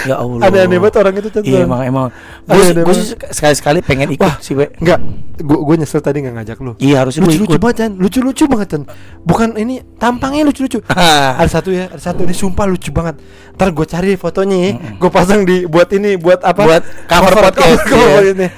Ya 0.09 0.17
Allah. 0.17 0.49
ada 0.49 0.59
aneh 0.65 0.79
banget 0.81 0.97
orang 0.97 1.15
itu 1.21 1.29
contoh 1.29 1.51
Iya 1.51 1.59
emang 1.69 1.81
emang 1.85 2.07
gue 2.49 2.73
gue 2.73 2.95
sih 2.97 3.07
sekali-sekali 3.31 3.79
pengen 3.85 4.09
ikut 4.17 4.25
Wah. 4.25 4.37
sih, 4.41 4.57
we. 4.57 4.67
Enggak, 4.81 4.99
gua 5.45 5.59
gua 5.63 5.75
nyesel 5.79 6.01
tadi 6.03 6.25
nggak 6.25 6.35
ngajak 6.41 6.59
lu. 6.61 6.73
Iya, 6.81 7.05
harusnya 7.05 7.21
lu 7.23 7.29
lucu-lucu 7.31 7.57
ikut. 7.57 7.63
banget 7.63 7.77
kan, 7.77 7.93
lucu-lucu 7.97 8.45
banget 8.49 8.69
kan. 8.75 8.83
Bukan 9.23 9.49
ini 9.61 9.85
tampangnya 10.01 10.43
lucu-lucu. 10.49 10.81
ada 11.41 11.51
satu 11.51 11.71
ya, 11.71 11.93
ada 11.93 12.01
satu 12.01 12.25
ini 12.25 12.35
sumpah 12.35 12.67
lucu 12.67 12.91
banget. 12.91 13.21
Ntar 13.57 13.69
gue 13.71 13.87
cari 13.87 14.11
fotonya 14.17 14.57
ya, 14.57 14.71
gue 14.97 15.11
pasang 15.13 15.45
di 15.45 15.65
buat 15.69 15.89
ini 15.93 16.17
buat 16.17 16.41
apa? 16.43 16.63
Buat 16.65 16.83
cover 17.07 17.33
podcast, 17.39 17.81
cover 17.87 18.23
iya. 18.25 18.33
ini. 18.35 18.49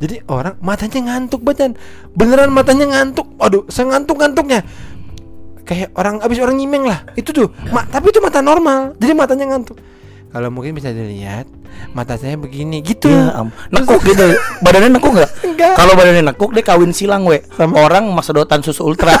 Jadi 0.00 0.16
orang 0.32 0.56
matanya 0.64 1.00
ngantuk 1.12 1.40
banget, 1.44 1.76
beneran 2.16 2.48
matanya 2.52 2.86
ngantuk. 2.88 3.36
Aduh, 3.36 3.68
sengantuk 3.68 4.16
ngantuknya. 4.16 4.64
Kayak 5.68 5.92
orang 5.94 6.24
abis 6.24 6.40
orang 6.40 6.56
nyimeng 6.56 6.88
lah. 6.88 7.04
Itu 7.14 7.36
tuh, 7.36 7.52
ma 7.68 7.84
tapi 7.84 8.08
itu 8.08 8.18
mata 8.24 8.40
normal. 8.40 8.96
Jadi 8.96 9.12
matanya 9.12 9.46
ngantuk. 9.54 9.76
Kalau 10.30 10.46
mungkin 10.46 10.78
bisa 10.78 10.94
dilihat, 10.94 11.50
mata 11.90 12.14
saya 12.14 12.38
begini 12.38 12.86
gitu. 12.86 13.10
Ya, 13.10 13.34
am. 13.34 13.50
nekuk 13.74 13.98
gitu. 14.06 14.30
Badannya 14.62 14.94
nekuk 14.94 15.10
nggak? 15.18 15.30
Enggak. 15.42 15.74
Kalau 15.74 15.92
badannya 15.98 16.22
nekuk 16.22 16.54
dia 16.54 16.62
kawin 16.62 16.94
silang, 16.94 17.26
we. 17.26 17.42
Sama 17.58 17.82
orang 17.82 18.14
sedotan 18.22 18.62
susu 18.62 18.86
ultra. 18.86 19.18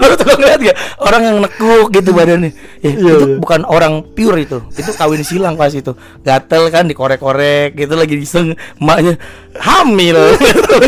Lo 0.00 0.12
tuh 0.16 0.32
ngeliat 0.32 0.60
gak 0.60 0.76
orang 1.00 1.22
yang 1.24 1.36
nekuk 1.44 1.88
gitu 1.92 2.10
badannya 2.12 2.50
ya, 2.84 2.90
itu 2.92 3.40
bukan 3.40 3.64
orang 3.64 4.04
pure 4.12 4.44
itu 4.44 4.60
itu 4.76 4.90
kawin 4.92 5.24
silang 5.24 5.56
pas 5.56 5.72
itu 5.72 5.96
gatel 6.20 6.68
kan 6.68 6.84
dikorek-korek 6.84 7.72
gitu 7.72 7.96
lagi 7.96 8.20
diseng 8.20 8.52
emaknya 8.76 9.16
hamil 9.56 10.18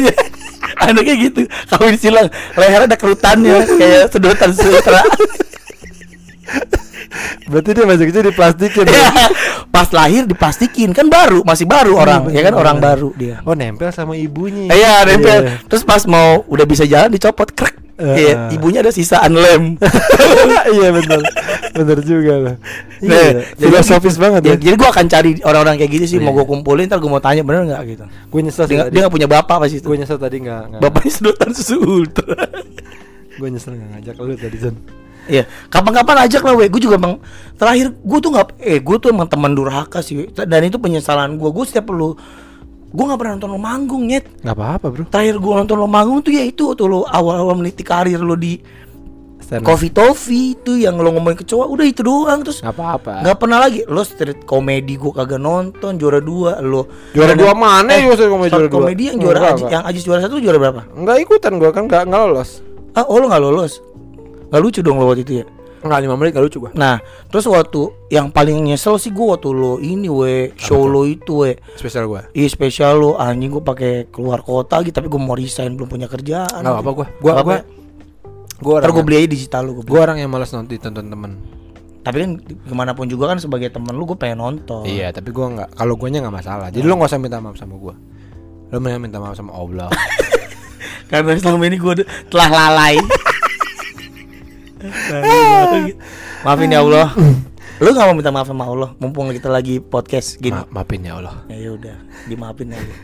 anaknya 0.85 1.15
gitu 1.17 1.41
kawin 1.73 1.97
silang 1.97 2.29
lehernya 2.59 2.93
ada 2.93 2.99
kerutannya 3.01 3.65
kayak 3.81 4.13
sedotan 4.13 4.53
susu 4.53 4.77
ultra 4.77 5.01
Berarti 7.47 7.71
dia 7.71 7.85
masih 7.85 8.07
kecil 8.07 8.23
diplastikin. 8.25 8.85
ya? 8.85 9.09
pas 9.69 9.89
lahir 9.91 10.25
diplastikin 10.25 10.91
kan 10.91 11.07
baru 11.07 11.41
masih 11.43 11.63
baru 11.63 11.95
orang 11.95 12.29
ya 12.29 12.41
kan 12.43 12.53
orang 12.53 12.77
baru 12.79 13.13
dia 13.13 13.39
Oh 13.43 13.53
nempel 13.53 13.89
sama 13.89 14.13
ibunya. 14.13 14.69
Iya, 14.69 15.05
nempel. 15.05 15.45
Iya. 15.45 15.61
Terus 15.65 15.83
pas 15.83 16.03
mau 16.05 16.43
udah 16.45 16.65
bisa 16.65 16.83
jalan 16.83 17.09
dicopot 17.09 17.49
krek. 17.49 17.77
Eh, 17.95 18.15
Iya, 18.17 18.33
ibunya 18.51 18.79
ada 18.79 18.89
sisaan 18.89 19.35
lem. 19.35 19.75
iya 20.71 20.89
benar, 20.89 21.19
benar 21.73 21.99
juga 22.01 22.35
lah. 22.39 22.55
Nah, 23.01 23.11
Iya, 23.11 23.43
filosofis 23.55 24.15
banget 24.17 24.41
ya. 24.41 24.49
ya. 24.49 24.57
Jadi 24.63 24.75
gua 24.77 24.89
akan 24.89 25.07
cari 25.07 25.31
orang-orang 25.43 25.75
kayak 25.77 25.93
gitu 25.93 26.05
sih, 26.07 26.19
mau 26.19 26.31
Iya. 26.31 26.37
gua 26.37 26.47
kumpulin 26.47 26.87
ntar 26.87 26.97
gua 26.97 27.11
mau 27.11 27.21
tanya 27.21 27.43
bener 27.43 27.67
nggak 27.67 27.83
gitu. 27.89 28.05
Gue 28.29 28.41
nyesel 28.41 28.65
Dia, 28.65 28.79
tadi. 28.81 28.91
dia 28.93 29.01
nggak 29.03 29.13
punya 29.13 29.27
bapak 29.29 29.57
pas 29.59 29.69
itu. 29.69 29.83
Gue 29.83 29.97
nyesel 29.97 30.15
tadi 30.17 30.37
nggak. 30.39 30.63
nggak- 30.69 30.81
Bapaknya 30.81 31.11
sedotan 31.17 31.51
susu 31.53 31.75
ultra. 31.77 32.39
Gue 33.33 33.49
nyesel 33.49 33.73
nggak 33.75 33.89
ngajak 33.93 34.15
lu 34.17 34.35
tadi 34.37 34.57
Jon. 34.59 34.75
Iya, 35.29 35.43
kapan-kapan 35.69 36.25
ajak 36.25 36.41
lah. 36.41 36.57
Gue 36.65 36.81
juga 36.81 36.97
emang 36.97 37.21
terakhir 37.55 37.93
gue 37.93 38.19
tuh 38.19 38.31
nggak, 38.31 38.47
eh 38.59 38.79
gue 38.79 38.97
tuh 38.97 39.09
emang 39.09 39.25
teman 39.25 39.53
durhaka 39.53 40.01
sih, 40.01 40.15
we. 40.17 40.25
dan 40.29 40.61
itu 40.63 40.77
penyesalan 40.77 41.37
gue. 41.37 41.49
Gue 41.49 41.63
setiap 41.63 41.89
lu, 41.89 42.17
gue 42.89 43.05
nggak 43.05 43.17
pernah 43.17 43.33
nonton 43.37 43.51
lo 43.51 43.59
manggung, 43.59 44.03
nyet. 44.05 44.25
nggak 44.41 44.55
apa-apa 44.55 44.87
bro 44.89 45.05
Terakhir 45.05 45.37
gue 45.37 45.53
nonton 45.55 45.77
lo 45.77 45.87
manggung 45.87 46.19
tuh 46.19 46.31
ya 46.31 46.43
itu 46.43 46.73
tuh 46.73 46.87
lo 46.87 47.05
awal-awal 47.05 47.55
meniti 47.55 47.83
karir 47.83 48.19
lo 48.19 48.33
di 48.33 48.57
Stand. 49.39 49.65
Coffee 49.65 49.89
Toffee 49.89 50.47
itu 50.55 50.77
yang 50.77 50.97
lo 50.97 51.09
ngomongin 51.09 51.41
kecoa, 51.41 51.65
udah 51.67 51.81
itu 51.83 52.01
doang 52.01 52.41
terus 52.43 52.61
nggak 52.61 52.69
apa-apa 52.71 53.13
nggak 53.23 53.39
pernah 53.39 53.59
lagi. 53.59 53.81
Lo 53.87 54.03
street 54.03 54.45
komedi 54.45 54.93
gue 54.95 55.09
kagak 55.09 55.39
nonton, 55.39 55.97
juara 55.97 56.21
dua 56.21 56.61
lo. 56.61 56.85
juara 57.13 57.33
dua 57.33 57.53
mana 57.53 57.93
Eh, 57.93 58.05
ya 58.05 58.13
street 58.13 58.29
komedi 58.29 58.51
juara 58.51 58.67
dua 58.67 58.77
komedi 58.79 59.03
yang 59.07 59.17
juara 59.17 59.39
Aji- 59.39 59.53
enggak. 59.59 59.71
yang 59.71 59.85
Ajis 59.85 60.03
juara 60.03 60.21
satu 60.21 60.37
juara 60.37 60.59
berapa? 60.59 60.81
nggak 60.91 61.17
ikutan 61.23 61.53
gua 61.57 61.71
kan 61.71 61.85
nggak 61.85 62.03
nggak 62.05 62.21
lolos 62.23 62.61
Ah, 62.93 63.05
oh 63.05 63.17
lo 63.17 63.31
nggak 63.31 63.41
lolos. 63.41 63.79
Gak 64.49 64.61
lucu 64.61 64.81
dong 64.81 64.97
lo 64.97 65.07
waktu 65.07 65.23
itu 65.23 65.35
ya. 65.41 65.47
nggak 65.79 66.01
lima 66.03 66.19
menit 66.19 66.35
nggak 66.35 66.43
lucu 66.43 66.59
gua 66.59 66.73
Nah, 66.75 66.99
terus 67.31 67.47
waktu 67.47 67.79
yang 68.11 68.35
paling 68.35 68.67
nyesel 68.67 68.99
sih 68.99 69.15
gue 69.15 69.23
waktu 69.23 69.47
lo 69.49 69.79
ini 69.79 70.11
we 70.11 70.51
show 70.59 70.83
lo 70.85 71.07
itu 71.07 71.47
we. 71.47 71.55
spesial 71.79 72.11
gua 72.11 72.27
Iya 72.35 72.51
spesial 72.51 72.99
lo 72.99 73.15
anjing 73.15 73.47
gue 73.49 73.63
pakai 73.63 74.11
keluar 74.11 74.43
kota 74.43 74.83
gitu 74.83 74.91
tapi 74.91 75.07
gue 75.07 75.21
mau 75.23 75.39
resign 75.39 75.79
belum 75.79 75.87
punya 75.87 76.11
kerjaan. 76.11 76.67
nggak 76.67 76.83
apa 76.83 76.91
gua 76.91 77.07
gua 77.23 77.33
Nggak 77.33 77.47
gua 77.47 77.59
Ntar 78.75 78.83
orang 78.83 78.95
gue 78.99 79.05
beli 79.07 79.17
aja 79.23 79.29
digital 79.31 79.63
lo 79.63 79.79
gue 79.79 79.85
gua 79.87 80.01
orang 80.03 80.19
yang 80.19 80.27
malas 80.29 80.51
nonton 80.51 80.67
ditonton 80.67 81.07
temen 81.07 81.33
Tapi 82.03 82.17
kan 82.19 82.31
gimana 82.67 82.91
pun 82.91 83.07
juga 83.07 83.31
kan 83.31 83.39
sebagai 83.39 83.71
temen 83.71 83.95
lu 83.95 84.03
gue 84.03 84.17
pengen 84.17 84.41
nonton. 84.41 84.83
Iya, 84.83 85.15
tapi 85.15 85.31
gua 85.31 85.47
nggak 85.53 85.69
kalau 85.77 85.95
guanya 85.95 86.25
nggak 86.25 86.37
masalah. 86.41 86.73
Jadi 86.73 86.83
lu 86.83 86.97
nggak 86.97 87.07
usah 87.07 87.21
minta 87.21 87.39
maaf 87.39 87.55
sama 87.55 87.79
gua. 87.79 87.95
Lu 88.69 88.81
mending 88.81 88.99
minta 89.05 89.23
maaf 89.23 89.37
sama 89.37 89.53
Allah. 89.53 89.87
Karena 91.13 91.39
selama 91.39 91.65
ini 91.65 91.79
gue 91.79 92.03
telah 92.27 92.49
lalai. 92.51 92.99
Maafin 96.43 96.71
ya 96.71 96.81
Allah. 96.81 97.09
Lu 97.79 97.91
gak 97.91 98.05
mau 98.05 98.15
minta 98.15 98.31
maaf 98.31 98.47
sama 98.47 98.67
Allah 98.67 98.91
mumpung 98.99 99.31
kita 99.31 99.47
lagi 99.47 99.79
podcast 99.79 100.35
gini. 100.37 100.55
Ma- 100.57 100.83
maafin 100.83 100.99
ya 101.01 101.15
Allah. 101.15 101.47
Ya 101.47 101.71
udah, 101.71 101.97
dimaafin 102.27 102.75
aja. 102.75 102.95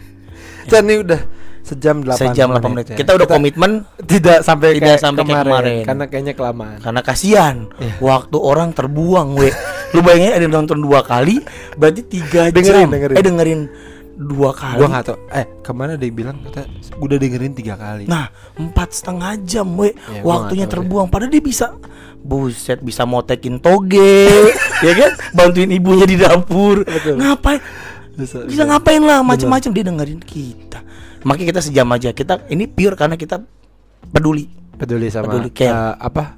Dan 0.66 0.82
ini 0.84 0.96
udah 1.00 1.20
sejam 1.62 1.96
8 2.00 2.18
Sejam 2.18 2.48
8 2.50 2.66
menit. 2.68 2.86
ya. 2.90 2.96
Kita 2.96 3.14
udah 3.14 3.24
komitmen 3.24 3.70
tidak 4.02 4.42
sampai 4.42 4.74
Tidak 4.74 4.84
kayak 4.84 4.98
sampai 4.98 5.22
kayak 5.22 5.38
kemarin, 5.40 5.46
kemarin. 5.46 5.82
karena 5.84 6.04
kayaknya 6.06 6.34
kelamaan. 6.34 6.76
karena 6.78 7.00
kasihan 7.00 7.56
Iya. 7.74 7.92
waktu 8.00 8.36
orang 8.36 8.68
terbuang 8.70 9.28
we 9.32 9.48
lu 9.90 10.00
bayangin 10.00 10.32
ada 10.32 10.42
yang 10.42 10.54
nonton 10.58 10.78
dua 10.78 11.00
kali 11.00 11.38
berarti 11.74 12.02
tiga 12.02 12.50
Dengerin, 12.50 12.84
jam 12.84 12.90
dengerin. 12.90 13.14
eh 13.14 13.22
dengerin 13.22 13.60
dua 14.16 14.50
kali. 14.50 14.78
Gua 14.78 14.88
nggak 14.88 15.04
tahu. 15.04 15.18
Eh, 15.28 15.46
ke 15.60 15.70
mana 15.70 15.92
dia 15.94 16.08
bilang 16.08 16.38
kata 16.40 16.64
udah 16.96 17.16
dengerin 17.16 17.52
tiga 17.52 17.74
kali. 17.74 18.06
nah 18.06 18.26
empat 18.54 18.94
setengah 18.94 19.34
jam 19.42 19.66
we. 19.74 19.90
Ya, 20.08 20.20
gua 20.20 20.32
waktunya 20.40 20.66
terbuang. 20.66 21.06
Padahal 21.06 21.28
dia 21.28 21.40
bisa 21.40 21.74
buset 22.16 22.80
bisa 22.80 23.02
motekin 23.02 23.58
toge. 23.58 24.28
Ya 24.84 24.92
kan? 24.92 25.10
Bantuin 25.32 25.70
ibunya 25.70 26.04
di 26.04 26.14
dapur. 26.14 26.84
Betul. 26.84 27.16
ngapain? 27.16 27.56
Bisa- 28.14 28.44
bisa 28.44 28.62
ngapain 28.64 29.00
lah? 29.00 29.20
Macam-macam 29.20 29.70
dia 29.70 29.84
dengerin 29.84 30.20
kita. 30.20 30.84
Makanya 31.22 31.56
kita 31.56 31.62
sejam 31.62 31.88
aja. 31.88 32.12
Kita 32.12 32.44
ini 32.46 32.68
pure 32.68 32.92
karena 32.92 33.16
kita 33.16 33.40
peduli. 34.06 34.44
Peduli 34.74 35.06
sama 35.08 35.30
Peduli, 35.30 35.48
care. 35.50 35.70
eh, 35.70 35.94
apa 35.96 36.34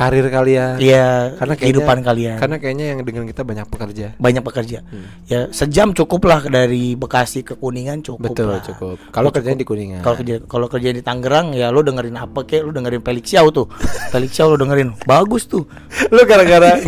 karir 0.00 0.26
kalian. 0.26 0.80
Iya, 0.80 1.36
Karena 1.36 1.52
kayaknya- 1.52 1.60
kehidupan 1.60 1.98
kalian. 2.00 2.36
Karena 2.40 2.56
kayaknya 2.56 2.86
yang 2.88 2.98
dengan 3.02 3.24
kita 3.26 3.42
banyak 3.42 3.66
pekerja. 3.68 4.06
banyak 4.16 4.40
pekerja. 4.40 4.78
Hmm. 4.82 5.04
Ya 5.26 5.40
sejam 5.50 5.92
cukup 5.92 6.24
lah 6.24 6.40
dari 6.42 6.96
Bekasi 6.96 7.42
ke 7.42 7.52
Kuningan 7.54 8.00
cukup. 8.00 8.32
Betul, 8.32 8.48
lah. 8.50 8.64
cukup. 8.64 8.96
Kalau 9.10 9.28
kerjanya 9.28 9.60
di 9.60 9.68
Kuningan. 9.68 10.00
Kalau 10.00 10.16
kerja 10.16 10.34
kalau 10.42 10.66
kerja 10.66 10.90
di 10.90 11.00
Tangerang 11.00 11.52
ya 11.52 11.68
lo 11.68 11.80
dengerin 11.80 12.16
apa 12.16 12.42
kek 12.42 12.62
lu 12.62 12.72
dengerin 12.72 13.00
Felix 13.00 13.28
Xiao 13.28 13.52
tuh. 13.52 13.68
Felix 14.08 14.32
Xiao 14.32 14.48
lo 14.48 14.56
dengerin. 14.56 14.96
Bagus 15.04 15.44
tuh. 15.44 15.68
lu 16.14 16.22
gara-gara 16.24 16.80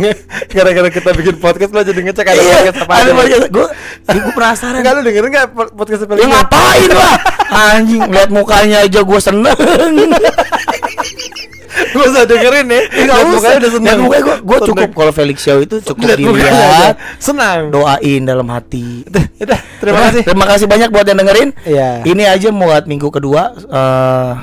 gara-gara 0.49 0.89
kita 0.89 1.09
bikin 1.13 1.35
podcast 1.37 1.69
lu 1.69 1.81
jadi 1.81 2.01
ngecek 2.01 2.25
ada 2.25 2.41
podcast 2.41 2.77
apa 2.79 2.93
Iya, 2.93 3.03
ada 3.03 3.13
podcast. 3.13 3.45
Gua 3.47 3.67
gue 4.03 4.33
penasaran. 4.33 4.79
Enggak 4.81 4.93
lu 4.93 5.01
dengerin 5.03 5.29
enggak 5.29 5.47
podcast 5.69 6.01
Ya 6.01 6.07
Felix? 6.09 6.25
ngapain 6.25 6.89
lah 6.89 7.15
Anjing 7.69 8.01
lihat 8.09 8.29
mukanya 8.29 8.81
aja 8.81 8.99
gue 8.99 9.19
seneng 9.21 9.53
Gua 11.93 12.05
usah 12.05 12.23
dengerin 12.25 12.65
ya. 12.67 12.81
Enggak 12.83 13.15
Lihat 13.15 13.37
usah 13.37 13.51
udah 13.55 13.69
mukanya 13.95 14.21
gue 14.23 14.35
gue 14.41 14.57
cukup 14.65 14.89
Kalau 14.91 15.11
Felix 15.11 15.37
Xiao 15.39 15.59
itu 15.59 15.75
cukup 15.79 16.03
Lihat 16.03 16.17
dilihat 16.17 16.95
Senang. 17.17 17.69
Doain 17.69 18.21
dalam 18.23 18.47
hati 18.49 19.05
Udah, 19.05 19.59
terima 19.77 19.99
kasih. 20.03 20.21
Terima 20.23 20.45
kasih 20.45 20.65
banyak 20.65 20.89
buat 20.89 21.05
yang 21.05 21.19
dengerin 21.19 21.49
Iya. 21.63 21.89
Ini 22.01 22.23
aja 22.27 22.49
buat 22.49 22.83
minggu 22.83 23.09
kedua 23.09 23.53
eh 23.55 24.33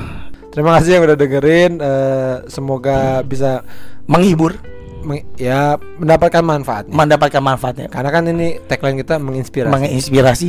Terima 0.51 0.75
kasih 0.75 0.99
yang 0.99 1.05
udah 1.05 1.15
dengerin. 1.15 1.73
eh, 1.79 2.35
semoga 2.47 3.23
bisa 3.23 3.63
Menghibur 4.05 4.59
meng- 5.01 5.23
ya 5.35 5.79
mendapatkan 5.97 6.43
manfaatnya. 6.43 6.91
Mendapatkan 6.91 7.39
manfaatnya 7.39 7.87
Karena 7.87 8.11
kan 8.11 8.27
ini 8.27 8.59
tagline 8.61 8.99
kita 8.99 9.17
menginspirasi. 9.17 9.71
Menginspirasi 9.71 10.49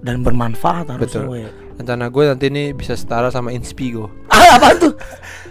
Dan 0.00 0.22
bermanfaat 0.22 0.92
harusnya 0.92 1.24
Betul. 1.24 1.32
we. 1.32 1.42
Rencana 1.76 2.08
gue 2.08 2.22
nanti 2.24 2.46
ini 2.48 2.72
bisa 2.72 2.96
setara 2.96 3.28
sama 3.28 3.52
Inspigo. 3.52 4.08
Ah 4.32 4.56
apaan 4.56 4.76
tuh? 4.80 4.92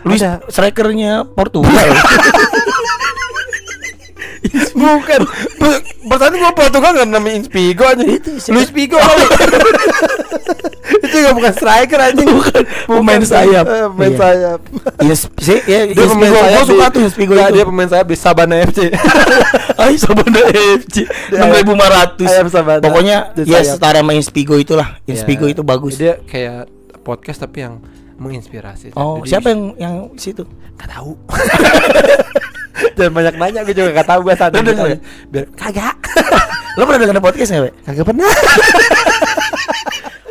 Luis 0.05 0.21
Ada. 0.21 0.41
strikernya 0.49 1.25
Portugal 1.25 1.69
Bukan. 4.71 5.21
Pertanyaan 6.05 6.41
gue 6.41 6.53
Portugal 6.53 6.91
nggak 6.93 7.07
namanya 7.07 7.35
Inspigo 7.35 7.83
aja. 7.83 8.03
Luis 8.51 8.69
Pigo 8.69 8.95
kali. 8.95 9.25
itu 10.85 11.15
juga 11.15 11.31
bukan 11.37 11.51
striker 11.51 11.99
anjing. 11.99 12.29
Bukan. 12.29 12.61
Pemain 12.85 13.21
sayap. 13.21 13.65
Eh, 13.65 13.87
Pemain 13.89 14.11
Iya. 14.11 14.19
sayap. 14.19 14.59
Ins- 15.01 15.31
sih, 15.39 15.59
ya, 15.65 15.79
Dia 15.87 16.05
pemain 16.05 16.29
Inspigo. 16.29 16.35
sayap 16.37 16.53
Gua 16.55 16.65
suka 16.67 16.85
tuh 16.87 17.01
Inspigo 17.01 17.33
Nggak, 17.33 17.47
itu 17.47 17.55
Dia 17.55 17.65
pemain 17.65 17.89
sayap 17.89 18.07
di 18.07 18.17
Sabana 18.17 18.55
FC. 18.61 18.79
Ay 19.81 19.93
Sabana 19.97 20.39
FC 20.79 20.95
Dia 21.29 21.39
6500 21.41 22.25
ayam 22.25 22.47
Sabana. 22.47 22.81
Pokoknya 22.81 23.17
ya 23.39 23.59
setara 23.61 23.99
sama 23.99 24.13
Inspigo 24.13 24.55
itulah 24.55 25.01
Inspigo 25.03 25.45
Ya, 25.45 25.51
itu 25.51 25.61
bagus 25.61 25.97
Dia 25.97 26.21
kayak 26.21 26.69
podcast 27.01 27.37
tapi 27.39 27.61
yang 27.61 27.81
menginspirasi. 28.15 28.95
Oh 28.95 29.19
siapa 29.21 29.51
yang 29.51 29.75
yang 29.75 29.95
situ? 30.15 30.47
Gak 30.79 30.87
tahu. 30.87 31.19
Jangan 32.95 33.13
banyak 33.13 33.35
nanya 33.39 33.59
gue 33.63 33.75
juga 33.75 33.89
gak 34.03 34.07
tahu 34.09 34.19
gue 34.27 34.35
tadi. 34.35 34.55
Lu 34.59 34.63
denger 34.67 34.87
ya? 34.87 34.97
Biar 35.31 35.45
kagak. 35.55 35.97
Lo 36.77 36.83
pernah 36.83 36.99
denger 37.07 37.23
podcast 37.23 37.49
nggak, 37.55 37.63
we? 37.63 37.71
Kagak 37.87 38.05
pernah. 38.05 38.31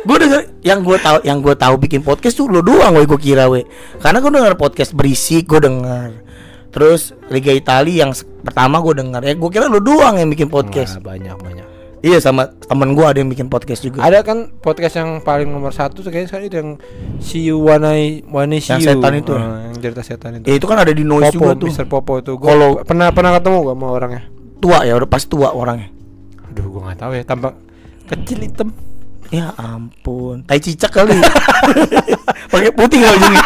Gue 0.05 0.17
denger 0.21 0.41
yang 0.61 0.79
gue 0.85 0.97
tahu 1.01 1.17
yang 1.25 1.41
gue 1.41 1.55
tahu 1.57 1.75
bikin 1.81 2.05
podcast 2.05 2.37
tuh 2.37 2.45
lo 2.45 2.61
doang, 2.61 2.93
we 2.93 3.09
gue 3.09 3.17
kira, 3.17 3.49
we. 3.49 3.65
Karena 3.97 4.21
gue 4.21 4.29
denger 4.29 4.53
podcast 4.53 4.93
berisik, 4.93 5.49
gue 5.49 5.65
denger. 5.65 6.21
Terus 6.69 7.17
Liga 7.33 7.49
Italia 7.49 8.05
yang 8.05 8.13
pertama 8.45 8.77
gue 8.85 9.01
denger 9.01 9.21
ya, 9.25 9.33
gue 9.33 9.49
kira 9.49 9.65
lo 9.65 9.81
doang 9.81 10.21
yang 10.21 10.29
bikin 10.29 10.45
podcast. 10.45 11.01
Nah, 11.01 11.09
banyak 11.09 11.37
banyak. 11.41 11.67
Iya 12.05 12.21
sama 12.21 12.53
temen 12.69 12.93
gue 12.93 13.01
ada 13.01 13.17
yang 13.17 13.33
bikin 13.33 13.49
podcast 13.49 13.81
juga. 13.81 14.05
Ada 14.05 14.21
kan 14.21 14.53
podcast 14.61 15.01
yang 15.01 15.25
paling 15.25 15.49
nomor 15.49 15.73
satu 15.73 16.05
kayaknya 16.05 16.29
sekarang 16.29 16.45
itu 16.45 16.57
yang 16.61 16.71
si 17.17 17.49
Wanai 17.49 18.21
Wanai 18.29 18.61
Yang 18.61 18.85
Siu. 18.85 18.93
setan 18.93 19.13
itu. 19.17 19.33
Ah, 19.33 19.65
yang 19.65 19.75
cerita 19.81 20.01
setan 20.05 20.31
itu. 20.37 20.45
Ya, 20.45 20.53
itu 20.53 20.69
kan 20.69 20.77
ada 20.77 20.93
di 20.93 21.01
noise 21.01 21.33
Popo, 21.33 21.49
juga 21.49 21.53
tuh. 21.57 21.67
Mr. 21.73 21.85
Popo 21.89 22.13
tuh. 22.21 22.37
Gua 22.37 22.53
Kalau- 22.53 22.75
pernah 22.85 23.09
pernah 23.09 23.33
ketemu 23.41 23.57
gak 23.65 23.73
sama 23.73 23.87
orangnya? 23.89 24.21
Tua 24.61 24.77
ya, 24.85 24.93
udah 24.93 25.09
pasti 25.09 25.27
tua 25.33 25.49
orangnya. 25.49 25.89
Aduh, 26.53 26.65
gua 26.69 26.81
nggak 26.93 26.99
tahu 27.01 27.11
ya. 27.17 27.23
Tampak 27.25 27.53
kecil 28.05 28.37
hitam. 28.45 28.69
Ya 29.33 29.49
ampun, 29.57 30.45
tai 30.45 30.61
cicak 30.61 30.93
kali. 30.93 31.17
pakai 32.53 32.69
putih 32.69 33.01
kali 33.01 33.17
jadi. 33.17 33.37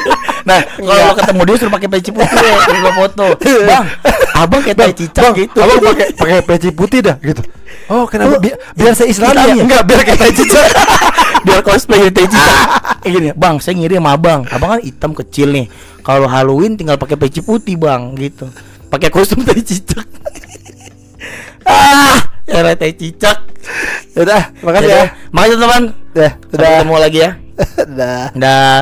nah, 0.48 0.64
kalau 0.80 1.12
ketemu 1.12 1.40
dia 1.44 1.56
suruh 1.60 1.72
pakai 1.76 1.88
peci 1.92 2.10
putih 2.16 2.40
ya, 2.40 2.56
lo 2.80 2.90
foto. 2.96 3.26
Bang, 3.68 3.84
abang 4.32 4.64
kayak 4.64 4.76
tai 4.80 4.92
cicak 4.96 5.20
Bang, 5.20 5.34
gitu. 5.36 5.60
Abang 5.60 5.92
pakai 5.92 6.06
pakai 6.16 6.38
peci 6.40 6.68
putih 6.72 7.04
dah 7.04 7.20
gitu. 7.20 7.44
Oh, 7.86 8.04
kenapa? 8.10 8.36
Oh, 8.36 8.40
Bi- 8.42 8.58
biar 8.74 8.92
saya 8.98 9.08
Islam 9.10 9.30
ya? 9.30 9.46
ya? 9.54 9.62
Enggak, 9.62 9.82
biar 9.86 10.00
kayak 10.02 10.18
tai 10.18 10.32
cicak. 10.34 10.66
Biar 11.46 11.62
cosplay 11.62 12.10
tai 12.10 12.26
cicak. 12.26 12.58
Kayak 13.06 13.12
gini, 13.14 13.28
Bang, 13.38 13.62
saya 13.62 13.78
ngiri 13.78 14.02
sama 14.02 14.18
abang. 14.18 14.42
Abang 14.50 14.74
kan 14.74 14.80
hitam 14.82 15.14
kecil 15.14 15.54
nih. 15.54 15.66
Kalau 16.02 16.26
Halloween 16.26 16.74
tinggal 16.74 16.98
pakai 16.98 17.14
peci 17.14 17.38
putih, 17.38 17.78
Bang, 17.78 18.18
gitu. 18.18 18.50
Pakai 18.90 19.14
kostum 19.14 19.46
tai 19.46 19.62
cicak. 19.62 20.02
ah, 21.70 22.18
ya 22.50 22.74
tai 22.74 22.90
cicak. 22.98 23.46
Udah, 24.18 24.50
makasih 24.66 24.90
ya. 24.90 25.06
Makasih 25.30 25.56
teman. 25.62 25.82
Udah, 26.16 26.30
Sampai 26.50 26.66
ketemu 26.66 26.96
lagi 26.98 27.18
ya. 27.22 27.30
Udah. 27.86 28.22
Dah. 28.42 28.80